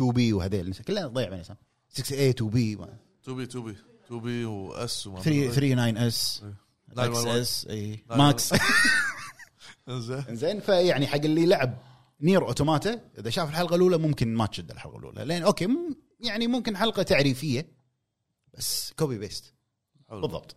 بي 0.00 0.32
وهذيل. 0.32 0.74
كلها 0.74 1.06
ضيع 1.06 1.28
بين 1.28 1.42
6 1.42 1.54
a 2.16 2.34
2 2.34 2.50
بي 2.50 2.72
2 3.22 3.36
بي 3.36 3.42
2 3.42 3.64
بي. 3.64 3.76
2 4.06 4.20
بي 4.20 4.44
واس 4.44 5.06
وما 5.06 5.20
3 5.22 5.50
39 5.50 5.96
إس. 5.96 6.42
لا، 6.96 7.04
إكس 7.04 7.18
لا، 7.18 7.32
لا. 7.32 7.40
إس 7.40 7.66
اي 7.70 8.04
ماكس. 8.10 8.52
زين. 9.88 10.24
زين 10.36 10.60
فيعني 10.60 11.06
حق 11.06 11.16
اللي 11.24 11.46
لعب 11.46 11.78
نير 12.20 12.46
اوتوماتا 12.46 13.00
إذا 13.18 13.30
شاف 13.30 13.48
الحلقة 13.48 13.76
الأولى 13.76 13.98
ممكن 13.98 14.34
ما 14.34 14.46
تشد 14.46 14.70
الحلقة 14.70 14.98
الأولى. 14.98 15.24
لأن 15.24 15.42
أوكي 15.42 15.66
م- 15.66 15.96
يعني 16.20 16.46
ممكن 16.46 16.76
حلقة 16.76 17.02
تعريفية 17.02 17.68
بس 18.54 18.92
كوبي 18.92 19.18
بيست 19.18 19.54
حلو. 20.10 20.20
بالضبط. 20.20 20.56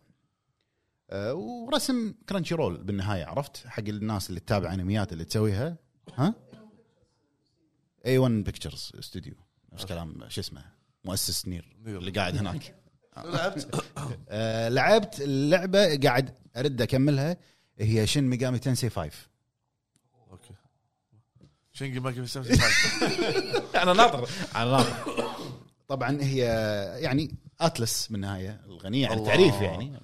آه 1.10 1.34
ورسم 1.34 2.14
كرانشي 2.30 2.56
رول 2.56 2.78
بالنهاية 2.84 3.26
عرفت؟ 3.26 3.68
حق 3.68 3.84
الناس 3.88 4.30
اللي 4.30 4.40
تتابع 4.40 4.74
أنميات 4.74 5.14
اللي 5.14 5.24
تسويها. 5.26 5.78
ها؟ 6.16 6.34
A-1 8.06 8.18
Pictures 8.18 8.92
studio 9.00 9.34
نفس 9.74 9.86
كلام 9.86 10.30
شو 10.30 10.42
اسمه؟ 10.42 10.66
مؤسس 11.04 11.48
Nier 11.48 11.78
Nier. 11.86 11.98
اللي 11.98 12.12
قاعد 12.12 12.38
هناك. 12.38 12.76
لعبت؟ 13.18 13.84
آه 14.30 14.70
لعبت 14.70 15.22
اللعبة 15.22 15.96
قاعد 15.98 16.36
أرد 16.58 16.82
أكملها. 16.82 17.38
هي 17.82 18.08
Shin 18.08 18.24
Megami 18.24 18.60
Tensei 18.60 18.90
5 18.90 19.12
okay. 20.32 20.54
في 21.74 22.28
75 22.28 22.58
أنا 23.82 23.94
ناطر. 23.94 24.30
على 24.56 24.72
ناطر. 24.72 24.94
طبعا 25.88 26.18
هي 26.22 26.40
يعني 27.00 27.36
Atlus 27.62 28.08
بالنهاية 28.08 28.62
الغنية 28.66 29.08
عن. 29.08 29.18
التعريف 29.18 29.62
يعني. 29.62 30.00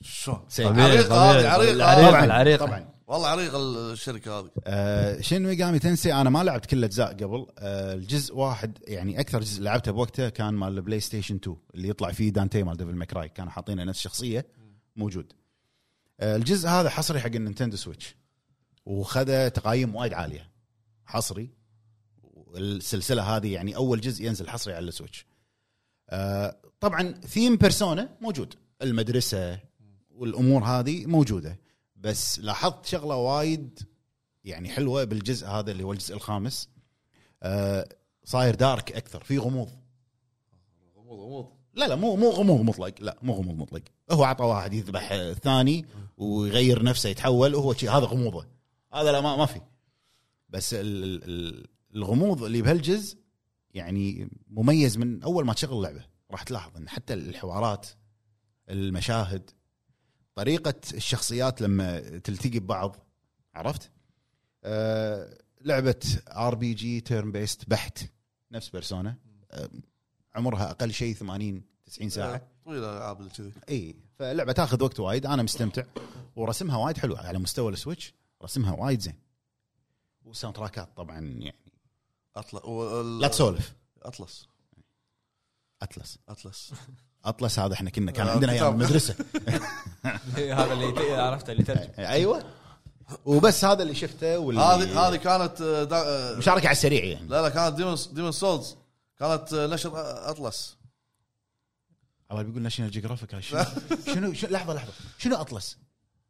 شلون؟ 0.00 0.38
طبيعي. 0.58 0.98
هذه،. 0.98 2.24
العريقة 2.24 2.66
طبعا 2.66 2.88
والله 3.06 3.28
عريقه 3.28 3.58
الشركة 3.92 4.38
هذه. 4.40 4.50
آه 4.66 5.20
Shin 5.20 5.42
Megami 5.42 5.78
Tensei؟ 5.78 6.14
أنا 6.14 6.30
ما 6.30 6.44
لعبت 6.44 6.66
كل 6.66 6.78
الأجزاء 6.78 7.12
قبل. 7.12 7.46
آه 7.58 7.94
الجزء 7.94 8.36
واحد 8.36 8.78
يعني 8.88 9.20
أكثر 9.20 9.40
جزء 9.40 9.62
لعبته 9.62 9.92
بوقته 9.92 10.28
كان 10.28 10.54
مال 10.54 10.76
ال 10.76 11.00
PlayStation 11.00 11.36
2 11.36 11.56
اللي 11.74 11.88
يطلع 11.88 12.12
فيه 12.12 12.30
دانتي 12.30 12.62
مال 12.62 12.76
Devil 12.76 12.94
May 12.94 13.11
Cry 13.11 13.28
كانوا 13.28 13.52
حاطينه 13.52 13.84
نفس 13.84 13.98
الشخصية. 13.98 14.46
موجود. 14.96 15.32
الجزء 16.20 16.68
هذا 16.68 16.90
حصري 16.90 17.20
حق 17.20 17.26
ال 17.26 17.32
Nintendo 17.32 17.76
Switch. 17.76 18.16
وخذ 18.86 19.50
تقاييم 19.50 19.96
وايد 19.96 20.12
عالية. 20.12 20.50
حصري. 21.06 21.50
السلسله 22.56 23.36
هذه 23.36 23.52
يعني 23.52 23.76
أول 23.76 24.00
جزء 24.00 24.24
ينزل 24.24 24.48
حصري 24.48 24.74
على 24.74 24.88
ال 24.88 24.93
Switch. 24.93 25.26
آه 26.10 26.56
طبعا 26.80 27.12
theme 27.12 27.56
Persona 27.56 28.16
موجود. 28.20 28.54
المدرسة 28.82 29.58
والأمور 30.10 30.64
هذه 30.64 31.06
موجودة. 31.06 31.58
بس 31.96 32.38
لاحظت 32.38 32.86
شغلة 32.86 33.16
وايد 33.16 33.80
يعني 34.44 34.68
حلوة 34.68 35.04
بالجزء 35.04 35.46
هذا 35.46 35.70
اللي 35.70 35.82
هو 35.82 35.92
الجزء 35.92 36.14
الخامس. 36.14 36.68
آه 37.42 37.88
صاير 38.24 38.54
دارك 38.54 38.92
أكثر. 38.92 39.24
في 39.24 39.38
غموض. 39.38 39.70
غموض 40.96 41.18
غموض. 41.18 41.48
لا 41.74 41.88
لا 41.88 41.94
مو 41.94 42.16
مو 42.16 42.30
غموض 42.30 42.60
مطلق. 42.60 42.94
لا 43.00 43.18
مو 43.22 43.32
غموض 43.32 43.56
مطلق. 43.56 43.82
هو 44.10 44.24
عطى 44.24 44.44
واحد 44.44 44.72
يذبح 44.72 45.12
الثاني 45.12 45.86
ويغير 46.20 46.82
نفسه 46.82 47.08
يتحول 47.08 47.54
وهو 47.54 47.74
شيء 47.74 47.90
هذا 47.90 48.04
غموضه. 48.04 48.46
هذا 48.94 49.12
لا 49.12 49.20
ما, 49.20 49.36
ما 49.36 49.46
في. 49.46 49.60
بس 50.48 50.74
ال 50.74 51.04
ال 51.04 51.24
ال 51.24 51.66
الغموض 51.94 52.42
اللي 52.42 52.62
بهالجزء 52.62 53.18
يعني 53.74 54.30
مميز 54.46 54.98
من 54.98 55.22
أول 55.22 55.44
ما 55.44 55.52
تشغل 55.52 55.76
اللعبة. 55.76 56.06
راح 56.30 56.42
تلاحظ 56.42 56.76
إن 56.76 56.88
حتى 56.88 57.14
الحوارات 57.14 57.86
المشاهد 58.70 59.50
طريقة 60.34 60.74
الشخصيات 60.94 61.60
لما 61.62 62.18
تلتقي 62.18 62.58
ببعض 62.58 62.96
عرفت؟ 63.54 63.90
آه 64.64 65.38
لعبة 65.60 66.00
RPG 66.28 67.00
turn 67.00 67.32
based 67.32 67.68
بحت 67.68 67.98
نفس 68.52 68.68
Persona 68.68 69.16
آه 69.50 69.70
عمرها 70.34 70.70
أقل 70.70 70.92
شيء 70.92 71.14
80 71.14 71.62
90 71.90 72.10
ساعة. 72.10 72.42
طويلة 72.64 73.12
اللي 73.12 73.30
كذي. 73.30 73.52
إي 73.68 73.94
فلعبة 74.18 74.52
تاخذ 74.52 74.82
وقت 74.82 75.00
وايد. 75.00 75.26
أنا 75.26 75.42
مستمتع. 75.42 75.82
ورسمها 76.36 76.76
وايد 76.76 76.98
حلو 76.98 77.16
على 77.16 77.38
مستوى 77.38 77.72
ال 77.72 77.77
Switch. 77.77 78.14
رسمها 78.42 78.72
وايد 78.72 79.00
زين. 79.00 79.14
وال 80.24 80.56
soundtrack 80.56 80.85
ات 80.85 80.88
طبعا 80.96 81.18
يعني 81.20 81.54
Atlus. 82.36 82.64
وال- 82.64 83.18
لا 83.18 83.28
تسولف. 83.28 83.72
Atlus. 84.02 84.46
Atlus 85.82 86.18
Atlus. 86.28 86.72
Atlus 87.24 87.58
هذا 87.58 87.74
إحنا 87.74 87.90
كنا 87.90 88.12
كان 88.12 88.26
آه، 88.26 88.30
عندنا 88.32 88.52
أيام. 88.52 88.72
المدرسة. 88.74 89.14
هذا 90.36 90.72
اللي 90.72 91.14
عرفته 91.14 91.52
اللي 91.52 91.62
ترجم 91.62 91.88
أيوه. 91.98 92.44
وبس 93.24 93.64
هذا 93.64 93.82
اللي 93.82 93.94
شفته 93.94 94.38
واللي 94.38 94.60
هذه 94.60 95.08
هذه 95.08 95.16
كانت 95.16 95.60
آه، 95.60 95.84
دا- 95.84 96.32
آه، 96.34 96.36
مشاركة 96.38 96.66
على 96.66 96.72
السريع 96.72 97.04
يعني. 97.04 97.28
لا 97.28 97.42
لا 97.42 97.48
كانت 97.48 97.76
Demon 97.76 97.96
Demon's 98.12 98.32
Souls 98.32 98.76
كانت 99.18 99.54
نشر 99.54 99.90
Atlus. 100.30 100.76
اول 102.30 102.44
بيقول 102.44 102.62
National 102.62 102.90
Geographic 102.90 103.40
شنو 103.48 103.64
شنو 104.06 104.32
شنو- 104.32 104.50
لحظة 104.50 104.74
لحظة. 104.74 104.92
شنو 105.18 105.36
Atlus؟ 105.36 105.78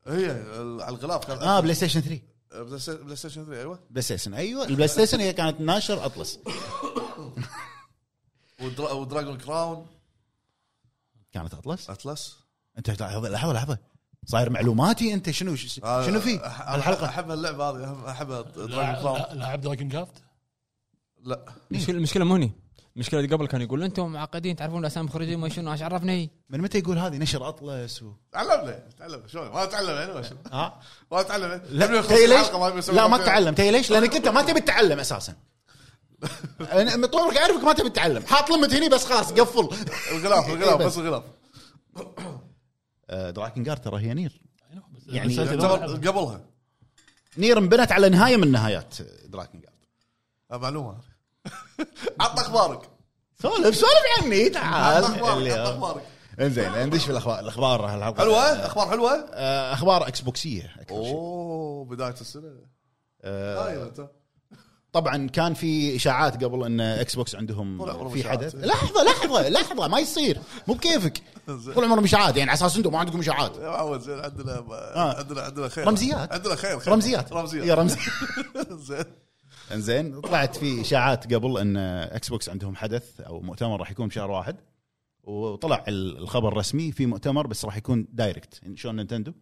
هي 0.06 0.30
ال- 0.30 0.82
على 0.82 0.96
الغلاف 0.96 1.24
كان 1.24 1.38
آه 1.38 1.60
PlayStation 1.60 2.00
3 2.00 2.20
آه، 2.52 2.62
PlayStation- 2.62 3.02
PlayStation 3.04 3.44
3 3.44 3.60
أيوه. 3.60 3.78
بلاي 3.90 4.02
ستيشن 4.02 4.34
أيوه. 4.34 4.64
البلاي 4.64 4.88
ستيشن 4.88 5.20
هي 5.20 5.32
كانت 5.32 5.60
ناشر 5.60 6.04
أطلس. 6.06 6.38
ودرا- 8.62 8.92
ودراجون 8.92 9.38
كراون. 9.38 9.86
كانت 11.32 11.54
أطلس؟ 11.54 11.90
أطلس. 11.90 12.38
أنت 12.78 12.90
لحظة 12.90 13.28
لحظة 13.28 13.52
لحظة 13.52 13.78
صاير 14.26 14.50
معلوماتي 14.50 15.14
أنت 15.14 15.30
شنو 15.30 15.56
آه، 15.84 16.06
شنو 16.06 16.20
في؟ 16.20 16.34
الحلقة. 16.74 17.06
أحب 17.06 17.30
اللعبه 17.30 17.70
هذه 17.70 18.04
أحب- 18.04 18.08
أحب 18.08 18.28
دراجون 18.56 19.12
لا- 19.14 19.34
لاعب 19.34 19.60
دراجون 19.60 19.88
كافت 19.88 20.22
لا. 21.24 21.44
المشكلة 21.70 21.96
المشكلة 21.96 22.24
مو 22.24 22.34
هني. 22.34 22.52
المشكلة 22.96 23.26
قبل 23.36 23.46
كان 23.46 23.62
يقول 23.62 23.82
أنتم 23.82 24.12
معقدين 24.12 24.56
تعرفون 24.56 24.80
الأسامي 24.80 25.04
المخرجين 25.06 25.38
ما 25.38 25.48
شنو 25.48 25.72
إيش 25.72 25.82
عرفني. 25.82 26.30
من 26.50 26.60
متى 26.60 26.78
يقول 26.78 26.98
هذه؟ 26.98 27.18
نشر 27.18 27.48
اطلس 27.48 28.02
و... 28.02 28.12
تعلمنا 28.32 28.82
تعلمنا 28.98 29.26
شلون؟ 29.26 29.48
ما 29.48 29.64
تعلم 29.64 29.88
الله. 29.88 30.30
ها؟ 30.52 30.80
ما 31.12 31.22
تعلم 31.22 31.62
لا 31.70 31.86
ليش؟ 32.26 32.88
لا 32.88 33.08
ما 33.08 33.18
تتعلم. 33.18 33.54
تي 33.54 33.70
ليش؟ 33.70 33.90
لأنك 33.90 34.16
أنت 34.16 34.28
ما 34.28 34.42
تبي 34.42 34.60
تتعلم 34.60 35.00
أساسا. 35.00 35.34
أنا 36.72 37.06
طول 37.06 37.20
عمرك 37.20 37.36
أعرفك 37.36 37.64
ما 37.64 37.72
تبي 37.72 37.90
تتعلم. 37.90 38.22
حاط 38.26 38.50
limit 38.50 38.74
هني 38.74 38.88
بس 38.88 39.04
خلاص 39.04 39.32
قفل. 39.32 39.68
الغلاف 40.12 40.48
الغلاف 40.48 40.82
بس 40.86 40.98
الغلاف. 40.98 41.22
آه، 43.10 43.30
Drakengard 43.30 43.80
ترى 43.80 44.00
هي 44.00 44.14
Nier. 44.14 44.40
يعني 45.06 45.38
قبلها. 45.38 46.40
Nier 47.38 47.58
انبنت 47.58 47.92
على 47.92 48.08
نهاية 48.08 48.36
من 48.36 48.52
نهايات 48.52 48.94
Drakengard 49.24 49.74
آه، 50.50 50.56
معلومة. 50.56 51.09
عط 52.20 52.38
أخبارك. 52.38 52.80
سولف 53.42 53.76
سولف 53.76 54.22
عني 54.22 54.46
عط 54.46 54.52
تعال 54.52 55.04
أخبارك 55.04 55.52
عط. 55.52 55.68
أخبارك. 55.68 56.02
إنزين 56.40 56.86
ندش 56.86 57.04
في 57.04 57.10
الاخبار 57.10 57.40
الأخبار 57.40 57.86
هالحلقة؟ 57.86 58.18
حلوة؟ 58.18 58.42
أخبار 58.42 58.88
حلوة؟ 58.90 59.10
آه، 59.32 59.72
أخبار 59.72 60.08
Xbox 60.08 60.20
يه 60.20 60.74
أكثر 60.80 61.02
شيء. 61.04 61.14
أوه 61.14 61.84
بداية 61.84 62.14
السنة. 62.20 62.56
آه، 63.22 63.92
طبعا 64.92 65.28
كان 65.28 65.54
في 65.54 65.96
إشاعات 65.96 66.44
قبل 66.44 66.64
إن 66.64 66.80
Xbox 66.80 67.34
عندهم 67.34 68.08
في. 68.10 68.28
حدث. 68.28 68.54
لحظة 68.54 69.04
لحظة 69.04 69.48
لحظة 69.48 69.88
ما 69.88 69.98
يصير. 69.98 70.38
مو 70.68 70.74
بكيفك. 70.74 71.22
طول 71.46 71.84
عمرهم 71.84 72.04
إشاعات. 72.04 72.36
يعني 72.36 72.50
على 72.50 72.56
أساس 72.58 72.76
إنتم 72.76 72.92
ما 72.92 72.98
عندكم 72.98 73.18
إشاعات. 73.20 73.56
يا 73.56 73.68
معود 73.68 74.00
زين 74.00 74.20
عندنا 74.20 74.58
آه. 74.70 75.18
عندنا 75.18 75.42
عندنا 75.42 75.68
خير. 75.68 75.86
رمزيات. 75.88 76.32
عندنا 76.32 76.54
خير 76.54 76.78
خير. 76.78 76.92
رمزيات. 76.92 77.30
يا 77.30 77.36
رمزيات 77.36 77.78
رمز. 77.78 77.96
زين 78.88 79.04
انزين 79.72 80.20
طلعت 80.20 80.56
في 80.56 80.80
إشاعات 80.80 81.34
قبل 81.34 81.58
إن 81.58 81.76
Xbox 81.76 82.48
عندهم 82.48 82.76
حدث 82.76 83.20
أو 83.20 83.40
مؤتمر 83.40 83.80
راح 83.80 83.90
يكون 83.90 84.08
بشهر 84.08 84.30
واحد 84.30 84.56
وطلع 85.22 85.84
ال- 85.88 86.16
الخبر 86.18 86.48
الرسمي 86.48 86.92
في 86.92 87.06
مؤتمر 87.06 87.46
بس 87.46 87.64
راح 87.64 87.76
يكون 87.76 88.06
direct 88.12 88.60
شلون 88.74 88.96
Nintendo. 88.96 89.32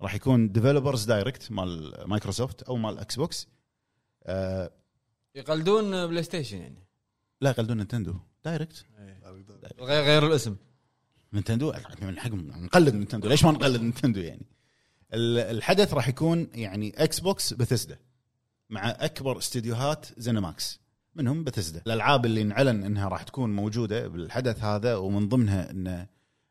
راح 0.00 0.14
يكون 0.14 0.52
developers 0.52 1.04
direct 1.04 1.52
مال 1.52 1.94
مايكروسوفت 2.06 2.62
أو 2.62 2.76
مال 2.76 2.98
Xbox 2.98 3.48
آه 4.26 4.70
يقلدون 5.34 6.06
PlayStation 6.06 6.56
يعني؟ 6.58 6.84
لا 7.40 7.50
يقلدون 7.50 7.76
Nintendo. 7.76 8.14
direct 8.44 8.84
غير 9.80 10.02
غير 10.04 10.26
الاسم. 10.26 10.56
Nintendo 11.32 11.72
من 12.02 12.18
حقهم 12.18 12.46
نقلد 12.64 12.94
Nintendo. 12.94 13.28
ليش 13.28 13.44
ما 13.44 13.50
نقلد 13.50 13.80
Nintendo 13.80 14.20
يعني؟ 14.20 14.46
ال- 15.14 15.38
الحدث 15.56 15.94
راح 15.94 16.08
يكون 16.08 16.48
يعني 16.54 16.92
Xbox 16.96 17.54
Bethesda 17.54 17.98
مع 18.70 18.90
أكبر 18.90 19.38
استديوهات 19.38 20.06
ZeniMax 20.16 20.80
منهم 21.14 21.44
بثسدا 21.44 21.82
الألعاب 21.86 22.26
اللي 22.26 22.42
انعلن 22.42 22.84
إنها 22.84 23.08
راح 23.08 23.22
تكون 23.22 23.56
موجودة 23.56 24.08
بالحدث 24.08 24.64
هذا 24.64 24.96
ومن 24.96 25.28
ضمنها 25.28 25.70
إن 25.70 26.06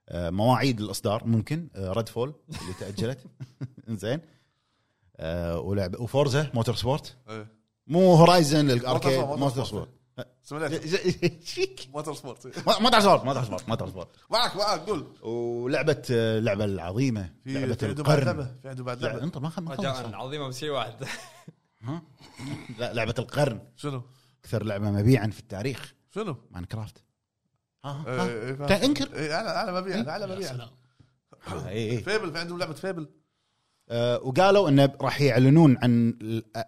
آه، 0.09 0.29
مواعيد 0.29 0.81
الإصدار 0.81 1.23
ممكن 1.27 1.67
ريد 1.75 2.09
فول 2.09 2.33
اللي 2.61 2.73
تأجلت. 2.79 3.19
زين 3.89 4.19
ولعبه 5.55 6.01
وفورزا 6.01 6.51
موتور 6.53 6.75
سبورت 6.75 7.15
إيه. 7.29 7.47
مو 7.87 8.13
هورايزن 8.13 8.69
الأركيد 8.69 9.11
موتور 9.19 9.37
موتور 9.37 9.65
سبورت؟ 9.65 9.89
موتور 11.93 12.13
سبورت 12.15 12.47
تعرف 12.47 13.03
سبورت 13.03 13.23
ما 13.25 13.33
تعرف 13.33 13.45
سبورت 13.47 13.69
ما 13.69 13.75
تعرف 13.75 13.89
سبورت 13.89 14.07
معك 14.29 14.55
معك 14.55 14.79
قول. 14.79 15.05
ولعبة 15.21 16.01
آه، 16.11 16.39
اللعبه 16.39 16.65
العظيمة 16.65 17.29
في 17.43 17.53
لعبة 17.53 17.73
في 17.73 17.85
عنده 17.87 18.03
بعد 18.03 18.17
القرن. 18.17 18.25
لعبة 18.37 18.51
في 18.61 18.69
عنده 18.69 18.83
بعد 18.83 19.01
لعبة. 19.01 19.23
انت 19.23 19.37
ما 19.37 19.49
خ- 19.49 19.59
ما 19.59 19.73
رجاء 19.75 19.93
خلص. 19.93 20.13
عظيمه 20.13 20.47
بس 20.47 20.59
شيء 20.59 20.69
واحد. 20.69 20.93
ها؟ 21.87 22.01
لا 22.79 22.93
لعبة 22.93 23.15
القرن. 23.19 23.61
شنو؟ 23.75 24.01
أكثر 24.43 24.63
لعبة 24.63 24.91
مبيعا 24.91 25.27
في 25.27 25.39
التاريخ. 25.39 25.93
شنو؟ 26.15 26.35
Minecraft 26.51 27.03
ها؟ 27.85 28.03
إيه، 28.07 28.21
ها 28.21 28.27
إيه، 28.27 28.53
فاهم. 28.53 28.67
تا- 28.67 28.85
إنكر؟ 28.85 29.13
إيه، 29.13 29.35
أعلى 29.35 29.49
أعلى 29.49 29.81
مبيعا 29.81 30.05
أعلى 30.09 30.27
اي 31.67 31.91
اي 31.91 31.97
Fable 31.97 32.31
في 32.31 32.39
عندهم 32.39 32.59
لعبة 32.59 32.73
Fable. 32.73 33.09
آه، 33.89 34.19
وقالوا 34.23 34.69
انه 34.69 34.93
راح 35.01 35.21
يعلنون 35.21 35.77
عن 35.83 36.19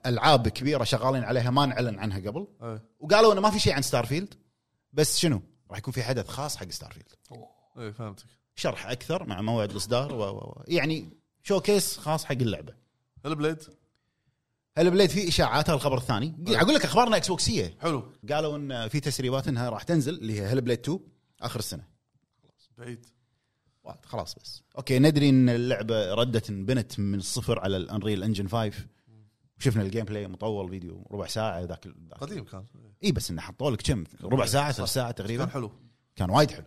ألعاب 0.06 0.48
كبيرة 0.48 0.84
شغالين 0.84 1.24
عليها 1.24 1.50
ما 1.52 1.66
نعلن 1.66 2.00
عنها 2.00 2.20
قبل. 2.20 2.48
إيه. 2.62 2.84
وقالوا 3.00 3.34
انه 3.34 3.42
ما 3.42 3.50
في 3.50 3.60
شيء 3.60 3.74
عن 3.74 3.82
Starfield 3.82 4.34
بس 4.94 5.18
شنو؟ 5.18 5.42
راح 5.70 5.78
يكون 5.78 5.94
في 5.94 6.04
حدث 6.04 6.28
خاص 6.28 6.58
حق 6.58 6.70
Starfield 6.70 7.08
إيه 7.78 7.92
فهمتك. 7.92 8.26
شرح 8.56 8.88
أكثر 8.88 9.28
مع 9.28 9.42
موعد 9.42 9.72
الإصدار 9.72 10.14
و... 10.14 10.18
و... 10.18 10.38
و... 10.38 10.64
يعني 10.68 11.10
showcase 11.44 11.98
خاص 11.98 12.26
حق 12.26 12.32
اللعبة. 12.32 12.74
ال 13.26 13.64
Blade 14.80 14.92
Hellblade 14.92 15.10
في 15.10 15.28
إشاعات 15.28 15.70
هذا 15.70 15.76
الخبر 15.76 15.98
الثاني. 15.98 16.36
أقول 16.48 16.76
لك 16.76 16.86
أخبارنا 16.86 17.18
Xbox 17.18 17.28
يه 17.28 17.78
حلو. 17.82 18.04
قالوا 18.32 18.58
إن 18.58 18.88
في 18.88 19.00
تسريبات 19.00 19.48
إنها 19.48 19.70
راح 19.70 19.84
تنزل 19.84 20.14
اللي 20.14 20.42
هي 20.42 20.46
Hellblade 20.46 20.80
2 20.80 21.00
آخر 21.42 21.60
السنة. 21.60 21.84
بعيد. 22.78 23.06
واحد، 23.84 24.06
خلاص 24.06 24.36
بس. 24.36 24.64
أوكي 24.78 25.00
ندري 25.00 25.30
إن 25.30 25.50
اللعبة 25.50 26.14
ردت 26.14 26.50
انبنت 26.50 27.00
من 27.00 27.18
الصفر 27.18 27.60
على 27.60 27.78
ال 27.78 27.84
Unreal 27.84 28.24
Engine 28.24 28.48
5 28.48 28.86
شفنا 29.60 29.82
ال 29.82 30.06
gameplay 30.06 30.28
مطول 30.28 30.70
فيديو 30.70 31.08
ربع 31.12 31.28
ساعة 31.28 31.60
ذاك 31.60 31.88
قديم 32.22 32.44
كان. 32.44 32.66
إي 33.04 33.12
بس 33.12 33.32
إنه 33.32 33.42
حطوا 33.42 33.72
لك 33.72 33.82
كم؟ 33.82 34.04
ربع 34.24 34.46
ساعة 34.46 34.72
ثلث 34.72 34.90
ساعة 34.90 35.12
تقريبا. 35.12 35.44
كان 35.46 35.54
حلو. 35.54 35.72
كان 36.16 36.30
وايد 36.30 36.52
حلو. 36.52 36.66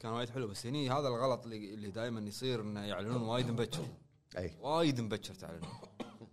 كان 0.00 0.12
وايد 0.12 0.28
حلو. 0.28 0.48
بس 0.48 0.66
هني 0.66 0.90
هذا 0.90 1.08
الغلط 1.08 1.44
اللي, 1.44 1.74
اللي 1.74 1.90
دائما 1.90 2.20
يصير 2.20 2.60
إنه 2.60 2.80
يعلنون 2.80 3.22
وايد 3.22 3.50
مبكر. 3.50 3.86
أي. 4.38 4.56
وايد 4.60 5.00
مبكر 5.00 5.34
تعلنون. 5.34 5.70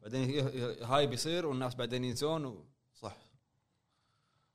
بعدين 0.01 0.39
هاي 0.83 1.07
بيصير 1.07 1.45
والناس 1.45 1.75
بعدين 1.75 2.03
ينسون 2.03 2.45
و... 2.45 2.65
صح. 2.95 3.17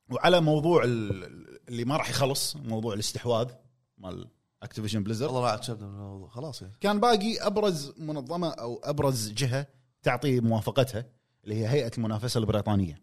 وعلى 0.09 0.41
موضوع 0.41 0.83
ال- 0.83 1.59
اللي 1.69 1.85
ما 1.85 1.97
راح 1.97 2.09
يخلص 2.09 2.55
موضوع 2.55 2.93
الاستحواذ 2.93 3.51
مال 3.97 4.27
Activision 4.63 5.03
Blizzard 5.03 5.25
والله 5.25 5.41
ما 5.41 5.61
من 5.69 5.83
الموضوع. 5.83 6.29
خلاص 6.29 6.61
يعني. 6.61 6.73
كان 6.81 6.99
باقي 6.99 7.37
أبرز 7.39 7.93
منظمة 7.97 8.49
أو 8.49 8.81
أبرز 8.83 9.31
جهة 9.31 9.67
تعطي 10.03 10.39
موافقتها 10.39 11.05
اللي 11.43 11.55
هي 11.55 11.67
هيئة 11.67 11.91
المنافسة 11.97 12.37
البريطانية. 12.37 13.01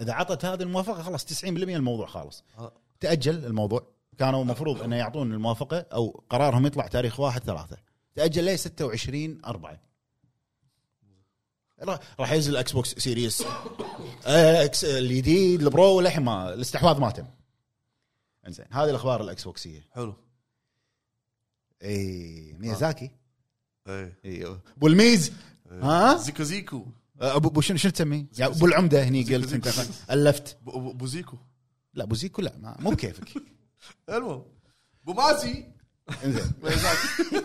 إذا 0.00 0.12
عطت 0.12 0.44
هذه 0.44 0.62
الموافقة 0.62 1.02
خلاص 1.02 1.42
90% 1.44 1.46
الموضوع 1.48 2.06
خالص. 2.06 2.44
آه. 2.58 2.72
تأجل 3.00 3.44
الموضوع. 3.46 3.86
كانوا 4.18 4.42
المفروض 4.42 4.82
انه 4.82 4.96
يعطون 4.96 5.32
الموافقة 5.32 5.86
أو 5.92 6.24
قرارهم 6.30 6.66
يطلع 6.66 6.86
تاريخ 6.86 7.20
1 7.20 7.42
3 7.44 7.76
تأجل 8.14 8.44
ليه 8.44 8.56
26 8.56 9.40
4 9.44 9.80
راح 12.20 12.32
ينزل 12.32 12.52
ال 12.52 12.72
Xbox 12.72 12.94
Series 12.94 13.42
X 14.26 14.84
الجديد 14.84 15.62
ال 15.62 15.71
Pro 15.71 16.00
للحين 16.00 16.22
ما 16.24 16.54
الاستحواذ 16.54 16.98
ما 17.00 17.10
تم. 17.10 17.26
انزين 18.46 18.66
هذه 18.70 18.90
الأخبار 18.90 19.20
ال 19.20 19.44
Xbox 19.44 19.68
يه. 19.68 19.86
حلو 19.94 20.14
إي 21.82 22.56
ميازاكي 22.58 23.10
إيه 23.88 24.18
أيوه 24.24 24.60
أبو 24.76 24.86
الميز. 24.86 25.32
ها؟ 25.70 26.16
زيكو 26.16 26.42
زيكو 26.42 26.86
ابو 27.20 27.48
أبو 27.48 27.60
شنو 27.60 27.76
شنو 27.76 27.92
تسميه؟ 27.92 28.26
يعني 28.38 28.52
أبو 28.54 28.66
العمدة 28.66 29.04
هني 29.04 29.34
قلت 29.34 29.52
أنت. 29.52 29.68
ألفت 30.10 30.56
بو- 30.62 30.72
بو 30.80 30.92
بو 30.92 31.06
زيكو 31.06 31.36
لا 31.94 32.04
أبو 32.04 32.14
زيكو 32.14 32.42
لا 32.42 32.56
ما- 32.58 32.76
مو 32.80 32.90
بكيفك 32.90 33.28
المهم 34.08 34.44
بو 35.04 35.12
مازي 35.12 35.64
إنزين 36.24 36.52
ميازاكي. 36.62 37.42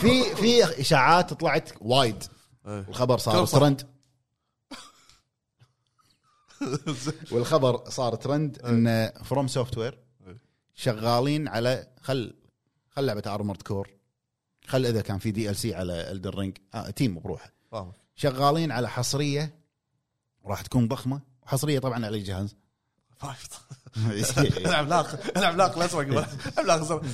في 0.00 0.34
في 0.36 0.80
إشاعات 0.80 1.32
طلعت 1.32 1.70
وايد. 1.80 2.24
الخبر 2.66 3.18
صار. 3.18 3.46
ترند. 3.46 3.88
والخبر 7.32 7.90
صار 7.90 8.14
ترند 8.14 8.58
إن 8.58 9.12
فروم 9.24 9.48
سوفت 9.48 9.78
وير 9.78 9.98
إيه. 10.26 10.38
شغالين 10.74 11.48
على 11.48 11.88
خل 12.00 12.34
خل 12.90 13.04
لعبة 13.06 13.34
Armored 13.34 13.62
Core 13.62 13.90
خل 14.66 14.86
إذا 14.86 15.00
كان 15.00 15.18
في 15.18 15.30
DLC 15.30 15.74
على 15.74 16.12
Elden 16.12 16.38
Ring 16.38 16.58
آه 16.74 16.90
team 16.90 17.20
بروحه. 17.20 17.52
شغالين 18.16 18.72
على 18.72 18.88
حصرية 18.88 19.54
راح 20.46 20.62
تكون 20.62 20.88
ضخمة. 20.88 21.20
وحصريه 21.42 21.78
طبعا 21.78 22.06
على 22.06 22.16
الجهاز 22.16 22.56
العملاق 24.66 25.20
العملاق 25.36 25.76
الازرق 25.76 26.00
العملاق 26.00 26.28
الازرق 26.58 27.04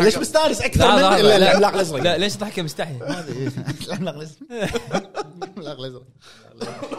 ليش- 0.00 0.18
مستانس 0.18 0.60
أكثر 0.62 0.92
من. 0.92 0.98
العملاق 0.98 1.74
الازرق 1.74 2.02
لا 2.02 2.18
ليش 2.18 2.36
ضحك 2.36 2.58
مستحي؟ 2.58 2.96
العملاق 3.86 4.14
الازرق 4.14 4.36
العملاق 5.58 5.78
الازرق 5.78 6.02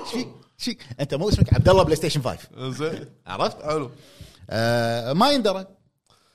إيش 0.03 0.11
فيك؟ 0.11 0.27
إيش 0.59 0.65
فيك؟ 0.65 0.79
أنت 0.99 1.13
مو 1.13 1.29
اسمك 1.29 1.53
عبد 1.53 1.69
الله 1.69 1.83
PlayStation 1.83 2.21
5 2.21 2.69
زين. 2.69 3.09
عرفت؟ 3.27 3.61
حلو. 3.63 3.91
آه 4.49 5.13
ما 5.13 5.31
يندرى. 5.31 5.65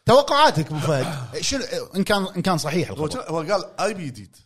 توقعاتك 0.06 0.66
أبو 0.66 0.78
فهد. 0.78 1.40
شنو 1.40 1.62
إن 1.96 2.04
كان 2.04 2.26
إن 2.36 2.42
كان 2.42 2.58
صحيح 2.58 2.90
الخبر. 2.90 3.24
هو 3.28 3.38
قال 3.52 3.80
IP 3.80 4.07
جديد 4.06 4.36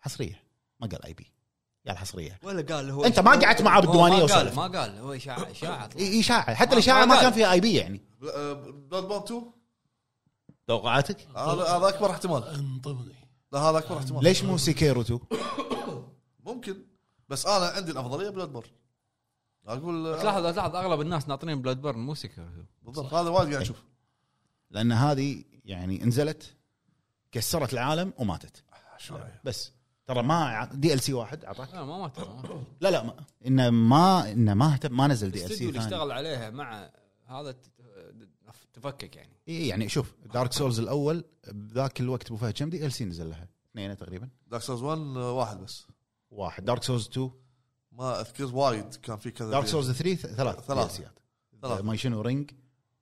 حصرية. 0.00 0.42
ما 0.80 0.86
قال 0.88 1.04
IP 1.04 1.26
قال 1.88 1.98
حصرية. 1.98 2.38
ولا 2.42 2.74
قال 2.74 2.90
هو 2.90 3.04
أنت 3.04 3.20
ما 3.20 3.30
قعدت 3.30 3.62
معاه 3.62 3.76
هو 3.76 3.80
بالديوانية 3.80 4.24
ما. 4.24 4.34
قال 4.34 4.54
ما 4.54 4.62
قال 4.62 4.98
هو 4.98 5.12
اشاعه 5.12 5.50
اشاعه 5.50 5.90
اشاعه 5.96 6.54
حتى 6.54 6.72
الإشاعة 6.72 7.04
ما. 7.04 7.20
كان 7.20 7.32
فيها 7.32 7.52
IP 7.52 7.74
يعني. 7.74 8.00
Bloodborne 8.20 9.22
2 9.22 9.42
توقعاتك؟ 10.66 11.28
هذا 11.36 11.62
هذا 11.62 11.88
أكبر 11.88 12.10
احتمال. 12.10 12.44
انطرني 12.44 13.14
لا 13.52 13.58
هذا 13.58 13.78
أكبر 13.78 13.98
احتمال. 13.98 14.24
ليش 14.24 14.44
مو 14.44 14.58
Sekiro 14.58 15.04
2؟ 15.04 15.18
ممكن. 16.40 16.86
بس 17.28 17.46
أنا 17.46 17.66
عندي 17.66 17.92
الأفضلية 17.92 18.30
Bloodbor 18.30 18.66
أقول 19.66 20.18
تلاحظ 20.20 20.46
تلاحظ 20.46 20.76
أغلب 20.76 21.00
الناس 21.00 21.28
ناطرين 21.28 21.62
Bloodborne 21.62 21.98
مو 21.98 22.14
Sekiro 22.14 22.48
بالضبط. 22.82 23.14
هذا 23.14 23.30
وايد 23.30 23.48
قاعد 23.48 23.62
أشوف. 23.62 23.82
لأن 24.70 24.92
هذه 24.92 25.44
يعني 25.64 26.02
انزلت 26.02 26.54
كسرت 27.32 27.72
العالم 27.72 28.12
وماتت. 28.18 28.64
بس. 29.44 29.72
ترى 30.06 30.22
ما 30.22 30.68
DLC 30.72 31.12
واحد 31.12 31.44
أعطاك. 31.44 31.74
لا 31.74 31.84
ما 31.84 31.98
مات 31.98 32.18
لا 32.80 32.90
لا 32.90 33.02
ما 33.02 33.14
إنه 33.46 33.70
ما 33.70 34.32
إنه 34.32 34.54
ما 34.54 34.74
اهتم- 34.74 34.96
ما 34.96 35.06
نزل 35.06 35.30
DLC 35.30 35.68
اللي 35.68 35.78
اشتغل 35.78 36.12
عليها 36.12 36.50
مع 36.50 36.90
هذا 37.26 37.56
تفكك 38.72 39.16
يعني. 39.16 39.32
إيه 39.48 39.68
يعني 39.68 39.88
شوف 39.88 40.14
Dark 40.34 40.52
Souls 40.52 40.80
الأول 40.80 41.24
بذاك 41.48 42.00
الوقت 42.00 42.26
أبو 42.26 42.36
فهد 42.36 42.52
كم 42.52 42.70
DLC 42.70 43.04
نزل 43.04 43.30
لها؟ 43.30 43.48
اثنين 43.70 43.96
تقريبا. 43.96 44.28
Dark 44.46 44.62
Souls 44.62 44.82
1 44.82 44.98
واحد 45.16 45.58
بس. 45.60 45.86
واحد. 46.30 46.64
Dark 46.64 46.82
Souls 46.82 47.08
2 47.08 47.30
ما 47.92 48.20
أذكر 48.20 48.56
وايد 48.56 48.94
كان 48.94 49.16
في 49.16 49.30
كذا 49.30 49.50
Dark 49.50 49.66
Souls 49.66 49.90
3 49.90 50.14
ثلاث 50.14 50.36
ثلاث. 50.36 50.64
ثلاث 50.66 51.00
ثلاث. 51.62 51.80
ما 51.80 51.96
شنو 51.96 52.20
Ring 52.20 52.50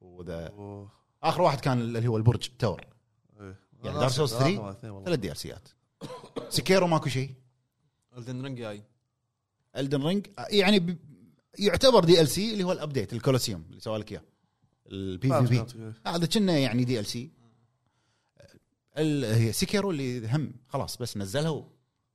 وذا. 0.00 0.52
آخر 1.22 1.42
واحد 1.42 1.60
كان 1.60 1.80
اللي 1.80 2.08
هو 2.08 2.16
البرج 2.16 2.48
tower 2.58 2.84
إيه. 3.40 3.56
يعني 3.84 3.98
أنا 3.98 4.08
Dark 4.08 4.12
Souls 4.12 4.20
آخر 4.20 4.38
3 4.38 4.58
واحد، 4.58 4.76
اثنين 4.76 4.92
والله. 4.92 5.06
ثلاث 5.06 5.18
DLC 5.18 5.36
ات 5.36 5.68
Sekiro 6.48 6.86
ماكو 6.86 7.08
شيء. 7.08 7.34
Elden 8.16 8.42
Ring 8.42 8.58
جاي. 8.58 8.82
Elden 9.76 10.02
Ring 10.02 10.26
يعني 10.50 10.78
ب... 10.78 10.98
يعتبر 11.58 12.04
DLC 12.04 12.52
اللي 12.52 12.64
هو 12.64 12.72
ال 12.72 12.78
update 12.78 13.12
ال 13.12 13.17
Colosseum 13.17 13.64
اللي 13.70 13.80
سوى 13.80 13.98
لك 13.98 14.12
إياه. 14.12 14.22
ال 14.86 15.46
PvP. 15.46 15.92
هذا 16.06 16.26
كنا 16.26 16.58
يعني 16.58 16.84
DLC 16.84 17.30
Sekiro 19.52 19.90
اللي 19.90 20.28
هم 20.28 20.52
خلاص 20.68 20.96
بس 20.96 21.16
نزلها. 21.16 21.68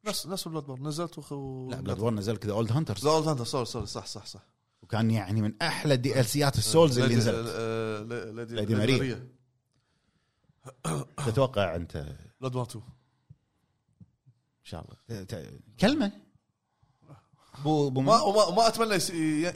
نفس 0.05 0.27
نفس 0.27 0.47
Bloodborne 0.47 0.79
نزلت 0.79 1.17
وخ... 1.17 1.33
لا 1.71 1.81
Blood 1.81 1.99
وور 1.99 2.13
نزل 2.13 2.37
كذا. 2.37 2.51
Old 2.51 2.71
Hunters 2.71 3.05
Old 3.05 3.27
Hunter 3.27 3.43
sorry 3.43 3.65
sorry 3.65 3.85
صح 3.85 4.05
صح 4.05 4.25
صح. 4.25 4.45
وكان 4.81 5.11
يعني 5.11 5.41
من 5.41 5.53
أحلى 5.61 5.93
ال 5.93 6.25
DLC 6.25 6.49
ات 6.49 6.57
ال 6.57 6.64
Souls 6.64 6.99
اللي 6.99 7.15
نزلت. 7.15 7.45
آه، 7.49 8.03
Lady 8.31 8.55
Lady 8.55 8.75
Maria. 8.75 9.27
تتوقع 11.25 11.75
أنت 11.75 11.95
ان 11.95 12.15
Bloodborne 12.41 12.63
2 12.63 12.85
شاء 14.67 14.85
الله. 15.09 15.23
ت- 15.23 15.59
كلمة. 15.79 16.11
بو 17.63 17.89
بو 17.89 18.01
ما 18.01 18.21
وما 18.21 18.55
ما 18.55 18.67
أتمنى 18.67 18.93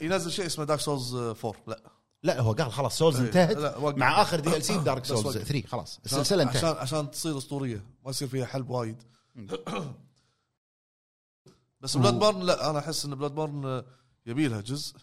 ينزل 0.04 0.30
شيء 0.32 0.46
اسمه 0.46 0.64
Dark 0.64 0.80
Souls 0.80 1.14
4 1.14 1.54
لا. 1.66 1.80
لا 2.22 2.40
هو 2.40 2.52
قال 2.52 2.72
خلاص 2.72 2.98
Souls 2.98 3.20
إيه، 3.20 3.26
انتهت. 3.26 3.76
مع 3.96 4.22
آخر 4.22 4.40
DLC 4.40 4.78
Dark 4.78 5.04
Souls 5.04 5.26
وقف. 5.26 5.36
3 5.48 5.66
خلاص 5.68 6.00
السلسلة 6.04 6.42
انتهت. 6.42 6.56
عشان 6.64 6.76
عشان 6.76 7.10
تصير 7.10 7.38
أسطورية 7.38 7.84
ما 8.04 8.10
يصير 8.10 8.28
فيها 8.28 8.46
حلب 8.46 8.70
وايد. 8.70 9.02
بس 11.80 11.96
Bloodborne 11.96 12.40
لا 12.42 12.70
أنا 12.70 12.78
أحس 12.78 13.04
إن 13.04 13.14
Bloodborne 13.14 13.82
يبي 14.26 14.48
لها 14.48 14.60
جزء. 14.60 14.96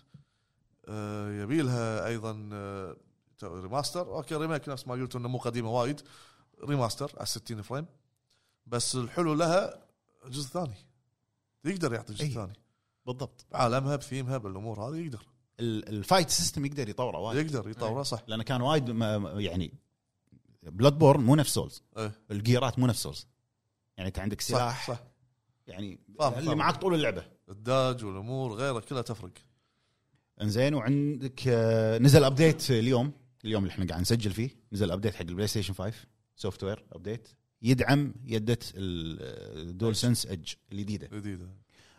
آه، 0.88 1.32
يبي 1.43 1.62
لها 1.62 2.05
أيضا 2.07 2.49
آه، 2.53 2.95
remaster 3.43 4.01
okay 4.01 4.36
remake 4.36 4.70
نفس 4.70 4.88
ما 4.88 4.93
قلت 4.93 5.16
إنه 5.16 5.28
مو 5.30 5.38
قديمة 5.38 5.70
وايد. 5.72 6.01
remaster 6.64 7.12
على 7.18 7.26
60 7.26 7.62
frame. 7.62 7.86
بس 8.68 8.95
الحلو 8.95 9.34
لها 9.34 9.89
جزء 10.30 10.49
ثاني. 10.49 10.75
يقدر 11.65 11.93
يعطي 11.93 12.13
جزء 12.13 12.23
أي. 12.25 12.30
ثاني. 12.30 12.53
بالضبط. 13.05 13.45
بعالمها 13.51 13.95
بثيمها 13.95 14.38
بالامور 14.38 14.80
هذه 14.82 14.95
يقدر. 15.05 15.23
ال- 15.59 15.89
ال 15.89 15.96
fight 15.96 16.30
system 16.30 16.66
يقدر 16.65 16.89
يطوره 16.89 17.17
وايد. 17.17 17.45
يقدر 17.45 17.69
يطوره 17.69 18.03
صح. 18.03 18.23
لأنه 18.27 18.43
كان 18.43 18.61
وايد 18.61 18.89
يعني 19.39 19.73
Bloodborne 20.64 21.24
مو 21.23 21.36
نفس 21.36 21.53
Souls 21.53 21.84
إيه. 21.97 22.11
ال 22.32 22.39
gear 22.39 22.72
ات 22.72 22.80
مو 22.80 22.88
نفس 22.88 23.03
Souls 23.03 23.28
يعني 23.97 24.07
أنت 24.07 24.19
عندك 24.19 24.41
صح 24.41 24.47
سلاح. 24.47 24.88
صح. 24.88 25.03
يعني 25.67 25.99
فاهم، 26.19 26.34
اللي 26.34 26.45
فاهم. 26.45 26.57
معك 26.57 26.75
طول 26.82 26.93
اللعبة. 26.93 27.25
ال 27.49 27.59
dodge 27.59 28.05
والأمور 28.05 28.53
غيره 28.53 28.80
كلها 28.80 29.01
تفرق. 29.01 29.32
إنزين 30.41 30.73
وعندك 30.73 31.47
آه، 31.47 31.97
نزل 31.97 32.23
update 32.24 32.72
اليوم. 32.71 33.11
اليوم 33.45 33.63
اللي 33.63 33.71
إحنا 33.73 33.86
قاعد 33.86 34.01
نسجل 34.01 34.32
فيه. 34.32 34.49
نزل 34.73 34.91
update 34.91 35.16
حق 35.15 35.21
ال 35.22 35.47
PlayStation 35.47 35.74
5 35.73 35.93
software 36.36 36.86
update 36.91 37.28
يدعم 37.62 38.14
يدة 38.26 38.57
ال 38.76 39.95
DualSense 39.95 40.26
Edge 40.26 40.53
الجديدة. 40.72 41.07
جديدة. 41.18 41.47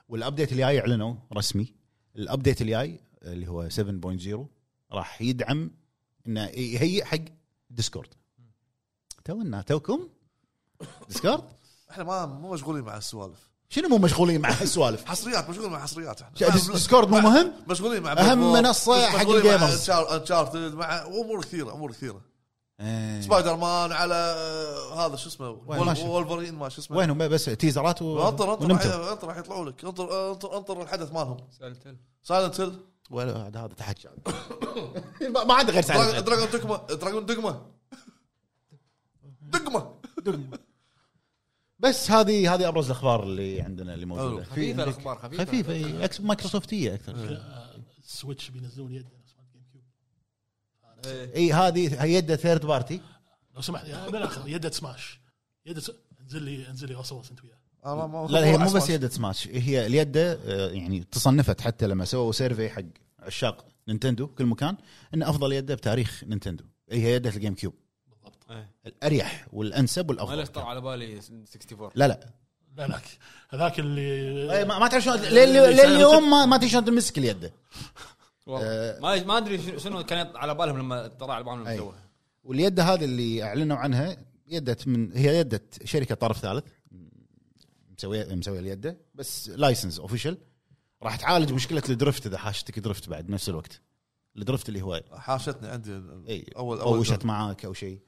وال 0.08 0.19
update 0.19 0.52
اللي 0.52 0.62
جاي 0.62 0.80
أعلنوا 0.80 1.14
رسمي. 1.32 1.74
ال 2.16 2.23
update 2.23 2.60
اللي 2.60 2.72
جاي 2.72 3.00
اللي 3.22 3.48
هو 3.48 3.68
7.0 3.70 4.46
راح 4.92 5.22
يدعم 5.22 5.70
انه 6.26 6.46
يهيئ 6.46 7.04
حق 7.04 7.18
ديسكورد 7.70 8.08
تونا 9.24 9.62
توكم 9.62 10.08
ديسكورد 11.08 11.44
إحنا 11.90 12.04
ما 12.04 12.26
مو 12.26 12.52
مشغولين 12.52 12.84
مع 12.84 12.96
السوالف 12.96 13.50
شنو 13.68 13.88
مو 13.88 13.98
مشغولين 13.98 14.40
مع 14.40 14.50
هالسوالف؟ 14.50 15.04
حصريات 15.04 15.50
مشغولين 15.50 15.72
مع 15.72 15.78
حصريات 15.82 16.22
إحنا. 16.22 16.48
ديس- 16.48 16.70
ديسكورد 16.70 17.08
مو 17.08 17.20
مهم؟ 17.20 17.52
مشغولين 17.68 18.02
مع 18.02 18.34
منصة 18.34 18.98
مش 18.98 19.04
حق 19.14 19.18
مشغولين 19.20 19.44
مع 19.46 19.54
الجيمرز. 19.54 19.90
انشارتد 19.90 20.74
مع 20.74 21.06
أمور 21.06 21.40
كثيرة 21.42 21.72
أمور 21.74 21.92
كثيرة. 21.92 22.20
إيه. 22.80 23.20
سبايدر 23.20 23.56
مان 23.56 23.92
على 23.92 24.14
هذا 24.96 25.16
شو 25.16 25.28
اسمه؟ 25.28 25.48
وولفرين 26.06 26.54
ما 26.54 26.68
شو 26.68 26.80
اسمه؟ 26.80 26.96
وينهم؟ 26.96 27.18
بس 27.18 27.44
تيزرات 27.44 28.02
و... 28.02 28.28
انطر 28.28 28.52
انطر 28.54 29.12
انطر 29.12 29.28
راح 29.28 29.36
يطلعوا 29.36 29.64
لك. 29.64 29.84
انطر 29.84 30.30
انطر 30.30 30.56
انطر 30.56 30.82
الحدث 30.82 31.12
مالهم. 31.12 31.36
سالت 31.58 31.96
سايلنت 32.22 32.60
هيل 32.60 32.72
ولا 33.10 33.36
هذا 33.46 33.60
هذا 33.60 33.74
تحكي. 33.74 34.08
ما 35.46 35.54
عنده 35.54 35.72
غير 35.72 35.82
سالفه 35.82 36.20
Dragon 36.20 36.50
Dogma 36.50 36.76
Dragon 36.86 37.26
Dogma 37.26 37.60
Dogma 39.52 40.58
بس 41.78 42.10
هذه 42.10 42.54
هذه 42.54 42.68
أبرز 42.68 42.86
الأخبار 42.86 43.22
اللي 43.22 43.60
عندنا 43.60 43.94
اللي 43.94 44.06
موجودة. 44.06 44.44
خفيفة 44.44 44.82
الأخبار 44.84 45.18
خفيفة. 45.18 45.44
خفيفة 45.44 45.72
إي، 45.72 46.08
أكس- 46.08 46.20
مايكروسوفتية 46.20 46.94
أكثر. 46.94 47.12
آه، 47.14 47.70
Switch 48.02 48.50
بينزلون 48.50 48.94
يد 48.94 49.06
نفس 49.22 49.34
مال 49.38 49.46
GameCube 49.52 49.84
إيه. 50.84 50.89
إي 51.06 51.52
هذه 51.52 52.02
هي 52.04 52.14
يده 52.14 52.36
third 52.36 52.66
party 52.66 53.00
لو 53.54 53.60
سمحت 53.62 53.86
يا 53.88 54.08
بالآخر 54.08 54.48
يد 54.48 54.68
سماش. 54.72 55.20
يد 55.66 55.78
س... 55.78 55.90
انزل 56.20 56.42
لي 56.42 56.68
انزل 56.70 56.88
لي 56.88 56.94
اصوص 56.94 57.30
أنت 57.30 57.44
وياه. 57.44 57.60
آه، 57.84 57.94
ما- 57.94 58.22
ما- 58.22 58.28
لا 58.28 58.44
هي 58.46 58.58
مو. 58.58 58.72
بس 58.72 58.90
يده 58.90 59.08
سماش 59.08 59.48
هي 59.48 59.86
اليده 59.86 60.32
آه، 60.46 60.70
يعني 60.70 61.04
تصنفت 61.12 61.60
حتى 61.60 61.86
لما 61.86 62.04
سووا 62.04 62.32
survey 62.32 62.68
حق 62.70 62.82
عشاق 63.18 63.66
Nintendo 63.88 64.26
كل 64.26 64.46
مكان 64.46 64.76
إن 65.14 65.22
أفضل 65.22 65.52
يده 65.52 65.74
بتاريخ 65.74 66.24
Nintendo. 66.26 66.64
هي 66.90 67.14
يده 67.14 67.30
ال 67.30 67.54
GameCube. 67.54 67.74
إيه. 68.50 68.70
الأريح 68.86 69.46
والأنسب 69.52 70.06
ما 70.06 70.12
ليش 70.12 70.20
والافضل 70.22 70.46
طلع 70.52 70.68
على 70.68 70.80
بالي 70.80 71.14
64 71.18 71.90
لا 71.94 72.08
لا. 72.08 72.20
لا 72.76 72.86
لا 72.86 73.00
هذاك 73.50 73.80
اللي 73.80 74.00
إيه، 74.58 74.64
ما 74.64 74.78
ما 74.78 74.88
تعرف 74.88 75.04
شلون 75.04 75.16
للي- 75.18 75.84
لليوم 75.84 76.30
ما 76.30 76.46
ما 76.46 76.56
تدري 76.56 76.68
شلون 76.70 76.84
تمسك 76.84 77.18
اليده. 77.18 77.52
آه. 78.62 79.00
ما 79.00 79.24
ما 79.24 79.36
أدري 79.38 79.78
شنو- 79.78 80.02
كان 80.04 80.36
على 80.36 80.54
بالهم 80.54 80.78
لما 80.78 81.06
طلع 81.08 81.34
على 81.34 81.44
بالهم 81.44 81.92
واليده 82.44 82.82
هذه 82.82 83.04
اللي 83.04 83.42
أعلنوا 83.42 83.76
عنها 83.76 84.16
يده 84.48 84.76
من 84.86 85.12
هي 85.16 85.38
يده 85.40 85.62
شركة 85.84 86.14
طرف 86.14 86.38
ثالث. 86.38 86.64
مسويه 87.98 88.34
مسوية 88.34 88.60
اليده 88.60 88.96
بس 89.14 89.48
license 89.48 89.98
official 89.98 90.38
راح 91.02 91.16
تعالج 91.16 91.52
مشكلة 91.52 91.82
ال 91.88 91.95
drift 91.95 92.26
إذا 92.26 92.38
حاشتك 92.38 92.78
drift 92.78 93.08
بعد 93.08 93.26
بنفس 93.26 93.48
الوقت. 93.48 93.80
ال 94.36 94.42
drift 94.42 94.68
اللي 94.68 94.82
هو 94.82 95.02
حاشتني 95.12 95.68
عندي 95.68 96.02
أي. 96.28 96.44
اول 96.56 96.78
أو 96.80 96.88
أول 96.88 96.98
وشت 96.98 97.24
معاك 97.24 97.64
أو 97.64 97.72
شيء. 97.72 97.98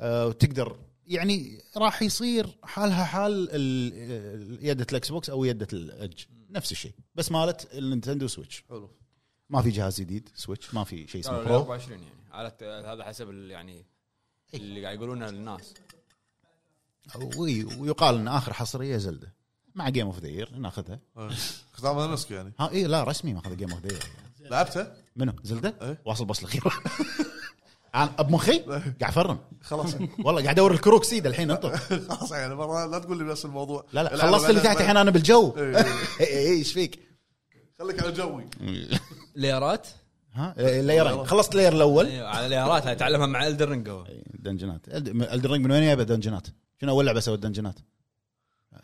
آه 0.00 0.26
وتقدر 0.26 0.76
يعني 1.06 1.62
راح 1.76 2.02
يصير 2.02 2.46
حالها 2.62 3.04
حال 3.04 3.48
ال- 3.50 4.58
يدة 4.66 4.86
ال 4.90 5.08
Xbox 5.10 5.30
أو 5.30 5.44
يدة 5.44 5.68
ال 5.72 5.81
Edge. 5.81 6.24
نفس 6.50 6.72
الشيء. 6.72 6.92
بس 7.14 7.32
مالت 7.32 7.74
ال 7.74 7.80
Nintendo 7.80 8.26
Switch. 8.28 8.64
حلو. 8.68 8.90
ما 9.50 9.62
في 9.62 9.70
جهاز 9.70 10.00
جديد 10.00 10.28
Switch 10.34 10.74
ما 10.74 10.84
في 10.84 11.06
شيء 11.06 11.20
اسمه 11.20 11.42
Pro 11.42 11.56
24 11.56 11.92
يعني. 12.00 12.04
على 12.32 12.52
هذا 12.86 13.04
حسب 13.04 13.30
ال- 13.30 13.50
يعني 13.50 13.84
اللي 14.54 14.84
قاعد 14.84 14.96
يقولونه 14.96 15.30
للناس. 15.30 15.74
وي- 17.36 17.64
ويقال 17.64 18.14
إن 18.14 18.28
آخر 18.28 18.52
حصرية 18.52 18.96
Zelda. 18.96 19.32
مع 19.74 19.88
Game 19.88 20.06
of 20.06 20.18
the 20.18 20.28
Year 20.28 20.56
ناخذها. 20.56 21.00
إيه. 21.18 21.28
كنت 21.76 21.84
عامل 21.84 22.12
نسك 22.12 22.30
يعني. 22.30 22.52
ها 22.60 22.70
اي 22.70 22.84
لا 22.84 23.04
رسمي 23.04 23.34
ماخذ 23.34 23.56
Game 23.56 23.70
of 23.72 23.80
the 23.86 23.92
Year 23.92 24.02
لعبته؟ 24.40 24.86
منو؟ 25.16 25.32
Zelda؟ 25.42 25.74
إيه. 25.82 26.02
واصل 26.04 26.24
boss 26.24 26.38
الاخير 26.40 26.62
أنا 27.94 28.06
بمخي 28.22 28.58
قاعد 28.58 29.02
أفرم. 29.02 29.38
خلاص. 29.62 29.94
والله 29.94 30.42
قاعد 30.42 30.48
أدور 30.58 30.72
ال 30.72 30.77
Korok 30.77 31.04
seed 31.04 31.26
الحين 31.26 31.50
أنطر. 31.50 31.76
خلاص 32.10 32.32
يعني 32.32 32.54
مرة 32.54 32.86
لا 32.86 32.98
تقول 32.98 33.18
لي 33.18 33.24
نفس 33.24 33.44
الموضوع. 33.44 33.84
لا 33.92 34.02
لا 34.02 34.16
خلصت 34.16 34.50
اللي 34.50 34.60
تحت 34.60 34.80
الحين 34.80 34.96
أنا 34.96 35.10
بالجو. 35.10 35.54
إيه، 35.56 35.76
إيه. 36.20 36.26
اي 36.26 36.48
إيش 36.58 36.72
فيك؟ 36.72 36.98
خليك 37.78 38.02
على 38.02 38.12
جوي. 38.12 38.44
ليرات. 39.34 39.88
ها؟ 40.32 40.54
ليرين 40.58 41.26
خلصت 41.26 41.54
لير 41.54 41.72
الأول. 41.72 42.06
أيوة، 42.06 42.28
على 42.28 42.48
ليرات 42.48 42.86
هاي 42.86 42.94
تعلمها 42.94 43.26
مع 43.26 43.46
الدر 43.46 43.68
رينج 43.68 43.88
هو 43.88 44.06
إي، 44.06 44.24
دنجنات 44.34 44.88
الدر 44.88 45.50
رينج 45.50 45.64
من 45.64 45.70
وين 45.70 45.82
جايبه 45.82 46.02
دنجنات؟ 46.02 46.46
شنو 46.80 46.92
أول 46.92 47.06
لعبة 47.06 47.20
سوت 47.20 47.38
دنجنات؟ 47.38 47.78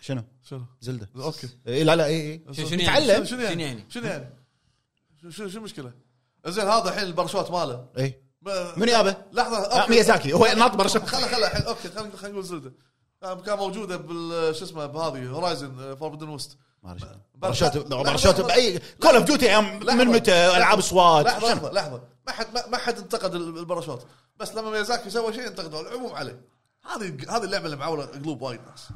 شنو؟ 0.01 0.23
شنو؟ 0.43 0.65
زلدة. 0.81 1.09
أوكي. 1.17 1.49
اي 1.67 1.85
لا 1.85 1.97
لا 1.97 2.07
اي 2.07 2.33
اي 2.33 2.55
شنو 2.55 2.67
شنو 2.67 2.81
تعلم. 2.81 3.09
يعني؟ 3.09 3.27
شنو 3.27 3.39
شنو 3.39 3.41
يعني؟ 3.41 3.63
يعني؟ 3.63 3.85
شنو 3.89 4.07
يعني؟ 4.07 4.35
شو- 5.23 5.31
شو 5.31 5.49
شو 5.49 5.59
المشكلة؟ 5.59 5.93
زين 6.47 6.67
هذا 6.67 6.89
الحين 6.89 7.05
الباراشوت 7.05 7.51
ماله. 7.51 7.87
اي 7.99 8.23
من 8.77 8.89
يابه؟ 8.89 9.17
لحظة 9.33 9.57
آه،. 9.57 9.91
ميازاكي. 9.91 10.33
هو 10.33 10.47
ناط 10.57 10.81
خلا 10.81 11.27
خلا 11.27 11.47
الحين 11.47 11.67
أوكي 11.67 11.89
خلينا 11.89 12.29
نقول 12.29 12.45
زلدة. 12.45 12.73
آه، 13.23 13.35
كان 13.35 13.59
موجودة 13.59 13.97
بال 13.97 14.57
شو 14.57 14.65
اسمه 14.65 14.87
بهذه 14.87 15.27
هورايزن 15.27 15.95
فوربدن 15.95 16.29
ويست 16.29 16.59
باراشوت 16.83 17.77
باراشوت 17.79 18.41
باي 18.41 18.81
كول 19.03 19.15
اوف 19.17 19.25
ديوتي 19.25 19.61
من 19.61 20.07
متى؟ 20.07 20.57
ألعاب 20.57 20.81
سوات 20.81 21.27
لحظة؟ 21.27 21.53
لحظه 21.55 21.73
لحظة. 21.73 22.03
ما 22.27 22.33
حد 22.33 22.47
ما- 22.55 22.67
ما 22.67 22.77
حد 22.79 22.99
انتقد 22.99 23.35
ال- 23.35 23.59
الباراشوت. 23.59 24.07
بس 24.37 24.55
لما 24.55 24.71
ميازاكي 24.71 25.11
سوى 25.11 25.33
شيء 25.33 25.47
انتقدوا. 25.47 25.81
العموم 25.81 26.13
عليه. 26.13 26.41
هذه 26.97 27.17
هذه 27.29 27.45
اللعبة 27.45 27.65
اللي 27.65 27.77
معوله 27.77 28.05
قلوب 28.05 28.43
وايد 28.43 28.61
ناس. 28.71 28.89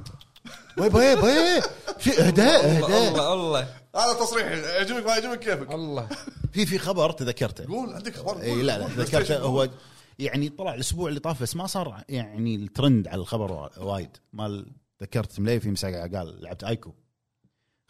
ويب 0.78 0.94
ويب 0.94 1.22
ويب 1.22 1.62
شيء 1.98 2.20
اهدى 2.26 2.42
اهدى 2.42 2.86
الله 3.08 3.32
الله 3.32 3.68
هذا 3.96 4.12
تصريحي 4.12 4.60
يعجبك 4.60 5.06
ما 5.06 5.12
يعجبك 5.16 5.38
كيفك؟ 5.38 5.70
الله. 5.70 6.08
في 6.52 6.66
في 6.66 6.78
خبر 6.78 7.10
تذكرته. 7.12 7.64
قول 7.66 7.92
عندك 7.94 8.14
أخبار 8.16 8.40
اي 8.42 8.62
لا 8.62 8.78
لا 8.78 8.88
تذكرته. 8.88 9.38
هو 9.38 9.68
يعني 10.18 10.48
طلع 10.48 10.74
الأسبوع 10.74 11.08
اللي 11.08 11.20
طاف 11.20 11.42
بس 11.42 11.56
ما 11.56 11.66
صار 11.66 12.02
يعني 12.08 12.54
الترند 12.56 13.08
على 13.08 13.20
الخبر 13.20 13.52
وا- 13.52 13.78
وايد. 13.78 14.10
مال 14.32 14.66
ذكرت 15.02 15.40
مليفي 15.40 15.70
مساق 15.70 15.92
قال 16.14 16.42
لعبت 16.42 16.64
Ico. 16.64 16.92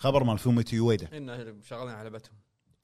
خبر 0.04 0.24
مال 0.24 0.38
Fumito 0.38 0.76
Ueda. 0.76 1.16
إنه 1.16 1.60
شغالين 1.62 1.94
على 1.94 2.10
لعبتهم. 2.10 2.34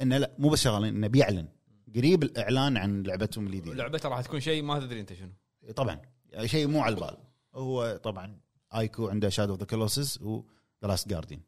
إنه 0.01 0.19
لا 0.19 0.31
مو 0.39 0.49
بس 0.49 0.63
شغالين 0.63 0.95
إنه 0.97 1.07
بيعلن. 1.07 1.49
قريب 1.97 2.23
الإعلان 2.23 2.77
عن 2.77 3.03
لعبتهم 3.03 3.47
الجديدة. 3.47 3.77
لعبته 3.77 4.09
راح 4.09 4.21
تكون 4.21 4.41
شيء 4.41 4.63
ما 4.63 4.81
تدري 4.81 5.01
أنت 5.01 5.13
شنو. 5.13 5.33
طبعا 5.77 6.01
يعني 6.31 6.49
شيء 6.49 6.67
مو 6.67 6.81
على 6.81 6.95
البال. 6.95 7.17
هو 7.55 8.01
طبعا 8.03 8.41
Ico 8.75 9.09
عنده 9.09 9.29
Shadow 9.29 9.53
of 9.53 9.61
the 9.61 9.67
Colossus 9.67 10.23
و 10.23 10.43
The 10.83 10.89
Last 10.89 11.09
Guardian. 11.09 11.43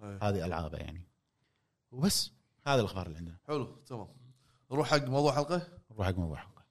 هذه 0.00 0.46
ألعابه 0.46 0.78
يعني. 0.78 1.02
وبس 1.90 2.32
هذا 2.66 2.80
الأخبار 2.80 3.06
اللي 3.06 3.18
عندنا. 3.18 3.36
حلو 3.48 3.64
تمام. 3.86 4.08
نروح 4.72 4.90
حق 4.90 5.04
موضوع 5.04 5.32
حلقة؟ 5.32 5.62
نروح 5.90 6.06
حق 6.06 6.18
موضوع 6.18 6.36
حلقة. 6.36 6.64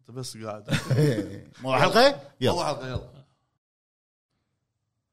أنت 0.00 0.10
بس 0.10 0.36
قاعد. 0.36 0.70
موضوع 1.62 1.80
حلقة؟ 1.80 2.20
يلا. 2.40 2.52
موضوع 2.52 2.66
حلقة 2.66 2.88
يلا. 2.88 3.15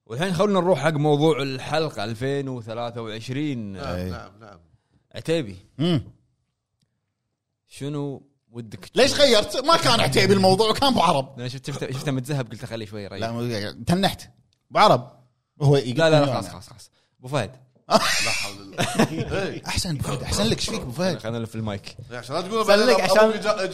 والحين 0.05 0.33
خلونا 0.33 0.59
نروح 0.59 0.79
حق 0.79 0.93
موضوع 0.93 1.41
الحلقة 1.41 2.03
2023 2.03 3.57
نعم 3.57 3.83
إيه. 3.95 4.09
نعم 4.11 4.31
نعم. 4.41 4.59
عتيبي. 5.15 5.57
مم. 5.77 6.03
شنو 7.67 8.23
ودك 8.51 8.89
ليش 8.95 9.13
غيرت؟ 9.13 9.65
ما 9.65 9.77
كان 9.77 9.99
عتيبي 9.99 10.33
الموضوع 10.33 10.73
كان 10.73 10.87
أبو 10.91 10.99
عرب. 11.01 11.39
أنا 11.39 11.47
شفت 11.47 11.67
شفته 11.67 11.91
شفته 11.91 12.11
متذهب 12.11 12.51
قلت 12.51 12.65
خليه 12.65 12.85
شوي 12.85 13.07
ريح 13.07 13.19
لا 13.29 13.71
تنحت. 13.87 14.21
أبو 14.71 14.79
عرب. 14.79 15.11
هو 15.61 15.75
لا 15.77 15.81
لا, 15.93 16.09
لا 16.09 16.25
خلاص 16.25 16.47
خلاص 16.49 16.69
خلاص. 16.69 16.91
أبو 17.19 17.27
فهد. 17.27 17.51
لا 17.89 17.97
حول 18.31 18.53
الله. 18.61 19.43
إيه. 19.43 19.65
أحسن 19.67 19.89
ابو 19.95 20.03
فهد 20.03 20.23
أحسن 20.23 20.43
لك. 20.43 20.57
إيش 20.57 20.69
فيك 20.69 20.81
أبو 20.81 20.91
فهد؟ 20.91 21.19
خلينا 21.19 21.39
نلف 21.39 21.55
المايك. 21.55 21.95
إيه، 22.11 22.17
عشان 22.17 22.35
لا 22.35 22.41
سلك 22.41 22.67
بعدين 22.67 23.01
عشان- 23.01 23.31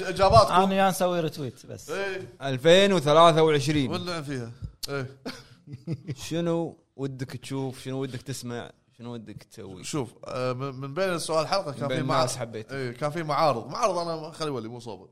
إجاباتكم. 0.07 0.53
أنا 0.53 0.63
وياه 0.65 0.89
نسوي 0.89 1.19
retweet 1.19 1.65
بس. 1.65 1.89
إيه. 1.89 2.21
2023 2.41 3.89
ولع 3.91 4.21
فيها. 4.21 4.51
إيه. 4.89 5.05
شنو 6.15 6.77
ودك 6.95 7.31
تشوف؟ 7.31 7.79
شنو 7.83 8.01
ودك 8.01 8.21
تسمع؟ 8.21 8.71
شنو 8.97 9.13
ودك 9.13 9.43
تسوي؟ 9.43 9.83
شوف 9.83 10.13
آه، 10.25 10.53
من 10.53 10.75
من 10.75 10.93
بين 10.93 11.09
السؤال 11.09 11.41
الحلقة 11.43 11.71
كان 11.71 11.87
بين 11.87 11.97
في 11.97 12.03
الناس 12.03 12.07
معارض 12.09 12.29
حبيت 12.37 12.71
إيه 12.71 12.91
كان 12.91 13.09
في 13.11 13.23
معارض. 13.23 13.67
معارض 13.67 13.97
أنا 13.97 14.31
خلي 14.31 14.49
ولي 14.49 14.67
مو 14.67 14.79
صوبه 14.79 15.09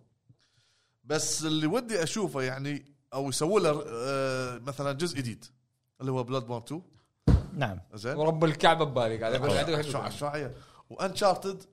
بس 1.03 1.45
اللي 1.45 1.67
ودي 1.67 2.03
أشوفه 2.03 2.41
يعني 2.41 2.85
أو 3.13 3.29
يسووا 3.29 3.59
له 3.59 3.83
آه، 3.87 4.57
مثلا 4.57 4.91
جزء 4.91 5.17
جديد 5.17 5.45
اللي 6.01 6.11
هو 6.11 6.23
Bloodborne 6.23 6.63
2 6.63 6.81
نعم. 7.53 7.79
زين؟ 7.93 8.15
ورب 8.15 8.43
الكعبة 8.43 8.85
ببالي 8.85 9.17
قاعد 9.17 9.33
أقول. 9.33 9.49
قاعد 9.51 9.81
شو 9.81 10.09
شو 10.09 10.25
هي 10.27 10.51
و 10.89 10.97
Uncharted 10.97 11.63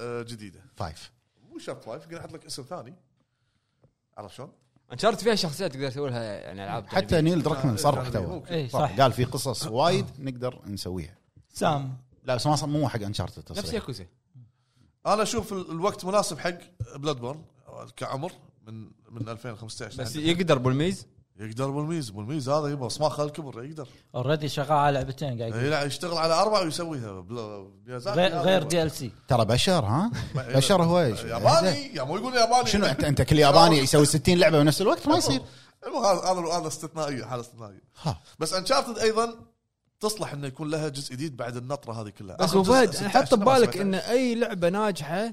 جديدة. 0.00 0.60
five 0.76 1.12
مو 1.50 1.58
شرط 1.58 1.84
five 1.84 2.04
يمكن 2.04 2.16
أحط 2.16 2.32
لك 2.32 2.46
اسم 2.46 2.62
ثاني. 2.62 2.94
عرفت 4.16 4.34
شلون؟ 4.34 4.52
Uncharted 4.92 5.20
فيها 5.20 5.34
شخصيات 5.34 5.72
تقدر 5.72 5.90
تسوي 5.90 6.10
لها 6.10 6.22
يعني 6.22 6.64
ألعاب 6.64 6.86
حتى 6.86 7.20
Neil 7.20 7.42
Druckmann 7.42 7.76
صرح 7.76 8.08
تو 8.08 8.42
صح. 8.68 9.00
قال 9.00 9.12
في 9.12 9.24
قصص 9.24 9.66
وايد 9.66 10.06
نقدر 10.18 10.60
نسويها. 10.66 11.18
سام. 11.52 11.96
لا 12.24 12.34
بس 12.34 12.46
ما 12.46 12.56
صار 12.56 12.68
مو 12.68 12.88
حق 12.88 13.02
Uncharted 13.02 13.58
نفس 13.58 13.72
ياكوزا. 13.72 14.06
أنا 15.06 15.22
أشوف 15.22 15.52
ال- 15.52 15.70
الوقت 15.70 16.04
مناسب 16.04 16.38
حق 16.38 16.54
Bloodborne 16.96 17.42
كعمر 17.96 18.32
من 18.66 18.90
من 19.10 19.28
2015 19.28 20.02
بس 20.02 20.16
يقدر 20.16 20.58
بولميز 20.58 21.06
يقدر 21.40 21.70
بالميز 21.70 22.10
بالميز 22.10 22.48
هذا 22.48 22.68
يبغى 22.68 22.88
صماخ 22.90 23.20
الكبر 23.20 23.64
يقدر. 23.64 23.88
already 24.14 24.48
شغال 24.48 24.72
على 24.72 24.94
لعبتين 24.98 25.28
قاعد 25.28 25.40
إيه، 25.52 25.60
يقول. 25.60 25.70
لا 25.70 25.82
يشتغل 25.84 26.18
على 26.18 26.34
أربعة 26.34 26.60
ويسويها 26.62 27.20
بلا- 27.20 27.66
غير 27.86 27.96
هذا 27.98 28.40
غير 28.42 28.62
هو. 28.64 28.68
DL 28.68 28.90
C 28.90 29.10
ترى 29.28 29.44
بشر 29.44 29.84
ها؟ 29.84 30.10
بشر 30.34 30.82
هو 30.82 31.00
إيش؟ 31.00 31.20
ياباني 31.24 31.94
يا 31.94 32.02
مو 32.02 32.16
يقول 32.16 32.34
ياباني. 32.34 32.66
شنو 32.66 32.86
انت 32.86 33.04
أنت 33.04 33.22
كل 33.22 33.38
ياباني 33.38 33.78
يسوي 33.84 34.04
60 34.06 34.38
لعبة 34.38 34.62
بنفس 34.62 34.80
الوقت؟ 34.82 35.08
ما 35.08 35.16
يصير. 35.16 35.40
المهم 35.86 36.04
هذا 36.04 36.20
هذا 36.20 36.58
هذا 36.60 36.68
استثنائية 36.68 37.24
حاله 37.24 37.40
استثنائية. 37.42 37.82
ها. 38.02 38.20
بس 38.38 38.52
Uncharted 38.54 38.98
أيضا 38.98 39.34
تصلح 40.00 40.32
إنه 40.32 40.46
يكون 40.46 40.70
لها 40.70 40.88
جزء 40.88 41.12
جديد 41.12 41.36
بعد 41.36 41.56
النطرة 41.56 41.92
هذه 42.02 42.08
كلها. 42.08 42.36
بس 42.36 42.42
آخر 42.44 42.54
أبو 42.60 42.62
جزء 42.62 42.72
فهد 42.72 42.94
16 42.94 43.08
حط 43.26 43.34
ما 43.34 43.44
ببالك. 43.44 43.76
إن 43.76 43.94
أي 43.94 44.34
لعبة 44.34 44.68
ناجحة 44.68 45.32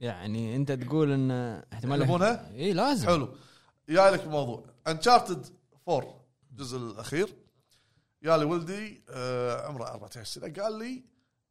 يعني 0.00 0.56
أنت 0.56 0.72
تقول 0.72 1.12
إن 1.12 1.30
احتمال 1.72 1.98
يلعبونها؟ 2.02 2.50
اي 2.54 2.72
لازم. 2.72 3.06
حلو. 3.06 3.28
جاي 3.88 4.10
لك 4.10 4.22
الموضوع 4.24 4.64
Uncharted 4.88 5.46
4 5.88 6.20
الجزء 6.52 6.76
الأخير. 6.78 7.28
يا 8.22 8.36
لي 8.36 8.44
ولدي 8.44 9.02
آه 9.10 9.66
عمره 9.66 9.84
14 9.84 10.24
سنة. 10.24 10.52
قال 10.62 10.78
لي 10.78 11.04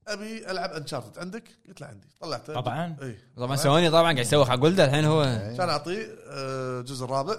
أبي 0.07 0.51
ألعب 0.51 0.69
Uncharted 0.71 1.19
عندك؟ 1.19 1.43
قلت 1.67 1.81
له 1.81 1.87
عندي. 1.87 2.07
طلعته. 2.19 2.53
طبعا. 2.53 2.97
اي 3.01 3.17
طبعا 3.37 3.55
سوني 3.55 3.89
طبعا 3.89 4.01
قاعد 4.03 4.17
يسوي 4.17 4.45
حق 4.45 4.63
ولده. 4.63 4.85
الحين 4.85 5.05
هو 5.05 5.23
كان 5.57 5.69
اعطيه 5.69 6.15
آه، 6.27 6.79
الجزء 6.79 7.05
الرابع. 7.05 7.35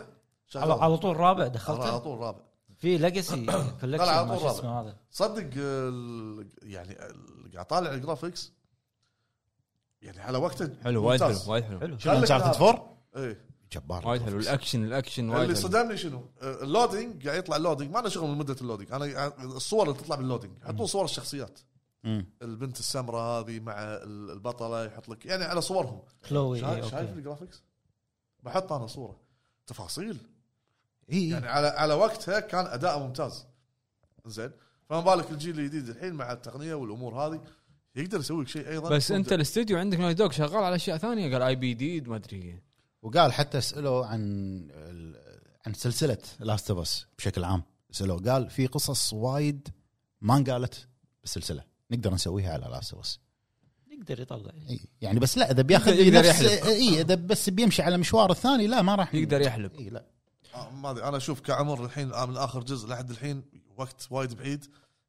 على, 0.56 0.72
على 0.72 0.96
طول 0.98 1.16
رابع 1.16 1.40
على 1.40 1.50
دخلته 1.50 1.98
طول 1.98 2.18
رابع. 2.18 2.40
في 2.78 2.98
Legacy 2.98 3.46
طلع 3.46 3.64
Collection 3.80 4.08
على 4.08 4.26
ما 4.26 4.36
طول. 4.38 4.50
اسمه 4.50 4.80
هذا؟ 4.80 4.96
صدق 5.10 5.42
آه، 5.58 5.88
ال- 5.88 6.48
يعني 6.62 6.94
قاعد 7.54 7.66
طالع 7.66 7.90
ال 7.90 7.97
graphics 7.97 8.52
يعني 10.02 10.20
على 10.20 10.38
وقته 10.38 10.70
حلو 10.84 11.04
وايد 11.04 11.22
حلو. 11.22 11.38
وايد 11.46 11.64
حلو. 11.64 11.94
Uncharted 11.94 12.32
هذا. 12.32 12.56
4 12.68 12.96
إيه. 13.16 13.46
جبار 13.78 14.08
وايد 14.08 14.22
حلو. 14.22 14.38
الأكشن 14.38 14.84
الأكشن 14.84 15.28
وايد 15.28 15.42
اللي 15.42 15.54
صدمني 15.54 15.96
شنو؟ 15.96 16.30
آه، 16.42 16.62
ال 16.62 16.70
loading 16.70 17.28
قاعد 17.28 17.38
يطلع 17.38 17.56
ال 17.56 17.60
loading. 17.60 17.90
ما 17.94 17.98
له 17.98 18.08
شغل 18.08 18.30
من 18.30 18.38
مدة 18.38 18.56
ال 18.60 18.64
loading. 18.64 18.92
أنا 18.92 19.26
الصور 19.44 19.82
اللي 19.88 19.98
تطلع 19.98 20.16
بال 20.16 20.24
loading 20.24 20.52
يحطون 20.62 20.86
صور 20.86 21.04
الشخصيات. 21.04 21.60
مم. 22.04 22.26
البنت 22.42 22.80
السمراء 22.80 23.22
هذه 23.44 23.60
مع 23.60 23.72
ال- 23.78 24.30
البطلة 24.30 24.84
يحط 24.84 25.08
لك 25.08 25.26
يعني 25.26 25.44
على 25.44 25.60
صورهم. 25.60 26.02
كلوي 26.28 26.60
شايف, 26.60 26.74
إيه، 26.74 26.90
شايف 26.90 27.08
okay 27.08 27.12
ال 27.12 27.17
graphics؟ 27.17 27.62
بحط 28.42 28.72
أنا 28.72 28.86
صورة. 28.86 29.16
تفاصيل. 29.66 30.18
إي 31.12 31.28
يعني 31.28 31.46
على 31.48 31.66
على 31.66 31.94
وقتها 31.94 32.40
كان 32.40 32.66
أداء 32.66 32.98
ممتاز. 32.98 33.46
زين. 34.26 34.50
فما 34.88 35.00
بالك 35.00 35.30
الجيل 35.30 35.60
الجديد 35.60 35.88
الحين 35.88 36.14
مع 36.14 36.32
التقنية 36.32 36.74
والأمور 36.74 37.14
هذه 37.14 37.40
يقدر 37.96 38.18
يسوي 38.20 38.42
لك 38.42 38.48
شيء 38.48 38.68
أيضا. 38.68 38.90
بس 38.90 39.10
أنت 39.10 39.24
مبدع. 39.26 39.36
الاستوديو 39.36 39.78
عندك 39.78 39.98
Naughty 40.00 40.16
Dog 40.18 40.30
شغال 40.30 40.64
على 40.64 40.74
أشياء 40.76 40.98
ثانية؟ 40.98 41.32
قال 41.32 41.42
IP 41.42 41.74
دي 41.74 42.00
ما 42.00 42.16
أدري. 42.16 42.60
وقال 43.06 43.32
حتى 43.32 43.60
سالوه 43.60 44.06
عن 44.06 44.20
عن 45.66 45.74
سلسلة 45.74 46.18
Last 46.40 46.70
of 46.70 46.78
Us 46.78 47.06
بشكل 47.18 47.44
عام. 47.44 47.62
سالوه 47.90 48.22
قال 48.22 48.50
في 48.50 48.66
قصص 48.66 49.12
وايد 49.12 49.68
ما 50.20 50.36
انقالت 50.36 50.88
بالسلسلة. 51.22 51.64
نقدر 51.90 52.14
نسويها 52.14 52.52
على 52.52 52.66
لاست 52.70 52.92
اوف 52.94 53.04
اس 53.04 53.20
يقدر 53.90 54.20
يطلع. 54.20 54.52
يعني 55.00 55.20
بس 55.20 55.38
لا 55.38 55.50
إذا 55.50 55.62
بياخذ 55.62 55.92
يقدر 55.92 56.24
يحلب. 56.24 56.48
إي 56.48 57.00
إذا 57.00 57.14
بس 57.14 57.50
بيمشي 57.50 57.82
على 57.82 57.98
مشوار 57.98 58.30
الثاني 58.30 58.66
لا 58.66 58.82
ما 58.82 58.94
راح 58.94 59.14
يقدر 59.14 59.40
يحلب. 59.40 59.74
إي 59.74 59.90
لا. 59.90 60.04
آه، 60.54 60.70
ما 60.70 60.90
أدري 60.90 61.04
أنا 61.04 61.16
أشوف 61.16 61.40
كعمر 61.40 61.84
الحين 61.84 62.12
آه، 62.12 62.26
من 62.26 62.36
آخر 62.36 62.62
جزء 62.62 62.88
لحد 62.88 63.10
الحين 63.10 63.42
وقت 63.76 64.06
وايد 64.10 64.34
بعيد 64.34 64.64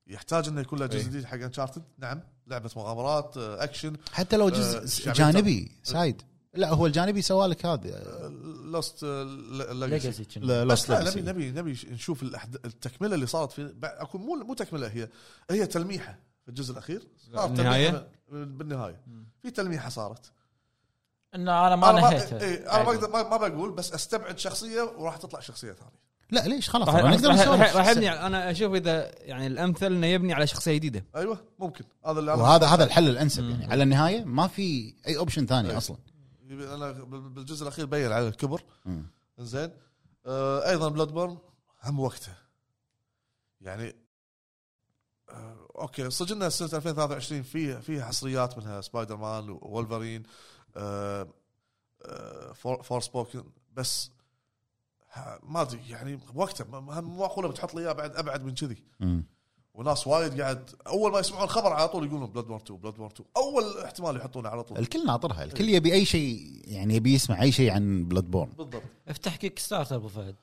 يحتاج 0.07 0.47
إنه 0.47 0.61
يكون 0.61 0.79
له 0.79 0.85
جزء. 0.85 1.03
جديد 1.03 1.25
حق 1.25 1.37
Uncharted 1.37 1.83
نعم 1.97 2.21
لعبة 2.47 2.69
مغامرات 2.75 3.37
آه، 3.37 3.63
أكشن 3.63 3.97
حتى 4.11 4.37
لو 4.37 4.49
جزء. 4.49 5.11
جانبي 5.11 5.71
side. 5.83 6.21
لا 6.57 6.73
هو 6.73 6.85
الجانبي 6.85 7.21
سوى 7.21 7.47
لك 7.47 7.65
هذا 7.65 8.29
Lost 8.63 9.03
Legacy 9.71 10.25
لا 10.35 10.63
بس 10.63 10.89
لا 10.89 11.05
Lost 11.11 11.17
نبي. 11.17 11.21
نبي 11.21 11.51
نبي 11.51 11.77
نشوف 11.91 12.23
الأحد- 12.23 12.65
التكملة 12.65 13.15
اللي 13.15 13.25
صارت 13.27 13.51
في 13.51 13.73
اكون 13.83 14.21
مو 14.21 14.35
مو 14.35 14.53
تكملة 14.53 14.87
هي 14.87 15.09
هي 15.51 15.65
تلميحة 15.65 16.19
في 16.43 16.49
الجزء 16.49 16.71
الأخير؟ 16.73 17.07
تلميحة 17.33 18.07
بالنهاية. 18.31 19.01
في 19.41 19.51
تلميحة 19.51 19.89
صارت. 19.89 20.31
انه 21.35 21.67
أنا 21.67 21.75
ما 21.75 21.89
أنا 21.89 22.01
ما 22.01 22.09
نهيتها. 22.09 22.41
إيه 22.41 22.75
أنا 22.75 23.23
ما 23.23 23.37
بقول 23.47 23.71
بس 23.71 23.93
أستبعد 23.93 24.39
شخصية 24.39 24.81
وراح 24.81 25.17
تطلع 25.17 25.39
شخصية 25.39 25.71
ثانية. 25.73 26.07
لا 26.31 26.47
ليش؟ 26.47 26.69
خلاص 26.69 26.89
راح 26.89 27.03
نقدر 27.03 27.29
راح- 27.29 27.89
يبني 27.89 28.11
أنا 28.11 28.51
أشوف 28.51 28.73
إذا 28.73 29.11
يعني 29.19 29.47
الأمثل 29.47 29.85
إنه 29.85 30.07
يبني 30.07 30.33
على 30.33 30.47
شخصية 30.47 30.75
جديدة. 30.75 31.05
أيوه 31.15 31.39
ممكن. 31.59 31.85
هذا 32.05 32.19
اللي 32.19 32.31
وهذا 32.31 32.67
هذا 32.67 32.83
الحل 32.83 33.09
الانسب 33.09 33.49
يعني. 33.49 33.65
على 33.65 33.83
النهاية 33.83 34.23
ما 34.23 34.47
في 34.47 34.93
أي 35.07 35.17
option 35.17 35.45
ثاني 35.45 35.77
أصلا. 35.77 35.97
أنا 36.51 36.91
بال- 36.91 37.29
بالجزء 37.29 37.63
الأخير 37.63 37.85
بين 37.85 38.11
على 38.11 38.27
الكبر. 38.27 38.61
زين 39.39 39.71
آه 40.25 40.69
أيضا 40.69 40.89
Bloodborne 40.89 41.37
هم 41.83 41.99
وقته 41.99 42.33
يعني 43.61 43.95
آه 45.29 45.67
okay 45.75 46.09
صدقنا 46.09 46.49
سنة 46.49 46.69
2023 46.73 47.43
فيها 47.43 47.79
فيها 47.79 48.05
حصريات 48.05 48.57
منها 48.57 48.81
Spider-Man 48.81 49.49
Wolverine 49.49 50.23
آه 50.75 51.27
For, 52.53 52.83
Forspoken 52.83 53.43
بس 53.73 54.11
ما 55.43 55.61
أدري 55.61 55.89
يعني 55.89 56.19
وقته 56.35 56.65
مو 56.79 57.01
معقوله 57.17 57.47
بتحط 57.47 57.73
لي 57.75 57.81
إياه 57.81 57.91
بعد 57.91 58.15
أبعد 58.15 58.43
من 58.43 58.53
كذي. 58.53 58.83
وناس 59.77 60.07
وايد 60.07 60.41
قاعد 60.41 60.69
أول 60.87 61.11
ما 61.11 61.19
يسمعون 61.19 61.43
الخبر 61.43 61.73
على 61.73 61.87
طول 61.87 62.05
يقولون 62.05 62.29
Bloodborne 62.29 62.57
2 62.57 62.79
Bloodborne 62.79 63.11
2 63.11 63.29
أول 63.37 63.83
احتمال 63.83 64.17
يحطونه 64.17 64.49
على 64.49 64.63
طول. 64.63 64.77
الكل 64.77 65.05
ناطرها 65.05 65.43
الكل 65.43 65.69
يبي 65.69 65.93
أي 65.93 66.05
شيء 66.05 66.61
يعني 66.65 66.95
يبي 66.95 67.13
يسمع 67.13 67.41
أي 67.41 67.51
شيء 67.51 67.71
عن 67.71 68.05
Bloodborne 68.05 68.49
بالضبط. 68.57 68.81
افتح 69.07 69.35
Kickstarter 69.35 69.95
أبو 69.95 70.07
فهد. 70.07 70.35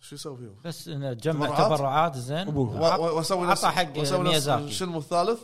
شو 0.00 0.14
يسوي 0.14 0.36
فيهم؟ 0.36 0.54
بس 0.64 0.88
إنه 0.88 1.12
تجمع 1.12 1.46
تبرعات؟ 1.46 2.16
زين. 2.16 2.48
وأسوي 2.48 3.46
نفس 3.46 3.64
حق 3.64 3.98
وأسوي 3.98 4.18
نفس 4.18 4.30
ميازاكي. 4.30 4.70
Shenmue 4.70 4.98
الثالث؟ 4.98 5.40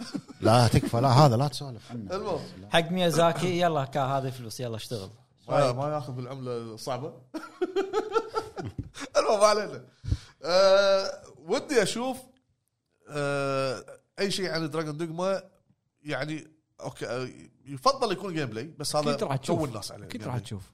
لا 0.40 0.68
تكفى. 0.68 1.00
لا 1.00 1.08
هذا 1.08 1.36
لا 1.36 1.48
تسولف 1.48 1.90
عنه. 1.90 2.16
المهم. 2.16 2.40
حق 2.70 2.90
ميازاكي 2.90 3.60
يلا 3.60 3.84
كا 3.84 4.04
هذه 4.04 4.30
فلوس. 4.30 4.60
يلا 4.60 4.76
اشتغل. 4.76 5.10
ما, 5.48 5.72
ما 5.72 5.94
ياخذ 5.94 6.12
بالعملة 6.12 6.56
الصعبه 6.56 7.12
المهم 9.18 9.40
علينا. 9.44 9.84
أه 10.42 11.10
ودي 11.46 11.82
أشوف 11.82 12.16
أي 14.18 14.30
شيء 14.30 14.50
عن 14.50 14.70
Dragon's 14.70 14.96
Dogma 14.96 15.42
يعني 16.02 16.46
okay 16.80 17.06
أه 17.06 17.28
يفضل 17.66 18.12
يكون 18.12 18.34
gameplay 18.34 18.74
بس 18.78 18.96
هذا 18.96 19.10
أكيد 19.10 19.24
راح 19.24 19.36
تشوف. 19.36 19.58
تو 19.58 19.64
الناس 19.64 19.92
عليه 19.92 20.06
أكيد 20.06 20.22
game 20.22 20.26
راح. 20.26 20.38
تشوف. 20.38 20.72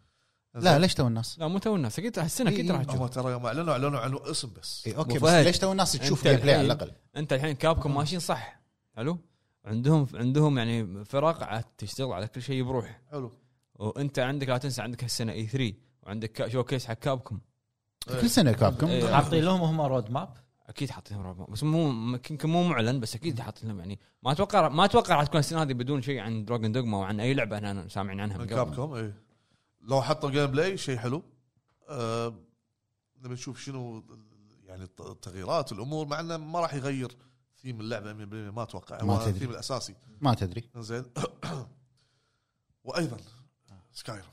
لا 0.54 0.78
ليش 0.78 0.94
تو 0.94 1.06
الناس؟ 1.06 1.38
لا 1.38 1.48
مو 1.48 1.58
تو 1.58 1.76
الناس 1.76 1.98
أكيد 1.98 2.18
راح 2.18 2.24
السنة 2.24 2.50
أكيد 2.50 2.70
راح 2.70 2.80
هم 2.80 2.86
تشوف. 2.86 3.10
ترى 3.10 3.32
يوم 3.32 3.46
اعلنوا 3.46 3.72
إعلنوا 3.72 4.00
عن 4.00 4.18
اسم 4.22 4.50
بس. 4.60 4.86
اي 4.86 4.96
okay 4.96 5.18
بس 5.18 5.32
ليش 5.32 5.58
تو 5.58 5.72
الناس 5.72 5.92
تشوف 5.92 6.28
gameplay 6.28 6.54
على 6.54 6.66
الأقل؟ 6.66 6.92
أنت 7.16 7.32
الحين 7.32 7.54
Capcom 7.54 7.94
ماشيين 7.94 8.20
صح. 8.20 8.60
حلو؟ 8.96 9.18
عندهم 9.64 10.06
عندهم 10.14 10.58
يعني 10.58 11.04
فرق 11.04 11.42
عاد 11.42 11.64
تشتغل 11.78 12.12
على 12.12 12.28
كل 12.28 12.42
شيء 12.42 12.62
بروح. 12.62 13.00
حلو. 13.10 13.32
وأنت 13.74 14.18
عندك 14.18 14.48
لا 14.48 14.58
تنسى 14.58 14.82
عندك 14.82 15.04
هالسنة 15.04 15.32
E3 15.32 15.72
وعندك 16.02 16.48
showcase 16.48 16.86
حق 16.86 16.94
Capcom. 16.94 17.40
كل 18.20 18.30
سنة 18.30 18.52
Capcom. 18.52 18.86
إيه. 18.86 19.14
حاطين 19.14 19.44
لهم 19.44 19.60
هم 19.60 19.80
road 19.80 20.10
map 20.10 20.36
أكيد 20.68 20.90
حاطين 20.90 21.16
لهم 21.16 21.26
رابع. 21.26 21.44
بس 21.48 21.62
مو 21.64 21.88
يمكن 22.30 22.48
مو 22.48 22.68
معلن 22.68 23.00
بس 23.00 23.14
أكيد 23.14 23.40
حاطين 23.40 23.68
لهم 23.68 23.78
يعني 23.78 23.98
ما 24.22 24.32
أتوقع 24.32 24.68
ما 24.68 24.84
أتوقع 24.84 25.16
راح 25.16 25.26
تكون 25.26 25.40
السنة 25.40 25.62
هذه 25.62 25.72
بدون 25.72 26.02
شيء 26.02 26.18
عن 26.18 26.44
Dragon's 26.44 26.72
Dogma 26.72 26.98
وعن 26.98 27.20
أي 27.20 27.34
لعبة 27.34 27.56
إحنا 27.56 27.88
سامعين 27.88 28.20
عنها 28.20 28.38
من 28.38 28.46
Capcom 28.46 28.94
اي 28.94 29.14
لو 29.80 30.02
حطوا 30.02 30.30
gameplay 30.30 30.76
شيء 30.76 30.96
حلو 30.98 31.22
أه 31.88 32.34
نبي 33.22 33.34
نشوف 33.34 33.60
شنو 33.60 34.04
يعني 34.64 34.82
الت- 34.82 35.00
التغييرات 35.00 35.72
الأمور 35.72 36.06
مع 36.06 36.20
إنه 36.20 36.36
ما 36.36 36.60
راح 36.60 36.74
يغير 36.74 37.16
ثيم 37.62 37.80
اللعبة 37.80 38.12
100% 38.12 38.54
ما 38.54 38.62
أتوقع 38.62 39.04
ما 39.04 39.18
تدري. 39.18 39.30
الثيم 39.30 39.50
الأساسي. 39.50 39.94
ما 40.20 40.34
تدري. 40.34 40.64
زين 40.76 41.04
وأيضا 42.84 43.16
Skyrim 43.92 44.24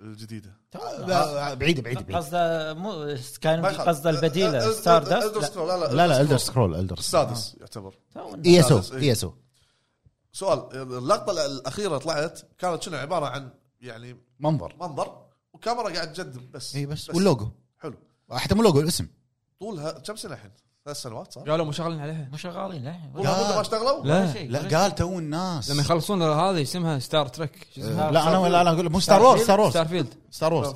الجديدة. 0.00 0.56
لا 0.98 1.54
بعيدة 1.54 1.82
بعيدة 1.82 2.16
قصده 2.16 2.74
مو 2.74 3.02
يخالف. 3.02 3.80
قصده 3.80 4.10
البديلة 4.10 4.72
Star 4.72 5.04
لا 5.04 5.76
لا 5.76 5.94
لا 5.94 6.06
لا 6.06 6.20
Elder. 6.20 6.36
Scroll 6.36 6.74
Elder 6.74 6.98
السادس 6.98 7.56
يعتبر. 7.60 7.94
إي 8.46 8.60
إس 8.60 8.72
أو. 8.72 8.98
إي. 8.98 9.12
إس 9.12 9.24
أو. 9.24 9.34
سؤال 10.32 10.76
اللقطة 10.76 11.46
الأخيرة 11.46 11.98
طلعت 11.98 12.40
كانت 12.58 12.82
شنو؟ 12.82 12.96
عبارة 12.96 13.26
عن 13.26 13.50
يعني 13.80 14.16
منظر. 14.40 14.76
منظر 14.80 15.26
وكاميرا 15.52 15.90
قاعد 15.90 16.12
تجدم 16.12 16.50
بس 16.50 16.76
إي 16.76 16.86
بس. 16.86 17.10
واللوجو. 17.10 17.48
حلو. 17.78 17.96
حتى 18.30 18.54
مو 18.54 18.62
لوجو 18.62 18.80
الاسم. 18.80 19.06
طولها 19.60 19.92
كم 19.92 20.16
سنة 20.16 20.34
الحين؟ 20.34 20.50
ثلاث 20.90 21.02
سنوات 21.02 21.32
صح؟ 21.32 21.40
قالوا 21.42 21.64
مو 21.66 21.72
شغالين 21.72 22.00
عليها 22.00 22.28
مو 22.30 22.36
شغالين 22.36 22.94
مده 23.14 23.22
ما 23.54 23.60
اشتغلوا؟ 23.60 24.04
لا 24.04 24.32
شيء. 24.32 24.50
لا 24.50 24.78
قال 24.78 24.94
تو 24.94 25.18
الناس 25.18 25.70
لما 25.70 25.80
يخلصون 25.82 26.22
هذه 26.22 26.62
اسمها 26.62 26.98
Star 26.98 27.28
Trek 27.28 27.66
شو 27.74 27.80
اسمها؟ 27.80 28.08
آه، 28.08 28.10
لا 28.10 28.28
أنا 28.28 28.48
لا 28.48 28.60
أنا 28.60 28.70
أقول 28.70 28.90
مو 28.92 29.00
Star 29.00 29.22
Wars 29.22 29.40
Star 29.42 29.60
Wars 29.60 29.70
Starfield 29.72 29.88
Star 29.88 30.14
Wars 30.30 30.54
و 30.54 30.74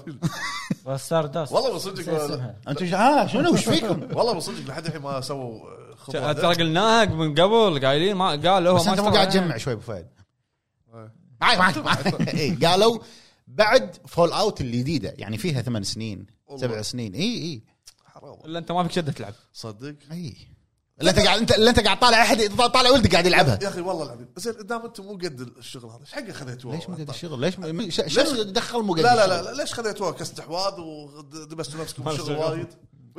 Star 0.87 1.27
داست 1.27 1.53
والله 1.53 1.73
من 1.73 1.79
صدق 1.79 2.15
اسمها. 2.15 2.57
أنتم 2.69 2.87
ش- 2.87 2.93
ها 2.95 3.27
شنو 3.27 3.53
وش 3.53 3.65
فيكم؟ 3.69 4.01
والله 4.17 4.35
من 4.35 4.41
صدق 4.41 4.67
لحد 4.69 4.87
الحين 4.87 5.03
ما 5.03 5.21
سووا 5.21 5.61
خطوة 5.97 6.33
ترى 6.33 6.55
قلناها 6.55 7.05
من 7.05 7.35
قبل 7.35 7.87
قايلين 7.87 8.17
ما 8.17 8.31
قال 8.31 8.67
هو 8.67 8.75
بس 8.75 8.87
ما 8.87 8.93
أنت 8.93 9.01
مو 9.01 9.07
اشتغل 9.09 9.15
قاعد 9.15 9.29
عليها. 9.29 9.43
تجمع 9.43 9.57
شوي 9.57 9.73
أبو 9.73 9.81
فهد 9.83 10.07
إيه. 10.95 11.11
معك 11.41 11.59
معك 11.59 11.79
معك 11.79 12.35
اي 12.35 12.51
قالوا 12.67 12.99
بعد 13.47 13.97
Fallout 14.07 14.61
الجديدة 14.61 15.15
يعني 15.19 15.39
فيها 15.39 15.63
ثمان 15.63 15.83
سنين 15.83 16.27
والله. 16.47 16.67
سبع 16.69 16.83
سنين 16.83 17.15
اي 17.15 17.21
اي 17.43 17.63
حرام 18.25 18.39
إلا 18.45 18.59
أنت 18.59 18.73
ما 18.73 18.83
فيك 18.83 18.93
شده 18.93 19.13
تلعب 19.13 19.35
صدق؟ 19.53 19.95
أي. 20.13 20.35
اللي 21.01 21.11
أنت 21.11 21.19
قاعد 21.21 21.39
انت 21.41 21.53
اللي 21.53 21.71
أنت 21.71 21.81
قاعد 21.81 21.99
طالع 21.99 22.23
أحد 22.23 22.43
طالع 22.57 22.91
ولدك 22.91 23.13
قاعد 23.13 23.27
يلعبها. 23.27 23.59
يا 23.63 23.69
أخي 23.69 23.81
والله 23.81 24.05
العظيم. 24.05 24.29
زين 24.37 24.55
دام 24.67 24.83
أنتم 24.85 25.05
مو 25.05 25.13
قد 25.13 25.41
الشغل 25.59 25.91
هذا 25.91 26.01
إيش 26.01 26.13
حق 26.13 26.31
خذيتوها؟ 26.31 26.77
ليش 26.77 26.89
مو 26.89 26.95
قد 26.97 27.09
الشغل؟ 27.09 27.41
ليش 27.41 27.59
م- 27.59 27.91
ش- 27.91 28.01
شنو 28.15 28.43
دخل 28.43 28.83
مو 28.83 28.93
قد 28.93 29.01
لا 29.01 29.27
لا 29.27 29.43
لا, 29.43 29.53
ليش 29.63 29.75
خذيتوها 29.75 30.11
كاستحواذ 30.11 30.81
ودبستوا 30.81 31.81
نفسكم 31.81 32.17
شغل. 32.17 32.33
وايد؟ 32.37 32.67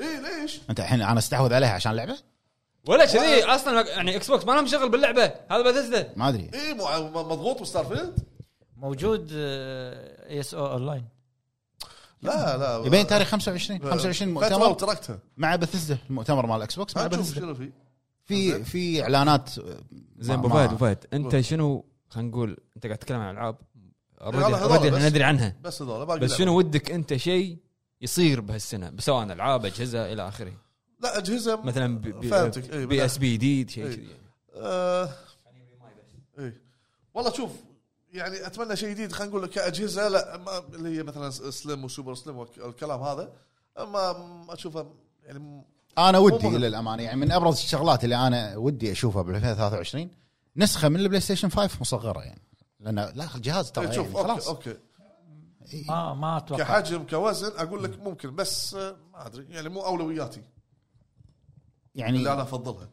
اي 0.00 0.20
ليش؟ 0.42 0.60
أنت 0.70 0.80
الحين 0.80 1.02
أنا 1.02 1.18
استحوذ 1.18 1.52
عليها 1.54 1.70
عشان 1.70 1.92
لعبة؟ 1.92 2.16
ولا 2.88 3.04
كذي 3.06 3.44
أصلا 3.44 3.88
يعني 3.88 4.16
Xbox 4.16 4.44
ما 4.44 4.52
لهم 4.52 4.66
شغل 4.66 4.88
باللعبة. 4.88 5.24
هذا 5.50 5.62
بثزدا 5.70 6.12
ما 6.16 6.28
أدري. 6.28 6.50
اي 6.54 6.74
مضغوط 6.74 7.62
ب 7.62 7.67
Starfield؟ 7.67 8.18
موجود 8.76 9.30
آه، 9.34 10.28
ESO 10.30 10.54
Online 10.54 11.04
لا 12.26 12.56
لا 12.80 12.86
يبين 12.86 13.06
تاريخ 13.06 13.28
25 13.28 13.80
25 13.90 14.34
فتره 14.34 14.48
مؤتمر. 14.56 14.70
وتركتها. 14.70 15.18
مع 15.36 15.56
بثزدا 15.56 15.98
المؤتمر 16.10 16.46
مال 16.46 16.62
Xbox 16.62 16.96
مع 16.96 17.08
شنو 17.22 17.54
في. 17.54 17.70
في 18.24 18.64
في 18.64 19.02
إعلانات 19.02 19.50
زين 20.18 20.36
ما- 20.36 20.40
أبو 20.44 20.48
فهد 20.48 20.68
أبو 20.68 20.76
فهد 20.76 21.06
أنت 21.12 21.40
شنو 21.40 21.84
خلينا 22.08 22.28
نقول 22.30 22.56
أنت 22.76 22.86
قاعد 22.86 22.98
تتكلم 22.98 23.18
عن 23.20 23.34
ألعاب 23.34 23.56
already. 24.20 24.96
إحنا 24.96 25.08
ندري 25.08 25.24
عنها. 25.24 25.56
بس 25.62 25.82
هذول 25.82 26.06
باقي 26.06 26.18
بس. 26.20 26.34
شنو 26.34 26.58
ودك 26.58 26.90
أنت 26.90 27.14
شيء 27.16 27.56
يصير 28.00 28.40
بهالسنة 28.40 28.92
سواء 28.98 29.24
ألعاب 29.32 29.64
أجهزة 29.66 30.12
إلى 30.12 30.28
آخره؟ 30.28 30.52
لا 31.00 31.18
أجهزة 31.18 31.56
مثلا 31.62 31.98
P- 32.86 33.04
SP 33.04 33.34
جديد 33.34 33.70
شيء. 33.70 33.84
كذي. 33.84 34.06
آه 34.54 35.08
إيه 36.38 36.60
والله 37.14 37.32
شوف 37.32 37.50
يعني 38.12 38.46
أتمنى 38.46 38.76
شيء 38.76 38.90
جديد. 38.90 39.12
خلينا 39.12 39.32
نقول 39.32 39.46
كأجهزة 39.46 40.08
لا 40.08 40.36
ما 40.36 40.58
اللي 40.58 40.98
هي 40.98 41.02
مثلا 41.02 41.30
slim 41.30 41.84
و 41.84 41.89
super 41.89 42.14
slim 42.14 42.38
والكلام 42.38 43.02
هذا 43.02 43.32
ما 43.78 44.46
أشوفه 44.48 44.86
يعني 45.24 45.64
أنا 45.98 46.18
ودي. 46.18 46.48
للأمانة 46.48 47.02
يعني 47.02 47.20
من 47.20 47.32
أبرز 47.32 47.54
الشغلات 47.54 48.04
اللي 48.04 48.16
أنا 48.26 48.56
ودي 48.56 48.92
أشوفها 48.92 49.22
ب 49.22 49.28
2023 49.28 50.10
نسخة 50.56 50.88
من 50.88 51.00
ال 51.00 51.20
PlayStation 51.20 51.48
5 51.48 51.80
مصغرة 51.80 52.20
يعني. 52.20 52.42
لأن 52.80 52.94
لا 53.14 53.28
الجهاز 53.34 53.72
ترى 53.72 53.84
إيه، 53.84 53.90
يعني 53.92 54.06
okay 54.08 54.22
خلاص. 54.22 54.48
okay 54.48 54.76
إيه. 55.72 55.84
ما 55.88 56.14
ما 56.14 56.36
أتوقع. 56.36 56.64
كحجم 56.64 57.06
كوزن 57.06 57.52
أقول 57.56 57.84
لك 57.84 57.98
ممكن 57.98 58.34
بس 58.34 58.74
آه، 58.74 58.96
ما 59.12 59.26
أدري 59.26 59.46
يعني 59.48 59.68
مو 59.68 59.80
أولوياتي. 59.80 60.42
اللي 61.96 62.08
أنا 62.08 62.28
يعني 62.28 62.42
أفضلها. 62.42 62.88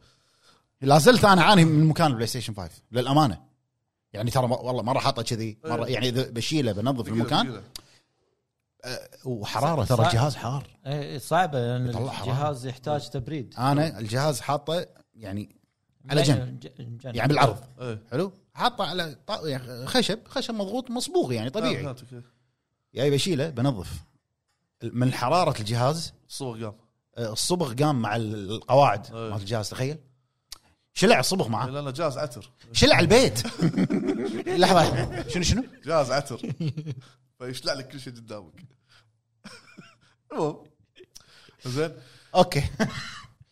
لا 0.80 0.98
زلت 0.98 1.24
أنا 1.24 1.42
اعاني 1.42 1.64
من 1.64 1.84
مكان 1.84 2.06
ال 2.06 2.26
PlayStation 2.26 2.54
5 2.54 2.82
للأمانة. 2.92 3.53
يعني 4.14 4.30
ترى 4.30 4.48
ما- 4.48 4.56
والله 4.60 4.82
مره 4.82 4.98
حاطه 4.98 5.22
كذي. 5.22 5.58
مرة 5.64 5.86
يعني 5.86 6.08
إذا 6.08 6.30
بشيله 6.30 6.72
بنظف 6.72 7.08
المكان. 7.08 7.46
ثقيلة. 7.46 7.62
وحرارة 9.24 9.84
ترى. 9.84 10.06
الجهاز 10.06 10.36
حار. 10.36 10.66
إيه، 10.86 11.18
صعبه 11.18 11.58
لأن. 11.58 11.86
الجهاز 11.88 12.66
يحتاج 12.66 13.10
تبريد. 13.10 13.54
أنا 13.58 13.98
الجهاز 13.98 14.40
حاطه 14.40 14.86
يعني 15.14 15.56
على 16.10 16.22
جنب. 16.22 16.64
يعني 17.04 17.28
بالعرض 17.28 17.58
حلو؟ 18.10 18.32
حاطه 18.54 18.84
على 18.84 19.16
طا- 19.30 19.44
يعني 19.46 19.86
خشب. 19.86 20.18
خشب 20.28 20.54
مضغوط 20.54 20.90
مصبوغ 20.90 21.32
يعني 21.32 21.50
طبيعي. 21.50 21.76
إيه. 21.76 21.94
جاي 22.94 23.10
بشيله 23.10 23.50
بنظف. 23.50 23.92
من 24.82 25.12
حرارة 25.12 25.60
الجهاز. 25.60 26.12
الصور 26.28 26.64
قام. 26.64 26.74
آه، 27.16 27.32
الصبغ 27.32 27.74
قام 27.74 28.02
مع 28.02 28.16
القواعد. 28.16 29.12
مال 29.12 29.32
الجهاز 29.32 29.70
تخيل. 29.70 29.98
شلع 30.94 31.20
الصبغ 31.20 31.48
معاه. 31.48 31.66
لأنه 31.70 31.90
جاز 31.90 32.18
عتر 32.18 32.50
شلع 32.72 32.98
البيت. 33.00 33.42
لحظة 34.60 35.28
شنو 35.28 35.42
شنو؟ 35.42 35.64
جاز 35.84 36.10
عتر 36.10 36.40
فيشلع 37.38 37.72
لك 37.72 37.88
كل 37.88 38.00
شيء 38.00 38.12
قدامك. 38.14 38.52
المهم. 40.32 40.56
زين. 41.66 41.94
okay. 42.34 42.62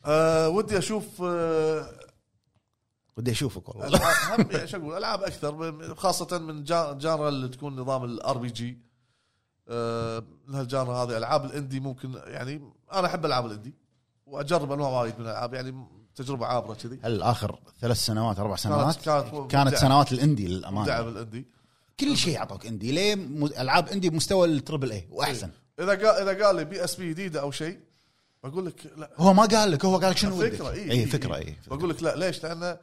آه 0.05 0.49
ودي 0.49 0.79
أشوف 0.79 1.23
آه 1.23 1.93
ودي 3.17 3.31
أشوفك 3.31 3.69
والله. 3.69 3.87
ألعاب 3.89 4.41
هم- 4.41 4.51
يعني 4.51 4.67
شو 4.67 4.77
أقول 4.77 4.97
ألعاب 4.97 5.23
أكثر 5.23 5.95
خاصة 5.95 6.39
من 6.39 6.65
gen- 6.65 6.93
genre 6.93 7.29
اللي 7.29 7.49
تكون 7.49 7.77
نظام 7.77 8.05
ال 8.05 8.39
RPG 8.39 8.79
من 10.49 10.55
هال 10.55 10.66
genre 10.66 10.95
هذه 11.05 11.17
ألعاب 11.19 11.45
ال 11.45 11.51
indie 11.51 11.81
ممكن 11.81 12.15
يعني 12.27 12.73
أنا 12.93 13.07
أحب 13.07 13.27
ألعاب 13.27 13.47
ال 13.47 13.52
indie 13.52 13.75
وأجرب 14.27 14.73
أنواع 14.73 14.91
وايد 14.91 15.15
من 15.19 15.25
الألعاب 15.27 15.55
يعني 15.55 15.87
تجربة 16.17 16.47
عابرة 16.47 16.75
كذي. 16.75 16.99
هل 17.03 17.23
اخر 17.23 17.59
ثلاث 17.81 17.97
سنوات 17.97 18.39
أربع 18.39 18.57
سنوات. 18.57 18.97
كانت 18.97 19.51
كانت 19.51 19.75
سنوات 19.75 20.13
ال 20.13 20.19
indie 20.19 20.47
للأمانة. 20.47 21.03
بال 21.03 21.14
indie. 21.14 21.47
كل 22.01 22.17
شيء 22.17 22.39
عطوك 22.39 22.67
indie. 22.67 22.93
ليه 22.93 23.15
ألعاب 23.61 23.89
indie 23.89 24.11
بمستوى 24.11 24.49
ال 24.49 24.55
triple 24.55 24.93
A 24.93 25.09
وأحسن. 25.11 25.51
إذا 25.81 25.91
قال 25.91 26.29
إذا 26.29 26.47
قال 26.47 26.57
لي 26.57 26.65
PSP 26.65 27.11
جديدة 27.11 27.41
أو 27.41 27.51
شيء 27.51 27.81
بقول 28.45 28.67
لك 28.67 28.93
لا. 28.97 29.11
هو 29.17 29.33
ما 29.33 29.45
قال 29.45 29.71
لك 29.71 29.85
هو 29.85 29.97
قال 29.97 30.11
لك 30.11 30.17
شنو 30.17 30.43
إي، 30.43 30.61
اي 30.71 30.91
إي، 30.91 31.07
فكرة 31.07 31.37
إي. 31.37 31.41
اي 31.41 31.57
بقول 31.67 31.91
لك 31.91 32.03
لا 32.03 32.17
ليش؟ 32.17 32.45
لأن 32.45 32.77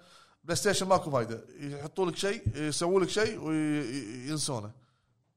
PlayStation 0.43 0.88
ماكو 0.88 1.11
فايدة. 1.11 1.41
يحطوا 1.59 2.05
لك 2.05 2.15
شيء 2.15 2.41
يسووا 2.55 2.99
لك 2.99 3.09
شيء 3.09 3.39
وينسونه. 3.39 4.71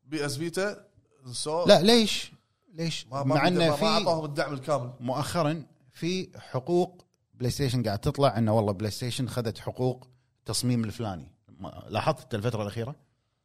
PS 0.07 0.37
Vita 0.37 0.85
انسوه. 1.27 1.69
لا 1.69 1.83
ليش؟ 1.83 2.33
ليش؟ 2.75 3.07
ما 3.11 3.25
مع 3.25 3.49
إنه 3.49 3.65
انه 3.65 3.71
ما 3.71 3.77
في 3.77 3.85
أعطاهم 3.85 4.25
الدعم 4.25 4.55
الكامل. 4.55 4.91
مؤخرا 5.01 5.63
في 5.93 6.29
حقوق 6.51 7.05
PlayStation 7.43 7.83
قاعد 7.83 7.99
تطلع 7.99 8.39
إنه 8.39 8.57
والله 8.57 8.73
PlayStation 8.73 9.29
خذت 9.29 9.59
حقوق 9.59 10.09
تصميم 10.45 10.85
الفلاني. 10.85 11.35
ما- 11.49 11.85
لاحظت 11.89 12.35
الفترة 12.35 12.63
الأخيرة؟ 12.63 12.97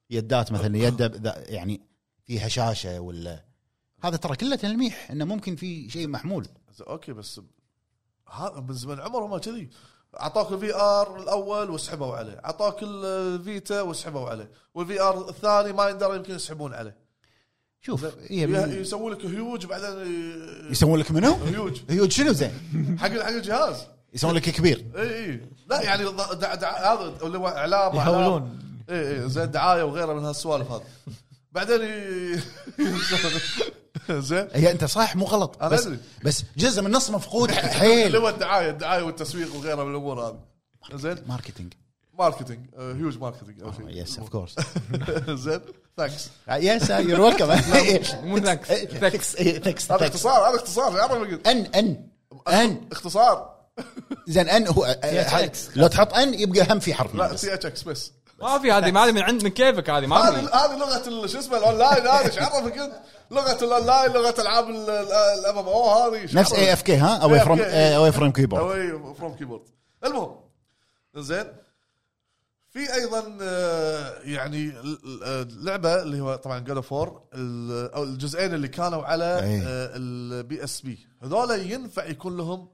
يدات 0.10 0.52
مثلا 0.52 0.78
يد 0.78 1.22
يعني 1.50 1.82
فيها 2.26 2.48
شاشة 2.48 3.00
ولا 3.00 3.46
هذا 4.04 4.18
ترى 4.18 4.36
كله 4.36 4.56
تلميح 4.56 5.12
إنه 5.12 5.26
ممكن 5.26 5.56
في 5.56 5.90
شيء 5.90 6.08
محمول. 6.08 6.48
okay 6.88 7.14
بس 7.14 7.42
هذا 8.34 8.60
من 8.60 8.74
زمان 8.74 9.00
عمرهم 9.00 9.38
كذي. 9.38 9.70
أعطاك 10.20 10.52
ال 10.52 10.76
VR 10.76 11.24
الأول 11.24 11.70
وسحبوا 11.70 12.16
عليه. 12.16 12.42
أعطاك 12.46 12.84
ال 12.84 13.03
Vita 13.03 13.82
وسحبوا 13.82 14.30
عليه. 14.30 14.52
وال 14.74 15.02
VR 15.02 15.30
الثاني 15.30 15.74
ما 15.74 15.90
يقدر 15.90 16.16
يمكن 16.16 16.36
يسحبون 16.36 16.74
عليه. 16.74 16.98
شوف 17.82 18.06
هي 18.30 18.44
يسوون 18.82 19.12
لك 19.14 19.26
هيوج 19.26 19.66
بعدين 19.66 19.90
ي- 19.90 20.72
يسوون 20.72 21.00
لك 21.00 21.12
منو؟ 21.12 21.34
هيوج. 21.46 21.82
هيوج 21.90 22.12
شنو 22.12 22.32
زين؟ 22.32 22.52
حق 23.00 23.08
حق 23.10 23.28
الجهاز. 23.28 23.76
يسوون 24.14 24.34
لك 24.36 24.42
كبير. 24.42 24.86
إي 24.96 25.26
إي. 25.32 25.42
لا 25.70 25.82
يعني 25.82 26.06
ض- 26.06 26.34
دع 26.40 26.56
دع 26.56 26.94
هذا 26.94 27.14
اللي 27.24 27.38
هو 27.38 27.48
إعلام 27.48 27.96
يحولون 27.96 28.60
إي 28.90 29.24
إي 29.24 29.30
زين 29.30 29.52
دعاية 29.52 29.84
وغيرها 29.84 30.14
من 30.14 30.26
هالسوالف 30.26 30.72
هذه. 30.72 30.84
بعدين 31.52 31.82
ي... 31.82 32.40
زين. 34.22 34.48
هي 34.54 34.72
أنت 34.72 34.86
صح 34.86 35.16
مو 35.16 35.26
غلط. 35.26 35.58
أنا 35.62 35.70
بس 35.70 35.86
أدري. 35.88 36.00
بس 36.24 36.44
جزء 36.58 36.82
من 36.82 36.88
النص 36.88 37.10
مفقود 37.10 37.50
اللي 37.52 37.62
حيل 37.62 38.16
هو 38.16 38.30
الدعاية 38.30 38.70
الدعاية 38.70 39.04
والتسويق 39.04 39.56
وغيرها 39.56 39.84
من 39.84 39.92
الأمور 39.92 40.22
هذه. 40.28 40.40
زين. 40.94 41.18
ماركتينج. 41.28 41.74
marketing 42.20 42.60
huge 42.80 43.18
marketing 43.18 43.62
اول 43.64 43.74
شيء 43.76 43.90
yes 43.90 44.20
of 44.20 44.30
course 44.30 44.56
زين 45.30 45.62
thanks 45.98 46.30
yes 46.50 46.90
you're 46.90 47.22
welcome 47.22 47.46
مو 48.28 48.40
thanks 48.40 48.68
thanks 48.74 49.36
thanks 49.36 49.92
هذا 49.92 50.08
اختصار 50.08 50.50
هذا 50.50 50.56
اختصار 50.56 51.06
ان 51.48 51.66
ان 51.76 52.08
ان 52.48 52.88
اختصار 52.92 53.58
زين 54.28 54.50
ان 54.50 54.68
هو. 54.68 54.96
لو 55.76 55.88
تحط 55.88 56.14
ان 56.14 56.34
يبقى 56.34 56.74
هم 56.74 56.80
في 56.80 56.94
حرف 56.94 57.16
لا. 57.16 57.36
سي 57.36 57.54
اتش 57.54 57.66
إكس 57.66 57.84
بس 57.84 58.12
ما 58.42 58.60
في 58.60 58.72
هذه 58.72 58.92
ما 58.92 59.06
هذه 59.06 59.12
من 59.12 59.22
عند 59.22 59.44
من 59.44 59.50
كيفك 59.50 59.90
هذه 59.90 60.06
ما 60.06 60.16
هذه 60.18 60.46
في 60.46 60.56
هذه 60.56 60.78
لغه 60.78 61.08
ال- 61.08 61.30
شو 61.30 61.40
اسمه 61.40 61.58
الاونلاين 61.58 62.08
هذه 62.08 62.26
إيش 62.26 62.38
عرفك 62.38 62.78
انت؟ 62.78 62.94
لغه 63.32 63.64
الاونلاين 63.64 64.12
لغه 64.12 64.42
العاب 64.42 64.70
الام 64.70 65.58
ام 65.58 65.66
أو 65.68 65.90
هذه 65.90 66.28
نفس؟ 66.34 66.54
اي 66.54 66.74
اف 66.74 66.82
كي 66.82 66.96
ها 66.96 67.18
اواي 67.18 67.40
فروم. 67.40 67.62
اواي 67.62 68.12
فروم 68.12 68.32
كيبورد 68.32 68.62
اوي 68.64 69.16
فروم 69.16 69.36
كيبورد 69.36 69.62
المهم 70.06 70.36
زين 71.16 71.46
في 72.70 72.94
أيضا 72.94 73.38
آه، 73.42 74.20
يعني 74.24 74.70
ال- 74.70 75.24
اللعبه 75.24 76.02
اللي 76.02 76.22
هو 76.22 76.36
طبعا 76.36 76.60
جاد 76.60 76.76
اوف 76.76 76.94
أو 76.94 78.04
الجزئين 78.04 78.54
اللي 78.54 78.68
كانوا 78.68 79.04
على 79.04 79.40
أي. 79.40 79.62
ال 79.96 80.64
PSP. 80.64 81.08
هذول 81.24 81.72
ينفع 81.72 82.06
يكون 82.06 82.38
لهم 82.38 82.68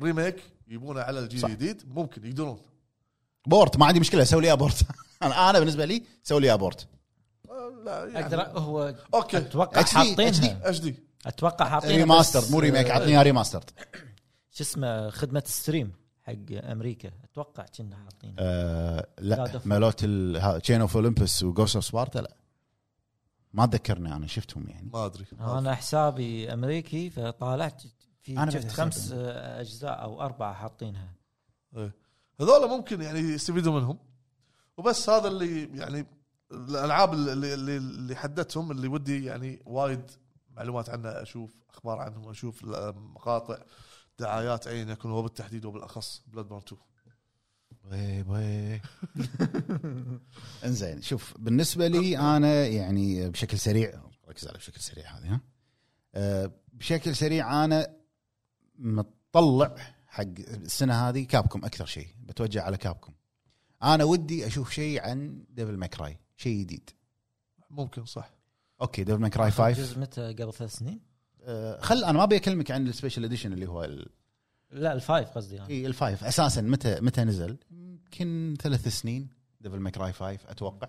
remake 0.00 0.36
يبونه 0.68 1.00
على 1.00 1.18
الجيل 1.20 1.40
صح. 1.40 1.48
الجديد 1.48 1.82
ممكن 1.86 2.26
يقدرون. 2.26 2.58
port 3.46 3.76
ما 3.76 3.86
عندي 3.86 4.00
مشكلة 4.00 4.24
سوي 4.24 4.42
لي 4.42 4.52
a 4.52 4.58
port 4.58 4.82
أنا 5.22 5.50
أنا 5.50 5.58
بالنسبة 5.58 5.84
لي 5.84 6.02
سوي 6.22 6.40
لي 6.40 6.52
a 6.54 6.60
port 6.60 6.86
آه، 7.50 7.82
لا 7.84 8.04
يعني 8.06 8.20
أقدر 8.24 8.40
هو 8.60 8.94
okay. 9.14 9.38
أتوقع 9.38 9.82
HD. 9.82 9.88
حاطينها. 9.88 10.68
HD 10.68 10.94
أتوقع 11.26 11.68
حاطينها 11.68 11.96
remaster 11.96 12.42
مو 12.50 12.58
remake 12.58 12.86
آه، 12.86 12.92
عطني 12.92 13.22
remaster 13.22 13.64
شو 14.50 14.62
اسمه 14.64 15.10
خدمة 15.10 15.42
stream 15.46 15.92
حق 16.24 16.52
أمريكا. 16.52 17.10
أتوقع 17.24 17.66
كنا 17.78 17.96
حاطين 17.96 18.36
آه 18.38 19.06
لا. 19.18 19.60
مالوت 19.64 20.04
Chains 20.62 20.80
of 20.80 20.96
Olympus 20.96 21.42
و 21.42 21.48
Ghost 21.48 21.76
of 21.76 21.84
Sparta 21.84 22.18
لا. 22.18 22.36
ما 23.52 23.64
اتذكرني 23.64 24.16
أنا 24.16 24.26
شفتهم 24.26 24.68
يعني. 24.68 24.90
ما 24.92 25.06
أدري. 25.06 25.26
أنا 25.40 25.74
حسابي 25.74 26.52
أمريكي 26.52 27.10
فطالعت 27.10 27.82
في 28.22 28.38
أنا 28.38 28.50
شفت 28.50 28.70
خمس 28.70 29.12
أجزاء 29.12 30.02
أو 30.02 30.22
أربعة 30.22 30.54
حاطينها. 30.54 31.12
هذول 32.40 32.68
ممكن 32.68 33.02
يعني 33.02 33.18
يستفيدوا 33.18 33.80
منهم. 33.80 33.98
وبس 34.76 35.10
هذا 35.10 35.28
اللي 35.28 35.78
يعني 35.78 36.06
الألعاب 36.52 37.12
اللي 37.12 37.54
اللي, 37.54 37.76
اللي 37.76 38.16
حددتهم 38.16 38.70
اللي 38.70 38.88
ودي 38.88 39.24
يعني 39.24 39.62
وايد 39.66 40.10
معلومات 40.50 40.90
عنها 40.90 41.22
أشوف 41.22 41.56
أخبار 41.70 41.98
عنهم 41.98 42.30
أشوف 42.30 42.64
مقاطع 42.94 43.58
دعايات 44.18 44.66
ايا 44.66 44.92
يكن 44.92 45.10
هو 45.10 45.22
بالتحديد 45.22 45.64
وبالاخص 45.64 46.22
Bloodborne 46.26 46.62
2 46.62 46.82
وي 47.84 48.22
وي. 48.22 48.80
إنزين 50.64 51.02
شوف 51.02 51.34
بالنسبة 51.38 51.88
لي 51.88 52.18
أنا 52.18 52.66
يعني 52.66 53.30
بشكل 53.30 53.58
سريع 53.58 54.02
ركز 54.28 54.48
على 54.48 54.58
بشكل 54.58 54.80
سريع 54.80 55.18
هذه 55.18 55.34
ها. 55.34 55.40
أه 56.14 56.52
بشكل 56.72 57.16
سريع 57.16 57.64
أنا 57.64 57.96
متطلع 58.78 59.76
حق 60.06 60.22
السنة 60.38 61.08
هذه 61.08 61.24
Capcom 61.24 61.64
أكثر 61.64 61.86
شيء 61.86 62.08
بتوجه 62.18 62.62
على 62.62 62.76
Capcom 62.76 63.12
أنا 63.82 64.04
ودي 64.04 64.46
أشوف 64.46 64.70
شيء 64.70 65.02
عن 65.02 65.44
Devil 65.50 65.76
May 65.76 65.97
Cry 65.97 66.18
شيء 66.36 66.60
جديد. 66.60 66.90
ممكن 67.70 68.04
صح. 68.04 68.30
okay 68.80 69.04
Devil 69.04 69.18
May 69.18 69.34
Cry 69.34 69.50
5 69.50 69.70
جزء 69.70 69.98
متى؟ 69.98 70.32
قبل 70.32 70.52
ثلاث 70.52 70.72
سنين؟ 70.72 71.13
أه 71.44 71.80
خل 71.80 72.04
أنا 72.04 72.12
ما 72.12 72.22
أبي 72.24 72.36
أكلمك 72.36 72.70
عن 72.70 72.86
ال 72.88 72.93
special 72.93 73.24
edition 73.24 73.52
اللي 73.52 73.66
هو 73.68 73.84
ال- 73.84 74.10
لا 74.70 74.92
ال 74.92 74.99
five 74.99 75.28
قصدي 75.28 75.58
أنا 75.60 75.68
إي 75.68 75.86
ال 75.86 75.94
five 75.94 76.24
أساسا 76.24 76.60
متى 76.60 77.00
متى 77.00 77.24
نزل؟ 77.24 77.56
يمكن 77.70 78.56
ثلاث 78.62 78.88
سنين. 78.88 79.28
Devil 79.60 79.78
May 79.80 79.96
Cry 79.96 80.12
5 80.12 80.38
أتوقع. 80.48 80.88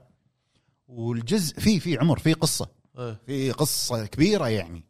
والجزء 0.88 1.60
في 1.60 1.80
في 1.80 1.98
عمر 1.98 2.20
في 2.20 2.34
قصة. 2.34 2.70
إيه. 2.98 3.18
في 3.26 3.52
قصة 3.52 4.06
كبيرة 4.06 4.50
يعني. 4.50 4.84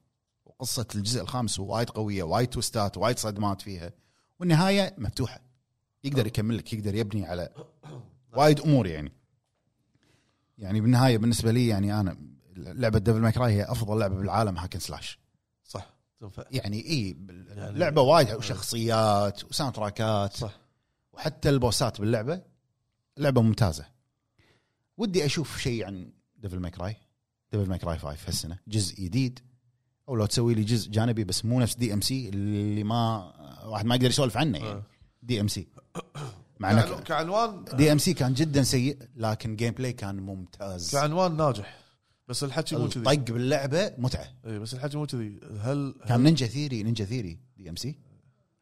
وقصة 0.46 0.88
الجزء 0.96 1.22
الخامس 1.22 1.60
وايد 1.60 1.90
قوية 1.90 2.24
وايد 2.24 2.48
twist 2.48 2.90
ات 2.90 2.98
وايد 2.98 3.20
صدمات 3.20 3.62
فيها. 3.62 3.92
والنهاية 4.40 4.96
مفتوحة. 4.98 5.42
يقدر 6.04 6.28
يكمل 6.28 6.58
لك 6.58 6.74
يقدر 6.74 6.96
يبني 6.96 7.26
على 7.26 7.50
وايد 8.34 8.60
أمور 8.60 8.88
يعني. 8.88 9.12
يعني 10.58 10.82
بالنهاية 10.82 11.18
بالنسبة 11.18 11.52
لي 11.52 11.68
يعني 11.68 12.00
أنا 12.00 12.18
لعبة 12.58 13.00
Devil 13.00 13.20
May 13.20 13.37
Cry 13.37 13.54
هي 13.54 13.64
أفضل 13.64 14.00
لعبة 14.00 14.16
بالعالم 14.16 14.58
hack 14.58 14.70
and 14.70 14.80
slash 14.80 15.20
يعني 16.52 16.90
اي 16.90 17.18
لعبه 17.58 18.02
وايد 18.02 18.32
وشخصيات 18.32 19.44
و 19.44 19.74
soundtrack 19.74 20.28
ات 20.28 20.34
صح. 20.34 20.60
وحتى 21.14 21.50
ال 21.50 21.59
boss 21.59 21.93
ات 21.93 22.02
باللعبة 22.02 22.42
لعبة 23.18 23.42
ممتازة. 23.42 23.86
ودي 24.98 25.26
أشوف 25.26 25.60
شيء 25.60 25.86
عن 25.86 26.12
Devil 26.38 26.60
May 26.60 26.78
Cry 26.78 26.96
Devil 27.52 27.70
May 27.70 27.84
Cry 27.84 27.98
5 27.98 28.28
هالسنة 28.28 28.60
جزء 28.68 28.96
جديد. 28.96 29.40
أو 30.10 30.16
لو 30.16 30.26
تسوي 30.26 30.54
لي 30.54 30.64
جزء 30.64 30.92
جانبي 30.92 31.24
بس 31.24 31.46
مو 31.46 31.60
نفس 31.60 31.76
DmC 31.76 32.30
اللي 32.30 32.84
ما 32.84 33.34
واحد 33.66 33.86
ما 33.86 33.96
يقدر 33.96 34.10
يسولف 34.10 34.38
عنه 34.38 34.58
يعني. 34.58 34.84
DmC 35.24 35.68
مع 36.60 36.82
كعنوان؟ 36.82 37.66
DmC 37.74 38.14
كان 38.14 38.34
جدا 38.34 38.64
سيء 38.64 38.98
لكن 39.16 39.56
gameplay 39.56 39.94
كان 39.94 40.16
ممتاز. 40.16 40.92
كعنوان 40.92 41.38
ناجح. 41.38 41.85
بس 42.28 42.44
الحكي 42.44 42.76
مو 42.76 42.90
كذي. 42.90 43.00
الطق 43.00 43.34
باللعبة 43.34 43.94
متعة. 43.98 44.34
إي 44.46 44.60
بس 44.60 44.74
الحكي 44.74 44.98
مو 44.98 45.06
كذي. 45.06 45.40
هل 45.60 45.96
كان 46.08 46.24
Ninja 46.24 46.48
Theory 46.48 46.84
Ninja 46.84 47.06
Theory 47.06 47.40
DmC 47.58 48.00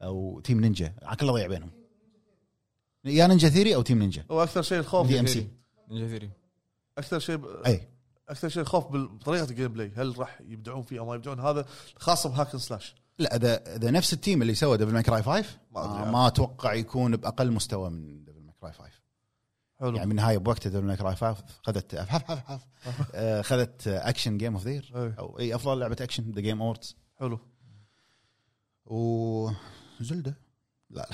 أو 0.02 0.40
Team 0.40 0.62
Ninja 0.62 0.94
كله 1.20 1.34
ضيع 1.34 1.48
بينهم. 1.48 1.72
يا 3.06 3.28
Ninja 3.28 3.50
Theory 3.50 3.76
أو 3.76 3.82
Team 3.82 4.00
Ninja 4.00 4.26
هو 4.32 4.44
أكثر 4.44 4.62
شيء 4.62 4.80
الخوف 4.80 5.08
دي 5.08 5.20
ام 5.20 5.28
سي 5.28 5.48
نينجا 5.90 6.08
ثيري. 6.08 6.30
أكثر 6.98 7.20
شيء 7.20 7.36
ب... 7.36 7.46
أي. 7.66 7.88
أكثر 8.30 8.50
شيء 8.50 8.62
الخوف 8.62 8.86
بطريقة 8.88 9.50
ال 9.50 9.74
gameplay 9.74 9.92
هل 9.96 10.20
راح 10.20 10.42
يبدعون 10.42 10.84
فيه 10.84 11.00
أو 11.00 11.06
ما 11.06 11.16
يبدعون؟ 11.16 11.40
هذا 11.40 11.66
خاصة 11.96 12.30
ب 12.30 12.33
hack 12.33 12.47
and 12.47 12.58
slash 12.58 12.96
لا 13.20 13.36
اذا 13.36 13.76
إذا 13.76 13.92
نفس 13.92 14.14
ال 14.14 14.19
team 14.19 14.42
اللي 14.42 14.56
سوى 14.56 14.78
Devil 14.78 14.92
May 14.92 15.08
Cry 15.08 15.24
5 15.24 15.46
ما 15.72 16.12
ما, 16.12 16.28
أتوقع 16.28 16.74
يكون 16.74 17.16
بأقل 17.16 17.52
مستوى 17.52 17.90
من 17.90 18.26
Devil 18.26 18.42
May 18.42 18.57
Cry 18.57 18.72
5 18.72 18.90
حلو. 19.80 19.96
يعني 19.96 20.08
بالنهايه 20.08 20.38
بوقتها 20.38 20.70
Devil 20.70 20.84
May 20.86 21.01
Cry 21.01 21.16
5 21.16 21.44
خذت 21.64 21.96
آه، 23.16 23.42
خذت 23.42 23.88
action 23.88 24.38
game 24.38 24.54
of 24.54 24.64
the 24.64 24.82
year. 24.82 25.14
أو 25.20 25.40
اي 25.40 25.56
أفضل 25.56 25.80
لعبة 25.80 25.98
action 26.02 26.32
The 26.32 26.42
Game 26.42 26.62
Awards 26.62 26.96
حلو. 27.20 27.40
و 28.86 29.52
Zelda. 30.02 30.36
لا. 30.90 31.10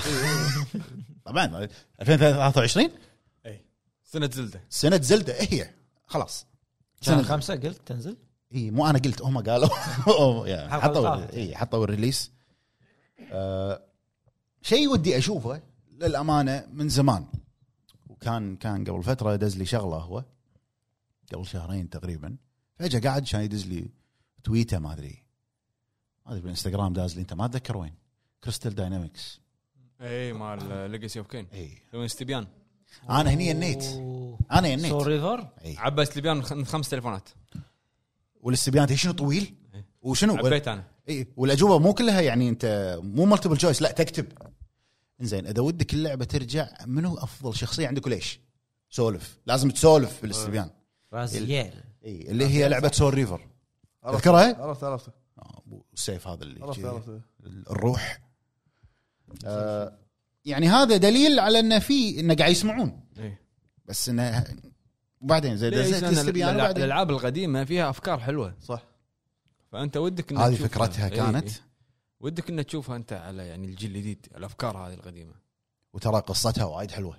طبعا 1.25 1.67
2023 2.01 2.89
سنة 4.03 4.29
Zelda. 4.33 4.61
سنة 4.69 5.01
Zelda 5.01 5.33
إيه 5.33 5.47
هي؟ 5.53 5.69
خلاص. 6.05 6.45
سنة 7.01 7.21
خمسة 7.23 7.55
قلت 7.55 7.81
تنزل؟ 7.85 8.17
اي 8.55 8.71
مو 8.71 8.89
أنا 8.89 8.99
قلت 8.99 9.21
هم 9.21 9.37
قالوا. 9.43 9.69
حطوا. 10.81 11.33
اي 11.33 11.55
حطوا 11.55 11.83
ال 11.83 11.89
release 11.89 12.31
آه 13.31 13.81
شيء 14.61 14.89
ودي 14.89 15.17
أشوفه 15.17 15.61
للأمانة 15.91 16.67
من 16.73 16.89
زمان. 16.89 17.25
وكان 18.21 18.55
كان 18.55 18.83
قبل 18.83 19.03
فترة 19.03 19.35
دز 19.35 19.57
لي 19.57 19.65
شغلة 19.65 19.97
هو. 19.97 20.23
قبل 21.33 21.45
شهرين 21.45 21.89
تقريبا. 21.89 22.37
فجأة 22.79 22.99
قاعد 22.99 23.27
كان 23.27 23.41
يدز 23.41 23.65
لي 23.67 23.89
تويته 24.43 24.79
ما 24.79 24.93
أدري. 24.93 25.23
ما 26.25 26.31
أدري 26.31 26.41
بالإنستغرام 26.41 26.93
داز 26.93 27.15
لي 27.15 27.21
أنت 27.21 27.33
ما 27.33 27.45
أتذكر 27.45 27.77
وين؟ 27.77 27.93
Crystal 28.43 28.75
Dynamics 28.75 29.39
اي 30.01 30.33
مال 30.33 30.91
Legacy 30.91 31.19
of 31.19 31.27
Kain 31.27 31.47
اي 31.53 31.77
يسوون 31.87 32.05
إستبيان. 32.05 32.47
أنا 33.09 33.29
هني 33.29 33.47
ينيت 33.47 33.83
أنا 34.51 34.67
ينيت 34.67 34.85
Soul 34.85 35.01
Reaver 35.01 35.47
اي 35.65 35.75
عبى 35.77 36.01
إستبيان 36.01 36.37
من 36.37 36.43
خ- 36.43 36.53
من 36.53 36.65
خمس 36.65 36.89
تليفونات. 36.89 37.29
والإستبيان 38.41 38.95
شنو 38.95 39.13
طويل؟ 39.13 39.55
إيه. 39.73 39.85
وشنو؟ 40.01 40.35
عبيت 40.35 40.67
أنا. 40.67 40.83
اي 41.09 41.27
والأجوبة 41.37 41.79
مو 41.79 41.93
كلها 41.93 42.21
يعني 42.21 42.49
أنت 42.49 42.97
مو 43.03 43.25
multiple 43.25 43.57
choice 43.57 43.81
لا 43.81 43.91
تكتب. 43.91 44.27
زين 45.21 45.47
إذا 45.47 45.61
ودك 45.61 45.93
اللعبة 45.93 46.25
ترجع 46.25 46.69
منو 46.85 47.17
أفضل 47.17 47.55
شخصية؟ 47.55 47.87
عندك 47.87 48.05
وليش؟ 48.05 48.39
سولف. 48.89 49.39
لازم 49.45 49.69
تسولف 49.69 50.21
بالاستبيان 50.21 50.69
Raziel. 51.13 51.51
إي 52.05 52.31
اللي 52.31 52.45
هي 52.45 52.69
لعبة 52.69 52.91
Soul 52.93 53.13
Reaver. 53.13 53.47
تذكرها؟ 54.03 54.61
عرفت 54.61 54.83
عرفت. 54.83 55.09
السيف 55.93 56.27
هذا 56.27 56.43
اللي 56.43 56.63
عرفت 56.63 57.21
الروح. 57.69 58.21
آه 59.45 59.99
يعني 60.45 60.69
هذا 60.69 60.97
دليل 60.97 61.39
على 61.39 61.59
انه 61.59 61.79
في 61.79 62.19
انه 62.19 62.35
قاعد 62.35 62.51
يسمعون. 62.51 63.03
إيه. 63.19 63.41
بس 63.85 64.09
إنه 64.09 64.43
وبعدين 65.21 65.57
زي 65.57 65.67
الاستبيان 65.67 66.59
الألعاب 66.59 67.09
القديمة 67.09 67.63
فيها 67.63 67.89
أفكار 67.89 68.19
حلوة. 68.19 68.55
صح. 68.61 68.83
فأنت 69.71 69.97
ودك 69.97 70.31
إنك 70.31 70.41
هذه. 70.41 70.55
فكرتها 70.55 71.09
إيه، 71.09 71.15
كانت. 71.15 71.47
إيه. 71.47 71.68
ودك 72.19 72.49
إنك 72.49 72.65
تشوفها 72.65 72.95
أنت 72.95 73.13
على 73.13 73.47
يعني 73.47 73.67
الجيل 73.67 73.89
الجديد 73.95 74.27
الأفكار 74.37 74.77
هذه 74.77 74.93
القديمة. 74.93 75.33
وترى 75.93 76.19
قصتها 76.19 76.65
وايد 76.65 76.91
حلوة. 76.91 77.17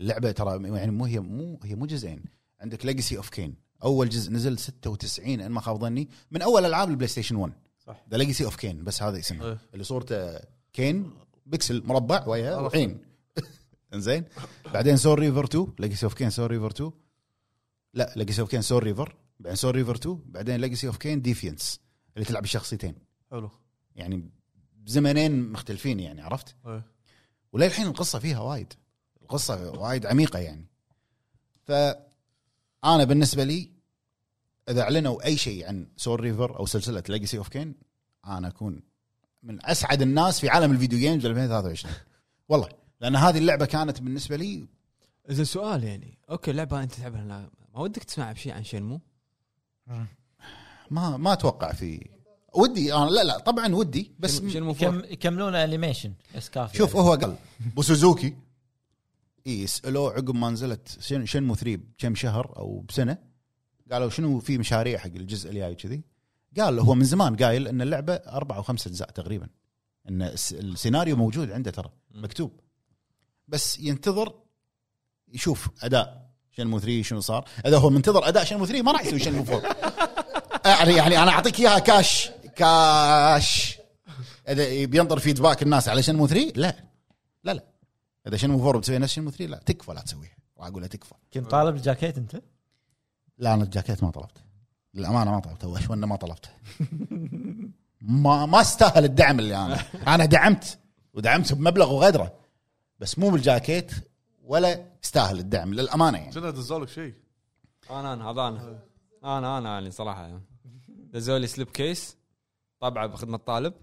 اللعبة 0.00 0.30
ترى 0.32 0.76
يعني 0.78 0.90
مو 0.90 1.04
هي 1.04 1.20
مو 1.20 1.60
هي 1.64 1.74
مو 1.74 1.86
جزئين. 1.86 2.24
عندك 2.60 2.86
Legacy 2.86 3.16
of 3.16 3.28
Kain 3.28 3.54
أول 3.84 4.08
جزء 4.08 4.32
نزل 4.32 4.58
96 4.58 5.40
إن 5.40 5.50
ما 5.50 5.60
خاب 5.60 5.80
ظني 5.80 6.08
من 6.30 6.42
أول 6.42 6.64
ألعاب 6.64 6.90
ال 6.90 7.08
PlayStation 7.08 7.36
1 7.36 7.52
صح. 7.86 8.04
The 8.10 8.16
Legacy 8.16 8.44
of 8.44 8.56
Kain 8.56 8.84
بس 8.84 9.02
هذا 9.02 9.18
اسمه. 9.18 9.44
إيه. 9.46 9.58
اللي 9.72 9.84
صورته 9.84 10.38
Kain 10.72 11.10
pixel 11.46 11.82
مربع 11.86 12.26
وياه 12.26 12.56
عرفت. 12.56 12.74
وعين 12.76 12.98
إنزين. 13.94 14.24
بعدين 14.74 14.96
Soul 14.96 15.18
Reaver 15.18 15.44
2 15.44 15.66
Legacy 15.78 16.06
of 16.06 16.14
Kain 16.14 16.30
Soul 16.30 16.50
Reaver 16.50 16.70
2 16.70 16.90
لا 17.94 18.12
Legacy 18.16 18.40
of 18.40 18.50
Kain 18.50 18.62
Soul 18.62 18.82
Reaver 18.82 19.16
بعدين 19.40 19.56
Soul 19.56 19.74
Reaver 19.74 19.94
2 19.94 20.20
بعدين 20.26 20.56
Legacy 20.56 20.86
of 20.86 20.96
Kain 20.96 21.22
Defiance 21.22 21.80
اللي 22.16 22.24
تلعب 22.26 22.42
بشخصيتين 22.42 22.94
حلو. 23.30 23.50
يعني 23.96 24.30
بزمنين 24.76 25.52
مختلفين 25.52 26.00
يعني 26.00 26.22
عرفت؟ 26.22 26.54
إيه. 26.66 26.82
وللحين 27.52 27.86
القصة 27.86 28.18
فيها 28.18 28.40
وايد 28.40 28.72
القصة 29.22 29.70
وايد 29.70 30.06
عميقة 30.06 30.38
يعني 30.38 30.64
فأنا 31.64 33.04
بالنسبة 33.04 33.44
لي 33.44 33.70
إذا 34.68 34.82
أعلنوا 34.82 35.24
أي 35.24 35.36
شيء 35.36 35.68
عن 35.68 35.86
Soul 35.96 36.20
Reaver 36.20 36.58
أو 36.58 36.66
سلسلة 36.66 37.02
Legacy 37.08 37.38
of 37.38 37.48
Kain 37.48 37.74
أنا 38.26 38.48
أكون 38.48 38.80
من 39.42 39.66
أسعد 39.66 40.02
الناس 40.02 40.40
في 40.40 40.48
عالم 40.48 40.72
ال 40.72 40.76
video 40.76 40.98
games 40.98 41.26
2023 41.26 41.94
والله 42.48 42.68
لأن 43.00 43.16
هذه 43.16 43.38
اللعبة 43.38 43.66
كانت 43.66 44.00
بالنسبة 44.00 44.36
لي 44.36 44.66
إذا 45.30 45.44
سؤال 45.44 45.84
يعني 45.84 46.18
أوكي 46.30 46.52
لعبة 46.52 46.82
أنت 46.82 46.92
تلعبها 46.94 47.24
لا- 47.24 47.50
ما 47.74 47.80
ودك 47.80 48.04
تسمع 48.04 48.32
بشيء 48.32 48.52
عن 48.52 48.64
شنمو؟ 48.64 49.00
ما 50.90 51.16
ما 51.16 51.32
أتوقع 51.32 51.72
في 51.72 52.08
ودي 52.56 52.94
أنا 52.94 53.10
لا 53.10 53.24
لا 53.24 53.38
طبعا 53.38 53.74
ودي 53.74 54.12
بس 54.18 54.42
شنمو 54.46 54.74
كم 54.74 55.02
يكملون 55.04 55.54
انيميشن 55.54 56.12
اسكاف 56.34 56.76
شوف 56.76 56.96
هو 56.96 57.14
قال 57.14 57.36
بوسوزوكي 57.74 58.36
اي 59.46 59.66
سالوه 59.66 60.12
عقب 60.12 60.34
ما 60.34 60.50
نزلت 60.50 60.96
شن 61.00 61.26
شنمو 61.26 61.54
3 61.54 61.76
بكم 61.76 62.14
شهر 62.14 62.52
أو 62.56 62.80
بسنة 62.88 63.18
قالوا 63.92 64.10
شنو 64.10 64.40
في 64.40 64.58
مشاريع 64.58 64.98
حق 64.98 65.06
الجزء 65.06 65.50
الجاي 65.50 65.74
كذي 65.74 66.02
قال 66.58 66.78
هو 66.78 66.94
من 66.94 67.04
زمان 67.04 67.36
قايل 67.36 67.68
إن 67.68 67.82
اللعبة 67.82 68.14
أربع 68.14 68.56
أو 68.56 68.62
خمس 68.62 68.86
أجزاء 68.86 69.10
تقريبا. 69.10 69.48
إن 70.08 70.22
الس- 70.22 70.52
السيناريو 70.52 71.16
موجود 71.16 71.50
عنده 71.50 71.70
ترى 71.70 71.90
مكتوب. 72.14 72.60
بس 73.48 73.78
ينتظر 73.78 74.34
يشوف 75.28 75.68
أداء 75.82 76.30
شنمو 76.56 76.78
3 76.78 77.02
شنو 77.02 77.20
صار. 77.20 77.48
إذا 77.66 77.78
هو 77.78 77.90
منتظر 77.90 78.28
أداء 78.28 78.44
شنمو 78.44 78.66
3 78.66 78.82
ما 78.82 78.92
راح 78.92 79.04
يسوي 79.04 79.18
شنمو 79.18 79.44
4 79.48 79.76
يعني 80.66 80.92
يعني 81.00 81.22
أنا 81.22 81.30
أعطيك 81.30 81.60
إياها 81.60 81.78
كاش 81.78 82.30
كاش. 82.56 83.78
إذا 84.48 84.84
بينطر 84.84 85.18
فيدباك 85.18 85.62
الناس 85.62 85.88
على 85.88 86.02
شنمو 86.02 86.26
3 86.26 86.52
لا. 86.56 86.76
لا 87.44 87.54
لا. 87.54 87.64
إذا 88.26 88.36
شنمو 88.36 88.68
4 88.68 88.80
بتسوي 88.80 88.98
نفس 88.98 89.12
شنمو 89.12 89.30
3 89.30 89.46
لا. 89.46 89.58
تكفى 89.66 89.92
لا 89.92 90.00
تسويها. 90.00 90.36
راح 90.58 90.66
أقول 90.66 90.82
لها 90.82 90.88
تكفى. 90.88 91.14
كنت 91.34 91.50
طالب 91.50 91.76
الجاكيت 91.76 92.18
أنت؟ 92.18 92.42
لا 93.38 93.54
أنا 93.54 93.64
الجاكيت 93.64 94.02
ما 94.02 94.10
طلبته. 94.10 94.40
للأمانة 94.94 95.30
ما 95.30 95.40
طلبته. 95.40 95.68
واشونا 95.68 96.06
ما 96.06 96.16
طلبته. 96.16 96.48
ما 98.00 98.46
ما 98.46 98.60
استاهل 98.60 99.04
الدعم 99.04 99.38
اللي 99.38 99.56
أنا. 99.56 99.82
أنا 100.06 100.24
دعمت. 100.24 100.78
ودعمت 101.14 101.52
بمبلغ 101.52 101.92
وغدرة. 101.92 102.34
بس 103.00 103.18
مو 103.18 103.30
بالجاكيت 103.30 103.92
ولا 104.42 104.86
يستاهل 105.02 105.38
الدعم 105.38 105.74
للأمانة 105.74 106.18
يعني. 106.18 106.32
كنا 106.32 106.50
دزوا 106.50 106.78
لك 106.78 106.88
شيء؟ 106.88 107.14
أنا 107.90 108.12
أنا 108.12 108.30
هذا 108.30 108.40
أنا. 108.40 108.78
أنا 109.24 109.58
أنا 109.58 109.74
يعني 109.74 109.90
صراحة. 109.90 110.40
دزوا 110.88 111.38
لي 111.38 111.46
سليب 111.46 111.70
كيس 111.70 112.15
طابعة 112.80 113.06
بخدمة 113.06 113.36
طالب. 113.36 113.74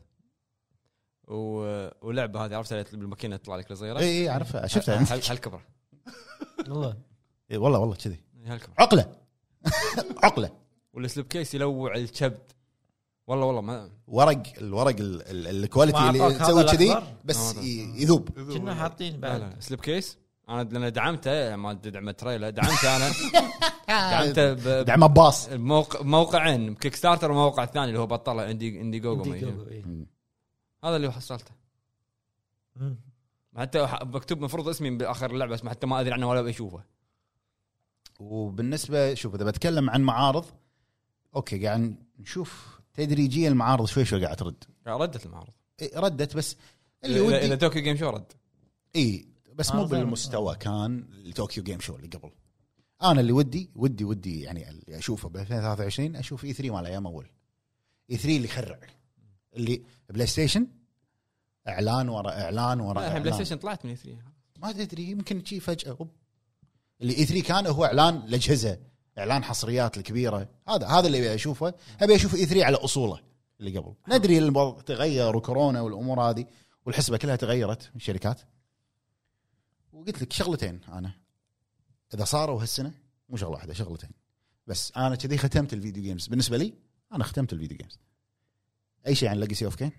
و... 1.27 1.87
ولعبة 2.01 2.45
هذه 2.45 2.55
عرفتها 2.55 2.81
اللي 2.81 2.97
بالماكينة 2.97 3.37
تطلع 3.37 3.55
لك 3.55 3.73
صغيره 3.73 3.99
اي 3.99 4.21
اي 4.23 4.29
عارفها. 4.29 4.67
شفتها 4.67 4.95
هل- 4.95 5.21
هالكبر 5.29 5.61
والله. 6.69 6.97
إي 7.51 7.57
والله 7.57 7.79
والله 7.79 7.95
كذي. 7.95 8.19
هالكبر 8.45 8.73
عقلة. 8.77 9.15
عقلة. 10.23 10.49
وال 10.93 11.27
slipcase 11.27 11.53
يلوع 11.55 11.95
الكبد 11.95 12.51
والله 13.27 13.45
والله 13.45 13.61
ما 13.61 13.91
ورق 14.07 14.43
الورق 14.57 14.95
ال- 14.99 15.21
ال- 15.21 15.47
ال 15.63 15.69
quality 15.69 16.09
اللي 16.09 16.33
تسوي 16.39 16.63
كذي؟ 16.63 16.95
بس 17.25 17.55
ي- 17.55 18.01
يذوب. 18.01 18.29
كنا 18.29 18.75
حاطين 18.75 19.13
لا 19.13 19.19
بعد. 19.19 19.41
لا. 19.41 19.59
slipcase؟ 19.59 20.17
أنا 20.49 20.63
لأن 20.63 20.91
دعمته 20.93 21.55
ما 21.55 21.73
دعم 21.73 22.11
تريلا 22.11 22.49
دعمته 22.49 22.95
أنا. 22.97 23.11
دعمته 24.11 24.53
ب- 24.53 24.85
دعم 24.85 25.03
عباس 25.03 25.49
بموقع 25.49 26.01
موقعين 26.01 26.75
Kickstarter 26.75 27.31
وموقع 27.31 27.65
ثاني 27.65 27.85
اللي 27.85 27.99
هو 27.99 28.07
بطله 28.07 28.41
عندي 28.41 28.81
Indiegogo 28.81 29.29
ما 29.29 29.35
يجي. 29.37 29.45
إيه. 29.71 29.85
هذا 30.83 30.95
اللي 30.95 31.11
حصلته. 31.11 31.51
حتى 33.57 33.87
ح- 33.87 34.03
مكتوب 34.03 34.41
مفروض 34.41 34.69
اسمي 34.69 34.89
بآخر 34.89 35.31
اللعبه 35.31 35.51
بس 35.53 35.65
حتى 35.67 35.87
ما 35.87 35.99
أدري 35.99 36.13
عنه 36.13 36.29
ولا 36.29 36.41
بشوفه 36.41 36.83
وبالنسبة 38.19 39.13
شوف 39.13 39.35
إذا 39.35 39.43
بتكلم 39.45 39.89
عن 39.89 40.01
معارض 40.01 40.45
okay 41.35 41.65
قاعد 41.67 41.95
نشوف 42.19 42.79
تدريجيا 42.93 43.49
المعارض 43.49 43.85
شوي 43.85 44.05
شوي 44.05 44.23
قاعد 44.25 44.35
ترد. 44.37 44.63
ردت 44.87 45.25
المعرض 45.25 45.49
إيه، 45.81 45.99
ردت 45.99 46.35
بس 46.35 46.57
اللي 47.03 47.19
اذا 47.27 47.45
ودي 47.45 47.57
Tokyo 47.57 47.81
Game 47.83 47.97
Show 47.97 48.09
رد؟ 48.09 48.33
اي 48.95 49.27
بس 49.55 49.71
مو. 49.71 49.85
بالمستوى 49.85 50.55
كان 50.55 51.05
ال 51.25 51.32
Tokyo 51.32 51.63
Game 51.63 51.79
Show 51.79 51.95
اللي 51.95 52.07
قبل. 52.07 52.31
أنا 53.03 53.21
اللي 53.21 53.31
ودي 53.31 53.69
ودي 53.75 54.03
ودي 54.03 54.41
يعني 54.41 54.69
اللي 54.69 54.97
أشوفه 54.97 55.29
ب 55.29 55.37
2023 55.37 56.15
أشوف 56.15 56.45
E3 56.45 56.73
مال 56.73 56.85
أيام 56.85 57.07
أول. 57.07 57.29
E3 58.11 58.35
اللي 58.35 58.47
يخرع 58.47 58.79
اللي 59.55 59.83
PlayStation 60.09 60.67
إعلان 61.67 62.09
ورا 62.09 62.31
إعلان 62.31 62.79
ورا 62.79 63.01
اعلان 63.01 63.23
PlayStation 63.23 63.55
طلعت 63.55 63.85
من 63.85 63.95
E3 63.95 64.17
ما 64.57 64.71
تدري 64.71 65.03
يمكن 65.03 65.45
شي 65.45 65.59
فجأة 65.59 65.91
أوب. 65.99 66.09
اللي 67.01 67.17
E3 67.17 67.47
كان 67.47 67.67
هو 67.67 67.85
إعلان 67.85 68.15
الاجهزه 68.15 68.79
إعلان 69.17 69.43
حصريات 69.43 69.97
الكبيرة. 69.97 70.49
هذا 70.67 70.87
هذا 70.87 71.07
اللي 71.07 71.19
أبي 71.19 71.35
أشوفه. 71.35 71.73
أبي 72.01 72.15
أشوف 72.15 72.35
E3 72.35 72.65
على 72.65 72.77
أصوله 72.77 73.19
اللي 73.59 73.77
قبل. 73.77 73.93
ندري 74.09 74.37
الوضع 74.37 74.81
تغير 74.81 75.35
وكورونا 75.35 75.81
والأمور 75.81 76.21
هذه 76.21 76.45
والحسبة 76.85 77.17
كلها 77.17 77.35
تغيرت 77.35 77.83
من 77.83 77.95
الشركات. 77.95 78.41
وقلت 79.93 80.21
لك 80.21 80.33
شغلتين 80.33 80.81
أنا. 80.87 81.11
إذا 82.13 82.23
صاروا 82.25 82.61
هالسنة 82.61 82.91
مو 83.29 83.37
شغلة 83.37 83.53
واحدة 83.53 83.73
شغلتين. 83.73 84.09
بس 84.67 84.91
أنا 84.97 85.15
كذي 85.15 85.37
ختمت 85.37 85.73
ال 85.73 85.78
video 85.78 86.03
games 86.03 86.27
بالنسبة 86.27 86.57
لي 86.57 86.73
أنا 87.13 87.23
ختمت 87.23 87.53
ال 87.53 87.57
video 87.57 87.77
games 87.77 87.99
أي 89.07 89.15
شيء 89.15 89.29
عن 89.29 89.39
Legacy 89.39 89.65
of 89.65 89.75
Kain 89.75 89.91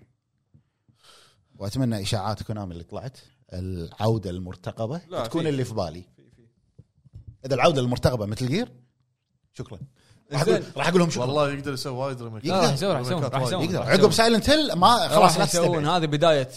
وأتمنى 1.55 2.01
إشاعات 2.01 2.43
Konami 2.43 2.71
اللي 2.71 2.83
طلعت. 2.83 3.17
العودة 3.53 4.29
المرتقبة 4.29 5.01
لا، 5.07 5.27
تكون 5.27 5.43
في- 5.43 5.49
اللي 5.49 5.65
في 5.65 5.73
بالي. 5.73 6.03
إذا 7.45 7.55
العودة 7.55 7.81
المرتقبة 7.81 8.25
Metal 8.25 8.47
Gear 8.47 8.71
شكرا. 9.53 9.79
راح 10.31 10.41
أقول 10.41 10.61
زين. 10.61 10.71
راح 10.77 10.87
أقول 10.87 10.99
لهم 10.99 11.09
شكرا. 11.09 11.25
والله 11.25 11.51
يقدر 11.53 11.73
يسوي 11.73 11.93
وايد 11.97 12.21
يقدر. 12.21 12.51
راح 12.51 12.73
يسوون 12.73 12.91
راح 12.91 13.01
يسوون 13.01 13.23
راح 13.23 13.41
يسوون 13.41 13.63
يقدر. 13.63 13.83
عقب. 13.83 14.11
Silent 14.11 14.49
Hill 14.49 14.73
ما 14.73 15.07
خلاص 15.07 15.37
لا 15.37 15.43
يسوون. 15.43 15.67
تستبعد 15.67 15.85
هذه 15.85 16.05
بداية 16.05 16.49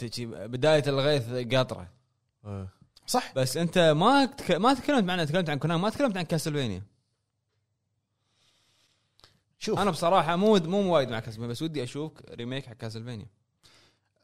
بداية 0.46 0.84
الغيث 0.86 1.54
قاطرة. 1.54 1.88
إيه. 2.46 2.77
صح. 3.08 3.32
بس 3.36 3.56
انت 3.56 3.78
ما 3.78 4.24
تك... 4.24 4.50
ما 4.50 4.74
تكلمت 4.74 5.04
معنا 5.04 5.24
تكلمت 5.24 5.50
عن 5.50 5.58
Konami 5.58 5.80
ما 5.80 5.90
تكلمت 5.90 6.16
عن 6.16 6.22
Castlevania. 6.22 6.82
شوف. 9.58 9.78
أنا 9.78 9.90
بصراحة 9.90 10.36
مو 10.36 10.56
مو 10.56 10.94
وايد 10.94 11.08
مع 11.08 11.20
Castlevania 11.20 11.48
بس 11.48 11.62
ودي 11.62 11.82
أشوف 11.82 12.12
remake 12.30 12.66
حق 12.66 12.72
Castlevania. 12.72 13.26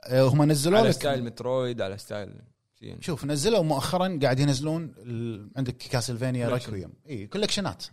آه، 0.05 0.23
هم 0.23 0.43
نزلوا 0.43 0.79
على 0.79 0.89
لك 0.89 0.95
ستايل 0.95 1.25
مترويد 1.25 1.81
على 1.81 1.99
ستايل 1.99 2.35
يعني. 2.81 3.03
شوف 3.03 3.25
نزلوا 3.25 3.63
مؤخرا 3.63 4.19
قاعد 4.23 4.41
ينزلون 4.41 4.95
ال... 4.99 5.51
عندك 5.57 5.77
Castlevania. 5.77 6.49
Requiem 6.49 6.93
إي 7.09 7.27
collection 7.27 7.79
ات 7.79 7.85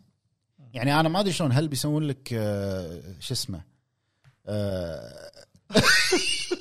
يعني 0.73 0.99
أنا 0.99 1.09
ما 1.09 1.19
أدري 1.19 1.33
شلون 1.33 1.51
هل 1.51 1.67
بيسوون 1.67 2.03
لك 2.03 2.29
آه، 2.33 3.01
شو 3.19 3.33
اسمه؟ 3.33 3.61
آه، 4.45 5.31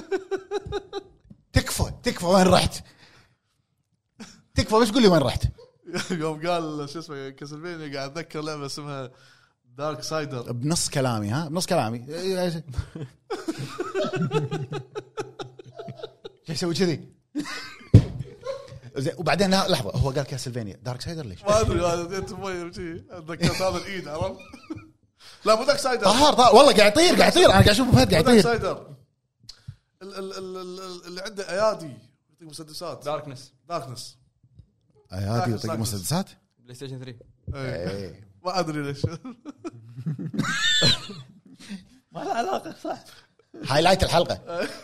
تكفى 2.02 2.26
وين 2.26 2.46
رحت؟ 2.46 2.84
تكفى 4.54 4.74
بس 4.76 4.90
قول 4.90 5.02
لي 5.02 5.08
وين 5.08 5.22
رحت. 5.22 5.42
يوم 6.10 6.46
قال 6.48 6.88
شو 6.88 6.98
اسمه 6.98 7.28
Castlevania 7.30 7.96
قاعد 7.98 8.10
اتذكر 8.10 8.40
لعبة 8.40 8.66
اسمها 8.66 9.10
دارك 9.78 10.02
سايدر 10.02 10.52
بنص 10.52 10.90
كلامي 10.90 11.28
ها؟ 11.30 11.48
بنص 11.48 11.66
كلامي. 11.66 12.06
شو 16.46 16.52
يسوي 16.52 16.74
كذي؟ 16.74 17.08
زين 18.96 19.12
وبعدين 19.18 19.50
لحظة 19.50 19.90
هو 19.90 20.10
قال 20.10 20.22
كاسلفينيا. 20.22 20.76
دارك 20.82 21.00
سايدر 21.00 21.26
ليش؟ 21.26 21.42
ما 21.44 21.60
أدري 21.60 21.86
هذا 21.86 22.72
شي. 22.72 22.92
ذكرت 23.28 23.62
هذا 23.62 23.76
الإيد 23.78 24.08
عرفت؟ 24.08 24.36
لا 25.44 25.54
مو 25.54 25.64
دارك 25.64 25.78
سايدر 25.78 26.04
طهر 26.04 26.32
طهر 26.32 26.54
والله 26.56 26.74
قاعد 26.76 26.92
يطير 26.92 27.14
قاعد 27.18 27.32
يطير. 27.32 27.44
أنا 27.44 27.52
قاعد 27.52 27.68
أشوف 27.68 27.94
فهد 27.94 28.10
قاعد 28.12 28.24
دارك 28.24 28.38
يطير. 28.38 28.42
سايدر 28.52 28.72
ال- 28.72 28.86
ال- 28.88 28.95
اللي 31.06 31.20
عنده 31.20 31.50
أيادي 31.50 31.86
يعطيك 31.86 32.48
مسدسات. 32.48 33.04
داركنس 33.04 33.52
داركنس 33.68 34.18
هذه 35.12 35.54
يطق 35.54 35.74
مسدسات؟ 35.74 36.30
PlayStation 36.58 36.98
3 36.98 37.18
إيه. 37.54 38.28
ما 38.44 38.58
أدري 38.60 38.82
ليش. 38.82 39.06
ما 42.12 42.20
له 42.20 42.32
علاقة 42.32 42.74
صح. 42.84 43.04
هايلايت 43.64 44.02
الحلقة. 44.02 44.34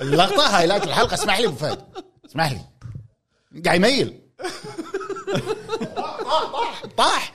اللقطة 0.01 0.59
highlight 0.59 0.85
الحلقة. 0.85 1.15
اسمح 1.15 1.39
لي 1.39 1.47
أبو 1.47 1.57
فهد. 1.57 1.85
اسمح 2.27 2.53
لي. 2.53 2.61
قاعد 3.65 3.77
يميل. 3.77 4.21
طاح. 5.97 6.83
طاح 6.97 7.35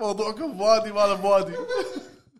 موضوعكم 0.00 0.58
بوادي 0.58 0.92
ما 0.92 1.00
له 1.00 1.14
بوادي 1.14 1.54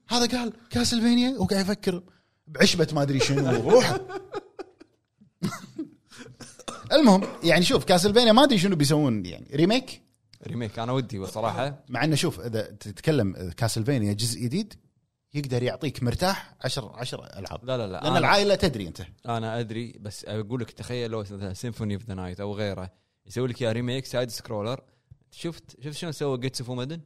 هذا 0.09 0.39
قال 0.39 0.53
Castlevania 0.71 1.39
وقاعد 1.39 1.65
يفكر 1.65 2.03
بعشبه 2.47 2.89
ما 2.93 3.03
أدري 3.03 3.21
شنو 3.21 3.71
روحه 3.71 4.01
المهم 6.93 7.23
يعني 7.45 7.65
شوف 7.65 7.85
Castlevania 7.85 8.33
ما 8.33 8.45
أدري 8.45 8.59
شنو 8.59 8.77
بيسوون 8.77 9.27
يعني 9.27 9.47
remake 9.55 10.03
remake 10.47 10.79
أنا 10.79 10.93
ودي 10.93 11.27
صراحة 11.27 11.85
مع 11.89 12.05
إنه 12.05 12.17
شوف 12.17 12.41
إذا 12.41 12.63
تتكلم 12.63 13.51
Castlevania 13.57 14.13
جزء 14.13 14.41
جديد 14.41 14.75
يقدر 15.35 15.63
يعطيك 15.63 16.03
مرتاح 16.03 16.55
10 16.61 16.97
10 16.97 17.25
ألعاب. 17.39 17.65
لا 17.65 17.77
لا 17.77 17.87
لا 17.87 17.93
لأن 17.93 18.17
العائلة 18.17 18.55
تدري 18.55 18.89
أنت. 18.89 19.03
أنا 19.27 19.61
أدري 19.61 19.93
بس 20.01 20.25
أقول 20.25 20.61
لك 20.61 20.71
تخيل 20.71 21.11
لو 21.11 21.21
مثلا 21.21 21.55
Symphony 21.55 21.95
of 21.95 22.05
the 22.05 22.15
Night 22.15 22.41
أو 22.41 22.55
غيره 22.55 22.91
يسوي 23.27 23.49
لك 23.49 23.61
يا 23.61 23.73
remake 23.73 24.07
side 24.07 24.31
scroller 24.31 24.81
شفت 25.31 25.81
شفت 25.81 25.97
شلون 25.97 26.13
سوى 26.13 26.39
Getsu 26.39 26.61
Fumaden؟ 26.61 27.01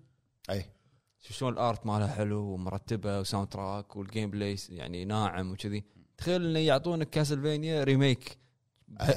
أي. 0.50 0.64
شوف 1.26 1.36
شلون 1.36 1.52
ال 1.52 1.61
art 1.61 1.86
مالها 1.86 2.06
حلو 2.06 2.40
ومرتبة 2.40 3.20
و 3.20 3.48
soundtrack 3.48 3.96
وال 3.96 4.30
gameplay 4.30 4.56
يعني 4.68 5.04
ناعم 5.04 5.52
وكذي. 5.52 5.84
تخيل 6.18 6.46
إنه 6.46 6.58
يعطونك 6.58 7.10
Castlevania 7.10 7.84
remake. 7.84 8.38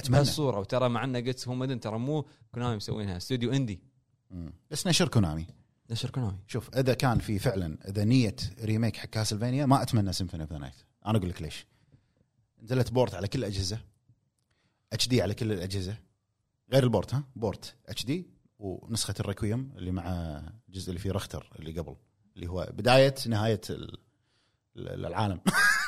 بهالصورة 0.10 0.60
وترى 0.60 0.89
مع 0.89 1.03
إنه 1.03 1.20
Getsu 1.19 1.47
Fumaden 1.47 1.80
ترى 1.80 1.97
مو 1.97 2.26
Konami 2.53 2.75
مسوينها 2.76 3.18
استوديو 3.18 3.51
indie. 3.51 3.80
بس 4.72 4.88
نشر 4.88 5.07
Konami 5.07 5.47
نشر 5.91 6.10
Konami 6.09 6.38
شوف 6.47 6.70
إذا 6.76 6.93
كان 6.93 7.20
في 7.20 7.39
فعلا 7.39 7.78
إذا 7.88 8.03
نية 8.03 8.36
remake 8.63 8.97
حق 8.97 9.05
Castlevania 9.05 9.65
ما 9.66 9.82
أتمنى 9.82 10.14
Symphony 10.13 10.43
of 10.43 10.51
the 10.51 10.57
Night 10.57 10.75
أنا 11.05 11.18
أقول 11.18 11.30
لك 11.30 11.41
ليش. 11.41 11.68
نزلت 12.64 12.91
port 12.91 13.15
على 13.16 13.28
كل 13.28 13.39
الأجهزة. 13.39 13.80
HD 14.93 15.21
على 15.22 15.34
كل 15.34 15.51
الأجهزة. 15.51 15.97
غير 16.74 16.84
ال 16.84 16.89
port 16.89 17.13
ها؟ 17.14 17.24
port 17.36 18.05
HD 18.05 18.38
ونسخة 18.60 19.14
ال 19.19 19.26
Requiem 19.26 19.71
اللي 19.76 19.91
مع 19.91 20.03
الجزء 20.70 20.89
اللي 20.89 20.99
فيه 20.99 21.12
رختر 21.12 21.49
اللي 21.60 21.80
قبل 21.80 21.95
اللي 22.36 22.47
هو 22.47 22.70
بداية 22.74 23.16
نهاية 23.28 23.62
ال- 23.70 23.97
ال- 24.78 25.05
العالم. 25.05 25.41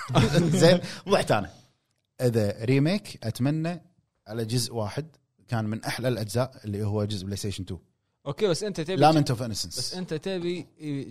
زين 0.60 0.80
ضحت 1.10 1.32
أنا. 1.32 1.50
إذا 2.22 2.66
ريميك 2.66 3.26
أتمنى 3.26 3.82
على 4.28 4.46
جزء 4.46 4.74
واحد 4.74 5.06
كان 5.48 5.66
من 5.66 5.84
أحلى 5.84 6.08
الأجزاء 6.08 6.62
اللي 6.66 6.84
هو 6.84 7.06
جزء 7.06 7.26
بلاي 7.26 7.38
ستيشن 7.38 7.64
2 7.64 7.80
أوكي 8.26 8.48
بس 8.48 8.64
أنت 8.64 8.82
تبي 8.82 8.96
لامنت 8.96 9.30
اوف 9.30 9.40
بس 9.40 9.46
انسنس 9.46 9.94
أنت 9.94 10.14
تبي 10.14 10.68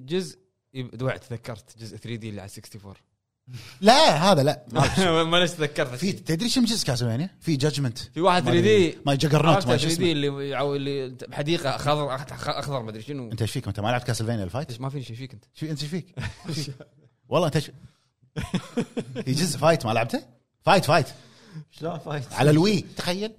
جزء 0.06 0.38
دوعت 0.74 1.24
تذكرت 1.24 1.78
جزء 1.78 1.96
3 1.96 2.14
دي 2.16 2.28
اللي 2.28 2.40
على 2.40 2.50
64 2.76 2.94
لا 3.80 4.32
هذا 4.32 4.42
لا. 4.42 4.64
ما 5.24 5.36
ليش 5.36 5.50
تذكرت 5.50 5.94
في 5.94 6.12
تدري 6.12 6.48
شو 6.48 6.60
جزء 6.60 6.86
كاسلفينيا؟ 6.86 7.30
في 7.40 7.56
جادجمنت 7.56 7.98
في 7.98 8.20
واحد 8.20 8.44
3 8.44 8.60
دي. 8.60 8.98
ما 9.06 9.14
جاجرنوت 9.14 9.66
ما 9.66 9.76
شو 9.76 9.88
3 9.88 9.98
دي 9.98 10.12
اللي 10.12 10.28
اللي 10.76 11.16
بحديقه 11.28 11.76
خضر 11.76 12.14
اخضر 12.14 12.82
ما 12.82 12.90
أدري 12.90 13.02
شنو. 13.02 13.30
أنت 13.32 13.42
إيش 13.42 13.50
فيك 13.50 13.68
أنت؟ 13.68 13.80
ما 13.80 13.88
لعبت 13.88 14.04
Castlevania 14.04 14.44
ال 14.44 14.49
fight؟ 14.49 14.80
ما 14.80 14.88
فيني 14.90 15.04
شيء 15.04 15.16
فيك 15.16 15.32
أنت؟ 15.32 15.44
شو 15.54 15.66
أنت 15.66 15.82
إيش 15.82 15.90
فيك؟ 15.90 16.14
والله 17.28 17.46
أنت. 17.46 17.58
في 17.58 19.32
جزء 19.40 19.58
fight 19.58 19.86
ما 19.86 19.92
لعبته؟ 19.92 20.22
fight 20.62 20.84
fight. 20.84 21.06
شلون 21.70 21.98
fight؟ 21.98 22.32
على 22.32 22.50
ال 22.50 22.59
Wii 22.59 22.84
تخيل. 22.96 23.32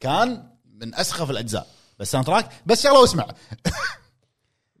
كان 0.00 0.48
من 0.80 0.94
أسخف 0.94 1.30
الأجزاء. 1.30 1.66
بس 1.98 2.10
soundtrack 2.10 2.50
بس 2.66 2.84
يلا 2.84 2.98
واسمع 2.98 3.26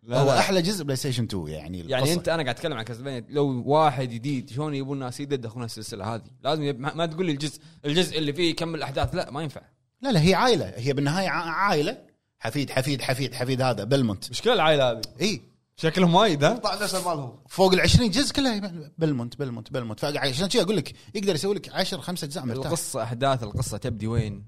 لا 0.02 0.20
هو 0.20 0.26
لا. 0.26 0.38
أحلى 0.38 0.62
جزء 0.62 0.84
PlayStation 0.84 1.24
2 1.24 1.46
يعني 1.48 1.78
يعني 1.78 1.96
القصة. 2.04 2.12
انت 2.14 2.28
أنا 2.28 2.42
قاعد 2.42 2.54
أتكلم 2.56 2.72
عن 2.78 2.84
Castlevania 2.84 3.24
لو 3.28 3.62
واحد 3.66 4.08
جديد 4.08 4.50
شلون 4.50 4.74
يبون 4.74 4.96
الناس 4.96 5.20
يدخلون 5.20 5.64
السلسلة 5.64 6.14
هذه؟ 6.14 6.22
لازم 6.44 6.62
يب... 6.62 6.80
ما 6.80 7.06
تقول 7.06 7.26
لي 7.26 7.32
الجزء 7.32 7.60
الجزء 7.84 8.18
اللي 8.18 8.32
فيه 8.32 8.50
يكمل 8.50 8.74
الأحداث 8.74 9.14
لا 9.14 9.30
ما 9.30 9.42
ينفع. 9.42 9.62
لا 10.02 10.12
لا 10.12 10.22
هي 10.22 10.34
عائلة 10.34 10.72
هي 10.76 10.92
بالنهاية 10.92 11.28
ع- 11.28 11.50
عائلة. 11.50 11.98
حفيد 12.38 12.70
حفيد 12.70 13.02
حفيد 13.02 13.34
حفيد 13.34 13.62
هذا 13.62 13.84
بلمونت. 13.84 14.30
مشكلة 14.30 14.52
العائلة 14.52 14.90
هذه. 14.90 15.00
إي. 15.20 15.42
شكلهم 15.76 16.14
وايد 16.14 16.44
ها؟ 16.44 16.76
النسل 16.76 17.04
مالهم. 17.04 17.38
فوق 17.48 17.72
ال 17.72 17.80
20 17.80 18.10
جزء 18.10 18.34
كلها 18.34 18.90
بلمونت 18.98 19.38
بلمونت 19.38 19.72
بلمونت. 19.72 20.00
فعشان 20.00 20.46
كذا 20.46 20.62
أقول 20.62 20.76
لك 20.76 20.94
يقدر 21.14 21.34
يسوي 21.34 21.54
لك 21.54 21.68
10 21.74 22.00
5 22.00 22.24
أجزاء 22.24 22.44
مرتاح. 22.46 22.66
القصة 22.66 23.02
أحداث 23.02 23.42
القصة 23.42 23.76
تبدي 23.78 24.06
وين؟ 24.06 24.46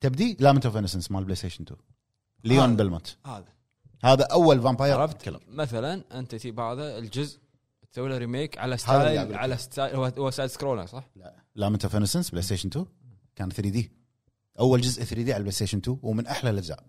تبدي؟ 0.00 0.36
Lament 0.40 0.66
of 0.66 0.76
Innocence 0.76 1.10
مال 1.10 1.24
PlayStation 1.24 1.64
2 1.64 1.80
ليون 2.44 2.64
هذا. 2.64 2.76
بلمونت. 2.76 3.06
هذا. 3.26 3.44
هذا 4.04 4.24
أول 4.24 4.62
vampire 4.62 5.00
عرفت؟ 5.00 5.20
تكلم 5.20 5.40
مثلا 5.48 6.18
أنت 6.18 6.34
تجيب 6.34 6.60
هذا 6.60 6.98
الجزء 6.98 7.38
تسوي 7.92 8.08
له 8.08 8.18
remake 8.18 8.58
على 8.58 8.76
style. 8.76 9.34
على 9.34 9.56
style 9.56 9.96
هو 9.96 10.04
هو 10.04 10.30
side 10.30 10.50
scroller 10.50 10.86
صح؟ 10.86 11.10
Lament 11.54 11.84
of 11.84 11.96
Innocence 11.96 12.30
PlayStation 12.30 12.68
2 12.68 12.86
كان 13.36 13.50
3D 13.50 13.92
أول 14.58 14.80
جزء 14.80 15.04
3D 15.04 15.32
على 15.32 15.38
ال 15.38 15.52
PlayStation 15.52 15.78
2 15.78 15.98
ومن 16.02 16.26
أحلى 16.26 16.50
الأجزاء. 16.50 16.84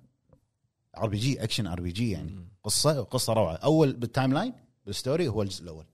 ار 0.98 1.08
بي 1.08 1.18
جي 1.18 1.44
اكشن 1.44 1.68
ار 1.68 1.82
بي 1.82 1.92
جي 1.92 2.12
يعني. 2.12 2.48
قصة 2.64 3.02
قصة 3.02 3.34
روعة. 3.34 3.56
أول 3.56 3.94
بال 3.94 4.34
timeline 4.34 4.54
بال 4.86 4.98
story 4.98 5.28
هو 5.28 5.42
الجزء 5.42 5.64
الأول. 5.64 5.86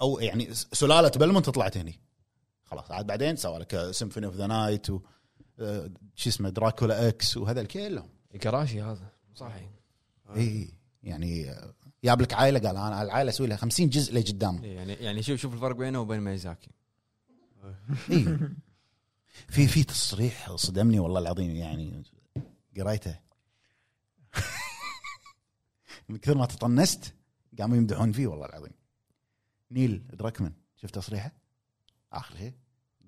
أو 0.00 0.18
يعني 0.20 0.54
سلالة 0.54 1.08
Belmont 1.08 1.50
طلعت 1.50 1.76
هني. 1.76 2.00
خلاص 2.64 2.90
عاد 2.90 3.06
بعدين 3.06 3.36
سوى 3.36 3.58
لك 3.58 3.90
Symphony 3.90 4.26
of 4.26 4.34
the 4.34 4.46
Night 4.46 4.90
و 4.90 5.00
آه، 5.60 5.90
شو 6.14 6.30
اسمه 6.30 6.48
Dracula 6.48 7.08
X 7.08 7.36
وهذا 7.36 7.64
كلهم 7.64 8.08
كراشي 8.42 8.82
هذا. 8.82 9.15
صحيح. 9.36 9.70
اي 10.36 10.68
يعني 11.02 11.50
آه، 11.50 11.74
جاب 12.04 12.20
لك 12.20 12.34
عائلة 12.34 12.58
قال 12.58 12.76
أنا 12.76 13.02
العائلة 13.02 13.30
أسوي 13.30 13.46
لها 13.46 13.56
50 13.56 13.88
جزء 13.88 14.14
لقدام 14.14 14.64
يعني 14.64 14.92
يعني 14.92 15.22
شوف 15.22 15.40
شوف 15.40 15.54
الفرق 15.54 15.76
بينه 15.76 16.00
وبين 16.00 16.20
ميزاكي. 16.20 16.70
اي 18.10 18.38
في 19.48 19.66
في 19.66 19.84
تصريح 19.84 20.56
صدمني 20.56 20.98
والله 21.00 21.20
العظيم 21.20 21.56
يعني 21.56 22.02
قريته. 22.76 23.18
من 26.08 26.16
كثر 26.16 26.38
ما 26.38 26.46
تطنزت 26.46 27.14
قاموا 27.58 27.76
يمدحون 27.76 28.12
فيه 28.12 28.26
والله 28.26 28.46
العظيم. 28.46 28.72
نيل 29.70 30.06
دراكمان 30.12 30.52
شفت 30.76 30.94
تصريحه؟ 30.94 31.32
آخر 32.12 32.36
شيء. 32.36 32.52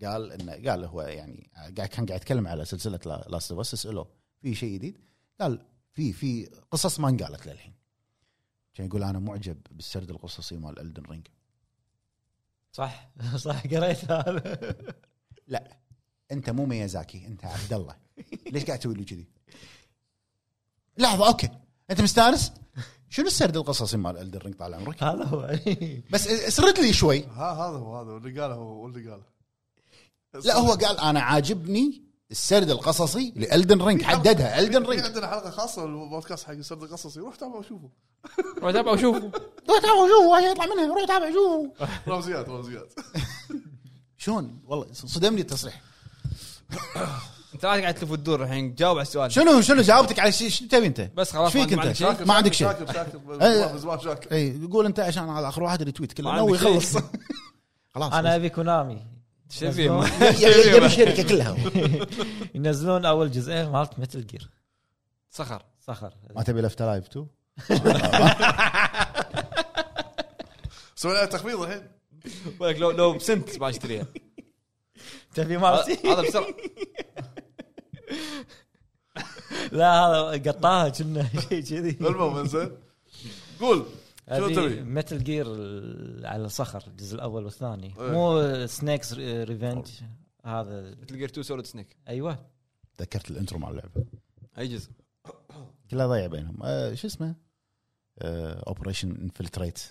قال 0.04 0.32
إنه 0.32 0.70
قال 0.70 0.84
هو 0.84 1.02
يعني 1.02 1.50
قاعد 1.54 1.88
كان 1.88 2.06
قاعد 2.06 2.20
يتكلم 2.20 2.48
على 2.48 2.64
سلسلة 2.64 3.24
Last 3.28 3.52
of 3.52 3.60
Us 3.60 3.74
سالوه 3.74 4.10
في 4.42 4.54
شيء 4.54 4.74
جديد. 4.74 4.98
قال 5.40 5.66
في 5.98 6.12
في 6.12 6.50
قصص 6.70 7.00
ما 7.00 7.08
انقالت 7.08 7.46
للحين. 7.46 7.74
كان 8.74 8.86
يقول 8.86 9.02
أنا 9.02 9.18
معجب 9.18 9.58
بالسرد 9.70 10.10
القصصي 10.10 10.56
مال 10.56 10.78
Elden 10.78 11.02
Ring 11.02 11.26
صح؟ 12.72 13.10
صح 13.46 13.66
قريت 13.66 14.10
هذا. 14.10 14.58
لا 15.52 15.78
أنت 16.32 16.50
مو 16.50 16.66
ميازاكي 16.66 17.26
أنت 17.26 17.44
عبد 17.44 17.72
الله. 17.72 17.96
ليش 18.52 18.64
قاعد 18.64 18.78
تسوي 18.78 18.94
لي 18.94 19.04
كذي؟ 19.04 19.26
لحظة 20.98 21.26
أوكي. 21.28 21.48
أنت 21.90 22.00
مستانس؟ 22.00 22.52
شنو 23.08 23.26
السرد 23.26 23.56
القصصي 23.56 23.96
مال 23.96 24.18
Elden 24.18 24.42
Ring 24.42 24.56
طال 24.56 24.74
عمرك؟ 24.74 25.02
هذا 25.02 25.24
هو. 25.24 25.58
بس 26.10 26.26
اسرد 26.28 26.78
لي 26.78 26.92
شوي. 26.92 27.24
ها 27.24 27.52
هذا 27.52 27.78
هو 27.78 28.00
هذا 28.00 28.10
واللي 28.10 28.40
قاله 28.40 28.54
هو 28.54 28.84
واللي 28.84 29.10
قاله. 29.10 29.24
لا 30.44 30.56
هو 30.56 30.72
قال 30.72 30.98
أنا 31.00 31.20
عاجبني 31.20 32.07
السرد 32.30 32.70
القصصي 32.70 33.32
ل 33.36 33.44
Elden 33.44 33.82
Ring 33.82 34.02
حددها 34.02 34.60
Elden 34.60 34.86
Ring 34.86 35.02
عندنا 35.04 35.26
حلقة 35.26 35.50
خاصة 35.50 35.84
البودكاست 35.84 36.44
حق 36.46 36.52
السرد 36.52 36.82
القصصي. 36.82 37.20
روح 37.20 37.36
تابعوا 37.36 37.58
وشوفوا 37.60 37.88
روح 38.62 38.72
تابعوا 38.72 38.94
وشوفوا 38.94 39.30
روح 39.68 39.80
تابع 39.82 40.06
شوفوا 40.08 40.36
عشان 40.36 40.50
يطلع 40.50 40.66
منها 40.66 40.86
روح 40.86 41.04
تابع 41.06 41.30
شوفوا 41.32 41.68
رمزيات 42.14 42.48
رمزيات 42.48 42.92
شلون؟ 44.22 44.60
والله 44.66 44.86
صدمني 44.92 45.40
التصريح. 45.40 45.80
انت 47.54 47.62
لا 47.64 47.70
قاعد 47.70 47.94
تلف 47.94 48.10
وتدور 48.10 48.42
الحين؟ 48.42 48.74
جاوب 48.74 48.98
على 48.98 49.06
السؤال. 49.06 49.32
شنو؟ 49.32 49.60
شنو 49.60 49.82
جاوبتك 49.82 50.18
على 50.18 50.32
شيء 50.32 50.48
شو 50.48 50.66
تبي 50.66 50.86
انت؟ 50.86 51.10
بس 51.14 51.32
خلاص 51.32 51.52
فيك 51.52 51.72
ما 51.72 51.84
انت؟ 51.90 52.02
ما 52.02 52.34
عندك 52.34 52.52
شيء. 52.52 52.66
شاكر 52.68 52.92
شاكر 52.92 54.32
إيه. 54.32 54.52
اي 54.52 54.66
قول 54.72 54.86
انت 54.86 55.00
عشان 55.00 55.28
على 55.30 55.48
آخر 55.48 55.62
واحد 55.62 55.82
retweet 55.82 56.12
كله 56.12 56.46
شيء. 56.46 56.54
يخلص. 56.54 56.96
خلاص 57.94 58.12
أنا 58.12 58.36
أبي 58.36 58.48
Konami. 58.48 59.17
شو 59.50 59.72
فيه؟ 59.72 59.90
يبي 60.76 60.86
الشركة 60.86 61.22
كلها 61.22 61.56
ينزلون 62.54 63.04
أول 63.04 63.30
جزئين 63.30 63.68
مالت 63.68 63.98
متل 63.98 64.26
جير 64.26 64.50
صخر 65.30 65.62
صخر 65.80 66.14
ما 66.34 66.42
تبي 66.42 66.60
لفت 66.60 66.82
لايف 66.82 67.06
2 67.06 67.26
سوي 70.98 71.12
لها 71.12 71.24
تخفيض 71.24 71.60
الحين. 71.60 71.88
ولك 72.60 72.78
لو 72.78 72.90
لو 72.90 73.12
بسنت 73.12 73.58
ما 73.58 73.68
أشتريها. 73.68 74.06
تبي 75.34 75.56
هذا 75.56 75.62
مالتي 75.62 76.08
هذا 76.08 76.22
بسرعة. 76.22 76.54
لا 79.72 79.92
هذا 79.92 80.50
قطاها 80.50 80.88
كنا 80.88 81.28
شيء 81.48 81.60
كذي 81.60 81.96
المهم 82.00 82.46
زين 82.46 82.70
قول. 83.60 83.86
ابي 84.28 84.54
تبي؟ 84.54 84.82
متل 84.82 85.24
جير 85.24 85.46
على 86.26 86.44
الصخر 86.44 86.84
الجزء 86.86 87.14
الأول 87.14 87.44
والثاني. 87.44 87.94
إيه. 88.00 88.12
مو 88.12 88.66
سنيكس 88.66 89.12
ريفنج 89.18 89.86
هذا 90.44 90.94
مثل 91.02 91.18
جير 91.18 91.28
2 91.28 91.42
سوليد 91.42 91.66
سنيك 91.66 91.96
أيوه. 92.08 92.46
تذكرت 92.96 93.30
الانترو 93.30 93.58
مال 93.58 93.70
اللعبة. 93.70 94.04
أي 94.58 94.68
جزء؟ 94.68 94.90
كلها 95.90 96.06
ضيع 96.06 96.26
بينهم. 96.26 96.62
آه 96.62 96.94
شو 96.94 97.06
اسمه؟ 97.06 97.34
اوبريشن 98.22 99.10
انفلتريت 99.10 99.82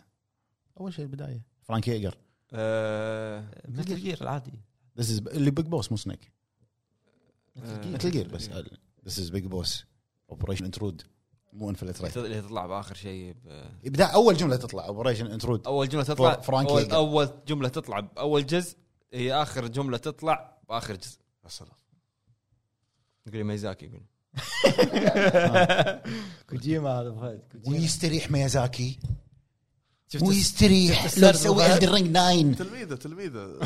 أول 0.80 0.93
شيء 0.93 1.05
البداية. 1.05 1.41
فرانكي 1.64 1.91
ايجر 1.91 2.18
آه، 2.53 3.43
متل 3.68 3.95
جير 3.95 4.22
العادي 4.22 4.61
ذيس 4.97 5.11
از 5.11 5.27
اللي 5.27 5.51
بيج 5.51 5.65
بوس 5.65 5.91
مو 5.91 5.97
سنيك 5.97 6.31
آه، 7.57 7.88
مثل 7.88 8.11
جير 8.11 8.27
بس 8.27 8.49
ذيس 9.05 9.19
از 9.19 9.30
بيج 9.30 9.45
بوس 9.45 9.85
اوبريشن 10.30 10.65
انترود 10.65 11.01
مو 11.57 11.69
انفلتريت 11.69 12.17
اللي 12.17 12.41
تطلع 12.41 12.65
بآخر 12.65 12.95
شيء 12.95 13.34
ب- 13.45 13.88
ابدا 13.88 14.05
أول 14.05 14.38
جملة 14.38 14.55
تطلع 14.55 14.85
اوبريشن 14.85 15.27
إنترود. 15.27 15.67
أول 15.67 15.89
جملة 15.89 16.03
تطلع 16.03 16.34
فرانكي 16.39 16.71
أول. 16.73 16.91
أول 16.91 17.29
جملة 17.47 17.69
تطلع 17.69 17.99
بأول 17.99 18.45
جزء 18.45 18.75
هي 19.13 19.34
آخر 19.34 19.67
جملة 19.67 19.97
تطلع 19.97 20.57
بآخر 20.69 20.95
جزء. 20.95 21.17
يا 21.43 21.49
سلام. 21.49 21.71
يقول 23.27 23.38
لي 23.38 23.43
ميزاكي 23.43 23.85
يقول. 23.85 24.01
كوجيما 26.49 26.89
هذا 27.01 27.11
فهد 27.11 27.41
ويستريح 27.67 28.31
ميازاكي. 28.31 28.99
ويستريح 30.21 30.99
لو 31.01 31.05
السرد 31.05 31.35
سوي 31.35 31.57
وهذا؟ 31.57 31.75
Elden 31.76 31.91
Ring 31.94 32.14
9 32.13 32.53
تلميذة 32.65 32.95
تلميذة. 32.95 33.59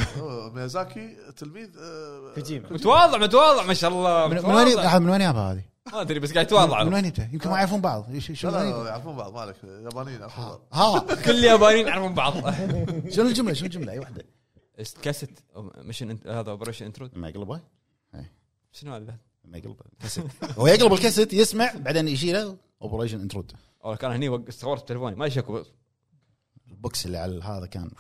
ميازاكي 0.54 1.18
تلميذ 1.38 1.70
آه، 1.80 2.32
كوجيما. 2.36 2.74
متواضع 2.74 3.18
متواضع 3.18 3.64
ما 3.64 3.74
شاء 3.74 3.92
الله. 3.92 4.28
من 4.28 4.38
وين. 4.46 5.02
من 5.04 5.10
وين 5.10 5.22
يابا 5.22 5.40
هذه؟ 5.40 5.64
ما 5.88 6.02
أدري 6.02 6.20
بس 6.20 6.34
قاعد 6.34 6.46
يتواضع. 6.46 6.84
من 6.84 6.94
وين 6.94 7.04
جبته؟ 7.04 7.30
يمكن 7.34 7.50
ما 7.50 7.58
يعرفون 7.58 7.82
بعض. 7.82 8.06
إيش- 8.20 8.46
لا 8.46 8.64
يعرفون 8.64 9.16
بعض 9.16 9.34
مالك. 9.34 9.56
يابانيين 9.64 10.20
يعرفون 10.20 10.46
بعض. 10.46 10.62
ها. 10.74 11.00
كل 11.26 11.32
اليابانيين 11.32 11.88
يعرفون 11.88 12.14
بعض. 12.14 12.34
شنو 13.16 13.28
الجملة؟ 13.28 13.54
شنو 13.54 13.66
الجملة؟ 13.66 13.92
أي 13.92 14.00
واحدة. 14.00 14.26
كاسيت 15.02 15.40
ميشن 15.78 16.18
هذا 16.28 16.52
اوبريشن 16.52 16.86
انترود 16.86 17.18
ما 17.18 17.30
يقلبه 17.30 17.60
شنو 18.72 18.94
هذا؟ 18.94 19.16
ما 19.46 19.58
يقلبه 19.58 19.76
كاسيت 20.02 20.26
هو 20.58 20.68
يقلب 20.68 20.94
الكاسيت 20.94 21.34
يسمع 21.34 21.72
بعدين 21.76 22.08
يشيله 22.08 22.58
اوبريشن 22.82 23.20
انترود 23.22 23.52
أو 23.86 23.96
كان 23.96 24.12
هني 24.12 24.52
صورت 24.52 24.84
بتليفوني. 24.84 25.16
ما 25.16 25.26
يشكو 25.26 25.64
البوكس 26.72 27.06
اللي 27.06 27.18
على 27.18 27.44
هذا 27.44 27.66
كان. 27.66 27.92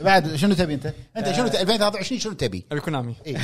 بعد 0.00 0.34
شنو 0.36 0.54
تبي 0.54 0.74
أنت؟ 0.74 0.94
أنت 1.16 1.32
شنو 1.32 1.48
ت- 1.48 1.54
2023 1.54 2.20
شنو 2.20 2.32
تبي؟ 2.32 2.66
ابي 2.72 2.80
كونامي 2.80 3.14
إيه. 3.26 3.38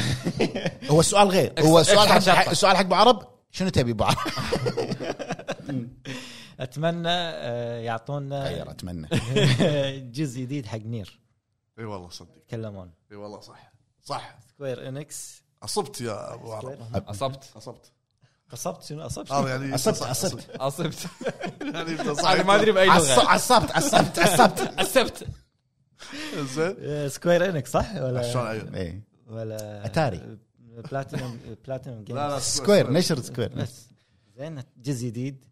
هو 0.91 1.01
السؤال 1.01 1.29
غير. 1.29 1.53
هو 1.61 1.81
السؤال 1.81 2.09
حق. 2.09 2.49
السؤال 2.49 2.77
حق 2.77 2.85
ابو 2.85 2.95
عرب 2.95 3.29
شنو 3.53 3.69
تبي 3.69 3.93
عرب؟ 3.93 4.17
أتمنى 6.61 7.09
آه، 7.09 7.79
يعطونا 7.79 8.49
غير 8.49 8.71
أتمنى. 8.71 9.09
جزء 10.17 10.41
جديد 10.41 10.67
حق 10.67 10.79
Nier. 10.79 11.21
إي 11.79 11.85
والله 11.85 12.09
صدق. 12.09 12.37
يتكلمون 12.37 12.91
إي 13.13 13.17
والله 13.17 13.41
صح. 13.41 13.73
صح. 14.03 14.39
Square 14.49 14.89
Enix 14.89 15.43
أصبت 15.63 16.01
يا 16.01 16.35
أبو 16.35 16.53
عرب. 16.53 16.79
أصبت. 17.09 17.53
أصبت. 17.57 17.93
أصبت 18.53 18.83
شنو؟ 18.83 19.07
أصبت 19.07 19.33
هذا 19.33 19.49
يعني 19.49 19.75
أصبت 19.75 20.03
أصبت. 20.03 20.51
أصبت. 20.51 21.07
يعني 21.75 21.91
هذا 21.95 22.43
ما 22.43 22.55
أدري 22.55 22.73
بأي 22.73 22.87
لغة. 22.87 23.31
عصبت 23.31 23.71
عصبت 23.71 24.19
عصبت. 24.19 24.75
عصبت. 24.79 25.27
زين. 26.37 26.77
آه، 26.81 27.09
Square 27.09 27.51
Enix 27.51 27.71
صح 27.71 27.95
ولا؟ 27.97 28.33
شلون 28.33 28.47
عيون 28.47 28.75
إيه. 28.75 29.03
ولا 29.27 29.87
أتاري. 29.87 30.39
بلاتينوم 30.81 31.39
بلاتينوم 31.67 32.05
لا 32.09 32.29
لا 32.29 32.39
Square 32.39 32.93
نشر 32.93 33.21
Square 33.21 33.55
بس 33.55 33.89
زين 34.37 34.63
جزء 34.77 35.07
جديد 35.07 35.45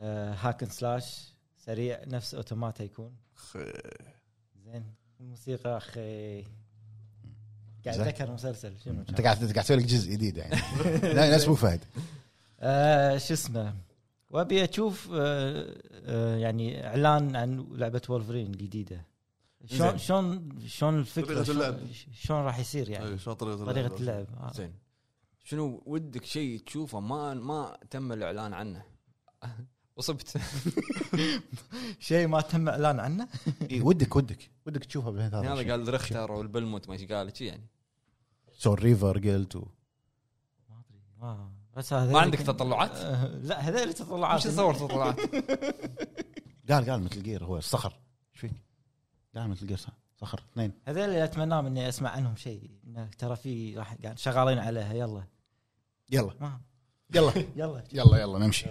hack 0.00 0.38
and 0.38 0.66
slash 0.66 1.34
سريع 1.58 2.04
نفس 2.06 2.34
Automata 2.34 2.84
يكون. 2.84 3.16
زين 4.64 4.84
الموسيقى 5.20 5.76
أخي 5.76 6.42
قاعد. 7.84 8.00
أتذكر 8.00 8.30
مسلسل 8.30 8.80
شنو؟ 8.84 9.00
أنت؟ 9.00 9.20
قاعد 9.20 9.36
قاعد 9.36 9.64
تسوي 9.64 9.76
لك 9.76 9.84
جزء 9.84 10.12
جديد 10.12 10.36
يعني. 10.36 10.56
لا 11.14 11.34
نفس 11.34 11.44
ابو 11.44 11.54
فهد 11.54 11.84
آه 12.60 13.18
شو 13.18 13.34
اسمه؟ 13.34 13.74
وأبي 14.30 14.64
أشوف 14.64 15.08
آه 15.14 15.76
آه 16.06 16.36
يعني 16.36 16.86
إعلان 16.86 17.36
عن 17.36 17.66
لعبة 17.72 18.02
وولفرين 18.08 18.46
الجديدة. 18.46 19.04
شلون. 19.68 19.98
شلون 19.98 20.58
شلون 20.66 20.98
الفكرة؟ 20.98 21.42
شلون- 21.42 21.56
اللعب. 21.56 21.78
شلون 22.12 22.40
راح 22.40 22.58
يصير 22.58 22.90
يعني؟ 22.90 23.18
شلون 23.18 23.36
طريقة 23.36 23.64
طريقة 23.64 23.96
اللعب 23.96 24.26
آه. 24.40 24.52
زين. 24.52 24.74
شنو 25.44 25.82
ودك 25.86 26.24
شيء 26.24 26.58
تشوفه 26.58 27.00
ما 27.00 27.34
ما 27.34 27.78
تم 27.90 28.12
الإعلان 28.12 28.54
عنه؟ 28.54 28.82
وصبت. 29.96 30.36
شيء 32.08 32.26
ما 32.26 32.40
تم 32.40 32.68
إعلان 32.68 33.00
عنه؟ 33.00 33.28
اي 33.70 33.80
ودك 33.86 34.16
ودك. 34.16 34.50
ودك 34.66 34.84
تشوفها 34.84 35.10
بهذا 35.10 35.40
هذا 35.40 35.70
قال 35.70 35.94
رختر 35.94 36.32
والبلموت 36.32 36.88
ما 36.88 36.94
إيش 36.94 37.12
قال 37.12 37.36
شي 37.36 37.46
يعني. 37.46 37.66
سول 38.52 38.82
ريفر 38.82 39.18
قلت 39.18 39.56
و... 39.56 39.66
ما 40.68 40.80
أدري. 40.80 41.00
ما 41.20 41.50
بس 41.76 41.92
هذا 41.92 42.12
ما 42.12 42.20
عندك 42.20 42.38
تطلعات؟ 42.38 42.96
لا 43.44 43.60
هذول 43.60 43.92
تطلعات. 43.92 44.34
إيش 44.46 44.54
تصور 44.54 44.74
تطلعات؟ 44.74 45.20
قال 46.70 46.90
قال 46.90 47.02
مثل 47.02 47.22
جير 47.22 47.44
هو 47.44 47.58
الصخر. 47.58 47.92
إيش 48.32 48.40
فيك؟ 48.40 48.52
Metal 49.46 49.66
Gear 49.66 49.80
صخر. 50.20 50.42
اثنين. 50.52 50.72
هذول 50.84 51.04
اللي 51.04 51.24
اتمناهم 51.24 51.66
إني 51.66 51.88
أسمع 51.88 52.10
عنهم 52.10 52.36
شيء. 52.36 52.70
ترى 53.18 53.36
في 53.36 53.76
راح 53.76 53.94
قاعد 53.94 54.18
شغالين 54.18 54.58
عليها. 54.58 54.92
يلا. 54.92 55.22
يلا. 56.10 56.32
ما. 56.40 56.60
يلا. 57.14 57.32
يلا. 57.56 57.84
يلا 57.92 58.18
يلا 58.18 58.38
نمشي. 58.38 58.66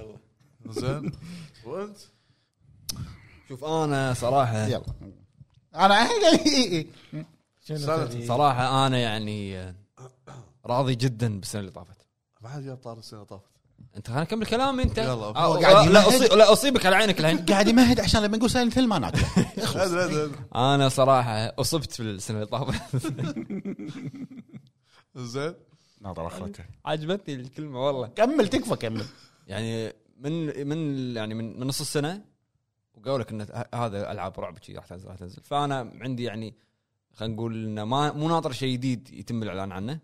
زين. 0.69 1.11
وأنت؟ 1.65 1.97
شوف 3.49 3.63
أنا 3.63 4.13
صراحة 4.13 4.67
يلا. 4.67 4.85
أنا 5.75 6.07
شنو 7.65 7.77
سالفة 7.77 8.05
تبي؟ 8.05 8.25
صراحة 8.27 8.87
أنا 8.87 8.97
يعني 8.97 9.73
راضي 10.65 10.95
جدا 10.95 11.39
بالسنة 11.39 11.59
اللي 11.61 11.71
طافت. 11.71 12.07
ما 12.41 12.49
حد 12.49 12.61
جاب 12.61 12.77
طار 12.77 12.97
السنة 12.97 13.23
طافت. 13.23 13.56
انت 13.97 14.07
خليني 14.07 14.21
اكمل 14.21 14.45
كلامي 14.45 14.83
انت. 14.83 14.97
يلا. 14.97 15.11
آه، 15.11 15.59
قاعد 15.61 15.87
لا 15.87 15.99
يمهد. 16.01 16.13
أصيب 16.15 16.33
لا 16.37 16.53
أصيبك 16.53 16.85
على 16.85 16.95
عينك 16.95 17.19
الحين 17.19 17.37
قاعد 17.45 17.67
يمهد 17.67 17.99
عشان 17.99 18.21
لما 18.23 18.37
نقول 18.37 18.49
Silent 18.49 18.77
Hill 18.77 18.87
ما 18.87 18.99
ناكله. 18.99 19.27
أنا 20.55 20.89
صراحة 20.89 21.31
أصبت 21.59 21.91
في 21.91 22.03
السنة 22.03 22.37
اللي 22.37 22.47
طافت. 22.47 22.81
زين. 25.15 25.53
ناظر 26.01 26.27
اخرته 26.27 26.63
عجبتني 26.85 27.35
الكلمة 27.35 27.85
والله. 27.87 28.07
كمل 28.07 28.47
تكفى 28.47 28.75
كمل. 28.75 29.05
يعني 29.47 29.93
من 30.19 30.67
من 30.67 31.15
يعني 31.15 31.33
من, 31.33 31.59
من 31.59 31.67
نص 31.67 31.81
السنة 31.81 32.21
وقالوا 32.93 33.17
لك 33.19 33.31
إن 33.31 33.41
ه- 33.41 33.75
هذا 33.75 34.11
ألعاب 34.11 34.39
رعب 34.39 34.57
شي 34.63 34.73
راح 34.73 34.85
تنزل 34.85 35.07
راح 35.07 35.15
تنزل. 35.15 35.41
فأنا 35.43 35.91
عندي 36.01 36.23
يعني 36.23 36.53
خلينا 37.13 37.33
نقول 37.35 37.65
إنه 37.65 37.83
ما 37.85 38.11
مو 38.11 38.27
ناطر 38.29 38.51
شيء 38.51 38.73
جديد 38.73 39.09
يتم 39.13 39.43
الإعلان 39.43 39.71
عنه. 39.71 39.99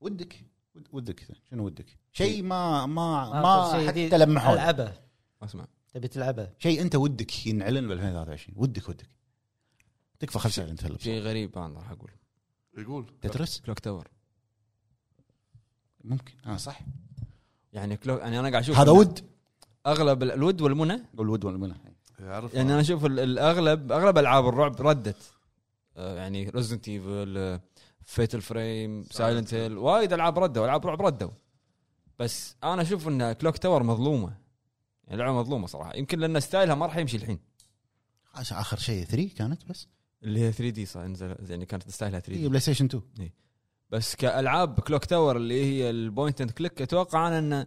ودك. 0.00 0.32
ود- 0.34 0.51
ودك 0.92 1.26
شنو 1.50 1.64
ودك؟ 1.64 1.86
شيء 2.12 2.42
ما 2.42 2.86
ما 2.86 3.30
ما 3.30 3.40
ما 3.42 3.72
شيء 3.78 3.88
حتى. 4.08 4.18
لمحوا 4.18 4.54
ألعبه. 4.54 4.84
ما 5.40 5.46
أسمع. 5.46 5.66
تبي 5.94 6.08
تلعبه؟ 6.08 6.50
شيء 6.58 6.82
أنت 6.82 6.94
ودك 6.96 7.46
ينعلن 7.46 7.88
ب 7.88 7.90
2023 7.90 8.56
ودك 8.58 8.88
ودك. 8.88 9.08
تكفى 10.18 10.38
خلف 10.38 10.54
Silent 10.54 10.84
Hill 10.84 11.00
شيء 11.02 11.20
غريب 11.20 11.58
أنا 11.58 11.78
راح 11.78 11.90
أقول. 11.90 12.10
يقول. 12.78 13.06
تترس 13.20 13.60
Clock 13.60 13.78
Tower. 13.78 14.08
ممكن. 16.04 16.32
آه 16.46 16.56
صح. 16.56 16.80
يعني 17.72 17.96
Clock 17.96 18.20
يعني 18.20 18.38
أنا 18.40 18.50
قاعد 18.50 18.62
أشوف 18.62 18.76
هذا 18.78 18.90
ود. 18.90 19.20
أغلب 19.86 20.22
ال- 20.22 20.32
الود 20.32 20.60
والمنى. 20.60 21.02
قول 21.18 21.28
ود 21.28 21.44
ولا 21.44 21.58
منى 21.58 21.74
يعرف. 22.20 22.54
يعني 22.54 22.72
أنا 22.72 22.80
أشوف 22.80 23.04
ال- 23.06 23.20
الاغلب 23.20 23.92
أغلب 23.92 24.18
ألعاب 24.18 24.48
الرعب 24.48 24.80
ردت. 24.82 25.32
آه، 25.96 26.16
يعني 26.16 26.48
Resident 26.48 26.88
Evil 26.88 27.60
Fatal 28.12 28.40
Frame 28.40 29.04
Silent 29.10 29.54
Hill 29.54 29.78
وايد 29.78 30.12
ألعاب 30.12 30.38
ردوا 30.38 30.64
ألعاب 30.64 30.86
رعب 30.86 31.02
ردوا. 31.02 31.30
بس 32.18 32.56
أنا 32.64 32.82
أشوف 32.82 33.08
إن 33.08 33.32
Clock 33.32 33.58
Tower 33.58 33.82
مظلومة. 33.82 34.36
يعني 35.04 35.22
لعبة 35.22 35.32
مظلومة 35.40 35.66
صراحة. 35.66 35.96
يمكن 35.96 36.18
لأن 36.18 36.40
style 36.40 36.68
ها 36.68 36.74
ما 36.74 36.86
راح 36.86 36.96
يمشي 36.96 37.16
الحين. 37.16 37.38
عشان 38.34 38.56
آخر 38.58 38.78
شيء 38.78 39.04
3 39.04 39.28
كانت 39.36 39.64
بس؟ 39.68 39.88
اللي 40.22 40.40
هي 40.40 40.52
3D 40.52 40.86
صار 40.86 41.06
نزل 41.06 41.36
يعني 41.48 41.66
كانت 41.66 41.90
style 41.90 42.15
ها 42.15 42.20
3 42.20 42.32
هي 42.38 42.42
D 42.42 42.48
PlayStation 42.48 42.60
ستيشن 42.60 42.84
2 42.84 43.30
بس 43.90 44.16
كألعاب 44.16 44.80
Clock 44.80 45.04
Tower 45.04 45.36
اللي 45.36 45.64
هي 45.64 45.90
ال 45.90 45.98
point 45.98 46.40
and 46.40 46.50
click 46.50 46.82
أتوقع 46.82 47.28
أنا 47.28 47.38
انه 47.38 47.66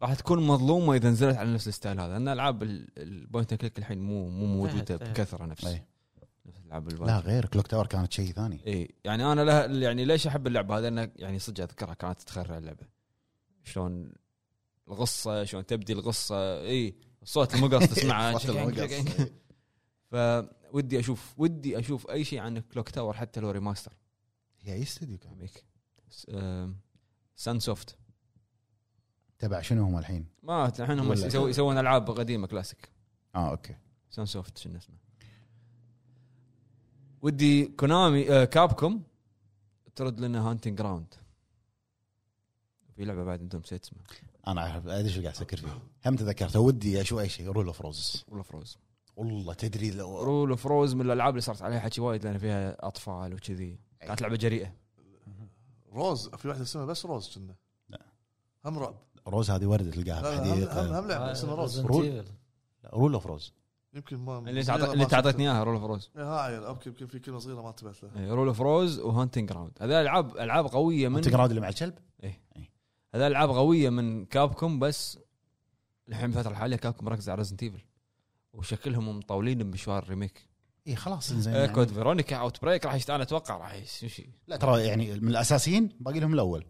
راح 0.00 0.14
تكون 0.14 0.46
مظلومة 0.46 0.94
إذا 0.94 1.10
نزلت 1.10 1.36
على 1.36 1.52
نفس 1.54 1.68
ال 1.68 1.73
style 1.73 2.00
هذا. 2.00 2.12
لأن 2.12 2.28
ألعاب 2.28 2.62
ال- 2.62 2.88
ال 2.98 3.07
point 3.07 3.52
and 3.52 3.60
click 3.60 3.78
الحين 3.78 3.98
مو 4.02 4.28
مو 4.28 4.46
موجودة. 4.46 4.96
بكثرة 4.96 5.44
نفس 5.46 5.64
نفس 6.46 6.58
الالعاب 6.60 6.92
لا 6.92 7.18
غير 7.18 7.46
Clock 7.46 7.66
Tower 7.66 7.86
كانت 7.86 8.12
شيء 8.12 8.32
ثاني. 8.32 8.66
إي 8.66 8.94
يعني 9.04 9.32
أنا 9.32 9.66
له 9.66 9.84
يعني 9.84 10.04
ليش 10.04 10.26
أحب 10.26 10.46
اللعبه 10.46 10.78
هذه 10.78 10.88
انك 10.88 11.12
يعني 11.16 11.38
صدق 11.38 11.62
أذكرها 11.62 11.94
كانت 11.94 12.22
تخرع 12.22 12.58
اللعبة. 12.58 12.86
شلون 13.64 14.12
القصة 14.88 15.44
شلون 15.44 15.66
تبدي 15.66 15.92
القصة 15.92 16.60
إي 16.60 16.94
صوت 17.24 17.54
المقص 17.54 17.86
تسمعه. 17.86 18.38
فودي 20.10 21.00
أشوف 21.00 21.34
ودي 21.38 21.78
أشوف 21.78 22.10
أي 22.10 22.24
شيء 22.24 22.38
عن 22.38 22.58
Clock 22.58 22.88
Tower 22.88 23.14
حتى 23.14 23.40
لو 23.40 23.50
remaster 23.50 23.92
هي 24.60 24.72
أي 24.72 24.82
استوديو 24.82 25.18
كان؟ 25.18 25.32
remake 25.32 25.64
Sunsoft 27.36 27.96
تبع 29.38 29.60
شنو 29.60 29.84
هم 29.84 29.98
الحين؟ 29.98 30.26
ما 30.42 30.72
الحين 30.78 30.98
هم 30.98 31.12
يسوون 31.12 31.78
ألعاب 31.78 32.10
قديمة 32.10 32.46
كلاسيك 32.46 32.88
آه 33.34 33.50
okay. 33.50 33.76
Sunsoft 34.10 34.58
شنو 34.58 34.76
اسمه؟ 34.76 34.96
ودي 37.22 37.66
Konami 37.66 38.30
آه 38.30 38.44
Capcom 38.44 39.02
ترد 39.96 40.20
لنا 40.20 40.50
Haunting 40.50 40.78
Ground 40.78 41.14
في 42.96 43.04
لعبة 43.04 43.24
بعد 43.24 43.40
أنتم 43.40 43.58
نسيت 43.58 43.84
اسمها 43.84 44.02
أنا 44.46 44.60
أعرف 44.60 44.86
أدري 44.86 45.10
شو 45.12 45.20
قاعد 45.20 45.34
أفكر 45.34 45.56
فيه. 45.56 45.78
هم 46.06 46.16
تذكرت 46.16 46.56
ودي 46.56 47.00
أشوف 47.00 47.18
أي 47.18 47.28
شيء. 47.28 47.46
Rule 47.46 47.66
of 47.66 47.80
Rose 47.80 48.24
Rule 48.28 48.38
of 48.38 48.52
Rose 48.52 48.78
والله 49.16 49.54
تدري 49.54 49.90
لو 49.90 50.22
Rule 50.22 50.50
of 50.50 50.66
Rose 50.66 50.94
من 50.94 51.00
الألعاب 51.06 51.30
اللي 51.30 51.40
صارت 51.40 51.62
عليها 51.62 51.80
حكي 51.80 52.00
وايد 52.00 52.24
لأن 52.24 52.38
فيها 52.38 52.86
أطفال 52.86 53.34
وكذي. 53.34 53.78
كانت 54.00 54.22
لعبة 54.22 54.36
جريئة. 54.36 54.74
Rose 55.92 56.28
في 56.28 56.48
واحدة 56.48 56.62
اسمها 56.62 56.84
بس 56.84 57.06
Rose 57.06 57.34
كنا. 57.34 57.54
لا. 57.88 58.06
هم 58.64 58.78
رعب 58.78 58.94
Rose 59.26 59.50
هذه 59.50 59.66
ورده 59.66 59.90
تلقاها 59.90 60.22
لا 60.22 60.54
لا 60.64 60.82
هم, 60.82 60.94
هم, 60.94 61.08
لعبة 61.08 61.32
اسمها 61.32 61.54
Rose. 61.54 61.80
Rule 62.84 63.14
of 63.14 63.26
Rose 63.26 63.52
يمكن 63.94 64.16
ما 64.16 64.38
اللي 64.38 64.60
انت 64.60 64.70
عط- 64.70 64.82
اللي 64.90 65.04
انت 65.04 65.14
اعطيتني. 65.14 65.44
إياها 65.44 65.64
Rule 65.64 65.74
of 65.74 65.84
Rose 65.84 66.10
إيه، 66.16 66.22
ها 66.24 66.40
عيل 66.40 66.64
okay 66.64 66.88
يمكن 66.88 67.06
في 67.06 67.18
كلمه 67.18 67.38
صغيرة 67.38 67.62
ما 67.62 67.68
انتبهت 67.68 68.02
لها. 68.02 68.34
Rule 68.34 68.48
of 68.48 68.60
Rose 68.60 68.98
و 68.98 69.04
Haunting 69.04 69.48
Ground 69.48 69.72
هذا 69.80 70.00
العاب 70.00 70.36
ألعاب 70.36 70.66
قوية 70.66 71.08
من 71.08 71.16
Haunting 71.16 71.28
Ground 71.28 71.50
اللي 71.50 71.60
مع 71.60 71.68
الكلب؟ 71.68 71.94
هذا 73.14 73.26
ألعاب 73.26 73.50
قوية 73.50 73.90
من 73.90 74.24
Capcom 74.24 74.78
بس 74.78 75.18
الحين 76.08 76.24
الفترة 76.24 76.50
الحالية 76.50 76.76
Capcom 76.76 77.04
مركز 77.06 77.28
على 77.28 77.38
Resident 77.38 77.62
Evil 77.62 77.84
وشكلهم 78.52 79.18
مطولين 79.18 79.58
بمشوار 79.58 80.02
ال 80.02 80.09
remake 80.09 80.48
اي 80.88 80.96
خلاص 80.96 81.32
زين 81.32 81.54
آه 81.54 81.58
يعني. 81.60 81.72
كود 81.72 81.88
Veronica 81.88 82.36
Outbreak 82.36 82.86
راح. 82.86 82.98
أنا 83.10 83.22
أتوقع 83.22 83.56
راح 83.56 83.74
يمشي 84.02 84.30
لا 84.46 84.56
ترى 84.56 84.82
يعني 84.86 85.20
من 85.20 85.28
الأساسيين 85.28 85.88
باقي 86.00 86.20
لهم 86.20 86.34
الأول. 86.34 86.64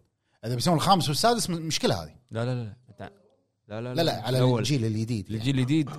إذا 0.45 0.55
بيسوون 0.55 0.77
الخامس 0.77 1.09
والسادس 1.09 1.49
مشكلة 1.49 2.03
هذه. 2.03 2.15
لا 2.31 2.45
لا 2.45 2.63
لا 2.63 2.73
أنت- 2.89 3.11
لا 3.67 3.81
لا 3.81 3.93
لا 3.93 4.01
لا 4.01 4.21
على 4.21 4.37
الأول. 4.37 4.59
الجيل 4.59 4.85
الجديد 4.85 5.25
يعني. 5.25 5.37
الجيل 5.39 5.59
الجديد 5.59 5.89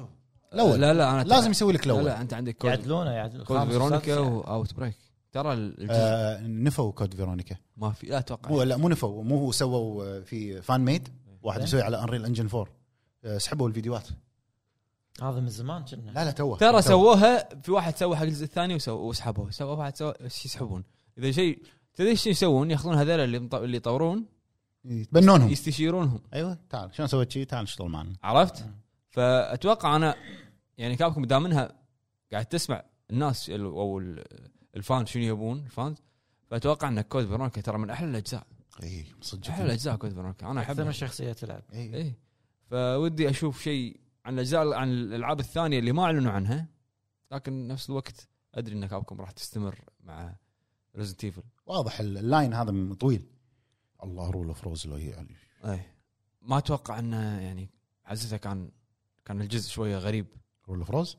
الأول. 0.55 0.81
لا 0.81 0.95
لا 0.95 1.11
أنا 1.11 1.23
لازم 1.23 1.51
يسوي 1.51 1.73
لك 1.73 1.87
لا 1.87 1.93
الأول. 1.93 2.05
لا 2.05 2.21
أنت 2.21 2.35
عندك 2.35 2.57
كود, 2.57 2.71
يعدلونه 2.71 3.11
يعدلونه 3.11 3.45
Code 3.45 3.69
Veronica 3.69 4.19
وسادس 4.19 4.33
و 4.33 4.75
Outbreak. 4.75 4.97
ترى 5.33 5.75
آه 5.91 6.41
نفوا 6.41 6.93
Code 6.93 7.15
Veronica. 7.15 7.57
ما 7.77 7.93
في 7.93 8.07
لا 8.07 8.19
أتوقع. 8.19 8.51
مو 8.51 8.63
لا 8.63 8.77
مو 8.77 8.89
نفوا 8.89 9.25
مو 9.25 9.39
هو 9.39 9.53
سووا 9.53 10.05
آه، 10.05 10.21
في 10.21 10.63
fan 10.63 10.81
made 10.81 11.09
واحد. 11.43 11.63
مسوي 11.63 11.83
على 11.83 12.03
Unreal 12.03 12.25
Engine 12.25 12.47
4 12.47 12.67
آه، 13.25 13.39
سحبوا 13.39 13.69
الفيديوهات. 13.69 14.09
هذا 15.23 15.41
من 15.41 15.49
زمان 15.49 15.85
كنا. 15.85 16.11
لا 16.11 16.25
لا 16.25 16.31
توه. 16.31 16.59
ترى. 16.59 16.83
سووها 16.83 17.49
في 17.63 17.73
واحد 17.73 17.97
سوى 17.97 18.17
حق 18.17 18.23
الجزء 18.23 18.45
الثاني 18.45 18.79
وسحبوه. 18.89 19.51
سوى 19.51 19.77
واحد 19.77 19.97
سوى 19.97 20.15
إيش 20.21 20.45
يسحبون؟ 20.45 20.85
إذا 21.19 21.31
شيء 21.31 21.63
تدري 21.95 22.11
إيش 22.11 22.27
يسوون؟ 22.27 22.71
ياخذون 22.71 22.95
هذول 22.95 23.21
اللي 23.21 23.49
اللي 23.53 23.77
يطورون. 23.77 24.25
يتبنونهم. 24.85 25.49
يستشيرونهم. 25.49 26.21
أيوه. 26.35 26.59
تعال 26.71 26.95
شلون 26.95 27.09
سويت 27.09 27.33
شيء 27.33 27.47
تعال 27.47 27.63
اشتغل 27.63 27.89
معنا. 27.89 28.13
عرفت؟ 28.23 28.65
فأتوقع 29.11 29.97
أنا 29.97 30.15
يعني 30.79 30.97
Capcom 30.97 31.25
دام 31.25 31.45
انها 31.47 31.73
قاعد 32.33 32.47
تسمع 32.47 32.85
الناس 33.11 33.51
ال- 33.51 33.61
أو 33.61 33.99
ال- 33.99 34.25
ال 34.77 34.84
fan 34.84 35.07
شنو 35.07 35.23
يبون 35.23 35.59
ال 35.59 35.65
fans. 35.65 35.97
فأتوقع 36.51 36.89
إن 36.89 37.01
Code 37.01 37.27
Veronica 37.27 37.61
ترى 37.61 37.79
من 37.79 37.91
أحلى 37.91 38.11
الأجزاء. 38.11 38.47
اي 38.83 39.07
صدق. 39.21 39.49
أحلى 39.49 39.65
الاجزاء 39.65 39.97
Code 39.97 40.13
Veronica. 40.15 40.51
أنا 40.51 40.61
أكثر 40.61 40.73
من 40.75 40.79
احبها 40.81 40.93
شخصيه 40.93 41.33
تلعب. 41.33 41.63
اي 41.73 42.15
فودي 42.71 43.31
أشوف 43.31 43.63
شيء 43.63 44.01
عن 44.25 44.35
الأجزاء 44.35 44.73
عن 44.73 44.89
الألعاب 44.89 45.41
الثانية 45.41 45.79
اللي 45.79 45.93
ما 45.93 46.03
أعلنوا 46.05 46.33
عنها 46.33 46.67
لكن 47.33 47.69
نفس 47.69 47.91
الوقت 47.91 48.29
أدري 48.55 48.75
إن 48.75 48.87
Capcom 48.87 49.21
راح 49.21 49.31
تستمر 49.31 49.79
مع 50.01 50.35
Resident 50.97 51.25
Evil 51.25 51.43
واضح 51.67 52.01
ال- 52.01 52.19
ال 52.19 52.26
line 52.26 52.55
هذا 52.55 52.95
طويل. 52.95 53.27
الله 54.03 54.31
Rule 54.31 54.47
of 54.47 54.65
Rose 54.65 54.87
لو 54.87 54.95
هي 54.95 55.09
يعني. 55.11 55.35
اي 55.65 55.81
ما 56.43 56.59
أتوقع 56.59 56.99
إنه 56.99 57.41
يعني 57.41 57.71
حسيته 58.05 58.37
كان 58.37 58.71
كان 59.25 59.41
الجزء 59.41 59.71
شوية 59.71 59.99
غريب. 59.99 60.27
Rule 60.69 60.79
of 60.79 60.91
Rose 60.91 61.17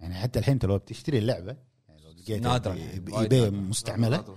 يعني 0.00 0.14
حتى 0.14 0.38
الحين 0.38 0.52
انت 0.52 0.64
لو 0.64 0.78
بتشتري 0.78 1.18
اللعبة 1.18 1.56
يعني 1.88 2.02
لو 2.04 2.12
ب- 2.98 3.32
يعني،. 3.32 3.50
مستعملة. 3.50 4.36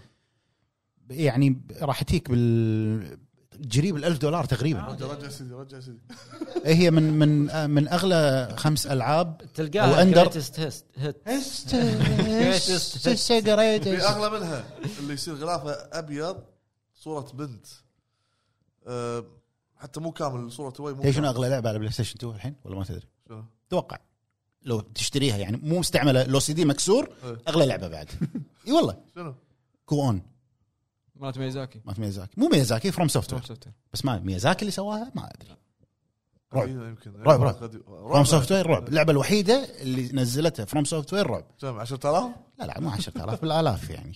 يعني 1.10 1.62
راح 1.82 2.04
تجيك 2.04 2.30
بال 2.30 3.20
قريب 3.76 3.96
ال 3.98 4.06
1000 4.06 4.18
دولار 4.18 4.46
تقريبا. 4.46 4.80
رجع 4.80 5.06
رجع 5.06 5.30
سيدي 5.30 5.54
رجع 5.54 5.80
سيدي. 5.80 6.00
هي 6.66 6.92
من 6.92 7.04
من 7.14 7.70
من 7.70 7.88
أغلى 7.88 8.54
خمس 8.58 8.88
ألعاب 8.88 9.42
تلقاها. 9.54 10.04
greatest 10.04 10.60
hits 10.60 10.86
hit 10.98 11.28
في 13.84 14.02
أغلى 14.02 14.40
منها 14.40 14.64
اللي 15.00 15.14
يصير 15.14 15.36
غلافة 15.36 15.72
أبيض 15.72 16.44
صورة 16.96 17.32
بنت. 17.34 17.66
أه 18.88 19.26
حتى 19.76 20.00
مو 20.00 20.12
كامل 20.12 20.52
صورة 20.52 20.70
توي 20.70 20.94
مو 20.94 21.12
شنو. 21.12 21.28
أغلى 21.28 21.50
لعبة 21.50 21.70
على 21.70 21.80
PlayStation 21.80 22.16
2 22.18 22.36
الحين؟ 22.36 22.56
ولا 22.64 22.76
ما 22.76 22.84
تدري؟ 22.84 23.08
شنو؟ 23.28 23.46
توقع. 23.70 23.98
لو 24.68 24.80
تشتريها 24.80 25.38
يعني 25.38 25.58
مو 25.64 25.80
مستعملة 25.80 26.24
لو 26.24 26.40
سي 26.40 26.54
دي 26.54 26.66
مكسور 26.66 27.10
إيه. 27.24 27.38
أغلى 27.48 27.66
لعبة 27.66 27.88
بعد. 27.88 28.10
إي 28.68 28.72
والله. 28.74 28.98
شنو؟ 29.16 29.36
Kuon. 29.86 30.22
مالت 31.16 31.38
ميزاكي 31.38 31.82
ما 31.86 31.94
ميازاكي. 31.98 32.32
مو 32.38 32.48
ميازاكي 32.48 32.92
FromSoftware 32.92 33.44
بس 33.94 34.06
ما 34.06 34.20
ميازاكي 34.20 34.62
اللي 34.62 34.72
سواها 34.72 35.12
ما 35.16 35.30
أدري. 35.34 35.56
رعب. 36.54 36.98
رعب، 37.28 37.42
رعب. 37.42 37.82
FromSoftware 37.86 38.68
رعب. 38.68 38.88
اللعبة 38.88 39.12
الوحيدة 39.12 39.68
اللي 39.82 40.10
نزلتها 40.14 40.66
FromSoftware 40.66 41.28
رعب 41.28 41.46
كم 41.62 41.80
10000 41.80 42.32
لا 42.60 42.66
لا 42.66 42.80
مو 42.80 42.90
10000 42.90 43.42
بالآلاف 43.42 43.90
يعني. 43.90 44.16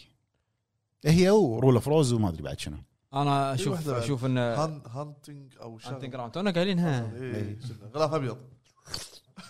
هي 1.06 1.30
و 1.30 1.38
Rule 1.38 1.74
of 1.74 1.88
Rose 1.88 2.14
وما 2.14 2.30
أدري 2.30 2.44
بعد 2.44 2.60
شنو. 2.60 2.78
أنا 3.14 3.54
أشوف. 3.54 3.90
أشوف 3.90 4.26
إن 4.26 4.38
Haun 4.38 4.82
Haunting 4.88 5.54
أو 5.62 5.72
Haunting 5.72 5.92
شغله 5.92 6.08
Ground 6.08 6.32
تونا 6.32 6.52
قايلينها 6.52 7.14
إيه، 7.16 7.60
شنو؟ 7.60 7.90
غلاف 7.96 8.14
أبيض. 8.14 8.38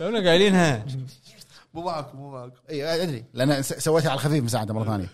تونا 0.02 0.20
قايلينها 0.30 0.86
مو 1.74 1.82
معك 1.84 2.16
مو 2.16 2.32
معك. 2.32 2.54
إي 2.70 3.04
أدري 3.04 3.26
لأن 3.34 3.62
س- 3.62 3.74
سويتها 3.74 4.10
على 4.10 4.18
الخفيف 4.18 4.44
مساعدة 4.44 4.74
مرة 4.74 4.84
ثانية. 4.86 5.10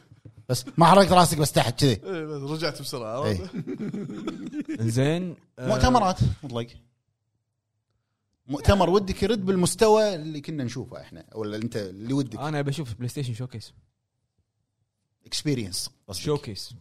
بس 0.49 0.65
ما 0.77 0.85
حركت 0.85 1.11
راسك 1.11 1.37
بس 1.37 1.51
تحت 1.51 1.79
كذي. 1.79 1.95
بس 1.95 2.41
رجعت 2.51 2.81
بسرعة 2.81 3.25
إيه. 3.25 3.39
عرفت؟ 3.41 4.81
زين 4.81 5.35
آه، 5.59 5.67
مؤتمرات. 5.67 6.19
مطلق. 6.43 6.67
مؤتمر 8.47 8.89
ودك 8.89 9.23
يرد 9.23 9.45
بالمستوى 9.45 10.15
اللي 10.15 10.41
كنا 10.41 10.63
نشوفه 10.63 11.01
إحنا 11.01 11.25
ولا 11.35 11.57
أنت 11.57 11.77
اللي 11.77 12.13
ودك. 12.13 12.39
أنا 12.39 12.61
بشوف 12.61 12.93
PlayStation 12.93 13.33
Showcase. 13.33 13.73
Experience 15.25 15.89
Showcase. 16.11 16.73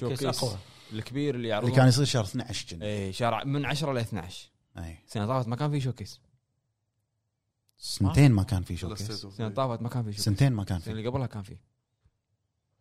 Showcase 0.00 0.22
أقوى. 0.24 0.56
الكبير 0.92 1.28
اللي 1.34 1.36
اللي 1.36 1.48
يعرضون. 1.48 1.72
كان 1.72 1.88
يصير 1.88 2.04
شهر 2.04 2.24
12 2.24 2.66
كنا 2.76 2.86
إي 2.86 3.12
شارع 3.12 3.44
من 3.44 3.64
10 3.64 3.92
ل 3.92 3.98
12 3.98 4.50
إي. 4.78 4.98
السنة 5.06 5.26
طافت 5.26 5.48
ما 5.48 5.56
كان 5.56 5.70
في 5.70 5.80
showcase. 5.80 6.20
سنتين 7.84 8.32
ما 8.32 8.42
كان 8.42 8.62
في 8.62 8.76
showcase. 8.76 9.10
السنة 9.10 9.30
Play. 9.30 9.50
طافت 9.50 9.82
ما 9.82 9.88
كان 9.88 10.02
في 10.02 10.12
showcase. 10.12 10.24
سنتين 10.24 10.52
ما 10.52 10.64
كان 10.64 10.76
السنة 10.76 10.94
في. 10.94 10.98
اللي 10.98 11.10
قبلها 11.10 11.26
كان 11.26 11.42
في. 11.42 11.56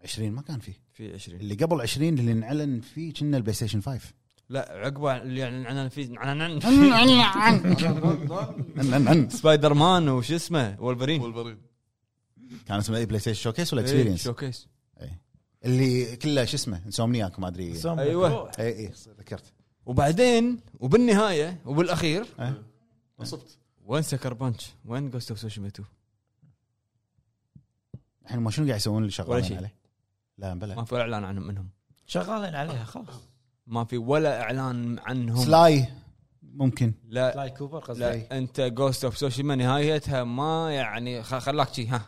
20 0.03 0.31
ما 0.31 0.41
كان 0.41 0.59
في. 0.59 0.73
في 0.93 1.13
20 1.13 1.39
اللي 1.39 1.55
قبل 1.55 1.81
20 1.81 2.19
اللي 2.19 2.31
انعلن 2.31 2.81
فيه 2.81 3.13
كنا 3.13 3.37
ال 3.38 3.53
PlayStation 3.53 3.81
5 3.81 4.13
لا 4.49 4.71
عقبه 4.71 5.17
اللي 5.17 5.39
يعني 5.39 5.67
عن 5.67 5.89
في 5.89 6.13
عن 6.17 6.41
عن 6.41 6.59
عن 6.63 6.93
عن 8.93 9.07
عن 9.07 9.29
سبايدر 9.29 9.73
مان 9.73 10.09
وش 10.09 10.31
اسمه؟ 10.31 10.75
Wolverine. 10.79 11.21
Wolverine 11.21 11.57
كان 12.67 12.77
اسمه 12.77 12.97
أي 12.97 13.05
PlayStation 13.05 13.41
Showcase 13.41 13.73
ولا 13.73 13.81
إيه، 13.81 13.87
Experience 13.88 14.23
Showcase. 14.23 14.67
اللي 15.65 16.15
كله 16.15 16.45
شو 16.45 16.55
اسمه؟ 16.55 16.81
Insomniac 16.85 17.39
ما 17.39 17.47
أدري. 17.47 17.73
أيوة. 17.85 18.51
اي 18.59 18.67
اي 18.79 18.91
ذكرت. 19.19 19.53
وبعدين 19.85 20.59
وبالنهاية 20.79 21.61
وبالأخير 21.65 22.25
نصبت. 23.19 23.57
وين 23.85 24.01
Sucker 24.01 24.33
Punch؟ 24.33 24.69
وين 24.85 25.09
Ghost 25.09 25.31
of 25.31 25.39
Tsushima 25.39 25.71
2؟ 25.77 25.81
الحين 28.25 28.39
ما 28.39 28.51
شنو 28.51 28.65
قاعد 28.65 28.77
يسوون 28.79 28.97
اللي 28.97 29.05
ولا 29.05 29.11
شغالين 29.41 29.43
شيء. 29.43 29.57
عليه 29.57 29.75
لا 30.37 30.53
ما 30.53 30.59
بلا 30.59 30.83
في 30.83 30.93
ولا 30.95 31.01
إعلان 31.03 31.23
عنهم 31.23 31.47
منهم 31.47 31.69
شغالين 32.05 32.55
عليها 32.55 32.83
خلاص 32.83 33.29
ما 33.67 33.83
في 33.83 33.97
ولا 33.97 34.41
إعلان 34.41 34.99
عنهم 34.99 35.43
سلاي 35.45 35.87
ممكن 36.43 36.93
لا 37.07 37.35
لاي 37.35 37.49
كوبر 37.49 37.79
قصدي 37.79 37.99
لا 37.99 38.37
أنت 38.37 38.61
جوست 38.61 39.05
اوف 39.05 39.17
سوشيما 39.17 39.55
نهايتها 39.55 40.23
ما 40.23 40.73
يعني 40.73 41.23
خ- 41.23 41.35
خلاك 41.37 41.73
شي 41.73 41.87
ها 41.87 42.01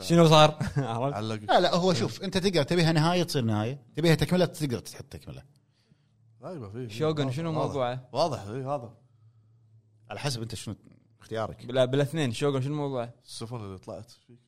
شنو 0.00 0.28
صار؟ 0.28 0.50
عرفت؟ 0.76 1.16
علق 1.16 1.34
لا 1.52 1.60
لا 1.60 1.74
هو 1.74 1.94
شوف 1.94 2.22
أنت 2.22 2.38
تقدر 2.38 2.62
تبيها 2.62 2.92
نهاية 2.92 3.22
تصير 3.22 3.42
نهاية 3.44 3.78
تبيها 3.96 4.14
تكملة 4.14 4.44
تقدر 4.44 4.78
تحط 4.78 5.04
تكمله 5.04 5.42
في 6.72 6.88
شوغن 6.90 7.32
شنو 7.32 7.50
واضح. 7.52 7.66
موضوعه؟ 7.66 8.08
واضح 8.12 8.40
اي 8.42 8.62
هذا 8.64 8.94
على 10.10 10.20
حسب 10.20 10.42
انت 10.42 10.54
شنو 10.54 10.74
اختيارك. 11.20 11.64
لا 11.68 11.84
بالاثنين 11.84 12.32
شوغن 12.32 12.62
شنو 12.62 12.74
موضوعه؟ 12.74 13.14
السفن 13.24 13.56
اللي 13.56 13.78
طلعت 13.78 14.10
فيك. 14.10 14.38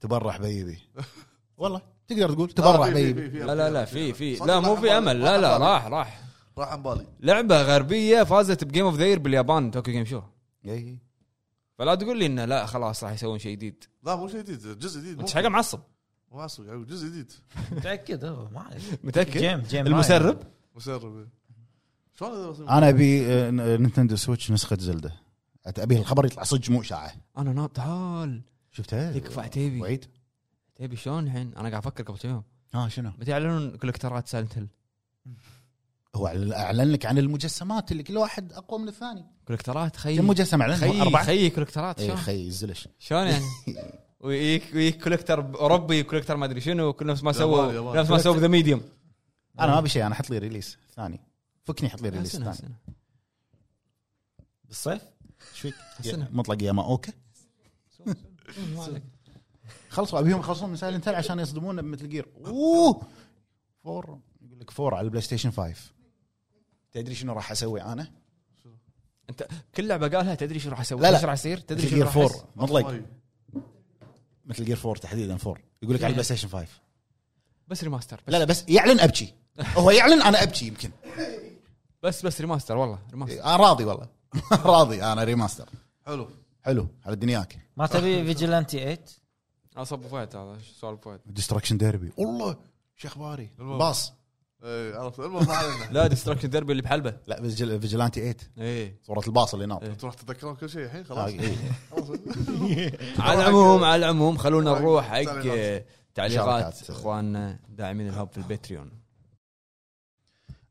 تبرح 0.00 0.36
بيبي 0.36 0.78
والله 1.56 1.82
تقدر 2.08 2.32
تقول 2.32 2.50
تبرح 2.50 2.88
بيبي 2.88 3.28
لا 3.28 3.54
لا 3.54 3.70
لا 3.70 3.84
في 3.84 4.12
في 4.12 4.34
لا 4.34 4.60
مو 4.60 4.76
في. 4.76 4.90
أمل. 4.90 5.20
لا 5.20 5.40
لا 5.40 5.56
راح. 5.58 5.86
راح. 5.86 6.22
راح 6.58 6.68
عن 6.68 6.82
بالي. 6.82 7.06
لعبة 7.20 7.62
غربية 7.62 8.22
فازت 8.22 8.64
بجيم 8.64 8.84
اوف 8.86 8.94
ذا 8.96 9.14
باليابان 9.14 9.70
توكيو 9.70 9.94
جيم 9.94 10.04
شو. 10.04 10.22
إي. 10.66 10.98
فلا 11.78 11.94
تقول 11.94 12.18
لي 12.18 12.26
انه 12.26 12.44
لا 12.44 12.66
خلاص 12.66 13.04
راح 13.04 13.12
يسوون 13.12 13.38
شيء 13.38 13.52
جديد. 13.52 13.84
لا 14.02 14.16
مو 14.16 14.28
شيء 14.28 14.40
جديد 14.40 14.78
جزء 14.78 15.00
جديد 15.00 15.20
انت 15.20 15.30
حاجة 15.30 15.48
معصب. 15.48 15.80
مو 16.30 16.38
معصب 16.38 16.66
يعني 16.66 16.84
جزء 16.84 17.08
جديد. 17.08 17.32
متأكد؟ 17.72 18.24
هو 18.24 18.48
ما 18.48 18.60
عليك. 18.60 18.82
متأكد؟ 19.04 19.38
جيم 19.40 19.60
جيم 19.60 19.86
المسرب؟ 19.86 20.38
مسرب 20.76 21.16
إيه. 21.18 21.28
أنا 22.68 22.88
أبي 22.88 23.26
آه، 23.26 23.50
نينتندو 23.50 24.16
سويتش 24.16 24.50
نسخة 24.50 24.76
زلدة. 24.80 25.12
أبي 25.66 25.96
الخبر 25.96 26.26
يطلع 26.26 26.42
صدق 26.42 26.70
مو 26.70 26.80
إشاعة. 26.80 27.12
أنا 27.38 27.52
ناب 27.52 27.72
تعال. 27.72 28.42
شفتها؟ 28.72 29.12
تكفى 29.12 29.40
عتيبي 29.40 29.80
وعيد. 29.80 30.04
عتيبي 30.76 30.96
شلون 30.96 31.24
الحين؟ 31.26 31.54
أنا 31.56 31.68
قاعد 31.68 31.74
أفكر 31.86 32.04
قبل 32.04 32.18
كم 32.18 32.28
يوم 32.28 32.42
ها 32.74 32.88
شنو؟ 32.88 33.10
متى 33.18 33.30
يعلنون 33.30 33.76
كولكترات 33.76 34.28
سايلنت 34.28 34.58
هيل؟ 34.58 34.66
هو 36.14 36.26
أعلن 36.52 36.92
لك 36.92 37.06
عن 37.06 37.18
المجسمات 37.18 37.92
اللي 37.92 38.02
كل 38.02 38.16
واحد 38.16 38.52
أقوى 38.52 38.80
من 38.80 38.88
الثاني. 38.88 39.24
كولكترات 39.46 39.96
خي 39.96 40.16
كم 40.16 40.26
مجسم 40.26 40.62
اعلن؟ 40.62 40.76
خي 40.76 41.00
أربعة؟ 41.00 41.24
خي 41.24 41.50
كولكترات 41.50 41.98
اي 42.00 42.06
شلون؟ 42.06 42.18
خي 42.18 42.46
الزلش 42.46 42.88
شلون 42.98 43.26
يعني؟ 43.26 43.44
ويجيك 44.20 44.62
ويجيك 44.74 45.02
كولكتر 45.02 45.40
أوروبي 45.54 46.02
كولكتر 46.02 46.36
ما 46.36 46.44
أدري 46.44 46.60
شنو 46.60 46.92
كل 46.92 47.06
نفس 47.06 47.22
ما 47.22 47.32
سووا. 47.32 47.96
نفس 47.96 48.10
ما 48.10 48.18
سووا 48.18 48.36
ذا 48.36 48.48
ميديوم 48.48 48.80
أنا 49.60 49.72
ما 49.72 49.78
أبي 49.78 49.88
شيء 49.88 50.06
أنا 50.06 50.14
حط 50.14 50.30
لي 50.30 50.38
ريليس 50.38 50.78
ثاني. 50.96 51.20
فكني 51.64 51.88
حط 51.88 52.02
لي 52.02 52.08
release 52.08 52.36
ثاني 52.36 52.74
بالصيف؟ 54.64 55.02
إيش 55.52 55.60
فيك؟ 55.60 55.74
مطلق 56.30 56.62
يا 56.62 56.72
ماوكا 56.72 57.12
خلصوا 59.88 60.18
أبيهم 60.18 60.40
يخلصون 60.40 60.70
من 60.70 60.76
Silent 60.76 61.08
Hill 61.08 61.16
عشان 61.16 61.38
يصدمونا 61.38 61.82
ب 61.82 61.86
Metal 61.86 62.08
Gear. 62.08 62.28
أوه! 62.46 63.02
four 63.84 64.18
يقول 64.40 64.60
لك 64.60 64.70
four 64.70 64.94
على 64.94 65.04
ال 65.04 65.22
PlayStation 65.22 65.50
5 65.50 65.74
تدري 66.92 67.14
شنو 67.14 67.32
راح 67.32 67.50
أسوي 67.50 67.82
أنا؟ 67.82 68.12
أنت 69.30 69.48
كل 69.74 69.88
لعبة 69.88 70.08
قالها 70.08 70.34
تدري 70.34 70.58
شو 70.58 70.70
راح 70.70 70.80
أسوي؟ 70.80 71.00
لا، 71.00 71.10
لا. 71.10 71.16
إيش 71.16 71.24
راح 71.24 71.32
يصير؟ 71.32 71.58
تدري 71.58 71.88
Gear 71.88 72.04
راح 72.04 72.16
4 72.16 72.30
يصير؟ 72.30 72.44
مطلق. 72.56 72.90
مي. 72.90 73.02
Metal 74.44 74.64
Gear 74.64 74.78
4 74.78 74.94
تحديدا 74.94 75.36
4 75.46 75.56
يقول 75.82 75.94
لك 75.94 76.02
على 76.02 76.10
ال 76.10 76.24
PlayStation 76.24 76.48
5 76.48 76.66
بس 77.68 77.84
remaster 77.84 78.20
بس. 78.26 78.32
لا 78.32 78.38
لا 78.38 78.44
بس 78.44 78.64
يعلن 78.68 79.00
ابكي 79.00 79.34
هو 79.76 79.90
يعلن 79.90 80.22
أنا 80.22 80.42
ابكي 80.42 80.66
يمكن. 80.66 80.90
بس 82.02 82.26
بس 82.26 82.40
remaster 82.40 82.76
والله 82.76 82.98
remaster 83.10 83.44
أنا 83.44 83.56
راضي 83.56 83.84
والله. 83.84 84.08
راضي 84.64 85.02
أنا 85.04 85.24
remaster 85.24 85.68
حلو. 86.06 86.28
حلو 86.62 86.88
على 87.06 87.16
دنياك. 87.16 87.58
ما 87.76 87.86
تبي 87.86 88.24
Vigilante 88.24 88.78
8 88.78 88.98
اصب 89.76 90.02
فهد 90.02 90.36
هذا 90.36 90.58
سؤال 90.80 90.98
فهد. 90.98 91.20
Destruction 91.26 91.78
Derby 91.78 92.12
والله 92.16 92.56
شو 92.96 93.08
أخباري. 93.08 93.50
باص. 93.58 94.12
إيه 94.64 94.96
عرفت. 94.98 95.20
المهم 95.20 95.46
لا 95.94 96.06
Destruction 96.06 96.50
Derby 96.50 96.72
اللي 96.72 96.82
بحلبة. 96.82 97.16
لا 97.26 97.42
Vigilante 97.78 98.20
8 98.20 98.36
إيه. 98.58 98.98
صورة 99.02 99.26
الباص 99.26 99.54
اللي 99.54 99.66
ناط. 99.66 99.82
إيه. 99.82 99.94
تروح 99.94 100.14
تتذكرون 100.14 100.54
كل 100.56 100.70
شيء 100.70 100.84
الحين؟ 100.84 101.00
آه، 101.00 101.04
خلاص 101.04 101.30
إيه. 101.30 102.98
على 103.18 103.40
العموم 103.40 103.84
على 103.84 104.04
العموم 104.04 104.36
خلونا 104.36 104.70
نروح 104.70 105.04
حق 105.04 105.42
تعليقات. 106.14 106.90
إخواننا 106.90 107.58
داعمين 107.68 108.08
ال 108.08 108.13
Hub 108.13 108.28
في 108.32 108.38
ال 108.38 108.46
Patreon 108.46 109.01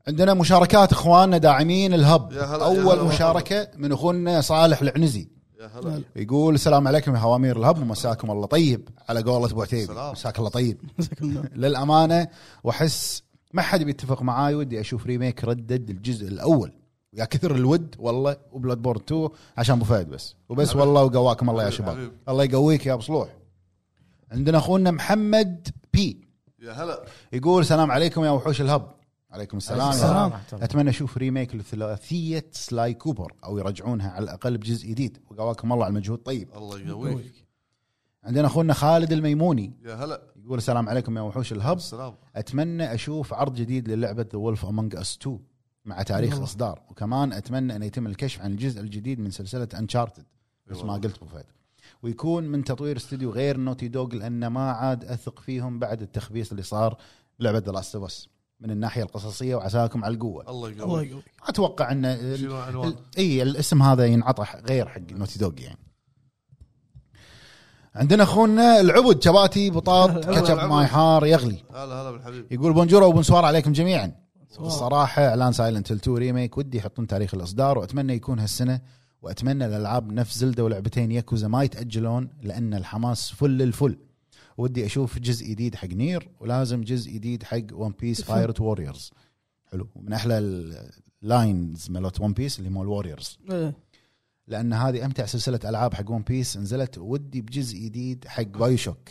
عندنا 0.08 0.34
مشاركات 0.34 0.92
إخواننا 0.92 1.38
داعمين 1.38 1.94
ال 1.94 2.02
Hub. 2.02 2.32
يا 2.32 2.44
هلا- 2.44 2.58
يا 2.58 2.66
أول 2.66 3.00
هلا 3.00 3.04
مشاركة 3.04 3.68
من 3.78 3.92
أخونا 3.92 4.42
صالح 4.42 4.82
العنزي. 4.82 5.30
يا 5.60 5.68
هلا. 5.76 6.02
يقول 6.16 6.56
السلام 6.56 6.88
عليكم 6.88 7.16
يا 7.16 7.20
هوامير 7.20 7.58
ال 7.60 7.65
Hub 7.65 7.82
ومساكم 7.82 8.32
الله. 8.32 8.46
طيب 8.46 8.90
على 9.10 9.22
قولة 9.22 9.46
أبو 9.46 9.62
عتيبي 9.62 9.86
سلام. 9.86 10.12
مساك 10.12 10.40
الله 10.40 10.50
طيب. 10.50 10.78
للأمانة 11.56 12.28
وأحس 12.64 13.24
ما 13.54 13.62
حد 13.62 13.84
بيتفق 13.84 14.22
معاي 14.22 14.56
ودي 14.56 14.80
أشوف 14.80 15.06
remake 15.06 15.44
Red 15.44 15.64
Dead 15.64 15.90
الجزء 15.90 16.28
الأول. 16.28 16.72
يا 17.14 17.26
كثر 17.26 17.56
الود 17.56 17.96
والله 18.00 18.38
و 18.52 18.78
Bloodborne 18.78 19.02
2 19.02 19.30
عشان 19.58 19.76
أبو 19.76 19.86
فهد 19.86 20.10
بس. 20.10 20.36
وبس 20.50 20.76
والله 20.76 21.04
وقواكم 21.04 21.50
الله 21.50 21.64
يا 21.64 21.70
شباب. 21.70 22.12
الله 22.30 22.44
يقويك 22.44 22.86
يا 22.86 22.94
أبو 22.94 23.02
صلوح. 23.02 23.30
عندنا 24.32 24.58
أخونا 24.58 24.92
محمد 24.92 25.68
بي. 25.94 26.28
يا 26.62 26.72
هلا. 26.72 27.04
يقول 27.34 27.62
السلام 27.62 27.92
عليكم 27.92 28.26
يا 28.26 28.30
وحوش 28.32 28.62
ال 28.62 28.68
Hub. 28.68 28.92
عليكم 29.32 29.58
السلام, 29.58 29.90
السلام. 29.90 30.32
أتمنى 30.54 30.90
أشوف 30.90 31.18
remake 31.18 31.56
لثلاثية 31.56 32.46
Sly 32.52 32.94
Cooper 32.94 33.34
أو 33.44 33.58
يرجعونها 33.58 34.12
على 34.12 34.24
الأقل 34.24 34.58
بجزء 34.58 34.88
جديد. 34.88 35.18
وقواكم 35.30 35.74
الله 35.74 35.86
على 35.86 35.92
المجهود. 35.92 36.20
طيب. 36.20 36.50
الله 36.56 36.80
يقويك. 36.80 37.48
عندنا 38.24 38.48
أخونا 38.48 38.74
خالد 38.74 39.12
الميموني. 39.12 39.74
يا 39.86 39.96
هلا. 39.96 40.22
يقول 40.44 40.58
السلام 40.58 40.90
عليكم 40.90 41.18
يا 41.18 41.22
وحوش 41.22 41.52
ال 41.52 41.57
Hub. 41.57 41.78
السلام. 41.78 42.16
أتمنى 42.36 42.94
أشوف 42.94 43.34
عرض 43.34 43.56
جديد 43.56 43.90
للعبة 43.90 44.26
The 44.32 44.38
Wolf 44.40 44.66
Among 44.66 44.96
Us 44.96 45.18
2 45.22 45.40
مع 45.86 46.02
تاريخ 46.02 46.34
الله. 46.34 46.44
اصدار 46.44 46.82
وكمان 46.90 47.34
أتمنى 47.34 47.76
أن 47.76 47.84
يتم 47.84 48.08
الكشف 48.08 48.42
عن 48.42 48.52
الجزء 48.52 48.82
الجديد 48.82 49.20
من 49.20 49.32
سلسلة 49.32 49.68
Uncharted 49.80 50.26
بس 50.68 50.84
ما 50.84 50.94
قلت 50.94 51.18
أبو 51.18 51.26
فهد. 51.26 51.46
ويكون 52.04 52.44
من 52.44 52.64
تطوير 52.64 52.98
استوديو 52.98 53.32
غير 53.32 53.58
Naughty 53.58 53.88
Dog 53.88 54.16
لأن 54.16 54.48
ما 54.48 54.72
عاد 54.72 55.06
أثق 55.06 55.40
فيهم 55.40 55.80
بعد 55.80 56.02
التخبيص 56.02 56.52
اللي 56.52 56.64
صار 56.64 56.98
بلعبه 57.40 57.58
The 57.58 57.72
Last 57.72 57.96
of 57.96 58.06
Us 58.06 58.30
من 58.62 58.72
الناحية 58.72 59.04
القصصية 59.04 59.56
وعساكم 59.56 60.06
على 60.06 60.14
القوة. 60.14 60.50
الله 60.50 60.70
الله 60.70 61.04
يقويك. 61.04 61.26
أتوقع 61.48 61.92
إن 61.92 62.06
ال- 62.06 62.96
إي 63.18 63.42
الاسم 63.44 63.82
هذا 63.84 64.06
ينعطى 64.06 64.46
غير 64.70 64.88
حق 64.88 65.02
Naughty 65.12 65.40
Dog 65.40 65.54
يعني. 65.60 65.78
عندنا 67.96 68.24
أخونا 68.24 68.80
العبد 68.80 69.24
شباتي 69.24 69.70
بطاط 69.70 70.26
كاتشب. 70.26 70.58
ماي 70.58 70.88
حار 70.88 71.26
يغلي. 71.26 71.64
هلا 71.74 71.84
هلا 72.02 72.12
بالحبيب. 72.12 72.52
يقول 72.52 72.74
bonjour 72.74 73.04
و 73.04 73.09
bonsoir 73.09 73.46
عليكم 73.46 73.72
جميعا. 73.72 74.12
الصراحه 74.60 75.28
اعلان 75.28 75.52
Silent 75.54 75.92
2 75.92 76.18
remake 76.18 76.58
ودي 76.58 76.78
يحطون 76.78 77.08
تاريخ 77.08 77.34
الإصدار 77.34 77.78
وأتمنى 77.78 78.14
يكون 78.14 78.40
هالسنة 78.40 78.82
وأتمنى 79.22 79.66
الألعاب 79.66 80.12
نفس 80.14 80.38
Zelda 80.38 80.64
ولعبتين 80.64 81.12
ياكوزا 81.12 81.48
ما 81.48 81.64
يتأجلون 81.64 82.30
لأن 82.44 82.74
الحماس 82.74 83.32
فل 83.32 83.62
الفل. 83.62 83.98
ودي 84.58 84.86
أشوف 84.86 85.20
جزء 85.20 85.48
جديد 85.48 85.76
حق 85.76 85.88
NieR 85.88 86.30
ولازم 86.40 86.82
جزء 86.82 87.12
جديد 87.12 87.44
حق 87.44 87.62
One 87.72 87.94
Piece 88.00 88.22
Pirate 88.22 88.62
Warriors 88.62 89.12
حلو. 89.72 89.88
من 89.96 90.14
أحلى 90.14 90.38
ال 91.24 91.35
lines 91.35 91.90
مالت 91.90 92.22
One 92.22 92.34
Piece 92.34 92.60
اللي 92.60 92.70
مال 92.70 92.88
Warriors 92.88 93.40
إيه. 93.52 93.74
لأن 94.48 94.74
هذه 94.74 95.06
أمتع 95.06 95.26
سلسلة 95.26 95.60
ألعاب 95.66 95.94
حق 95.94 96.12
One 96.12 96.22
Piece 96.22 96.58
نزلت 96.58 96.98
ودي 96.98 97.42
بجزء 97.42 97.78
جديد 97.78 98.28
حق 98.28 98.44
BioShock 98.44 99.10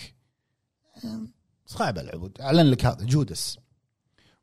صعبه 1.67 2.01
العبود. 2.01 2.41
أعلن 2.41 2.71
لك 2.71 2.87
هذا 2.87 3.05
جودس. 3.05 3.59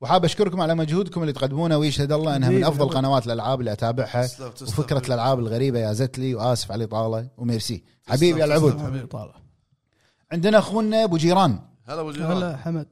وحاب 0.01 0.25
أشكركم 0.25 0.61
على 0.61 0.75
مجهودكم 0.75 1.21
اللي 1.21 1.33
تقدمونه 1.33 1.77
ويشهد 1.77 2.11
الله 2.11 2.35
إنها 2.35 2.49
من 2.49 2.55
حبيبي 2.55 2.67
أفضل. 2.67 2.89
قنوات 2.89 3.25
الألعاب 3.25 3.59
اللي 3.59 3.71
أتابعها. 3.71 4.29
وفكرة. 4.43 5.05
الألعاب 5.07 5.39
الغريبة 5.39 5.79
يا 5.79 5.93
زتلي 5.93 6.35
وآسف 6.35 6.71
على 6.71 6.83
الإطالة 6.83 7.29
وميرسي. 7.37 7.83
حبيبي 8.07 8.39
يا 8.39 8.45
العبود. 8.45 8.79
حبيبي. 8.79 9.07
طالع. 9.07 9.46
عندنا 10.31 10.57
أخونا 10.57 11.03
أبو 11.03 11.17
جيران. 11.17 11.59
هلا 11.85 12.01
أبو 12.01 12.11
جيران. 12.11 12.31
هلا 12.31 12.57
حمد. 12.57 12.87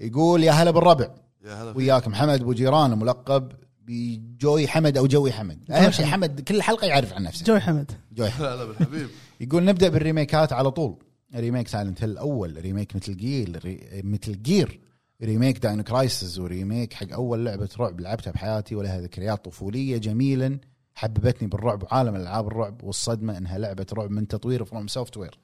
يقول 0.00 0.44
يا 0.44 0.52
هلا 0.52 0.70
بالربع. 0.70 1.08
يا 1.44 1.54
هلا 1.54 1.72
فيك. 1.72 1.76
وياك 1.76 2.08
محمد 2.08 2.40
أبو 2.40 2.52
جيران 2.52 2.98
ملقب 2.98 3.52
بجوي 3.80 4.68
حمد 4.68 4.96
أو 4.96 5.06
جوي 5.06 5.32
حمد. 5.32 5.70
أهم 5.70 5.90
شيء 5.90 6.06
حمد. 6.06 6.40
كل 6.40 6.62
حلقة 6.62 6.86
يعرف 6.86 7.12
عن 7.12 7.22
نفسه. 7.22 7.44
جوي 7.44 7.60
حمد. 7.60 7.92
جوي 8.12 8.28
هلا 8.28 8.54
هلا 8.54 8.64
بالحبيب. 8.64 9.08
يقول 9.40 9.64
نبدأ 9.64 9.88
بال 9.88 10.02
remake 10.02 10.45
ات 10.45 10.52
على 10.52 10.70
طول. 10.70 10.96
remake 11.34 11.68
Silent 11.68 12.02
Hill 12.02 12.10
الأول 12.10 12.60
remake 12.60 12.96
مثل 12.96 13.16
ري... 13.64 14.02
Metal 14.04 14.42
Gear. 14.42 14.80
remake 15.22 15.58
Dino 15.58 15.82
Crisis 15.82 16.38
و 16.38 16.46
remake 16.46 16.92
حق 16.92 17.12
أول 17.12 17.44
لعبة 17.44 17.68
رعب 17.78 18.00
لعبتها 18.00 18.30
بحياتي 18.30 18.74
ولها 18.74 19.00
ذكريات 19.00 19.44
طفولية 19.44 19.98
جميلا. 19.98 20.58
حببتني 20.94 21.48
بالرعب 21.48 21.82
وعالم 21.82 22.16
ألعاب 22.16 22.46
الرعب 22.46 22.84
والصدمة 22.84 23.38
إنها 23.38 23.58
لعبة 23.58 23.86
رعب 23.92 24.10
من 24.10 24.28
تطوير 24.28 24.64
FromSoftware 24.64 25.38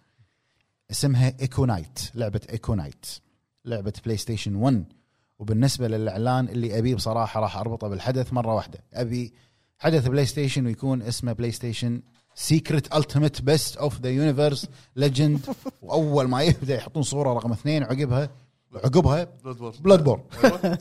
اسمها 0.90 1.35
Echo 1.40 1.64
Night 1.64 1.98
لعبة 2.15 2.40
Echo 2.52 2.74
Night 2.74 3.06
لعبة 3.65 3.93
PlayStation 4.05 4.55
1 4.55 4.85
وبالنسبة 5.39 5.89
للإعلان 5.89 6.48
اللي 6.48 6.78
ابيه 6.78 6.94
بصراحة 6.94 7.40
راح 7.40 7.56
أربطه 7.56 7.89
بالحدث 7.89 8.32
مرة 8.32 8.55
واحدة. 8.55 8.78
أبي 8.94 9.32
حدث 9.78 10.09
PlayStation 10.09 10.66
ويكون 10.66 11.02
اسمه 11.02 11.32
PlayStation 11.32 12.02
secret 12.35 12.94
ultimate 12.94 13.43
best 13.43 13.76
of 13.76 14.01
the 14.01 14.10
universe 14.10 14.68
legend 14.97 15.40
وأول 15.82 16.28
ما 16.28 16.43
يبدأ 16.43 16.74
يحطون 16.74 17.02
صورة 17.02 17.32
رقم 17.32 17.52
اثنين 17.52 17.82
عقبها 17.82 18.31
عقبها 18.74 19.28
Bloodborne. 19.80 20.22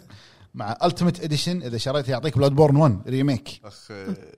مع 0.58 0.78
ultimate 0.84 1.24
edition 1.24 1.62
إذا 1.62 1.78
شريته 1.78 2.12
يعطيك 2.12 2.38
Bloodborne 2.38 2.76
1 2.76 3.02
remake 3.08 3.62
أخ 3.66 3.92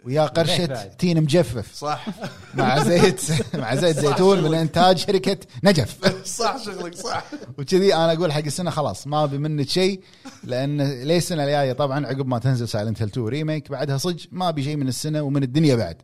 ويا 0.06 0.26
قرشة. 0.26 0.84
تين 0.84 1.22
مجفف. 1.22 1.76
صح. 1.76 2.06
مع 2.54 2.84
زيت 2.84 3.22
مع 3.56 3.76
زيت 3.76 4.00
زيتون 4.00 4.44
من 4.44 4.54
إنتاج 4.54 4.98
شركة 4.98 5.38
نجف. 5.64 5.98
صح 6.26 6.58
شغلك 6.66 6.96
صح. 6.96 7.26
وكذي 7.58 7.96
أنا 7.96 8.14
أقول 8.14 8.32
حق 8.32 8.42
السنة 8.46 8.70
خلاص 8.70 9.08
ما 9.08 9.24
أبي 9.24 9.38
منك 9.38 9.70
شيء 9.70 10.02
لأن 10.44 10.82
ليه 10.82 11.18
السنة 11.18 11.44
الجاية؟ 11.44 11.74
طبعا 11.74 12.08
عقب 12.08 12.28
ما 12.28 12.40
تنزل 12.40 12.68
Silent 12.68 13.02
Hill 13.02 13.10
2 13.10 13.28
remake 13.28 13.72
بعدها 13.72 13.98
صدق 13.98 14.20
ما 14.32 14.50
أبي 14.50 14.64
شيء 14.64 14.76
من 14.76 14.88
السنة 14.88 15.22
ومن 15.22 15.44
الدنيا 15.44 15.76
بعد. 15.76 15.98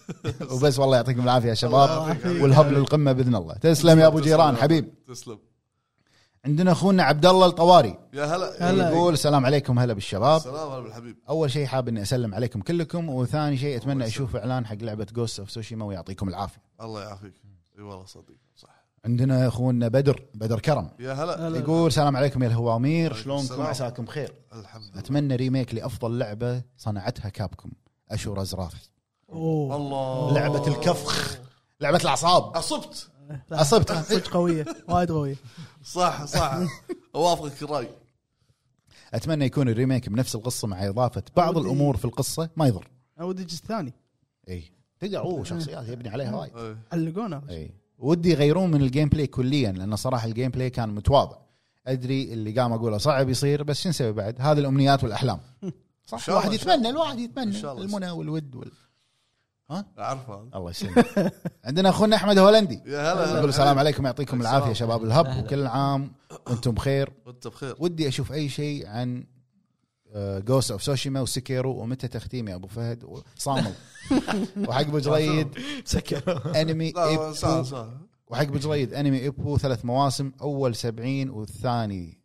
وبس 0.52 0.78
والله 0.78 0.96
يعطيكم 0.96 1.22
العافية 1.22 1.48
يا 1.48 1.54
شباب. 1.54 2.16
وال 2.24 2.43
Hub 2.43 2.72
للقمه 2.72 3.12
بإذن 3.12 3.34
الله. 3.34 3.54
تسلم 3.54 3.98
يا 3.98 4.06
أبو 4.06 4.20
جيران 4.20 4.56
حبيب. 4.56 4.88
تسلم. 5.08 5.51
عندنا 6.44 6.72
أخونا 6.72 7.02
عبد 7.02 7.26
الله 7.26 7.46
الطواري. 7.46 7.98
يا 8.12 8.24
هلا. 8.24 8.70
هلا. 8.70 8.90
يقول 8.90 9.12
السلام 9.12 9.46
عليكم 9.46 9.78
هلا 9.78 9.92
بالشباب. 9.92 10.40
سلام 10.40 10.70
هلا 10.70 10.80
بالحبيب 10.80 11.16
أول 11.28 11.50
شيء 11.50 11.66
حاب 11.66 11.88
إني 11.88 12.02
أسلم 12.02 12.34
عليكم 12.34 12.60
كلكم 12.60 13.08
وثاني 13.08 13.56
شيء 13.56 13.76
أتمنى 13.76 14.06
أشوف 14.06 14.36
إعلان 14.36 14.66
حق 14.66 14.76
لعبة 14.80 15.06
Ghost 15.14 15.38
of 15.38 15.50
Tsushima 15.50 15.84
ويعطيكم 15.84 16.28
العافية. 16.28 16.62
الله 16.80 17.02
يعافيك. 17.02 17.34
إي 17.78 17.82
والله 17.82 18.04
صديق 18.04 18.36
صح. 18.56 18.84
عندنا 19.04 19.48
أخونا 19.48 19.88
بدر 19.88 20.22
بدر 20.34 20.60
كرم. 20.60 20.90
يا 20.98 21.12
هلا. 21.12 21.48
هلا. 21.48 21.58
يقول 21.58 21.86
السلام 21.86 22.16
عليكم 22.16 22.42
يا 22.42 22.48
الهوامير 22.48 23.14
شلونكم؟ 23.14 23.42
السلام. 23.42 23.62
عساكم 23.66 24.04
بخير 24.04 24.34
الحمد 24.52 24.82
لله. 24.82 24.98
أتمنى 24.98 25.36
remake 25.36 25.74
لأفضل 25.74 26.18
لعبة 26.18 26.62
صنعتها 26.76 27.28
Capcom 27.28 27.70
Asura's 28.10 28.42
Wrath 28.42 28.74
أوه. 29.32 29.76
الله. 29.76 30.34
لعبة 30.34 30.66
الكفخ 30.68 31.38
لعبة 31.80 31.96
الأعصاب. 31.96 32.56
أصبت. 32.56 33.08
أصبت. 33.52 33.92
صدق 33.92 34.28
قوية 34.28 34.64
وايد 34.88 35.10
قوية. 35.12 35.36
صح 35.84 36.24
صح. 36.24 36.58
أوافقك 37.14 37.62
الرأي. 37.62 37.88
أتمنى 39.14 39.44
يكون 39.44 39.68
ال 39.68 39.74
remake 39.74 40.08
بنفس 40.08 40.34
القصة 40.34 40.68
مع 40.68 40.88
إضافة 40.88 41.22
بعض 41.36 41.58
الأمور 41.58 41.96
في 41.96 42.04
القصة 42.04 42.50
ما 42.56 42.66
يضر. 42.66 42.88
أنا 43.18 43.26
ودي 43.26 43.42
الجزء 43.42 43.62
الثاني. 43.62 43.92
إي. 44.48 44.64
تقدر 45.00 45.18
أوه 45.18 45.44
شخصيات 45.44 45.88
يبني 45.88 46.08
عليها 46.08 46.36
وايد. 46.36 46.56
إيه. 46.56 46.76
علقونا. 46.92 47.42
إي. 47.50 47.70
ودي 47.98 48.30
يغيرون 48.30 48.70
من 48.70 48.82
ال 48.82 49.08
gameplay 49.08 49.26
كليا 49.26 49.72
لأن 49.72 49.96
صراحة 49.96 50.28
ال 50.28 50.50
gameplay 50.50 50.70
كان 50.70 50.88
متواضع. 50.88 51.36
أدري 51.86 52.32
اللي 52.32 52.60
قام 52.60 52.72
أقوله 52.72 52.98
صعب 52.98 53.28
يصير 53.28 53.62
بس 53.62 53.80
شو 53.80 53.88
نسوي 53.88 54.12
بعد؟ 54.12 54.40
هذه 54.40 54.58
الأمنيات 54.58 55.04
والأحلام. 55.04 55.40
صح 56.06 56.28
الواحد 56.28 56.52
يتمنى 56.52 56.88
الواحد 56.88 57.18
يتمنى. 57.18 57.72
المنى 57.72 58.10
والود 58.10 58.54
وال... 58.54 58.72
أعرفه. 59.98 60.34
هذا. 60.34 60.48
الله 60.54 60.70
يسلمك. 60.70 61.32
عندنا 61.64 61.88
أخونا 61.88 62.16
أحمد 62.16 62.38
هولندي. 62.38 62.82
يا 62.86 63.12
هلا 63.12 63.36
يقول 63.36 63.48
السلام 63.48 63.78
عليكم 63.78 64.06
يعطيكم. 64.06 64.40
العافية 64.40 64.72
شباب 64.72 65.04
ال 65.04 65.14
Hub 65.14 65.44
وكل 65.44 65.66
عام 65.66 66.12
وأنتم 66.46 66.70
بخير. 66.70 67.12
وأنت 67.26 67.48
بخير. 67.48 67.74
ودي 67.78 68.08
أشوف 68.08 68.32
أي 68.32 68.48
شيء 68.48 68.86
عن 68.86 69.24
Ghost 70.16 70.70
of 70.70 70.82
Tsushima 70.82 71.20
و 71.20 71.27
Sekiro 71.27 71.70
ومتى 71.70 72.08
تختيم 72.08 72.48
يا 72.48 72.54
أبو 72.54 72.68
فهد؟ 72.68 73.04
وصامل. 73.04 73.72
وحق 74.68 74.80
أبو 74.80 74.98
جريد. 74.98 75.48
أنمي 76.56 76.92
Ippo 76.98 77.32
سهل 77.32 77.90
وحق 78.32 78.42
أبو 78.42 78.58
جريد 78.58 78.94
أنمي 78.94 79.18
Ippo 79.18 79.58
ثلاث 79.58 79.84
مواسم 79.84 80.32
أول 80.40 80.76
70 80.76 81.30
والثاني 81.30 82.18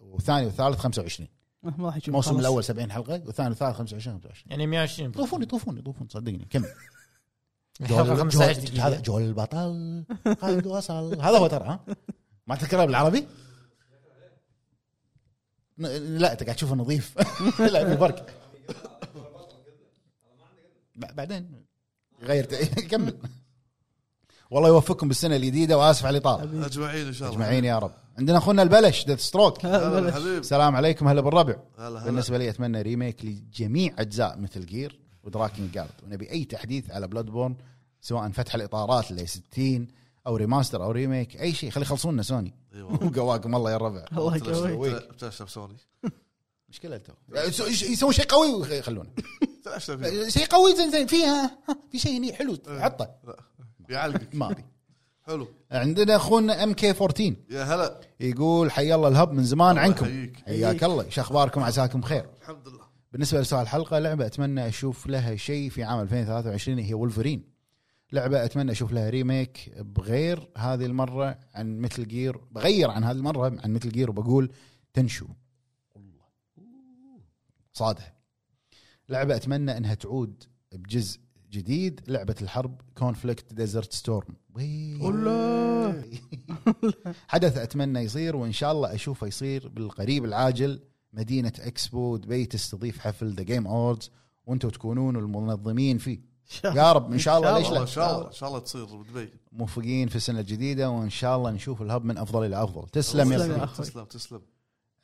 والثاني 0.00 0.46
والثالث 0.46 0.78
25 0.78 1.28
ما 1.64 1.86
راح 1.86 1.96
يشوف 1.96 2.08
الموسم. 2.08 2.38
الأول 2.38 2.64
70 2.64 2.92
حلقة 2.92 3.22
والثاني 3.26 3.48
والثالث 3.48 3.76
25 3.76 4.14
25 4.16 4.50
يعني 4.50 4.66
120 4.66 5.10
يطوفون 5.10 5.42
يطوفون 5.42 5.78
يطوفون 5.78 6.08
صدقني 6.08 6.46
كمل. 6.50 6.68
15 7.88 8.80
هذا 8.80 9.00
جول 9.00 9.22
البطل 9.22 10.04
قد 10.40 10.66
وصل. 10.66 11.20
هذا 11.20 11.38
هو 11.38 11.46
ترى 11.46 11.64
ها؟ 11.64 11.80
ما 12.46 12.56
تذكرها 12.56 12.84
بالعربي؟ 12.84 13.26
لا 15.78 16.32
انت 16.32 16.42
قاعد 16.42 16.56
تشوفه 16.56 16.74
نظيف. 16.74 17.14
لا 17.72 17.84
في 17.84 17.96
فرق. 17.96 18.26
بعدين 20.96 21.64
غير 22.22 22.44
كمل. 22.90 23.18
والله 24.50 24.68
يوفقكم 24.68 25.08
بالسنة 25.08 25.36
الجديدة 25.36 25.78
وآسف 25.78 26.06
على 26.06 26.18
الإطالة. 26.18 26.66
أجمعين 26.66 27.06
إن 27.06 27.12
شاء 27.12 27.28
الله. 27.28 27.40
أجمعين 27.40 27.64
يا 27.64 27.78
رب. 27.78 27.92
عندنا 28.18 28.38
أخونا 28.38 28.62
البلش 28.62 29.04
Deathstroke 29.04 29.64
السلام 29.64 30.76
عليكم 30.76 31.08
هلا 31.08 31.20
بالربع. 31.20 31.56
هلا 31.78 31.88
هلا. 31.88 32.04
بالنسبة 32.04 32.38
لي 32.38 32.50
أتمنى 32.50 32.82
remake 32.82 33.24
لجميع 33.24 33.94
أجزاء 33.98 34.38
Metal 34.38 34.66
Gear 34.66 35.00
و 35.24 35.70
Drakengard 35.74 35.90
ونبي 36.06 36.30
أي 36.30 36.44
تحديث 36.44 36.90
على 36.90 37.08
Bloodborne 37.08 37.56
سواء 38.00 38.28
فتح 38.28 38.54
الإطارات 38.54 39.12
ل 39.12 39.28
60 39.28 39.88
أو 40.26 40.36
remaster 40.36 40.84
أو 40.84 40.90
remake 40.90 41.40
أي 41.40 41.52
شيء. 41.52 41.70
خلي 41.70 41.82
يخلصون 41.82 42.22
سوني. 42.22 42.54
والله 42.74 43.06
وقواكم 43.06 43.54
الله 43.54 43.70
يا 43.70 43.76
الربع 43.76 44.04
الله 44.12 44.36
يقويك. 44.68 44.94
بتشرب 45.12 45.48
سوني. 45.48 45.76
مشكلة 46.68 46.96
تو 46.96 47.12
يسوون 47.66 48.12
شيء 48.12 48.24
قوي 48.26 48.54
ويخلونه. 48.54 49.10
شيء 50.28 50.46
قوي 50.46 50.76
زين 50.76 50.90
زين. 50.90 51.06
فيها 51.06 51.44
ها، 51.44 51.76
في 51.92 51.98
شيء 51.98 52.18
هني 52.18 52.32
حلو 52.32 52.56
حطه. 52.68 53.10
يعلقك 53.88 54.34
ما 54.34 54.50
ابي 54.50 54.64
حلو. 55.26 55.48
عندنا 55.70 56.16
أخونا 56.16 56.64
MK 56.64 56.90
14 56.90 57.36
يا 57.50 57.62
هلا. 57.62 58.00
يقول 58.20 58.70
حي 58.70 58.94
الله 58.94 59.08
ال 59.08 59.14
Hub 59.14 59.32
من 59.32 59.44
زمان 59.44 59.78
عنكم. 59.78 60.06
يحييك. 60.06 60.36
حياك 60.36 60.84
الله. 60.84 61.08
شو 61.08 61.20
اخباركم 61.20 61.62
عساكم 61.62 62.00
بخير. 62.00 62.26
الحمد 62.40 62.68
لله. 62.68 62.84
بالنسبة 63.12 63.40
لسؤال 63.40 63.62
الحلقة 63.62 63.98
لعبة 63.98 64.26
أتمنى 64.26 64.68
أشوف 64.68 65.06
لها 65.06 65.36
شيء 65.36 65.70
في 65.70 65.84
عام 65.84 66.00
2023 66.00 66.78
هي 66.78 66.94
ولفرين 66.94 67.44
لعبة 68.12 68.44
أتمنى 68.44 68.72
أشوف 68.72 68.92
لها 68.92 69.10
remake 69.10 69.72
بغير 69.78 70.48
هذه 70.56 70.84
المرة 70.86 71.38
عن 71.54 71.78
Metal 71.78 72.08
Gear 72.08 72.36
بغير 72.36 72.90
عن 72.90 73.04
هذه 73.04 73.16
المرة 73.16 73.60
عن 73.64 73.72
Metal 73.72 73.88
Gear 73.88 74.10
وبقول 74.10 74.52
Tenchu. 74.92 75.26
صادها. 77.72 78.14
لعبة 79.08 79.36
أتمنى 79.36 79.76
إنها 79.76 79.94
تعود 79.94 80.44
بجزء 80.72 81.20
جديد 81.50 82.00
لعبة 82.08 82.36
الحرب 82.42 82.80
Conflict 82.98 83.54
Desert 83.54 83.92
Storm 83.92 84.36
حدث 87.28 87.58
أتمنى 87.58 88.00
يصير 88.00 88.36
وإن 88.36 88.52
شاء 88.52 88.72
الله 88.72 88.94
أشوفه 88.94 89.26
يصير 89.26 89.68
بالقريب 89.68 90.24
العاجل. 90.24 90.80
مدينة 91.12 91.52
إكسبو 91.60 92.16
دبي 92.16 92.46
تستضيف 92.46 92.98
حفل 92.98 93.34
The 93.34 93.42
Game 93.42 93.66
Awards 93.66 94.10
وأنتم 94.46 94.68
تكونون 94.68 95.16
المنظمين 95.16 95.98
فيه. 95.98 96.20
يا 96.64 96.92
رب 96.92 97.12
إن 97.12 97.18
شاء 97.18 97.38
الله 97.38 97.58
ليش 97.58 97.70
لا؟ 97.70 97.82
إن 97.82 97.86
شاء 97.86 98.16
الله 98.16 98.26
إن 98.26 98.32
شاء 98.32 98.48
الله 98.48 98.60
تصير 98.60 98.84
بدبي. 98.84 99.28
موفقين 99.52 100.08
في 100.08 100.16
السنة 100.16 100.40
الجديده 100.40 100.90
وإن 100.90 101.10
شاء 101.10 101.36
الله 101.36 101.50
نشوف 101.50 101.82
ال 101.82 101.88
Hub 101.88 102.04
من 102.04 102.18
أفضل 102.18 102.46
إلى 102.46 102.64
أفضل. 102.64 102.88
تسلم 102.88 103.32
يا. 103.32 103.64
أخوي. 103.64 103.86
تسلم 103.86 104.04
تسلم. 104.04 104.42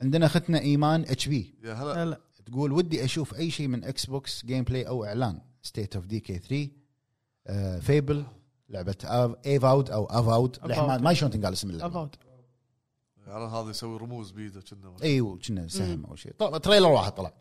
عندنا 0.03 0.27
اختنا 0.27 0.61
إيمان 0.61 1.01
HP 1.01 1.55
يا 1.65 1.75
هلا. 1.75 2.03
هلا. 2.03 2.21
تقول 2.47 2.73
ودي 2.73 3.05
أشوف 3.05 3.35
أي 3.35 3.51
شيء 3.51 3.69
من 3.69 3.85
Xbox 3.85 4.47
gameplay 4.47 4.89
أو 4.89 5.05
إعلان. 5.05 5.41
State 5.63 5.97
of 5.97 6.07
Decay 6.07 6.39
3 7.47 7.81
Fable 7.81 8.25
لعبة 8.71 8.97
Avowed 9.47 9.91
أو 9.91 10.05
Avowed 10.07 10.59
ما- 10.65 10.99
ما 10.99 11.15
شلون 11.15 11.31
تنقال 11.31 11.53
اسم 11.53 11.71
اللعبة؟ 11.71 11.91
Avowed 11.93 12.17
يعني 13.27 13.45
هذا 13.45 13.71
يسوي 13.71 13.99
رموز 13.99 14.31
بيده 14.31 14.61
كنه 14.61 14.93
أيوه 15.03 15.39
كنه 15.49 15.69
سهم 15.69 16.05
أو 16.07 16.17
شيء. 16.17 16.33
طلع 16.39 16.59
trailer 16.59 16.89
واحد 16.89 17.13
طلع. 17.13 17.33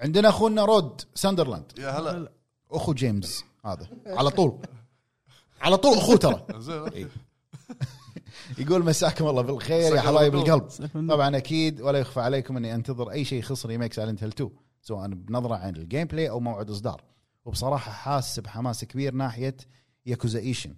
عندنا 0.00 0.28
أخونا 0.28 0.64
رود 0.64 1.00
ساندرلاند. 1.14 1.72
يا 1.78 1.90
هلا. 1.90 2.32
أخو 2.70 2.94
جيمس 2.94 3.44
هذا. 3.64 3.88
على 4.06 4.30
طول. 4.30 4.58
على 5.60 5.76
طول 5.76 5.96
أخوه 5.98 6.16
ترى. 6.16 6.46
يقول 8.58 8.84
مساكم 8.84 9.26
الله 9.26 9.42
بالخير 9.42 9.96
يا 9.96 10.00
حبايب 10.00 10.34
القلب. 10.34 10.68
طبعا 11.10 11.36
أكيد 11.36 11.80
ولا 11.80 11.98
يخفى 11.98 12.20
عليكم 12.20 12.56
أني 12.56 12.74
أنتظر 12.74 13.10
أي 13.10 13.24
شيء 13.24 13.38
يخص 13.38 13.66
remake 13.66 13.92
Silent 13.92 14.22
Hill 14.22 14.32
2 14.32 14.50
سواء 14.82 15.08
بنظرة 15.08 15.54
عن 15.54 15.76
ال 15.76 16.06
gameplay 16.06 16.30
أو 16.30 16.40
موعد 16.40 16.70
إصدار. 16.70 17.02
وبصراحة 17.44 17.92
حاس 17.92 18.40
بحماس 18.40 18.84
كبير 18.84 19.14
ناحية 19.14 19.56
Yakuza 20.06 20.38
Ishin 20.38 20.74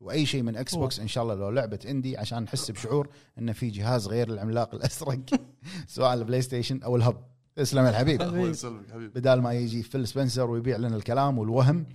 وأي 0.00 0.26
شيء 0.26 0.42
من 0.42 0.56
Xbox 0.56 1.00
إن 1.00 1.08
شاء 1.08 1.24
الله 1.24 1.34
لو 1.34 1.50
لعبة 1.50 1.78
indie 1.88 2.16
عشان 2.16 2.42
نحس 2.42 2.70
بشعور 2.70 3.08
إنه 3.38 3.52
في 3.52 3.70
جهاز 3.70 4.08
غير 4.08 4.28
العملاق 4.28 4.74
الازرق 4.74 5.20
سواء 5.88 6.14
ال 6.14 6.42
PlayStation 6.42 6.82
أو 6.82 6.96
ال 6.96 7.02
Hub. 7.02 7.24
تسلم 7.56 7.84
يا 7.84 7.90
الحبيب. 7.90 8.22
الله 8.22 8.48
يسلمك 8.48 8.90
حبيبي. 8.90 9.20
بدال 9.20 9.42
ما 9.42 9.52
يجي 9.52 9.82
فيل 9.82 10.08
سبنسر 10.08 10.50
ويبيع 10.50 10.76
لنا 10.76 10.96
الكلام 10.96 11.38
والوهم 11.38 11.86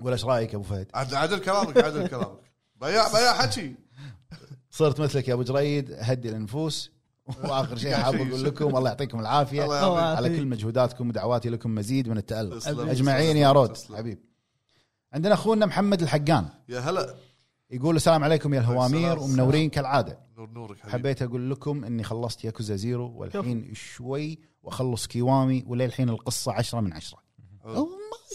ولا 0.00 0.12
إيش 0.12 0.24
رأيك 0.24 0.52
يا 0.52 0.58
أبو 0.58 0.64
فهد؟ 0.64 0.90
عدل 0.94 1.38
كلامك 1.38 1.78
عدل 1.84 2.06
كلامك. 2.06 2.52
بياع 2.80 3.08
بياع 3.08 3.34
حكي. 3.34 3.74
صرت 4.70 5.00
مثلك 5.00 5.28
يا 5.28 5.34
أبو 5.34 5.42
جريد 5.42 5.92
هدي 5.98 6.28
النفوس 6.28 6.90
وآخر 7.44 7.76
شيء 7.76 7.94
حاب 7.94 8.14
أقول 8.14 8.44
لكم 8.44 8.76
الله 8.76 8.88
يعطيكم 8.88 9.20
العافية. 9.20 9.62
على 9.62 10.36
كل 10.36 10.46
مجهوداتكم 10.46 11.08
ودعواتي 11.08 11.48
لكم 11.48 11.74
مزيد 11.74 12.08
من 12.08 12.18
التألق. 12.18 12.68
أجمعين 12.68 13.36
يا 13.36 13.52
رود. 13.52 13.76
حبيب. 13.76 14.18
عندنا 15.16 15.34
أخونا 15.34 15.66
محمد 15.66 16.02
الحقان. 16.02 16.48
يا 16.68 16.80
هلا. 16.80 17.14
يقول 17.70 17.96
السلام 17.96 18.24
عليكم 18.24 18.54
يا 18.54 18.60
الهوامير. 18.60 19.18
ومنورين 19.18 19.70
كالعادة. 19.70 20.18
نور 20.36 20.50
نورك 20.50 20.78
حبيبي. 20.78 20.92
حبيت 20.92 21.22
أقول 21.22 21.50
لكم 21.50 21.84
إني 21.84 22.02
خلصت 22.02 22.44
Yakuza 22.44 22.76
Zero 22.76 23.12
والحين 23.16 23.74
شوي 23.74 24.38
وأخلص 24.62 25.06
Kiwami 25.06 25.64
وللحين 25.66 26.08
القصة 26.08 26.52
عشرة 26.52 26.80
من 26.80 26.92
عشرة. 26.92 27.18
ما 27.64 27.86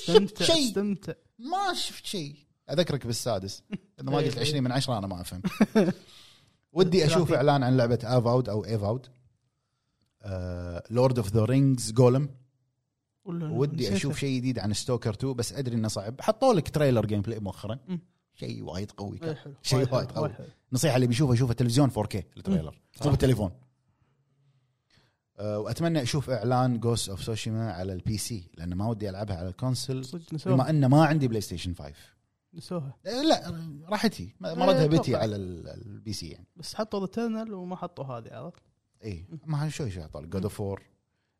شفت 0.05 0.43
شيء. 0.43 0.67
استمتع. 0.67 1.13
ما 1.39 1.73
شفت 1.73 2.05
شيء. 2.05 2.35
أذكرك 2.69 3.07
بالسادس. 3.07 3.63
اذا 3.99 4.09
ما 4.11 4.17
قلت 4.17 4.37
20 4.37 4.63
من 4.63 4.71
عشرة 4.71 4.97
أنا 4.97 5.07
ما 5.07 5.21
أفهم. 5.21 5.41
ودي 6.73 7.05
أشوف 7.05 7.33
إعلان 7.33 7.63
عن 7.63 7.77
لعبة 7.77 7.99
Avowed 8.03 8.49
أو 8.49 8.65
Avowed. 8.65 9.07
Lord 10.89 11.17
of 11.17 11.33
the 11.33 11.45
Rings 11.45 11.91
Gollum 11.91 12.29
ودي 13.25 13.95
أشوف 13.95 14.19
شيء 14.19 14.37
جديد 14.37 14.59
عن 14.59 14.73
Stalker 14.73 15.13
2 15.13 15.33
بس 15.33 15.53
أدري 15.53 15.75
إنه 15.75 15.87
صعب. 15.87 16.21
حطوا 16.21 16.53
لك 16.53 16.69
trailer 16.69 17.05
gameplay 17.05 17.39
مؤخرا. 17.39 17.79
شيء 18.33 18.63
وايد 18.63 18.91
قوي 18.91 19.17
كان. 19.17 19.35
شيء 19.61 19.95
وايد 19.95 20.11
قوي. 20.11 20.33
نصيحه 20.73 20.95
اللي 20.95 21.07
بيشوفه 21.07 21.33
يشوفه 21.33 21.53
تلفزيون 21.53 21.91
4K 21.91 22.15
ال 22.37 22.42
trailer. 22.42 22.81
مو 23.05 23.11
بالتليفون 23.11 23.51
أه 25.39 25.59
وأتمنى 25.59 26.01
أشوف 26.01 26.29
إعلان 26.29 26.79
Ghost 26.79 27.09
of 27.09 27.23
Tsushima 27.23 27.71
على 27.71 27.93
ال 27.93 28.17
PC 28.17 28.51
لأن 28.57 28.73
ما 28.73 28.87
ودي 28.89 29.09
ألعبها 29.09 29.37
على 29.37 29.49
ال 29.49 29.56
console 29.56 30.01
بما 30.01 30.21
نسوها. 30.33 30.69
ان 30.69 30.85
ما 30.85 31.05
عندي 31.05 31.27
PlayStation 31.27 31.75
5 31.75 31.93
نسوها. 32.53 32.97
أه 33.05 33.21
لا 33.21 33.67
راحتي 33.89 34.35
بتي 34.41 34.97
أتوقع. 34.97 35.17
على 35.17 35.35
ال- 35.35 35.67
ال 35.67 36.13
PC 36.13 36.27
يعني. 36.27 36.47
بس 36.55 36.75
حطوا 36.75 37.07
ذا 37.17 37.55
وما 37.55 37.75
حطوا 37.75 38.05
هذه 38.05 38.33
عرفت؟ 38.33 38.61
اي 39.03 39.25
ما 39.45 39.69
شوي 39.69 39.91
شوي 39.91 40.07
طال 40.07 40.29
God 40.29 40.43
of 40.43 40.61
War 40.61 40.77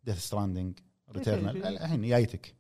Death 0.03 0.17
Stranding 0.17 0.79
Returnal. 1.11 1.65
الحين 1.65 2.01
جايتك 2.07 2.55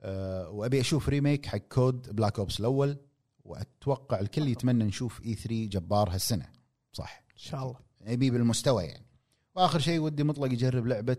أه 0.00 0.50
وأبي 0.50 0.80
أشوف 0.80 1.08
remake 1.08 1.46
حق 1.46 1.58
COD 1.58 2.16
Black 2.16 2.38
Ops 2.38 2.60
الأول 2.60 2.96
وأتوقع 3.44 4.20
الكل 4.20 4.48
يتمنى 4.48 4.84
نشوف 4.84 5.22
E3 5.22 5.64
جبار 5.66 6.10
هالسنة. 6.10 6.48
صح. 6.92 7.22
إن 7.32 7.36
شاء 7.38 7.62
الله. 7.62 7.76
ابي 8.02 8.30
بالمستوى 8.30 8.84
يعني. 8.84 9.06
وآخر 9.54 9.78
شيء 9.78 10.00
ودي 10.00 10.24
مطلق 10.24 10.52
يجرب 10.52 10.86
لعبة 10.86 11.16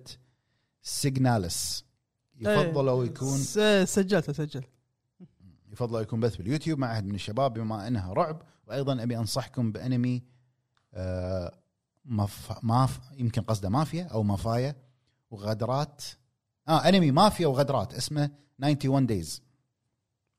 Signalis 0.81 1.85
يفضل 2.39 2.85
لو 2.85 3.03
يكون 3.03 3.37
س- 3.37 3.59
سجلت 3.93 4.31
سجل. 4.31 4.63
يفضل 5.71 6.01
يكون 6.01 6.19
بث 6.19 6.35
باليوتيوب 6.35 6.79
مع 6.79 6.91
أحد 6.93 7.05
من 7.05 7.15
الشباب 7.15 7.53
بما 7.53 7.87
إنها 7.87 8.13
رعب. 8.13 8.41
وأيضا 8.67 9.03
أبي 9.03 9.17
أنصحكم 9.17 9.71
بأنمي 9.71 10.23
آه 10.93 11.59
مف... 12.05 12.53
ماف 12.63 12.99
يمكن 13.17 13.41
قصده 13.41 13.69
مافيا 13.69 14.03
أو 14.03 14.23
مافايا. 14.23 14.75
وغدرات 15.31 16.03
آه 16.67 16.89
انمي 16.89 17.11
مافيا 17.11 17.47
وغدرات 17.47 17.93
اسمه 17.93 18.29
91 18.59 19.05
Days. 19.05 19.41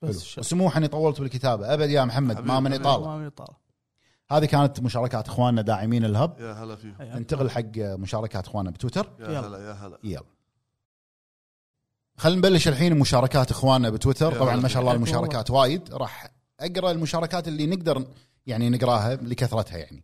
بس 0.02 0.38
وسموح 0.38 0.76
اني 0.76 0.88
طولت 0.88 1.20
بالكتابة. 1.20 1.74
أبد 1.74 1.90
يا 1.90 2.04
محمد 2.04 2.40
ما 2.40 2.60
من. 2.60 2.72
اطاله 2.72 3.06
ما 3.06 3.18
من 3.18 3.28
طال 3.28 3.54
هذه 4.30 4.44
كانت 4.44 4.80
مشاركات 4.80 5.28
إخواننا 5.28 5.62
داعمين 5.62 6.04
ال 6.04 6.12
Hub. 6.12 6.40
يا 6.40 6.52
هلا 6.52 6.76
فيهم. 6.76 6.96
ننتقل 7.00 7.50
حق 7.50 7.76
مشاركات 7.76 8.46
إخواننا 8.46 8.70
بتويتر. 8.70 9.10
يا. 9.18 9.40
هلا 9.40 9.58
يا 9.68 9.72
هلا. 9.72 9.98
يلا. 10.04 10.24
خلينا 12.16 12.38
نبلش 12.38 12.68
الحين 12.68 12.98
مشاركات 12.98 13.50
إخواننا 13.50 13.90
بتويتر. 13.90 14.38
طبعا 14.38 14.56
ما 14.56 14.68
شاء 14.68 14.82
الله 14.82 14.92
المشاركات 14.92 15.50
وايد. 15.50 15.94
راح 15.94 16.30
أقرأ 16.60 16.90
المشاركات 16.90 17.48
اللي 17.48 17.66
نقدر 17.66 18.06
يعني 18.46 18.70
نقراها 18.70 19.14
لكثرتها 19.14 19.78
يعني. 19.78 20.02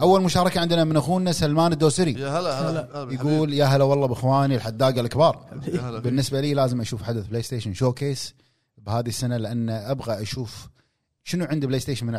أول 0.00 0.22
مشاركة 0.22 0.60
عندنا 0.60 0.84
من 0.84 0.96
أخونا 0.96 1.32
سلمان 1.32 1.72
الدوسري. 1.72 2.12
يا 2.12 2.38
هلا 2.38 2.70
هلا. 2.70 3.12
يقول 3.12 3.54
يا 3.54 3.64
هلا 3.64 3.84
والله 3.84 4.06
بإخواني 4.06 4.54
الحداقة 4.54 5.00
الكبار. 5.00 5.46
بالنسبة 6.04 6.40
لي 6.40 6.54
لازم 6.54 6.80
أشوف 6.80 7.02
حدث 7.02 7.26
PlayStation 7.26 7.74
Showcase 7.74 8.34
بهذه 8.78 9.08
السنة 9.08 9.36
لأن 9.36 9.70
أبغى 9.70 10.22
أشوف 10.22 10.68
شنو 11.24 11.44
عند 11.44 11.66
PlayStation 11.66 12.06
من 12.06 12.14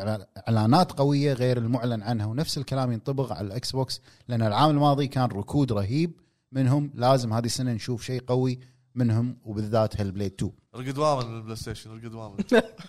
إعلانات 0.48 0.92
قوية 0.92 1.34
غير 1.34 1.58
المعلن 1.58 2.04
عنها 2.04 2.26
ونفس 2.26 2.58
الكلام 2.58 2.92
ينطبق 2.92 3.32
على 3.32 3.48
ال 3.48 3.72
Xbox 3.72 4.02
لأن 4.28 4.42
العام 4.42 4.70
الماضي 4.70 5.08
كان 5.08 5.30
ركود 5.30 5.72
رهيب 5.72 6.12
منهم. 6.52 6.92
لازم 6.96 7.34
هذه 7.34 7.46
السنة 7.46 7.74
نشوف 7.74 8.04
شيء 8.04 8.22
قوي 8.28 8.60
منهم 8.96 9.38
وبالذات 9.46 10.02
Hellblade 10.02 10.34
2 10.34 10.52
رقد 10.76 10.98
وامن 10.98 11.38
ال 11.38 11.56
PlayStation 11.56 11.92
رقد 11.92 12.14
وامن 12.14 12.36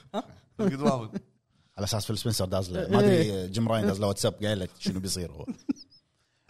رقد 0.61 0.81
وامن 0.81 1.09
على 1.77 1.85
أساس 1.85 2.07
فيل 2.07 2.19
سبنسر 2.19 2.45
داز 2.45 2.71
له. 2.71 2.89
ما 2.89 3.01
أدري 3.01 3.49
جيم 3.49 3.69
راين 3.69 3.87
داز 3.87 4.01
له 4.01 4.07
واتساب 4.07 4.35
قايل 4.45 4.59
له 4.59 4.69
شنو 4.79 5.01
بيصير 5.01 5.33
هو. 5.33 5.47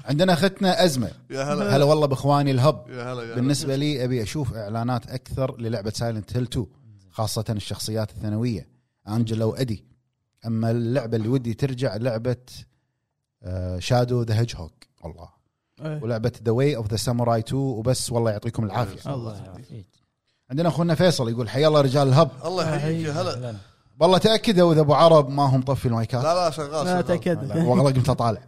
عندنا 0.05 0.33
أختنا 0.33 0.85
أزمة. 0.85 1.11
يا 1.31 1.43
هلا. 1.43 1.77
هلا 1.77 1.85
والله 1.85 2.07
بإخواني 2.07 2.51
ال 2.51 2.58
Hub. 2.58 2.85
يا 2.89 3.13
هلا 3.13 3.23
يا 3.23 3.27
هلا. 3.27 3.35
بالنسبة 3.35 3.77
لي 3.77 4.05
أبي 4.05 4.23
أشوف 4.23 4.55
إعلانات 4.55 5.07
أكثر 5.07 5.61
للعبة 5.61 5.91
Silent 5.91 6.37
Hill 6.37 6.43
2 6.43 6.67
خاصة 7.11 7.45
الشخصيات 7.51 8.11
الثانوية. 8.11 8.69
انجلا 9.09 9.45
وادي 9.45 9.85
أما 10.47 10.71
اللعبة 10.71 11.17
اللي 11.17 11.29
ودي 11.29 11.55
ترجع 11.55 11.97
لعبة 11.97 12.37
Shadow 13.79 14.23
the 14.23 14.41
Hedgehog 14.41 14.85
الله. 15.05 15.29
إيه. 15.81 16.03
ولعبة 16.03 16.33
The 16.45 16.53
Way 16.53 16.77
of 16.77 16.91
the 16.91 16.97
Samurai 16.97 17.41
2 17.41 17.63
وبس. 17.63 18.13
والله 18.13 18.31
يعطيكم 18.31 18.65
العافية. 18.65 19.15
الله 19.15 19.37
يعافيك. 19.37 19.87
عندنا 20.51 20.69
أخونا 20.69 20.95
فيصل 20.95 21.29
يقول 21.29 21.49
حيا 21.49 21.69
الله 21.69 21.81
رجال 21.81 22.09
ال 22.09 22.13
Hub. 22.13 22.31
الله 22.45 22.77
يحييك 22.77 23.07
يا 23.07 23.13
هلا. 23.13 23.57
والله 24.01 24.19
تأكدوا 24.19 24.73
إذا 24.73 24.81
أبو 24.81 24.95
عرب 24.95 25.29
ما 25.29 25.43
هم 25.43 25.61
مطفي 25.61 25.87
المايكات. 25.87 26.25
لا 26.25 26.35
لا 26.35 26.51
شغال 26.51 26.71
لا 26.71 26.85
شغال. 26.85 27.07
تأكد. 27.07 27.57
والله 27.57 27.93
قمت 27.93 28.09
أطالع. 28.09 28.43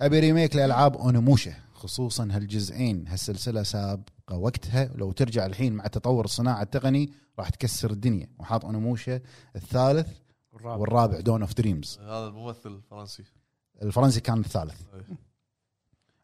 أبي 0.00 0.20
remake 0.20 0.56
لألعاب 0.56 0.96
Onimusha 0.96 1.54
خصوصا 1.72 2.28
هالجزئين. 2.32 3.08
هالسلسلة 3.08 3.62
سابقة 3.62 4.36
وقتها 4.36 4.90
لو 4.94 5.12
ترجع 5.12 5.46
الحين 5.46 5.72
مع 5.72 5.86
تطور 5.86 6.24
الصناعة 6.24 6.62
التقني 6.62 7.10
راح 7.38 7.48
تكسر 7.48 7.90
الدنيا. 7.90 8.28
وحاط 8.38 8.64
Onimusha 8.64 9.20
الثالث 9.56 10.08
والرابع. 10.52 11.20
Dawn 11.20 11.40
of 11.40 11.54
Dreams 11.54 11.98
هذا 12.02 12.26
الممثل 12.26 12.66
الفرنسي. 12.66 13.24
الفرنسي 13.82 14.20
كان 14.20 14.40
الثالث. 14.40 14.80
أي. 14.94 15.16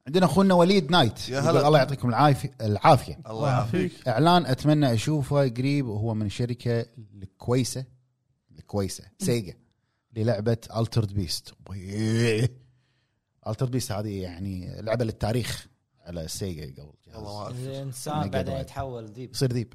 عندنا 0.07 0.27
أخونا 0.27 0.55
وليد 0.55 0.91
نايت. 0.91 1.29
يا 1.29 1.41
هلا. 1.41 1.67
الله 1.67 1.79
يعطيكم 1.79 2.09
العافية. 2.09 2.55
العافية. 2.61 3.19
الله 3.31 3.49
يعافيك. 3.49 4.09
إعلان 4.09 4.47
أتمنى 4.47 4.93
أشوفه 4.95 5.49
قريب 5.49 5.87
وهو 5.87 6.15
من 6.15 6.29
شركة 6.29 6.87
الكويسة. 7.23 7.85
الكويسه 8.71 9.05
Sega. 9.19 9.55
للعبة 10.17 10.59
Altered 10.77 11.13
Beast 11.13 11.55
Altered 13.47 13.71
Beast 13.71 13.93
هذه 13.93 14.23
يعني 14.23 14.83
لعبة 14.83 15.05
للتاريخ 15.05 15.67
على 16.01 16.29
Sega 16.29 16.83
قبل. 16.83 16.93
والله 17.15 17.23
ما 17.23 17.23
جهاز. 17.23 17.27
أعرف. 17.27 17.57
الانسان 17.57 18.31
بعدين. 18.31 18.57
يتحول 18.57 19.07
ذيب 19.07 19.31
يصير 19.31 19.53
ذيب 19.53 19.75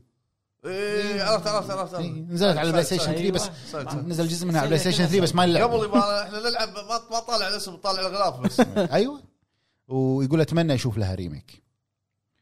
إيه 0.66 1.24
عرفت 1.24 1.48
عرفت 1.48 1.70
عرفت. 1.72 1.96
إيه،. 1.96 2.12
نزلت 2.12 2.58
على 2.58 2.68
ال 2.68 2.84
PlayStation 2.84 3.14
3 3.14 3.38
سايد. 3.72 3.86
بس. 3.88 3.96
نزل 3.96 4.28
جزء 4.28 4.46
منها 4.46 4.60
على 4.60 4.66
ال 4.66 4.80
PlayStation 4.80 5.06
3 5.06 5.22
بس 5.22 5.36
ما 5.36 5.44
قبل 5.44 5.52
نلعب 5.54 5.74
يبغى 5.74 6.24
إحنا 6.24 6.40
نلعب 6.40 6.70
ما 6.70 7.02
ما 7.12 7.20
طالع 7.20 7.48
الاسم 7.48 7.76
طالع 7.76 8.02
الغلاف 8.02 8.40
بس. 8.40 8.60
أيوه. 8.98 9.24
ويقول 9.88 10.42
أتمنى 10.42 10.74
أشوف 10.74 10.98
لها 10.98 11.16
remake 11.16 11.64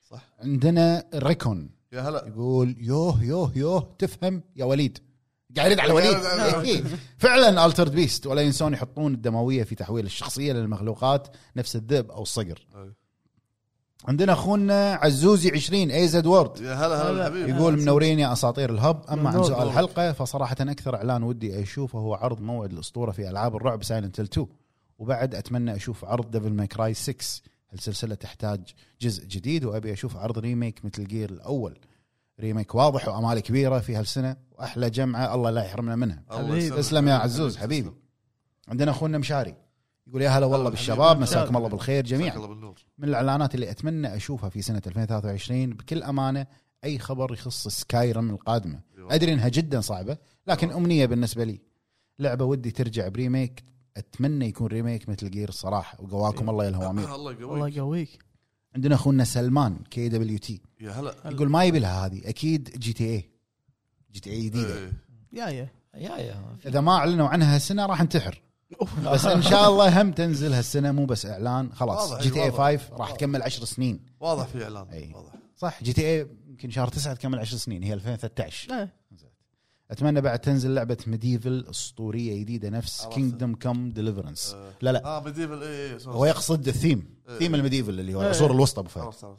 صح. 0.02 0.34
عندنا 0.40 1.10
Recon 1.16 1.70
يا 1.94 2.02
هلا. 2.02 2.28
يقول 2.28 2.76
يوه 2.80 3.24
يوه 3.24 3.52
يوه 3.58 3.96
تفهم 4.00 4.44
يا 4.56 4.66
وليد. 4.66 5.13
قاعد 5.58 5.72
يرد 5.72 5.80
على 5.80 5.94
وليد 5.94 6.18
وليد. 6.18 6.66
إيه. 6.66 6.84
فعلا 7.18 7.66
Altered 7.66 7.92
Beast 7.92 8.28
ولا 8.28 8.42
ينسون 8.42 8.74
يحطون 8.74 9.14
الدموية 9.14 9.64
في 9.64 9.76
تحويل 9.76 10.06
الشخصية 10.06 10.54
للمخلوقات 10.54 11.28
نفس 11.56 11.76
الذئب 11.76 12.12
أو 12.12 12.22
الصقر. 12.22 12.68
عندنا 14.08 14.34
أخونا 14.34 14.94
عزوزي 14.94 15.52
20 15.52 15.92
AZ 15.92 16.26
Word 16.26 16.62
يا 16.62 16.74
هلا 16.74 17.02
هلا. 17.02 17.28
الحبيب 17.28 17.50
يقول 17.50 17.82
منورين 17.82 18.20
يا 18.20 18.34
أساطير 18.34 18.70
ال 18.70 18.78
Hub 18.78 19.04
أما 19.12 19.30
عن 19.30 19.44
سؤال. 19.44 19.68
الحلقة 19.68 20.12
فصراحة 20.12 20.56
أكثر 20.60 20.96
إعلان 20.96 21.24
ودي 21.24 21.64
أشوفه 21.64 22.00
هو 22.00 22.14
عرض 22.14 22.42
موعد 22.42 22.72
الأسطورة 22.72 23.12
في 23.12 23.30
ألعاب 23.30 23.56
الرعب 23.56 23.84
Silent 23.84 24.20
2 24.20 24.48
وبعد 25.00 25.36
أتمنى 25.36 25.76
أشوف 25.76 26.06
عرض 26.06 26.32
Devil 26.32 26.54
May 26.54 26.68
Cry 26.68 26.94
6 26.94 27.16
السلسلة 27.74 28.16
تحتاج 28.16 28.62
جزء 29.02 29.26
جديد 29.26 29.66
وأبي 29.66 29.94
أشوف 29.94 30.18
عرض 30.18 30.38
remake 30.38 30.86
Metal 30.86 31.08
Gear 31.08 31.30
الأول 31.30 31.80
remake 32.40 32.76
واضح 32.76 33.08
وأمال 33.08 33.40
كبيرة 33.40 33.80
في 33.80 33.96
هالسنة 33.96 34.38
وأحلى 34.52 34.90
جمعة 34.90 35.36
الله 35.36 35.50
لا 35.50 35.64
يحرمنا 35.64 35.96
منها. 35.96 36.24
تسلم 36.70 37.08
يا 37.08 37.14
عزوز 37.14 37.58
حبيبي. 37.58 37.92
عندنا 38.68 38.92
أخونا 38.92 39.18
مشاري. 39.18 39.56
يقول 40.08 40.22
يا 40.22 40.30
هلا 40.30 40.46
والله 40.46 40.70
بالشباب. 40.70 41.20
مساكم 41.20 41.58
الله 41.58 41.70
بالخير 41.70 42.04
جميعا. 42.06 42.38
من 42.98 43.10
الإعلانات 43.10 43.56
اللي 43.56 43.72
أتمنى 43.72 44.16
أشوفها 44.16 44.50
في 44.50 44.62
سنة 44.62 44.82
2023 44.88 45.70
بكل 45.70 46.04
أمانة 46.04 46.48
أي 46.84 47.00
خبر 47.00 47.34
يخص 47.34 47.68
Skyrim 47.68 48.30
القادمة. 48.30 48.80
أدري 48.98 49.34
إنها 49.34 49.50
جدا 49.50 49.82
صعبة 49.82 50.18
لكن 50.48 50.72
أمنية 50.72 51.06
بالنسبة 51.06 51.44
لي. 51.44 51.62
لعبة 52.20 52.46
ودي 52.46 52.72
ترجع 52.72 53.08
ب 53.08 53.15
remake. 53.15 53.64
أتمنى 53.98 54.46
يكون 54.48 54.68
remake 54.68 55.10
Metal 55.10 55.32
Gear 55.32 55.50
الصراحه 55.50 56.02
وقواكم 56.02 56.50
الله 56.50 56.64
يا 56.64 56.70
الهوامير. 56.70 57.06
الله 57.16 57.32
يقويك. 57.32 57.54
الله 57.54 57.68
يقويك. 57.68 58.33
عندنا 58.76 58.96
أخونا 58.96 59.24
سلمان 59.24 59.78
KWT 59.92 60.62
يا 60.82 60.92
هلا. 60.92 61.16
يقول 61.26 61.50
ما 61.50 61.64
يبي 61.64 61.80
لها 61.80 62.06
هذه 62.06 62.22
أكيد 62.26 62.80
جي 62.80 62.94
تي 62.94 63.06
اي 63.06 63.30
جي 64.14 64.20
تي 64.20 64.30
اي 64.30 64.42
جديدة. 64.42 64.78
إيه. 64.78 64.94
يا 65.34 65.48
يا 65.48 65.70
يا 65.96 66.18
يا. 66.18 66.58
إذا 66.66 66.82
ما 66.82 66.92
أعلنوا 66.92 67.28
عنها 67.28 67.56
هالسنة 67.56 67.86
راح 67.86 68.02
انتحر. 68.02 68.42
بس 69.06 69.26
إن 69.26 69.42
شاء 69.42 69.70
الله 69.70 70.02
هم 70.02 70.12
تنزل 70.12 70.54
هالسنة 70.54 70.92
مو 70.92 71.06
بس 71.06 71.26
إعلان. 71.26 71.74
خلاص 71.74 72.22
GTA 72.22 72.50
واضح. 72.50 72.78
5 72.78 72.98
راح 72.98 73.12
تكمل 73.12 73.42
10 73.42 73.66
سنين. 73.66 74.00
واضح 74.20 74.46
في 74.46 74.64
إعلان 74.64 74.88
أي. 74.88 75.12
واضح. 75.16 75.34
صح 75.58 75.84
GTA 75.84 76.28
يمكن 76.48 76.72
شهر 76.72 76.88
9 76.88 77.14
تكمل 77.14 77.40
10 77.40 77.58
سنين 77.58 77.84
هي 77.84 77.94
2013 77.94 78.74
إيه. 78.74 78.94
أتمنى 79.94 80.22
بعد 80.22 80.40
تنزل 80.40 80.74
لعبة 80.74 80.98
medieval 81.08 81.66
أسطورية 81.70 82.40
جديدة 82.40 82.70
نفس 82.70 83.02
عرفت. 83.02 83.16
Kingdom 83.16 83.56
Come 83.56 83.92
Deliverance. 83.92 84.56
لا 84.82 84.92
لا. 84.92 85.06
آه 85.06 85.24
medieval 85.24 85.64
اي 85.64 85.94
اي 85.94 85.98
هو 86.06 86.26
يقصد 86.26 86.68
الثيم 86.68 87.06
إيه. 87.30 87.40
theme 87.40 87.56
ال 87.56 87.61
medieval 87.61 88.00
اللي 88.00 88.14
هو 88.14 88.20
إيه. 88.22 88.26
العصور 88.28 88.52
الوسطى 88.52 88.80
أبو 88.80 88.90
فهد. 88.90 89.36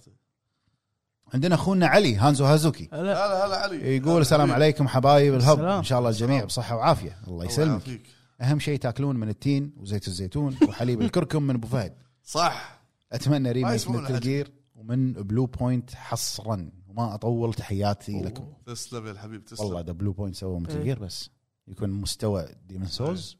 عندنا 1.34 1.54
أخونا 1.54 1.86
علي 1.86 2.16
هانزو 2.16 2.44
هازوكي. 2.44 2.88
لا 2.92 2.98
هلا 2.98 3.46
هلا 3.46 3.56
علي. 3.56 3.96
يقول 3.96 4.20
السلام 4.20 4.52
عليكم 4.52 4.88
حبايب 4.88 5.34
ال 5.34 5.39
Hub. 5.39 5.58
السلام. 5.58 5.76
إن 5.78 5.82
شاء 5.84 5.98
الله 5.98 6.10
الجميع 6.10 6.44
بصحة 6.44 6.76
وعافية. 6.76 7.18
الله 7.28 7.44
يسلمك. 7.44 8.00
أهم 8.40 8.58
شيء 8.60 8.78
تاكلون 8.78 9.16
من 9.16 9.28
التين 9.28 9.72
وزيت 9.76 10.08
الزيتون 10.08 10.56
وحليب 10.68 11.02
الكركم 11.02 11.42
من 11.42 11.54
أبو 11.54 11.66
فهد. 11.66 11.94
صح. 12.24 12.80
أتمنى 13.12 13.52
remake 13.52 13.88
حاجة. 13.88 14.18
Gear 14.18 14.52
ومن 14.74 15.12
Bluepoint 15.12 15.94
حصرا. 15.94 16.70
وما 16.94 17.14
أطول 17.14 17.54
تحياتي 17.54 18.22
لكم. 18.22 18.52
تسلم 18.66 19.06
يا 19.06 19.10
الحبيب 19.10 19.44
تسلم 19.44 19.66
والله 19.66 19.80
إذا 19.80 19.92
Bluepoint 19.92 20.34
سووا 20.34 20.60
Metal 20.60 20.76
إيه. 20.76 20.82
Gear 20.82 20.98
بس. 20.98 21.30
يكون 21.68 21.90
مستوى 21.90 22.48
Demon's 22.66 22.86
Souls 22.86 23.36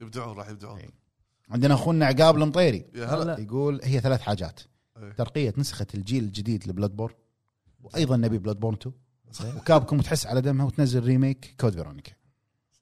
يبدعون 0.00 0.36
راح 0.36 0.48
يبدعون. 0.48 0.78
إيه. 0.78 0.90
عندنا 1.50 1.74
أخونا 1.74 2.06
عقاب 2.06 2.36
المطيري. 2.36 2.84
يا 2.94 3.06
هلا. 3.06 3.24
لا. 3.24 3.40
يقول 3.40 3.80
هي 3.84 4.00
ثلاث 4.00 4.20
حاجات. 4.20 4.60
إيه. 4.96 5.12
ترقية 5.12 5.54
نسخة 5.58 5.86
الجيل 5.94 6.24
الجديد 6.24 6.68
ل 6.68 6.90
Bloodborne 6.90 7.14
وأيضا 7.82 8.16
نبي 8.16 8.38
Bloodborne 8.38 8.76
2 8.76 9.56
و 9.56 9.62
Capcom 9.62 10.00
تحس 10.00 10.26
على 10.26 10.40
دمها 10.40 10.66
وتنزل 10.66 11.04
remake 11.04 11.54
Code 11.60 11.74
Veronica. 11.74 12.12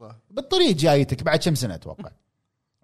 صح. 0.00 0.16
بالطريق 0.30 0.76
جايتك 0.76 1.22
بعد 1.22 1.38
كم 1.38 1.54
سنة 1.54 1.74
أتوقع. 1.74 2.10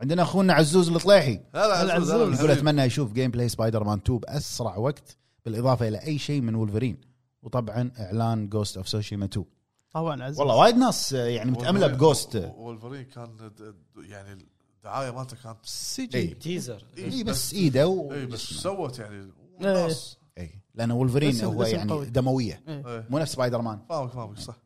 عندنا 0.00 0.22
أخونا 0.22 0.52
عزوز 0.52 0.88
الطليحي. 0.88 1.40
هلا 1.54 1.82
هلا 1.82 1.94
عزوز. 1.94 2.40
يقول. 2.40 2.50
أتمنى 2.50 2.86
أشوف 2.86 3.12
gameplay 3.12 3.48
Spider-Man 3.48 3.98
2 3.98 4.18
بأسرع 4.18 4.76
وقت 4.76 5.16
بالإضافة 5.44 5.88
إلى 5.88 5.98
أي 5.98 6.18
شيء 6.18 6.40
من 6.40 6.54
وولفرين 6.54 7.11
وطبعا 7.42 7.90
إعلان 7.98 8.48
Ghost 8.48 8.76
of 8.76 8.88
Tsushima 8.88 9.24
2 9.24 9.44
طبعا 9.92 10.22
عز 10.24 10.38
والله 10.38 10.56
وايد 10.56 10.76
ناس 10.76 11.12
يعني 11.12 11.50
متأملة 11.50 11.86
ب 11.86 11.97
Ghost 11.97 12.52
Wolverine 12.56 13.02
كان 13.04 13.50
يعني 13.96 14.46
الدعاية 14.78 15.10
مالته 15.10 15.36
كانت 15.44 15.58
C. 15.62 16.06
G. 16.06 16.26
teaser. 16.26 16.84
اي 16.98 17.24
بس 17.24 17.52
إيده 17.54 17.88
و... 17.88 18.12
اي 18.12 18.26
بس 18.26 18.40
سوت 18.40 18.98
يعني. 18.98 19.16
إيه. 19.16 19.32
ناس 19.60 20.16
اي 20.38 20.50
لأن 20.74 20.90
وولفرين 20.90 21.30
بس- 21.30 21.44
هو 21.44 21.62
يعني 21.62 21.90
قوي. 21.90 22.06
دموية. 22.06 22.62
إيه. 22.68 23.06
مو 23.10 23.18
نفس 23.18 23.32
سبايدر 23.32 23.62
مان 23.62 23.78
فاهمك 23.88 24.10
فاهمك 24.12 24.38
صح. 24.38 24.56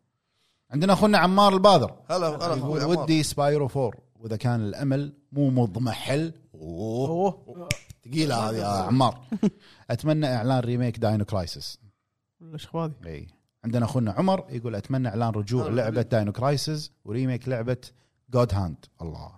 عندنا 0.70 0.92
أخونا 0.92 1.18
عمار 1.18 1.54
البادر 1.54 1.94
هلا 2.10 2.28
هلا 2.28 2.36
يقول 2.56 2.58
أخوي 2.58 2.82
عمار. 2.82 2.98
ودي 3.02 3.22
Spyro 3.22 3.66
4 3.66 3.90
وإذا 4.16 4.36
كان 4.36 4.60
الأمل 4.60 5.12
مو 5.32 5.50
مضمحل 5.50 6.32
أوه. 6.54 7.08
أوه. 7.08 7.68
ثقيله 8.04 8.50
هذه 8.50 8.56
يا 8.56 8.66
عمار. 8.66 9.20
أتمنى 9.90 10.26
إعلان 10.34 10.58
remake 10.60 10.98
Dino 10.98 11.24
Crisis 11.24 11.78
الاشخاص 12.42 12.90
إي. 13.06 13.26
عندنا 13.64 13.84
أخونا 13.84 14.12
عمر 14.12 14.46
يقول 14.48 14.74
أتمنى 14.74 15.08
إعلان 15.08 15.30
رجوع 15.30 15.68
لعبة. 15.68 16.02
Dino 16.02 16.32
Crisis 16.32 16.90
و 17.04 17.11
remake 17.11 17.48
لعبة 17.48 17.76
God 18.30 18.54
Hand 18.54 18.76
الله. 19.02 19.32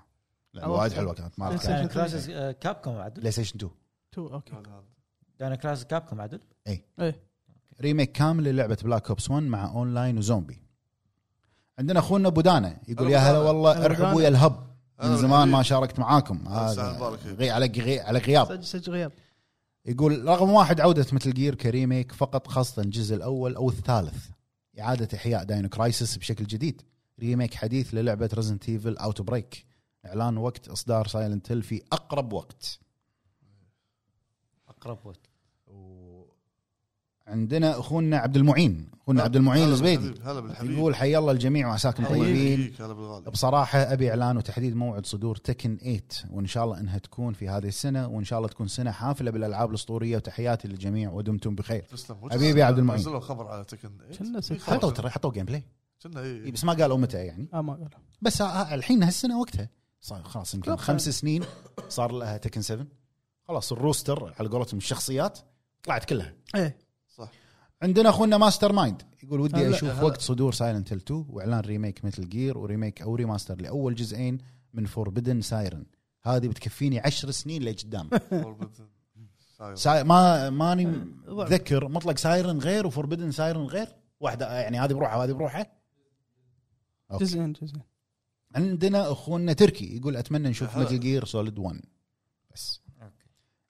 وايد 0.55 0.93
حلوة 0.93 1.15
كانت 1.15 1.41
Dino 1.41 1.55
2. 1.55 1.89
Crisis 1.89 2.31
Capcom 2.61 2.97
عدل؟ 2.97 3.21
بلاي 3.21 3.33
ستيشن 3.33 3.57
2 3.57 3.73
تو 4.13 4.27
أوكي 4.27 4.63
داينا 5.41 5.55
كرايسس 5.57 5.85
كاب 5.85 6.03
كوم 6.03 6.21
عدل؟ 6.21 6.41
إيه 6.67 7.21
remake 7.81 8.13
كامل 8.13 8.45
للعبة 8.45 8.79
Black 8.85 9.09
Ops 9.09 9.31
1 9.31 9.43
مع 9.43 9.71
online 9.71 10.19
و 10.19 10.24
zombie. 10.24 10.61
عندنا 11.79 11.99
أخونا 11.99 12.29
بودانا 12.29 12.79
يقول 12.89 13.07
هلا 13.07 13.17
يا 13.17 13.19
هلا. 13.19 13.39
والله 13.39 13.85
ارحبوا. 13.85 14.23
يا 14.23 14.29
ال 14.29 14.37
Hub. 14.37 14.69
من 15.03 15.17
زمان 15.17 15.49
ما. 15.49 15.63
شاركت 15.63 15.99
معاكم. 15.99 16.49
غي 17.27 17.51
على 17.51 17.67
غي 17.67 18.01
على 18.01 18.19
غياب. 18.19 18.47
سج 18.47 18.63
سج 18.63 18.91
غياب. 18.91 19.13
يقول 19.87 20.25
رقم 20.25 20.51
واحد 20.51 20.81
عودة 20.81 21.07
Metal 21.13 21.35
Gear 21.35 21.55
ك 21.55 21.63
remake 21.63 22.13
فقط 22.13 22.47
خاصة 22.47 22.83
الجزء 22.83 23.17
الأول 23.17 23.55
أو 23.55 23.69
الثالث. 23.69 24.29
إعادة 24.81 25.09
إحياء 25.19 25.45
Dino 25.45 25.69
Crisis 25.69 26.17
بشكل 26.17 26.45
جديد. 26.45 26.83
remake 27.21 27.55
حديث 27.55 27.95
للعبة 27.95 28.31
Resident 28.35 28.69
Evil 28.69 28.97
Outbreak 28.97 29.67
إعلان 30.07 30.37
وقت 30.37 30.69
إصدار 30.69 31.07
Silent 31.07 31.53
Hill 31.53 31.63
في 31.63 31.83
أقرب 31.93 32.33
وقت. 32.33 32.79
أقرب 34.69 35.07
وقت. 35.07 35.28
عندنا 37.29 37.79
أخونا 37.79 38.17
عبد 38.19 38.37
المعين. 38.37 38.89
أخونا 39.03 39.21
هلا- 39.21 39.25
عبد 39.25 39.37
المعين 39.37 39.69
الزبيدي 39.69 39.97
بالحبيب، 40.09 40.29
هلا 40.29 40.41
بالحبيب. 40.41 40.71
يقول 40.71 40.95
حي 40.97 41.19
الله 41.19 41.33
الجميع 41.33 41.69
وعساكم 41.69 42.05
الله 42.07 42.19
طيبين. 42.19 42.61
يحييك، 42.61 42.81
هلا 42.81 42.93
بالغالي. 42.93 43.31
بصراحة 43.31 43.79
أبي 43.79 44.11
إعلان 44.11 44.37
وتحديد 44.37 44.77
موعد 44.77 45.07
صدور 45.07 45.37
Tekken 45.37 45.77
8 45.79 46.03
وإن 46.31 46.47
شاء 46.47 46.65
الله 46.65 46.81
أنها 46.81 46.99
تكون 46.99 47.33
في 47.35 47.49
هذه 47.49 47.69
السنة 47.69 48.09
وإن 48.09 48.25
شاء 48.25 48.39
الله 48.39 48.49
تكون 48.49 48.69
سنة 48.69 48.91
حافلة 48.91 49.31
بالألعاب 49.31 49.71
الأسطورية. 49.71 50.17
وتحياتي 50.17 50.69
للجميع 50.69 51.11
ودمتم 51.11 51.55
بخير. 51.55 51.83
تسلم. 51.83 52.17
حبيبي 52.31 52.63
عبد 52.63 52.79
المعين. 52.79 53.01
نزلوا 53.01 53.21
خبر 53.21 53.49
على 53.49 53.65
Tekken 53.65 53.91
إيه؟ 54.11 54.19
كنا 54.19 54.41
ست 54.41 54.63
حطوا 54.63 54.91
ترى 54.91 55.11
حطوا 55.11 55.33
gameplay 55.33 55.63
كنا 56.03 56.21
إي 56.21 56.45
اي 56.45 56.51
بس 56.51 56.65
ما 56.65 56.73
قالوا 56.73 56.99
متى 56.99 57.19
يعني. 57.19 57.49
آه 57.55 57.61
ما 57.63 57.73
قالوا. 57.73 57.89
بس 58.23 58.43
ها- 58.43 58.63
ها- 58.71 58.75
الحين 58.75 59.03
هالسنة 59.03 59.41
وقتها. 59.41 59.69
صار 60.01 60.23
خلاص 60.23 60.55
يمكن. 60.55 60.77
خمس 60.77 61.09
سنين 61.09 61.43
صار 61.89 62.13
لها 62.13 62.37
Tekken 62.37 62.63
7 62.63 62.87
خلاص 63.49 63.73
ال 63.73 63.82
roster 63.82 64.35
على 64.39 64.49
قولتهم 64.49 64.79
الشخصيات 64.79 65.39
طلعت 65.83 66.05
كلها. 66.05 66.35
إيه. 66.55 66.88
عندنا 67.83 68.09
اخونا 68.09 68.39
Mastermind 68.39 69.03
يقول 69.23 69.41
ودي 69.41 69.71
أشوف 69.71 69.91
هلا. 69.91 70.03
وقت 70.03 70.21
صدور 70.21 70.53
Silent 70.53 70.93
Hill 70.93 71.01
2 71.01 71.25
وإعلان 71.29 71.61
remake 71.61 72.05
Metal 72.05 72.29
Gear 72.29 72.59
و 72.59 72.65
remake 72.65 73.03
أو 73.03 73.15
remaster 73.15 73.61
لأول 73.61 73.95
جزئين 73.95 74.39
من 74.75 74.87
Forbidden 74.87 75.41
Siren 75.41 75.87
هذه 76.23 76.49
بتكفيني 76.49 77.01
عشر 77.01 77.31
سنين 77.31 77.63
لقدام. 77.63 78.11
ساي... 79.75 80.05
ما 80.05 80.51
ماني 80.51 80.87
متذكر 81.27 81.89
مطلق 81.89 82.19
Siren 82.19 82.59
غير 82.59 82.87
و 82.87 82.91
Forbidden 82.91 83.31
Siren 83.31 83.63
غير 83.63 83.89
واحدة 84.21 84.61
يعني 84.61 84.79
هذه 84.81 84.93
بروحها 84.93 85.17
وهذه 85.17 85.33
بروحها. 85.33 85.67
جزئين 87.21 87.53
جزئين 87.53 87.83
عندنا 88.55 89.13
أخونا 89.13 89.53
تركي 89.53 89.97
يقول 89.97 90.17
أتمنى 90.17 90.49
نشوف. 90.49 90.79
Metal 90.79 91.01
Gear 91.01 91.25
Solid 91.25 91.59
1 91.59 91.81
بس. 92.55 92.81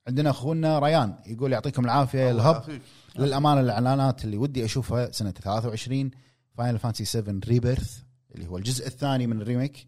عندنا 0.09 0.29
أخونا 0.29 0.79
ريان 0.79 1.15
يقول 1.25 1.53
يعطيكم 1.53 1.85
العافية 1.85 2.31
ال 2.31 2.41
Hub. 2.41 2.81
للأمانة 3.19 3.61
الإعلانات 3.61 4.25
اللي 4.25 4.37
ودي 4.37 4.65
أشوفها 4.65 5.11
سنة 5.11 5.31
23 5.31 6.11
Final 6.57 6.79
Fantasy 6.79 7.05
7 7.05 7.39
Rebirth 7.47 7.99
اللي 8.35 8.47
هو 8.47 8.57
الجزء 8.57 8.87
الثاني 8.87 9.27
من 9.27 9.41
ال 9.41 9.47
remake. 9.47 9.87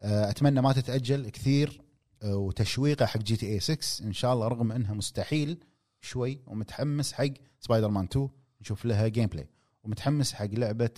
آه، 0.00 0.30
أتمنى 0.30 0.60
ما 0.60 0.72
تتأجل 0.72 1.28
كثير 1.28 1.80
آه، 2.22 2.36
وتشويقه 2.36 3.06
حق 3.06 3.20
GTA 3.20 3.60
6 3.60 4.04
إن 4.04 4.12
شاء 4.12 4.34
الله 4.34 4.48
رغم 4.48 4.72
إنها 4.72 4.94
مستحيل 4.94 5.58
شوي 6.00 6.40
ومتحمس 6.46 7.12
حق 7.12 7.30
سبايدر 7.60 7.88
مان 7.88 8.04
2 8.04 8.28
نشوف 8.60 8.84
لها 8.84 9.08
gameplay 9.08 9.48
ومتحمس 9.84 10.32
حق 10.32 10.46
لعبة 10.46 10.90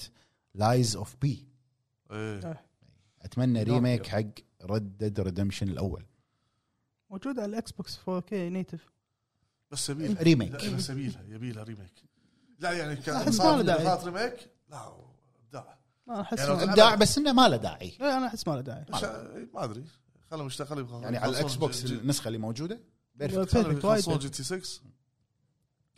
Lies 0.54 0.96
of 0.96 1.16
P 1.22 1.46
إيه. 2.10 2.62
أتمنى 3.22 3.62
remake 3.62 4.06
حق 4.06 4.24
Red 4.64 4.98
Dead 4.98 5.20
Redemption 5.20 5.68
الأول. 5.68 6.04
موجود 7.10 7.38
على 7.38 7.50
ال 7.50 7.72
Xbox 7.72 7.98
4K 8.08 8.50
native 8.50 8.92
بس 9.70 9.90
يبيل. 9.90 10.16
remake. 10.22 10.64
لا 10.64 10.76
بس 10.76 10.90
يبيلها 10.90 11.22
يبيلها 11.28 11.64
remake 11.64 12.04
لا 12.58 12.72
يعني 12.72 12.96
كان 12.96 13.32
صار 13.32 13.56
ما 13.56 13.62
له 13.62 13.62
داعي. 13.62 13.84
صارت 13.84 14.04
remake 14.04 14.50
لا 14.70 14.92
ابداع. 15.46 15.78
ما 16.06 16.20
أحس 16.20 16.38
يعني 16.38 16.62
ابداع 16.62 16.94
بس 16.94 17.18
إنه 17.18 17.32
ما 17.32 17.48
له 17.48 17.56
داعي. 17.56 17.92
لا 18.00 18.16
أنا 18.16 18.26
أحس 18.26 18.48
ما 18.48 18.52
له 18.52 18.60
داعي. 18.60 18.84
ما 19.54 19.64
أدري. 19.64 19.84
خلهم 20.30 20.46
يشتغل 20.46 20.86
يعني 21.02 21.16
على 21.16 21.32
ال 21.32 21.54
Xbox 21.54 21.84
النسخة 21.84 22.28
اللي 22.28 22.38
موجودة؟ 22.38 22.80
perfect 23.14 23.84
وايد. 23.84 24.18
GTA 24.18 24.42
6 24.42 24.80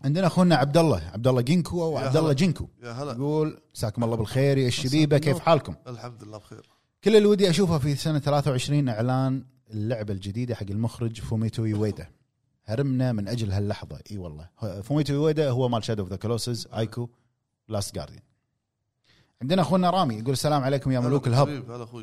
عندنا 0.01 0.27
أخونا 0.27 0.57
عبد 0.57 0.77
الله 0.77 1.11
عبد 1.13 1.27
الله 1.27 1.41
جينكو 1.41 1.83
أو 1.83 1.97
عبد 1.97 2.17
الله. 2.17 2.33
جينكو. 2.33 2.69
يا 2.83 2.93
هلا. 2.93 3.13
يقول 3.13 3.61
مساكم 3.75 4.05
الله 4.05 4.17
بالخير 4.17 4.59
يا 4.59 4.69
الشبيبه 4.69 5.19
كيف 5.19 5.39
حالكم؟ 5.39 5.75
الحمد 5.87 6.25
لله 6.25 6.39
بخير. 6.39 6.69
كل 7.05 7.17
اللي 7.17 7.29
ودي 7.29 7.51
أشوفه 7.51 7.79
في 7.79 7.95
سنة 7.95 8.19
23 8.19 8.89
إعلان 8.89 9.45
اللعبة 9.71 10.13
الجديدة 10.13 10.55
حق 10.55 10.67
المخرج 10.71 11.21
فوميتو 11.21 11.65
يويدا. 11.65 12.09
هرمنا 12.65 13.13
من 13.13 13.29
أجل 13.29 13.53
هاللحظة. 13.53 13.99
إي 14.11 14.19
والله. 14.19 14.49
فوميتو 14.83 15.15
يويدا 15.15 15.51
هو 15.51 15.69
مال 15.69 15.85
Shadow 15.85 16.03
of 16.03 16.11
the 16.11 16.17
Colossus 16.17 16.69
ICO 16.77 17.09
Last 17.69 17.95
Guardian 17.95 18.23
عندنا 19.43 19.63
أخونا 19.63 19.91
رامي 19.91 20.15
يقول 20.15 20.33
السلام 20.33 20.63
عليكم 20.63 20.93
يا 20.93 21.01
ملوك 21.01 21.27
ال 21.27 21.31
Hub. 21.31 21.49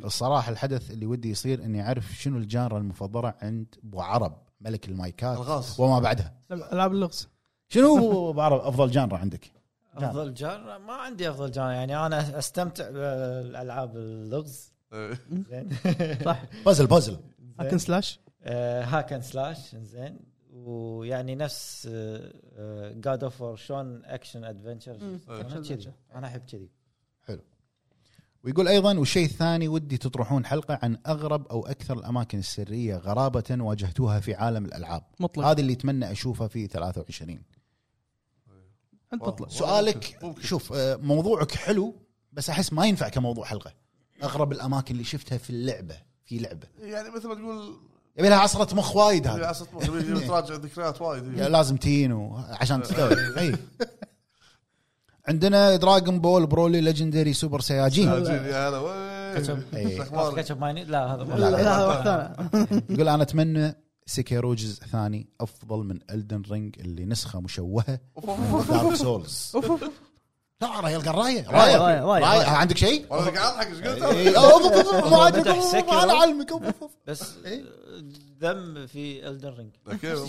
الصراحة 0.05 0.51
الحدث 0.51 0.91
اللي 0.91 1.05
ودي 1.05 1.29
يصير 1.29 1.63
إني 1.63 1.87
أعرف 1.87 2.11
شنو 2.19 2.37
ال 2.37 2.44
genre 2.44 2.77
المفضلة 2.77 3.33
عند 3.41 3.75
أبو 3.83 4.01
عرب 4.01 4.37
ملك 4.61 4.89
المايكات 4.89 5.37
ألغاز 5.37 5.79
وما 5.79 5.99
بعدها. 5.99 6.33
ألعاب 6.51 6.91
اللغز. 6.91 7.27
شنو 7.69 7.97
هو 7.97 8.31
أبو 8.31 8.41
عرب؟ 8.41 8.59
أفضل 8.59 8.91
genre 8.91 9.17
عندك؟ 9.17 9.51
أفضل 9.95 10.33
جار 10.33 10.79
ما 10.79 10.93
عندي 10.93 11.29
أفضل 11.29 11.51
جار 11.51 11.71
يعني 11.71 12.05
أنا 12.05 12.39
أستمتع 12.39 12.89
بالألعاب 12.89 13.97
اللغز. 13.97 14.71
إيه. 14.93 15.19
زين. 15.49 15.69
صح. 16.25 16.43
puzzle 16.65 16.87
puzzle. 16.87 17.17
hack 17.59 17.70
and 17.70 17.77
slash 17.77 18.19
hack 18.83 19.13
and 19.13 19.23
slash 19.23 19.75
زين. 19.75 20.19
ويعني 20.49 21.35
نفس 21.35 21.87
God 22.95 23.23
of 23.23 23.41
War 23.41 23.55
شلون 23.55 24.05
action 24.05 24.43
adventure. 24.43 25.19
أنا 25.29 25.61
كذي. 25.61 25.91
أنا 26.15 26.27
أحب 26.27 26.41
كذي. 26.45 26.69
ويقول 28.43 28.67
أيضا 28.67 28.97
والشيء 28.99 29.25
الثاني 29.25 29.67
ودي 29.67 29.97
تطرحون 29.97 30.45
حلقة 30.45 30.79
عن 30.83 30.97
أغرب 31.07 31.47
أو 31.47 31.65
أكثر 31.65 31.99
الأماكن 31.99 32.39
السرية 32.39 32.95
غرابة 32.95 33.43
واجهتوها 33.51 34.19
في 34.19 34.33
عالم 34.33 34.65
الألعاب. 34.65 35.03
مطلق. 35.19 35.45
هذا 35.45 35.61
اللي 35.61 35.73
أتمنى 35.73 36.11
اشوفه 36.11 36.47
في 36.47 36.67
23 36.67 37.41
أنت 39.13 39.23
مطلق. 39.23 39.49
سؤالك 39.49 40.19
ممكن. 40.23 40.41
شوف 40.41 40.73
آه، 40.73 40.95
موضوعك 40.95 41.51
حلو 41.51 41.95
بس 42.33 42.49
أحس 42.49 42.73
ما 42.73 42.85
ينفع 42.85 43.09
كموضوع 43.09 43.45
حلقة. 43.45 43.73
أغرب 44.23 44.51
الأماكن 44.51 44.93
اللي 44.93 45.03
شفتها 45.03 45.37
في 45.37 45.49
اللعبة. 45.49 45.95
في 46.25 46.37
لعبة. 46.37 46.67
يعني 46.81 47.09
مثل 47.09 47.27
ما 47.27 47.35
تقول 47.35 47.75
يبي 48.17 48.29
لها 48.29 48.37
عصرة 48.37 48.75
مخ 48.75 48.95
وايد 48.95 49.27
هذا 49.27 49.53
يبي- 49.83 49.97
يبي 50.11 50.19
تراجع 50.27 50.55
ذكريات 50.55 51.01
وايد. 51.01 51.37
يا 51.37 51.49
لازم 51.49 51.77
تين 51.77 52.31
عشان 52.49 52.81
تستوعب. 52.83 53.11
اي 53.37 53.55
عندنا 55.27 55.75
دراغون 55.75 56.19
بول 56.19 56.47
برولي 56.47 56.81
ليجندري 56.81 57.33
سوبر 57.33 57.59
سياجين 57.61 58.05
ساجين، 58.05 58.33
يا 58.45 58.69
هلا 58.69 58.77
وين؟ 58.77 59.33
كاتشب. 59.35 59.75
إيه. 59.75 60.03
كاتشب 60.35 60.59
مايني؟ 60.59 60.83
لا 60.83 61.13
هذا 61.15 61.23
لا 61.23 61.49
لا 61.51 61.77
هذا 61.77 62.35
يقول 62.89 63.09
أنا 63.09 63.23
أتمنى 63.23 63.75
سيكيرو 64.05 64.53
جزء 64.53 64.83
ثاني 64.85 65.27
أفضل 65.41 65.77
من 65.85 65.99
الدن 66.11 66.41
رينج 66.51 66.75
اللي 66.79 67.05
نسخة 67.05 67.39
مشوهة 67.41 67.99
أوف. 68.17 68.71
دارك 68.71 68.93
سولز 68.95 69.57
لا 70.61 70.79
رايه 70.79 70.95
القرايه 70.95 71.49
راية، 71.49 71.77
راية، 71.77 72.03
راية. 72.03 72.23
رايه 72.23 72.45
عندك 72.45 72.77
شيء؟ 72.77 73.05
وأنا 73.09 73.39
قاعد 73.39 73.53
اضحك 73.53 73.67
إيش 73.67 73.81
قلت 73.81 74.03
إيه، 74.03 75.09
مو 75.09 75.15
عاجبك،. 75.15 75.47
أنا 75.89 76.13
علمك 76.13 76.51
أوف، 76.51 76.63
أوف، 76.63 76.83
أوف. 76.83 76.91
بس 77.07 77.23
إيه. 77.45 77.63
ذم 78.41 78.87
في 78.87 79.27
الدر 79.27 79.53
رينج 79.53 79.71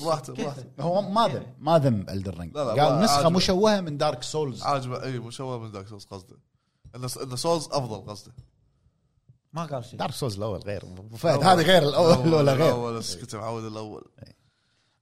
براحته 0.05 0.35
براحته 0.35 0.65
هو 0.81 1.03
ما 1.03 1.29
ذم 1.29 1.47
ما 1.59 1.79
ذم 1.79 2.07
الدر 2.09 2.39
رينج 2.39 2.57
قال 2.57 2.77
ما 2.77 3.05
نسخه. 3.05 3.29
مشوهه 3.29 3.81
من 3.81 3.97
دارك 3.97 4.23
سولز 4.23 4.63
عاجبه 4.63 5.03
اي 5.03 5.19
مشوه 5.19 5.59
من 5.59 5.73
دارك 5.73 5.89
سولز 5.89 6.05
قصده 6.05 6.37
ان 6.97 7.37
سولز 7.37 7.69
افضل 7.73 8.11
قصده 8.11 8.33
ما 9.53 9.65
قال 9.65 9.85
شيء 9.85 9.99
دارك 9.99 10.13
سولز 10.13 10.37
الأول 10.37 10.61
غير 10.61 10.85
فهد 11.17 11.43
هذا 11.43 11.63
غير 11.63 11.83
الأول 11.83 12.35
ولا 12.35 12.53
غير 12.53 12.67
الأول 12.67 12.99
بس 12.99 13.17
كنت 13.17 13.37
معود 13.37 13.65
الأول 13.65 14.05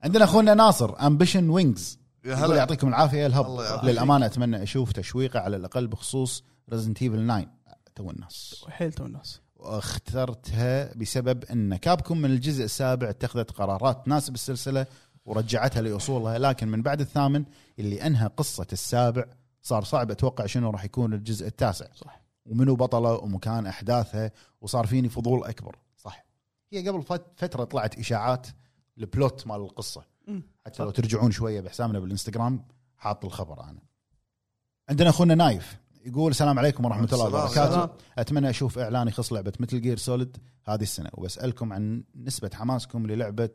عندنا 0.02 0.24
اخونا 0.24 0.54
ناصر 0.54 1.06
امبيشن 1.06 1.50
وينجز 1.50 1.98
يقول 2.24 2.56
يعطيكم 2.56 2.88
العافية 2.88 3.26
الهب. 3.26 3.46
للأمانة 3.84 4.26
أتمنى 4.26 4.62
أشوف 4.62 4.92
تشويقه 4.92 5.40
على 5.40 5.56
الأقل 5.56 5.86
بخصوص 5.86 6.44
Resident 6.72 7.02
Evil 7.02 7.26
9 7.26 7.46
تو 7.94 8.10
الناس. 8.10 8.64
حيل 8.68 8.92
تو 8.92 9.06
الناس. 9.06 9.40
واخترتها 9.56 10.94
بسبب 10.94 11.44
إن 11.44 11.76
Capcom 11.76 12.18
من 12.18 12.30
الجزء 12.30 12.64
السابع 12.64 13.10
اتخذت 13.10 13.50
قرارات 13.50 14.04
تناسب 14.04 14.34
السلسله 14.34 14.86
ورجعتها 15.24 15.82
لأصولها 15.82 16.38
لكن 16.38 16.68
من 16.68 16.82
بعد 16.82 17.00
الثامن 17.00 17.44
اللي 17.78 18.02
أنهى 18.06 18.26
قصة 18.36 18.66
السابع 18.72 19.24
صار 19.62 19.84
صعب 19.84 20.10
أتوقع 20.10 20.46
شنو 20.46 20.70
راح 20.70 20.84
يكون 20.84 21.12
الجزء 21.12 21.46
التاسع. 21.46 21.86
صح. 21.94 22.20
ومنو 22.46 22.76
بطلة 22.76 23.12
ومكان 23.12 23.66
أحداثها 23.66 24.30
وصار 24.60 24.86
فيني 24.86 25.08
فضول 25.08 25.44
أكبر. 25.44 25.76
صح. 25.96 26.24
هي 26.72 26.88
قبل 26.88 27.02
فت- 27.02 27.32
فترة 27.36 27.64
طلعت 27.64 27.98
إشاعات 27.98 28.46
ال 28.98 29.08
plot 29.08 29.46
مال 29.46 29.56
القصة. 29.60 30.04
حتى 30.66 30.82
لو 30.82 30.90
ترجعون 30.90 31.30
شوية 31.30 31.60
بحسابنا 31.60 31.98
بالإنستغرام 31.98 32.64
حاط 32.96 33.24
الخبر 33.24 33.64
أنا. 33.64 33.78
عندنا 34.88 35.08
أخونا 35.10 35.34
نايف 35.34 35.76
يقول 36.04 36.30
السلام 36.30 36.58
عليكم 36.58 36.84
ورحمة 36.84 37.08
الله 37.12 37.44
السلام. 37.46 37.72
وبركاته. 37.72 37.94
أتمنى 38.18 38.50
أشوف 38.50 38.78
اعلان 38.78 39.08
يخص 39.08 39.32
لعبة 39.32 39.52
Metal 39.60 39.80
Gear 39.80 39.96
Solid 39.98 40.36
هذه 40.64 40.82
السنة 40.82 41.10
وبسألكم 41.12 41.72
عن 41.72 42.04
نسبة 42.16 42.50
حماسكم 42.54 43.06
للعبة 43.06 43.50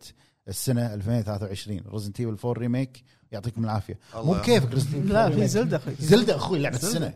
السنة 0.48 0.94
2023 0.94 1.82
Resident 1.88 2.20
Evil 2.20 2.38
4 2.48 2.54
Remake. 2.62 3.04
يعطيكم 3.32 3.64
العافية. 3.64 4.00
مو 4.16 4.22
الله 4.22 4.38
بكيفك 4.40 4.74
لا 4.96 5.30
في 5.30 5.48
Zelda 5.48 5.78
أخوي. 5.78 5.96
Zelda 6.00 6.36
أخوي 6.36 6.60
لعبة 6.60 6.78
Zelda. 6.78 6.88
السنة. 7.08 7.14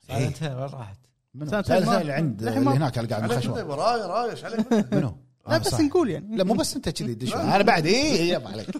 Silent 0.00 0.42
Hill 0.42 0.52
وين 0.54 0.62
راحت؟ 0.64 0.98
منو؟ 1.34 1.50
ما- 1.50 2.00
اللي 2.00 2.12
عند 2.12 2.42
اللي 2.42 2.70
هناك 2.70 2.98
اللي 2.98 3.10
قاعد 3.14 3.28
بالخشوه 3.28 3.64
منه 3.64 3.74
رايه 3.74 4.06
رايه 4.06 4.30
إيش 4.30 4.44
عليك؟ 4.44 4.94
منو؟ 4.94 5.16
لا 5.48 5.54
آه، 5.54 5.58
بس 5.58 5.68
صح. 5.68 5.80
نقول 5.80 6.10
يعني. 6.10 6.36
لا 6.36 6.44
مو 6.44 6.54
بس 6.54 6.76
أنت 6.76 6.88
كذي 6.88 7.14
دش. 7.24 7.34
أنا 7.34 7.62
بعد 7.62 7.86
اي 7.86 8.28
يب 8.28 8.46
عليك. 8.46 8.70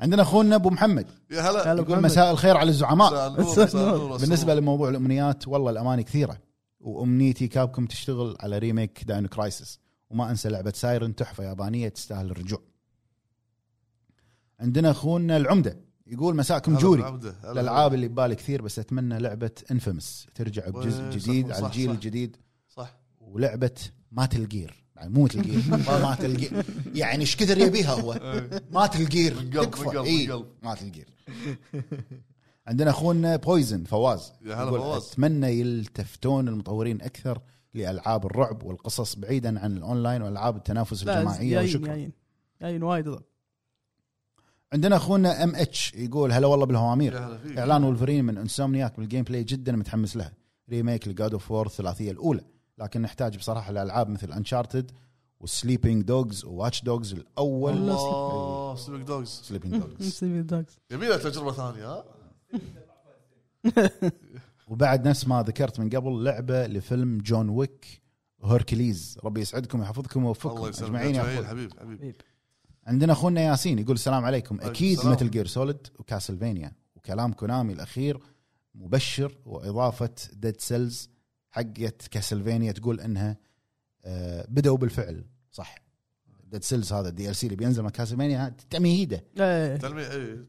عندنا 0.00 0.22
أخونا 0.22 0.56
أبو 0.56 0.70
محمد. 0.70 1.06
يا 1.30 1.40
هلا. 1.40 1.72
هلا 1.72 1.80
يقول 1.82 1.92
محمد. 1.92 2.04
مساء 2.04 2.30
الخير 2.30 2.56
على 2.56 2.70
الزعماء. 2.70 3.30
بالنسبة 4.20 4.54
لموضوع 4.54 4.88
الأمنيات 4.88 5.48
والله 5.48 5.70
الاماني 5.70 6.02
كثيرة. 6.02 6.38
وأمنيتي 6.80 7.48
Capcom 7.48 7.86
تشتغل 7.86 8.36
على 8.40 8.58
remake 8.58 9.04
Dino 9.04 9.28
Crisis 9.28 9.78
وما 10.10 10.30
أنسى 10.30 10.48
لعبة 10.48 10.72
Siren 10.76 11.14
تحفة 11.14 11.44
يابانية 11.44 11.88
تستاهل 11.88 12.30
الرجوع. 12.30 12.62
عندنا 14.60 14.90
أخونا 14.90 15.36
العمدة. 15.36 15.76
يقول 16.06 16.36
مساكم 16.36 16.76
جوري. 16.76 17.20
الألعاب 17.44 17.94
اللي 17.94 18.08
ببالي 18.08 18.34
كثير 18.34 18.62
بس 18.62 18.78
أتمنى 18.78 19.18
لعبة 19.18 19.50
Infamous 19.70 20.26
ترجع 20.34 20.68
بجزء 20.68 21.10
جديد 21.10 21.48
صح، 21.50 21.56
على 21.56 21.66
الجيل 21.66 21.88
صح. 21.88 21.94
الجديد. 21.94 22.36
صح. 22.68 22.96
ولعبة 23.20 23.70
Metal 24.12 24.48
Gear 24.48 24.83
يعني 24.96 25.10
مو 25.10 25.24
Metal 25.24 25.42
Gear 25.42 25.62
ما 25.70 26.16
Gear 26.22 26.64
يعني 26.94 27.20
إيش 27.20 27.36
كثر 27.36 27.58
يبيها 27.58 27.94
هو. 27.94 28.12
من 29.34 29.50
قلب، 29.50 29.70
تكفى. 29.70 30.44
Metal 30.62 30.92
Gear 30.92 31.08
عندنا 32.66 32.90
أخونا 32.90 33.36
بويزن 33.36 33.84
فواز. 33.84 34.32
يا 34.44 34.54
هلا 34.54 34.62
يقول 34.62 34.80
فواز. 34.80 35.02
أتمنى 35.12 35.60
يلتفتون 35.60 36.48
المطورين 36.48 37.02
أكثر 37.02 37.40
لألعاب 37.74 38.26
الرعب 38.26 38.62
والقصص 38.62 39.14
بعيدا 39.14 39.60
عن 39.60 39.76
الأونلاين 39.76 40.22
والألعاب 40.22 40.56
التنافس 40.56 41.02
الجماعية 41.02 41.54
جايين 41.54 41.68
وشكرا. 41.68 41.86
جايين. 41.86 42.12
جايين 42.62 42.82
وايد. 42.82 43.16
عندنا 44.72 44.96
أخونا 44.96 45.44
MH 45.44 45.94
يقول 45.94 46.32
هلا 46.32 46.46
والله 46.46 46.66
بالهوامير. 46.66 47.38
إعلان 47.58 47.84
ولفرين 47.84 48.24
من 48.24 48.38
Insomniac 48.38 48.96
بال 48.96 49.24
gameplay 49.24 49.44
جدا 49.44 49.72
متحمس 49.72 50.16
لها 50.16 50.32
remake 50.70 51.08
ل 51.08 51.14
God 51.14 51.32
of 51.32 51.50
War 51.50 51.66
الثلاثية 51.66 52.10
الأولى. 52.10 52.53
لكن 52.78 53.02
نحتاج 53.02 53.36
بصراحة 53.36 53.70
الالعاب 53.70 54.08
مثل 54.08 54.32
Uncharted 54.32 54.90
و 55.40 55.47
Sleeping 55.47 56.02
Dogs 56.02 56.44
و 56.44 56.50
Watch 56.50 56.82
Dogs 56.82 57.12
الأول. 57.12 57.72
الله 57.72 58.76
Sleeping 58.76 59.06
Dogs 59.06 59.28
Sleeping 59.28 59.76
Dogs 59.76 60.24
Dogs. 60.24 60.78
يبي 60.90 61.08
له 61.08 61.16
تجربة 61.16 61.52
ثانية 61.52 61.86
ها؟ 61.86 62.04
وبعد 64.68 65.08
نفس 65.08 65.26
ما 65.28 65.42
ذكرت 65.42 65.80
من 65.80 65.90
قبل 65.90 66.24
لعبة 66.24 66.66
لفيلم 66.66 67.18
John 67.18 67.48
Wick 67.48 68.02
Hercules. 68.44 69.18
ربي 69.24 69.40
يسعدكم 69.40 69.80
ويحفظكم 69.80 70.20
الله 70.20 70.26
ويوفقكم 70.26 70.68
يسلمك. 70.68 70.88
أجمعين 70.88 71.14
يا. 71.14 71.46
حبيب 71.46 71.78
حبيب. 71.80 72.16
عندنا 72.86 73.12
أخونا 73.12 73.40
ياسين 73.40 73.78
يقول 73.78 73.94
السلام 73.94 74.24
عليكم. 74.24 74.60
أكيد. 74.60 75.06
Metal 75.06 75.30
Gear 75.30 75.46
Solid 75.46 75.86
و 75.98 76.04
Castlevania 76.04 76.72
وكلام 76.96 77.32
Konami 77.32 77.72
الأخير 77.72 78.20
مبشر 78.74 79.38
وإضافة 79.46 80.14
Dead 80.32 80.60
Cells 80.60 81.13
حقت 81.54 82.06
Castlevania 82.10 82.72
تقول 82.72 83.00
إنها 83.00 83.36
آه، 84.04 84.46
بدأوا 84.48 84.76
بالفعل. 84.76 85.24
صح. 85.52 85.74
Dead 86.44 86.62
Cells 86.64 86.92
هذا 86.92 87.30
ال 87.30 87.36
DLC 87.36 87.46
اللي 87.46 87.56
بينزل 87.56 87.82
مع 87.82 87.90
Castlevania 87.90 88.56
تمهيده. 88.70 89.24
إيه. 89.40 89.76
تلميع 89.76 90.12
اي 90.12 90.44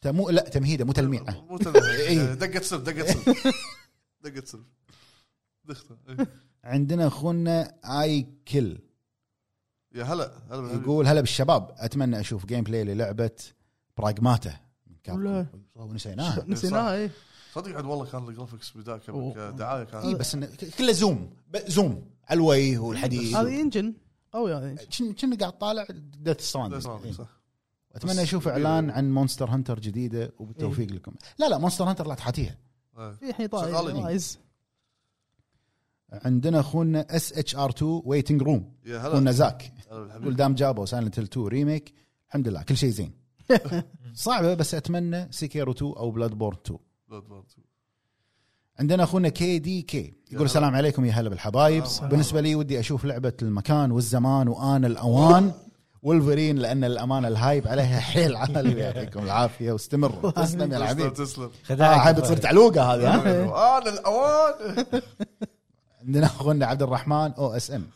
ت- 0.00 0.06
مو 0.08 0.30
لا 0.30 0.42
تمهيده 0.48 0.84
مو 0.84 0.92
تلميعه 0.92 1.44
مو 1.50 1.56
تلميع. 1.58 1.90
إيه. 2.08 2.34
دقة 2.34 2.60
سلف 2.62 2.82
دقة 2.82 3.06
سلف 3.06 3.46
دقة 4.24 4.44
سلف 4.44 4.60
إيه. 6.08 6.26
عندنا 6.64 7.06
أخونا 7.06 7.74
آي 8.02 8.26
كل 8.48 8.78
يا 9.94 10.04
هلا 10.04 10.32
هلا. 10.50 10.72
يقول 10.72 11.06
هلا 11.06 11.20
بالشباب. 11.20 11.74
أتمنى 11.78 12.20
أشوف 12.20 12.46
gameplay 12.46 12.84
للعبه 12.84 13.30
Pragmata 13.96 14.56
نسيناها. 15.78 16.44
نسيناها 16.48 16.94
إيه. 16.94 17.10
صدق 17.54 17.76
عاد 17.76 17.84
والله 17.84 18.04
كان 18.06 18.28
ال 18.28 18.33
graphics 18.33 18.76
بدايه 18.76 19.00
أوه. 19.08 19.50
كدعايه 19.52 19.84
كان. 19.84 20.00
اي 20.02 20.14
بس 20.14 20.36
كله 20.78 20.92
zoom. 20.92 21.30
zoom. 21.66 22.10
على 22.28 22.36
الوجه 22.38 22.78
والحديد. 22.78 23.34
هذه 23.36 23.60
engine 23.60 23.94
قوي 24.32 24.76
كن- 24.98 25.12
كنا 25.12 25.36
قاعد 25.36 25.58
طالع 25.58 25.86
Death 26.20 26.40
صح، 26.40 26.78
صح. 26.78 27.26
أتمنى 27.94 28.22
أشوف 28.22 28.48
إعلان 28.48 28.90
عن 28.90 29.12
Monster 29.14 29.50
Hunter 29.50 29.80
جديدة 29.80 30.32
وبالتوفيق 30.38 30.90
لكم. 30.92 31.12
لا 31.38 31.48
لا 31.48 31.58
Monster 31.58 31.84
Hunter 31.84 32.06
لا 32.06 32.14
تحاتيها. 32.14 32.56
إيه. 32.98 33.10
في 33.12 33.28
الحين 33.30 33.46
طالع 33.46 33.72
شغالين. 33.82 34.04
Rise 34.04 34.38
عندنا 36.12 36.60
أخونا 36.60 37.06
SHR 37.16 37.70
2 37.70 38.02
waiting 38.04 38.42
room 38.42 38.72
يا 38.86 39.08
أخونا 39.08 39.32
زاك. 39.32 39.72
يقول 39.90 40.36
damn 40.36 40.54
جابوا 40.54 40.86
Silent 40.86 41.18
Hill 41.18 41.26
2 41.28 41.46
remake 41.46 41.94
الحمد 42.28 42.48
لله 42.48 42.62
كل 42.62 42.76
شيء 42.76 42.90
زين. 42.90 43.12
صعبة 44.14 44.54
بس 44.54 44.74
أتمنى 44.74 45.32
Sekiro 45.32 45.72
2 45.72 45.92
أو 45.96 46.10
Bloodborne 46.10 46.56
2 46.66 46.78
Bloodborne 47.10 47.42
2. 47.50 47.66
عندنا 48.78 49.02
أخونا 49.02 49.28
KDK. 49.28 50.14
يقول 50.32 50.44
السلام 50.44 50.74
عليكم 50.74 51.04
يا 51.04 51.12
هلا 51.12 51.28
بالحبايب. 51.28 51.84
بالنسبة 52.02 52.40
لي 52.40 52.54
ودي 52.54 52.80
أشوف 52.80 53.04
لعبة 53.04 53.32
المكان 53.42 53.90
والزمان 53.90 54.48
وآن 54.48 54.84
الأوان. 54.84 55.52
ولفرين 56.02 56.56
لأن 56.56 56.84
الامانه 56.84 57.28
ال 57.28 57.36
hype 57.36 57.68
عليها 57.68 58.00
حيل 58.00 58.36
عالي. 58.36 58.78
يعطيكم 58.78 59.24
العافية 59.24 59.72
واستمروا. 59.72 60.30
تسلم 60.42 60.60
يا 60.60 60.66
تسلم 60.66 60.82
الحبيب 60.82 61.14
تسلم. 61.14 61.44
آه 61.44 61.50
خدعك 61.64 62.00
هاي 62.06 62.12
بتصير 62.14 62.36
تعلوقة 62.36 62.94
هذه 62.94 63.14
ها؟ 63.14 63.78
أنا 63.78 63.88
الأوان. 63.88 64.86
عندنا 66.02 66.26
أخونا 66.26 66.66
عبد 66.66 66.82
الرحمن 66.82 67.32
OSM 67.32 67.86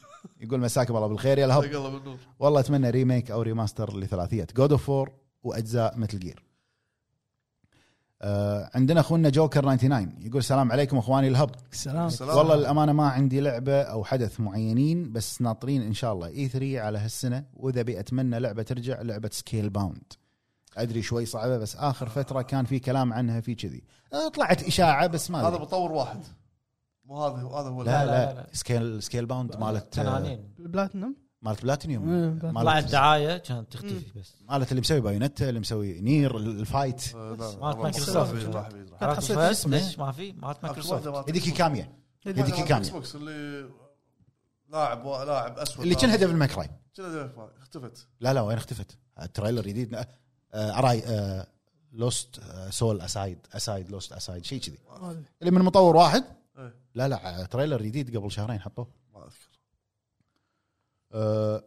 يقول 0.40 0.60
مساكم 0.60 0.96
الله 0.96 1.06
بالخير 1.06 1.38
يا 1.38 1.44
ال 1.44 1.59
Hub. 1.59 2.18
والله 2.38 2.60
أتمنى 2.60 2.90
remake 2.90 3.30
أو 3.30 3.42
remaster 3.42 3.96
لثلاثية 3.96 4.46
God 4.56 4.72
of 4.72 4.90
War 4.90 5.14
وأجزاء 5.42 5.98
Metal 5.98 6.18
Gear 6.18 6.44
آه 8.26 8.70
عندنا 8.74 9.00
أخونا 9.00 9.28
جوكر 9.28 9.60
99 9.76 10.14
يقول 10.20 10.38
السلام 10.38 10.72
عليكم 10.72 10.98
أخواني 10.98 11.28
ال 11.28 11.32
Hub. 11.32 11.50
السلام. 11.72 12.10
والله 12.38 12.54
الأمانة 12.54 12.92
ما 12.92 13.08
عندي 13.08 13.40
لعبة 13.40 13.82
أو 13.82 14.04
حدث 14.04 14.40
معينين 14.40 15.12
بس 15.12 15.42
ناطرين 15.42 15.82
إن 15.82 15.94
شاء 15.94 16.12
الله. 16.12 16.26
E3 16.28 16.80
على 16.80 16.98
هالسنة 16.98 17.44
وإذا 17.56 17.82
بي 17.82 18.00
أتمنى 18.00 18.38
لعبة 18.40 18.62
ترجع 18.62 19.02
لعبة 19.02 19.30
Scalebound 19.32 20.12
أدري 20.76 21.02
شوي 21.02 21.26
صعبة 21.26 21.58
بس 21.58 21.76
آخر 21.76 22.08
فترة 22.08 22.42
كان 22.42 22.64
في 22.64 22.78
كلام 22.78 23.12
عنها 23.12 23.40
في 23.40 23.54
كذي. 23.54 23.82
آه، 24.12 24.28
طلعت 24.28 24.62
إشاعة 24.62 25.06
بس 25.06 25.30
ما 25.30 25.48
هذا. 25.48 25.58
مطور 25.58 25.92
واحد. 25.92 26.20
مو 27.04 27.24
هذا 27.24 27.36
هو 27.42 27.56
هذا 27.56 27.68
هو 27.68 27.82
لا 27.82 28.04
لا، 28.06 28.10
لا, 28.10 28.34
لا. 28.34 28.46
Scale 28.52 29.02
Scalebound 29.02 29.56
مالت 29.56 29.98
آه، 29.98 30.02
تنانين 30.02 30.48
البلاتنم 30.58 31.14
مالت 31.44 31.62
بلاتينيوم. 31.62 32.10
إيه،. 32.10 32.38
طلعت 32.52 32.64
مالت 32.64 32.92
دعايه 32.92 33.36
كانت 33.36 33.72
تختفي 33.72 34.18
بس. 34.20 34.34
مالت 34.48 34.70
اللي 34.70 34.80
مسوي 34.80 35.00
Bayonetta 35.00 35.48
اللي 35.48 35.60
مسوي 35.60 36.00
Nier 36.00 36.36
الفايت. 36.36 37.14
آه، 37.14 37.36
مالت 37.60 37.76
مايكروسوفت. 37.76 38.52
كانت 39.00 39.30
اسمه. 39.30 39.76
ليش 39.76 39.98
ما 39.98 40.12
في؟ 40.12 40.32
مالت 40.32 40.64
مايكروسوفت. 40.64 41.06
هذيك 41.06 41.60
واحدة 41.60 41.88
هذيك. 42.26 42.70
X 42.70 42.88
box 42.88 43.14
اللي 43.14 43.68
لاعب 44.68 45.06
لاعب 45.06 45.58
أسود. 45.58 45.82
اللي 45.82 45.94
كانها 45.94 46.16
Devil 46.16 46.36
May 46.36 46.53
Cry 46.53 46.70
كنا 46.96 47.08
Devil 47.08 47.26
May 47.26 47.36
Cry. 47.36 47.48
اختفت. 47.58 48.06
لا 48.20 48.34
لا 48.34 48.40
وين 48.40 48.56
اختفت؟ 48.56 48.98
ال 49.22 49.27
trailer 49.27 49.62
جديد. 49.62 49.94
آه، 49.94 50.06
أراي 50.54 51.02
آه، 51.06 51.46
Lost 51.92 52.40
Soul 52.70 53.00
Aside 53.00 53.38
Aside 53.52 53.90
Lost 53.90 54.12
Aside 54.12 54.44
شيء 54.44 54.60
كذي. 54.60 54.78
اللي 55.40 55.50
من 55.50 55.62
مطور 55.62 55.96
واحد. 55.96 56.24
إيه. 56.58 56.74
لا 56.94 57.08
لا 57.08 57.44
trailer 57.44 57.82
جديد 57.82 58.16
قبل 58.16 58.32
شهرين 58.32 58.60
حطوه. 58.60 59.03
آه، 61.14 61.64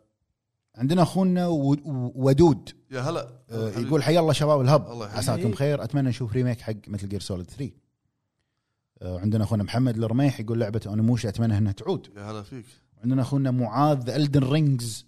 عندنا 0.76 1.02
أخونا 1.02 1.48
ودود. 1.48 2.70
يا 2.92 3.02
هلا. 3.02 3.30
آه، 3.50 3.70
يقول 3.70 4.04
حيا 4.04 4.20
الله 4.20 4.34
شباب 4.34 4.62
ال 4.62 4.68
Hub. 4.68 4.92
الله. 4.92 5.06
عساكم 5.06 5.52
بخير 5.52 5.84
أتمنى 5.84 6.10
نشوف 6.10 6.34
remake 6.34 6.62
حق 6.62 6.74
Metal 6.88 7.10
Gear 7.10 7.20
Solid 7.20 7.46
3 7.50 7.72
آه، 9.02 9.20
عندنا 9.20 9.44
أخونا 9.44 9.64
محمد 9.64 9.98
الرميح 10.04 10.40
يقول 10.40 10.60
لعبة 10.60 10.82
Onimusha 10.88 11.30
أتمنى 11.30 11.58
إنها 11.58 11.72
تعود. 11.72 12.08
يا 12.18 12.32
هلا 12.32 12.44
فيك. 12.44 12.66
عندنا 13.04 13.22
أخونا 13.22 13.52
معاذ 13.52 14.10
Elden 14.10 14.44
Rings 14.44 15.06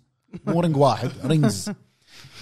مو 0.47 0.61
Ring 0.61 0.77
واحد 0.77 1.09
Rings. 1.25 1.69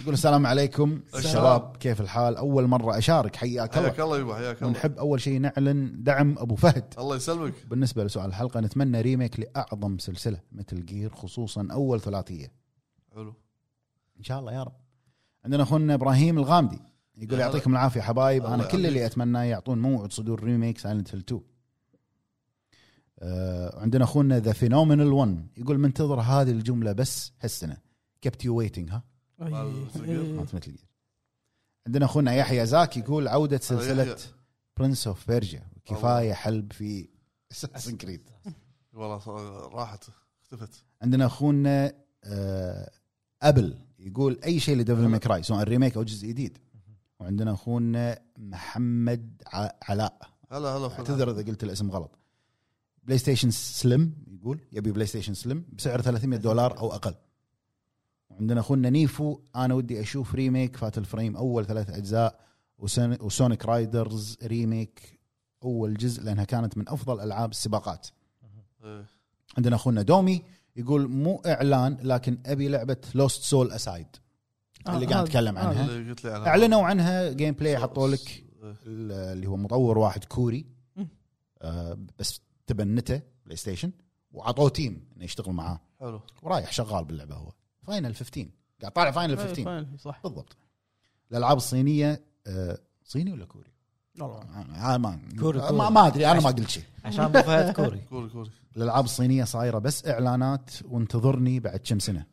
يقول 0.02 0.14
السلام 0.14 0.46
عليكم 0.46 1.02
شباب 1.20 1.78
كيف 1.78 2.02
الحال؟ 2.02 2.38
أول 2.38 2.68
مرة 2.68 2.98
أشارك 2.98 3.36
حياك 3.36 3.76
حياك 3.76 4.00
الله 4.00 4.04
الله 4.04 4.20
يبا 4.20 4.36
حياك 4.36 4.58
الله. 4.58 4.68
ونحب 4.68 4.98
أول 4.98 5.22
شيء 5.22 5.40
نعلن 5.40 6.04
دعم 6.04 6.36
أبو 6.38 6.56
فهد. 6.56 6.94
الله 6.98 7.16
يسلمك. 7.16 7.54
بالنسبة 7.70 8.04
لسؤال 8.04 8.26
الحلقة 8.26 8.60
نتمنى 8.60 9.02
remake 9.02 9.40
لأعظم 9.40 9.98
سلسلة 9.98 10.40
Metal 10.52 10.86
Gear 10.86 11.10
خصوصا 11.10 11.68
أول 11.72 12.02
ثلاثية. 12.02 12.52
حلو. 13.16 13.34
إن 14.18 14.24
شاء 14.24 14.40
الله 14.40 14.54
يا 14.54 14.64
رب. 14.64 14.76
عندنا 15.46 15.64
أخونا 15.64 15.94
إبراهيم 15.94 16.38
الغامدي 16.38 16.80
يقول. 17.18 17.40
يعطيكم 17.40 17.72
العافية 17.72 18.02
حبايب. 18.02 18.44
الله 18.44 18.56
أنا 18.56 18.64
كل 18.64 18.86
اللي. 18.86 19.06
اتمناه 19.06 19.44
يعطون 19.44 19.82
موعد 19.82 20.14
صدور 20.14 20.44
remake 20.44 20.78
Silent 20.78 21.16
Hill 21.16 21.20
2 21.20 21.42
آه 23.20 23.82
عندنا 23.82 24.04
أخونا 24.04 24.40
The 24.40 24.54
Phenomenal 24.54 25.14
1 25.14 25.48
يقول 25.58 25.78
منتظر 25.78 26.20
هذه 26.20 26.52
الجملة 26.52 26.92
بس 26.92 27.34
هالسنه 27.42 27.78
kept 28.22 28.46
you 28.46 28.56
waiting 28.56 28.90
huh. 28.90 29.04
مالت 29.40 29.96
Metal 29.96 30.60
Gear 30.60 30.76
عندنا 31.88 32.06
أخونا 32.06 32.34
يحيى 32.36 32.66
زاك 32.66 32.98
يقول 32.98 33.28
عودة 33.28 33.58
سلسلة. 33.58 34.18
Prince 34.78 35.08
of 35.08 35.28
Persia 35.28 35.64
كفاية 35.86 36.34
حلب 36.34 36.74
في 36.74 37.08
Assassin's 37.52 37.98
Creed 37.98 38.22
والله 38.94 39.18
راحت 39.68 40.04
اختفت. 40.44 40.84
عندنا 41.02 41.26
أخونا 41.26 41.94
آه 42.24 42.92
أبل 43.42 43.78
يقول 44.00 44.40
أي 44.46 44.60
شيء 44.60 44.78
ل 44.78 44.83
Devil 44.83 45.08
May 45.08 45.26
Cry 45.26 45.44
سواء 45.44 45.64
remake 45.64 45.98
أو 45.98 46.04
جزء 46.04 46.28
جديد. 46.28 46.58
وعندنا 47.20 47.54
أخونا 47.54 48.20
محمد 48.38 49.42
ع- 49.48 49.70
علاء. 49.82 50.20
هلا 50.52 50.70
هلا. 50.78 50.92
اعتذر 50.92 51.32
إذا 51.32 51.42
قلت 51.42 51.64
الاسم 51.64 51.92
غلط. 51.92 52.12
PlayStation 53.04 53.52
Slim 53.52 54.24
يقول 54.28 54.60
يبي 54.72 54.92
PlayStation 54.92 55.34
Slim 55.34 55.66
بسعر 55.74 56.02
300 56.02 56.40
دولار 56.40 56.78
أو 56.80 56.94
أقل. 56.94 57.16
وعندنا 58.30 58.60
أخونا 58.60 58.90
نيفو 58.90 59.40
أنا 59.56 59.74
ودي 59.74 60.02
أشوف 60.02 60.36
remake 60.36 60.78
Fatal 60.78 60.98
Frame 60.98 61.38
أول 61.38 61.66
ثلاث 61.66 61.90
أجزاء 61.90 62.40
و 62.78 62.86
Son- 62.86 63.22
و 63.22 63.29
Sonic 63.29 63.66
Riders 63.66 64.38
remake 64.44 65.20
أول 65.64 65.94
جزء 65.94 66.24
لأنها 66.24 66.44
كانت 66.44 66.78
من 66.78 66.90
أفضل 66.90 67.20
ألعاب 67.20 67.52
السباقات. 67.52 68.08
عندنا 69.58 69.76
أخونا 69.76 70.02
دومي 70.02 70.44
يقول 70.76 71.08
مو 71.08 71.42
إعلان 71.46 71.98
لكن 72.02 72.38
أبي 72.46 72.68
لعبة 72.68 72.98
Lost 73.16 73.44
Soul 73.44 73.72
Aside 73.72 74.08
اللي 74.88 75.06
آه، 75.06 75.10
قاعد 75.10 75.14
هذا- 75.14 75.24
نتكلم 75.24 75.58
عنها. 75.58 75.70
عنها 75.84 76.48
أعلنوا 76.48 76.84
عنها 76.84 77.32
gameplay 77.32 77.78
حطوا 77.78 78.08
لك 78.08 78.30
إيه. 78.30 78.76
ال- 78.86 79.12
اللي 79.12 79.48
هو 79.48 79.58
مطور 79.58 79.98
واحد 79.98 80.24
كوري. 80.24 80.66
آه 81.62 81.98
بس 82.20 82.42
تبنته 82.68 83.22
PlayStation 83.46 83.92
وعطوه 84.32 84.70
team 84.70 85.08
إنه 85.16 85.26
يشتغل 85.26 85.54
معاه 85.54 85.80
حلو 86.00 86.22
ورايح 86.44 86.72
شغال 86.72 87.06
باللعبة 87.06 87.36
هو 87.36 87.52
Final 87.88 88.16
15 88.16 88.48
قاعد 88.82 88.92
طالع 88.94 89.12
Final 89.12 89.32
إيه، 89.40 89.46
15 89.46 89.64
Fin، 89.64 89.98
صح. 89.98 90.20
بالضبط. 90.24 90.58
الألعاب 91.32 91.58
الصينية 91.58 92.22
آه 92.48 92.78
صيني 93.04 93.32
ولا 93.32 93.46
كوري؟ 93.46 93.72
والله. 94.20 94.40
آه 94.94 94.98
ما 94.98 95.20
كوري، 95.40 95.60
ما, 95.60 95.68
كوري. 95.68 95.90
ما 95.92 96.08
أدري 96.08 96.32
أنا 96.32 96.40
ما 96.40 96.50
قلت 96.50 96.70
شيء. 96.70 96.84
عشان 97.06 97.24
أبو 97.24 97.42
فهد 97.42 97.74
كوري. 97.76 98.00
كوري 98.10 98.30
كوري. 98.30 98.50
الألعاب 98.78 99.06
الصينية 99.06 99.44
صايرة 99.44 99.80
بس 99.80 100.08
إعلانات 100.08 100.72
وانتظرني 100.86 101.60
بعد 101.60 101.80
كم 101.80 102.00
سنة. 102.00 102.26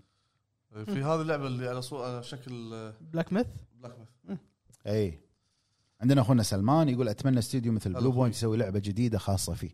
إيه، 0.77 0.85
في 0.85 1.03
هذه 1.03 1.21
اللعبة 1.21 1.47
اللي 1.47 1.69
على 1.69 1.83
صو... 1.83 2.03
على 2.03 2.23
شكل 2.23 2.93
Black 3.01 3.33
Myth 3.33 3.47
Black 3.75 3.97
Myth 4.25 4.39
اي 4.87 5.21
عندنا 6.01 6.21
أخونا 6.21 6.43
سلمان 6.43 6.89
يقول 6.89 7.09
أتمنى 7.09 7.39
استوديو 7.39 7.73
مثل 7.73 7.93
Blue. 7.93 8.11
Point 8.13 8.35
يسوي 8.35 8.57
لعبة 8.57 8.79
جديدة 8.79 9.19
خاصة 9.19 9.55
فيه. 9.55 9.71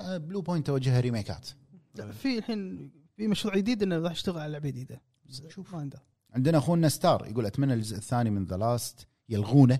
آه، 0.00 0.16
Blue 0.16 0.40
Point 0.40 0.66
توجهها 0.66 1.00
ريميكات. 1.00 1.48
لا، 1.94 2.12
في 2.12 2.38
الحين 2.38 2.90
في 3.16 3.28
مشروع 3.28 3.56
جديد 3.56 3.82
إنه 3.82 3.98
راح 3.98 4.12
يشتغل 4.12 4.38
على 4.38 4.52
لعبة 4.52 4.68
جديدة. 4.68 5.00
شوف. 5.48 5.74
ما 5.74 5.80
عنده. 5.80 6.02
عندنا 6.30 6.58
أخونا 6.58 6.88
Star 6.88 7.26
يقول 7.26 7.46
أتمنى 7.46 7.74
الجزء 7.74 7.96
الثاني 7.96 8.30
من 8.30 8.44
The 8.44 8.56
Last 8.56 9.06
يلغونه 9.28 9.78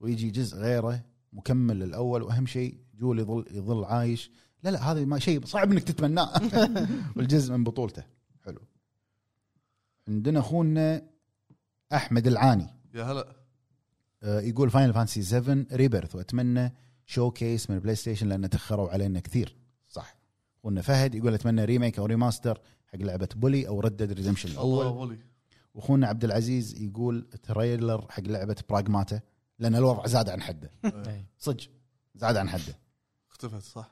ويجي 0.00 0.30
جزء 0.30 0.56
غيره 0.56 1.04
مكمل 1.32 1.78
للأول 1.78 2.22
وأهم 2.22 2.46
شيء 2.46 2.78
جول 2.94 3.18
يظل 3.18 3.44
يظل 3.50 3.84
عايش. 3.84 4.30
لا 4.62 4.70
لا 4.70 4.92
هذا 4.92 5.04
ما 5.04 5.18
شيء 5.18 5.44
صعب 5.44 5.72
إنك 5.72 5.82
تتمناه. 5.82 6.32
والجزء 7.16 7.52
من 7.52 7.64
بطولته. 7.64 8.04
حلو. 8.44 8.60
عندنا 10.08 10.40
أخونا 10.40 11.02
أحمد 11.92 12.26
العاني. 12.26 12.68
يا 12.94 13.04
هلا. 13.04 13.36
آه، 14.22 14.40
يقول 14.40 14.70
Final 14.70 14.92
Fantasy 14.92 15.22
7 15.22 15.66
Rebirth 15.72 16.14
وأتمنى 16.14 16.74
showcase 17.06 17.70
من 17.70 17.78
PlayStation 17.78 18.28
لأن 18.28 18.50
تاخروا 18.50 18.90
علينا 18.90 19.20
كثير. 19.20 19.56
اخونا 20.64 20.82
فهد 20.82 21.14
يقول 21.14 21.34
أتمنى 21.34 21.64
remake 21.64 21.98
أو 21.98 22.06
remaster 22.06 22.60
حق 22.92 22.98
لعبة 22.98 23.28
Bully 23.36 23.68
أو 23.68 23.80
Red 23.80 23.94
Dead 23.94 24.12
Redemption 24.12 24.48
الله 24.48 24.82
الأول. 24.82 24.92
Bully. 24.92 25.18
وأخونا 25.74 26.06
عبد 26.06 26.24
العزيز 26.24 26.82
يقول 26.82 27.26
trailer 27.42 28.06
حق 28.10 28.22
لعبة 28.22 28.56
Pragmata 28.68 29.20
لأن 29.58 29.74
الوضع 29.74 30.06
زاد 30.06 30.28
عن 30.28 30.42
حده. 30.42 30.70
إيه. 30.84 31.26
صدق 31.38 31.70
زاد 32.14 32.36
عن 32.36 32.48
حده. 32.48 32.78
اختفت 33.30 33.62
صح. 33.62 33.90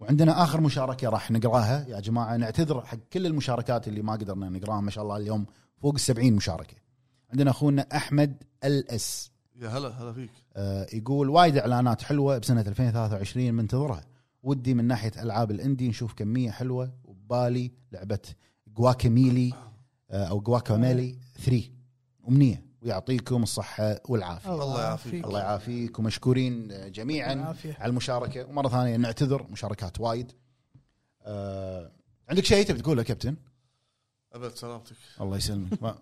وعندنا 0.00 0.42
آخر 0.42 0.60
مشاركة 0.60 1.08
راح 1.08 1.30
نقراها. 1.30 1.86
يا 1.88 2.00
جماعة 2.00 2.36
نعتذر 2.36 2.80
حق 2.86 2.98
كل 3.12 3.26
المشاركات 3.26 3.88
اللي 3.88 4.02
ما 4.02 4.12
قدرنا 4.12 4.48
نقراها 4.48 4.80
ما 4.80 4.90
شاء 4.90 5.04
الله 5.04 5.16
اليوم 5.16 5.46
فوق 5.82 5.94
ال 5.94 6.00
70 6.00 6.32
مشاركة. 6.32 6.76
عندنا 7.30 7.50
أخونا 7.50 7.86
أحمد 7.96 8.42
ال 8.64 8.90
إس. 8.90 9.30
يا 9.56 9.68
هلا 9.68 9.88
هلا 9.88 10.12
فيك. 10.12 10.30
آه، 10.56 10.86
يقول 10.92 11.28
وايد 11.30 11.56
إعلانات 11.56 12.02
حلوة 12.02 12.38
بسنة 12.38 12.60
2023 12.60 13.54
منتظرها. 13.54 14.04
ودي 14.44 14.74
من 14.74 14.84
ناحية 14.84 15.12
ألعاب 15.22 15.50
الإندي 15.50 15.88
نشوف 15.88 16.12
كمية 16.12 16.50
حلوة. 16.50 16.92
وبالي 17.04 17.72
لعبة 17.92 18.18
جواكاميلي 18.66 19.52
آه، 20.10 20.24
أو 20.24 20.40
جواكاميلي 20.40 21.18
3 21.44 21.70
أمنية. 22.28 22.64
ويعطيكم 22.82 23.42
الصحة 23.42 24.00
والعافية. 24.08 24.54
الله 24.54 24.82
يعافيك. 24.82 25.24
الله 25.24 25.40
يعافيك. 25.40 25.98
ومشكورين 25.98 26.72
آه، 26.72 26.88
جميعا. 26.88 27.54
على 27.78 27.90
المشاركة. 27.90 28.44
ومرة 28.44 28.68
ثانية 28.68 28.96
نعتذر. 28.96 29.46
مشاركات 29.50 30.00
وايد. 30.00 30.32
آه، 31.22 31.90
عندك 32.28 32.44
شيء 32.44 32.66
تبي 32.66 32.82
تقوله 32.82 33.02
كابتن؟ 33.02 33.36
أبد 34.32 34.54
سلامتك. 34.54 34.96
الله 35.20 35.36
يسلمك. 35.36 35.82
ما 35.82 35.98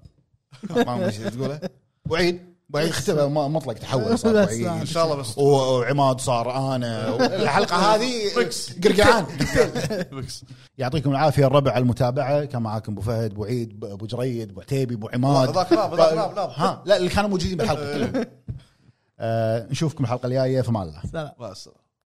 ما 0.87 0.91
عندك 0.91 1.11
شيء 1.11 1.29
تقوله؟ 1.29 1.61
وعيد. 2.11 2.52
وعيد 2.75 2.89
اختفى 2.89 3.27
مطلق 3.27 3.73
تحول 3.73 4.19
صار 4.19 4.35
وعيد 4.35 4.67
إن 4.67 4.87
شاء 4.87 5.05
الله 5.05 5.17
بس. 5.17 5.39
وعماد 5.39 6.21
صار 6.21 6.75
أنا 6.75 7.17
الحلقة 7.43 7.77
هذه. 7.95 8.23
قرقعان. 8.85 9.27
يعطيكم 10.79 11.11
العافية 11.11 11.47
الربع 11.47 11.73
على 11.73 11.83
المتابعة 11.83 12.45
كان 12.45 12.63
معاكم 12.63 12.93
أبو 12.93 13.01
فهد 13.01 13.31
أبو 13.33 13.45
عيد 13.45 13.85
أبو 13.85 14.07
جريد 14.07 14.51
أبو 14.51 14.61
عتيبي 14.61 14.95
أبو 14.95 15.09
عماد. 15.15 15.57
ها 15.57 16.83
لا 16.87 16.97
اللي 16.97 17.09
كانوا 17.09 17.31
موجودين 17.31 17.57
بالحلقة 17.57 17.93
كلهم. 17.95 18.25
آه 19.21 19.67
نشوفكم 19.71 20.05
الحلقة 20.05 20.27
الجاية 20.27 20.61
في 20.61 20.69
الله. 20.69 20.93
سلام. 21.13 21.31
مع 21.39 21.51
السلامة. 21.51 21.82